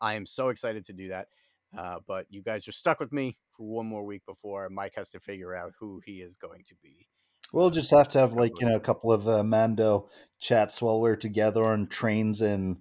I 0.00 0.14
am 0.14 0.26
so 0.26 0.48
excited 0.48 0.86
to 0.86 0.92
do 0.92 1.08
that. 1.08 1.28
Uh, 1.76 1.98
but 2.06 2.26
you 2.30 2.42
guys 2.42 2.66
are 2.68 2.72
stuck 2.72 3.00
with 3.00 3.12
me 3.12 3.36
for 3.56 3.66
one 3.66 3.86
more 3.86 4.04
week 4.04 4.22
before 4.26 4.68
Mike 4.70 4.94
has 4.96 5.10
to 5.10 5.20
figure 5.20 5.54
out 5.54 5.72
who 5.78 6.00
he 6.04 6.20
is 6.20 6.36
going 6.36 6.62
to 6.68 6.74
be. 6.82 7.08
We'll 7.52 7.70
just 7.70 7.90
have 7.90 8.08
to 8.08 8.18
have 8.18 8.34
like 8.34 8.60
you 8.60 8.68
know 8.68 8.76
a 8.76 8.80
couple 8.80 9.12
of 9.12 9.28
uh, 9.28 9.44
Mando 9.44 10.08
chats 10.38 10.82
while 10.82 11.00
we're 11.00 11.16
together 11.16 11.64
on 11.64 11.86
trains 11.86 12.42
in 12.42 12.78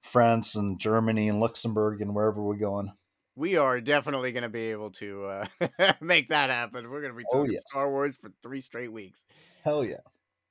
France 0.00 0.54
and 0.54 0.78
Germany 0.78 1.28
and 1.28 1.40
Luxembourg 1.40 2.00
and 2.00 2.14
wherever 2.14 2.42
we're 2.42 2.56
going 2.56 2.92
we 3.36 3.56
are 3.56 3.80
definitely 3.80 4.32
going 4.32 4.42
to 4.42 4.48
be 4.48 4.70
able 4.70 4.90
to 4.90 5.24
uh, 5.26 5.46
make 6.00 6.28
that 6.28 6.50
happen. 6.50 6.90
We're 6.90 7.00
going 7.00 7.12
to 7.12 7.18
be 7.18 7.24
oh, 7.32 7.38
talking 7.38 7.50
oh, 7.50 7.54
yes. 7.54 7.64
Star 7.68 7.90
Wars 7.90 8.16
for 8.16 8.30
three 8.42 8.60
straight 8.60 8.92
weeks. 8.92 9.24
Hell 9.64 9.84
yeah. 9.84 9.98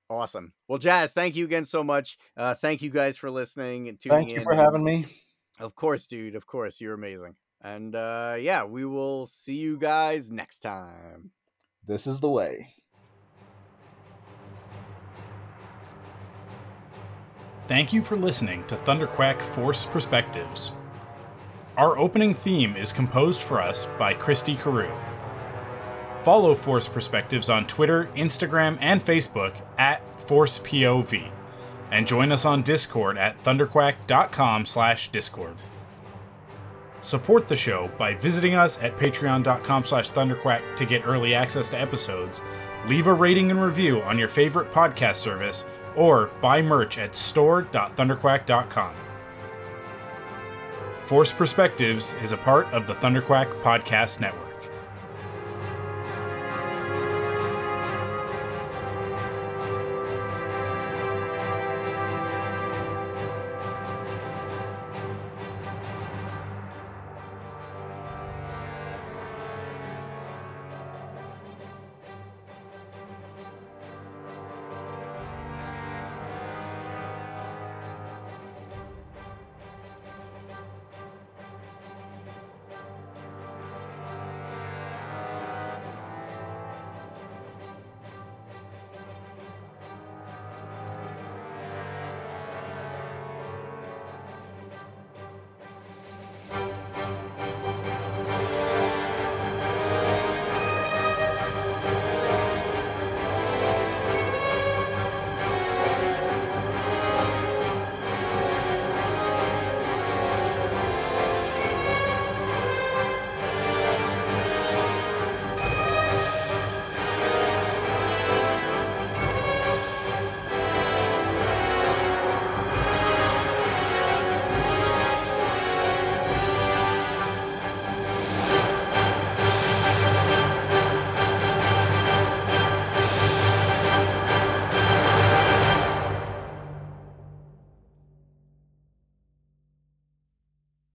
Awesome. 0.09 0.53
Well, 0.67 0.79
Jazz, 0.79 1.11
thank 1.11 1.35
you 1.35 1.45
again 1.45 1.65
so 1.65 1.83
much. 1.83 2.17
Uh, 2.35 2.55
thank 2.55 2.81
you 2.81 2.89
guys 2.89 3.17
for 3.17 3.31
listening 3.31 3.87
and 3.87 3.99
tuning 3.99 4.19
Thank 4.19 4.29
you 4.29 4.35
in. 4.37 4.43
for 4.43 4.53
having 4.53 4.83
me. 4.83 5.05
Of 5.59 5.75
course, 5.75 6.07
dude. 6.07 6.35
Of 6.35 6.45
course. 6.45 6.81
You're 6.81 6.93
amazing. 6.93 7.35
And 7.61 7.95
uh, 7.95 8.35
yeah, 8.37 8.65
we 8.65 8.85
will 8.85 9.25
see 9.25 9.55
you 9.55 9.77
guys 9.77 10.29
next 10.29 10.59
time. 10.59 11.31
This 11.87 12.05
is 12.05 12.19
the 12.19 12.29
way. 12.29 12.73
Thank 17.67 17.93
you 17.93 18.01
for 18.01 18.17
listening 18.17 18.65
to 18.67 18.75
Thunderquack 18.75 19.41
Force 19.41 19.85
Perspectives. 19.85 20.73
Our 21.75 21.97
opening 21.97 22.35
theme 22.35 22.75
is 22.75 22.93
composed 22.93 23.41
for 23.41 23.59
us 23.59 23.87
by 23.97 24.13
Christy 24.13 24.55
Carew. 24.55 24.91
Follow 26.21 26.53
Force 26.53 26.87
Perspectives 26.87 27.49
on 27.49 27.65
Twitter, 27.65 28.09
Instagram, 28.15 28.77
and 28.79 29.03
Facebook 29.03 29.53
at 29.77 30.01
ForcePOV, 30.27 31.31
and 31.91 32.07
join 32.07 32.31
us 32.31 32.45
on 32.45 32.61
Discord 32.61 33.17
at 33.17 33.43
thunderquack.com 33.43 34.65
slash 34.67 35.09
Discord. 35.09 35.55
Support 37.01 37.47
the 37.47 37.55
show 37.55 37.89
by 37.97 38.13
visiting 38.13 38.53
us 38.53 38.81
at 38.81 38.95
patreon.com 38.95 39.83
slash 39.83 40.11
thunderquack 40.11 40.75
to 40.77 40.85
get 40.85 41.05
early 41.05 41.33
access 41.33 41.69
to 41.69 41.79
episodes. 41.79 42.41
Leave 42.87 43.07
a 43.07 43.13
rating 43.13 43.51
and 43.51 43.61
review 43.61 44.01
on 44.03 44.17
your 44.19 44.29
favorite 44.29 44.71
podcast 44.71 45.15
service, 45.15 45.65
or 45.95 46.27
buy 46.41 46.61
merch 46.61 46.97
at 46.97 47.15
store.thunderquack.com. 47.15 48.93
Force 51.03 51.33
Perspectives 51.33 52.15
is 52.21 52.31
a 52.31 52.37
part 52.37 52.65
of 52.67 52.87
the 52.87 52.95
Thunderquack 52.95 53.61
Podcast 53.61 54.21
Network. 54.21 54.42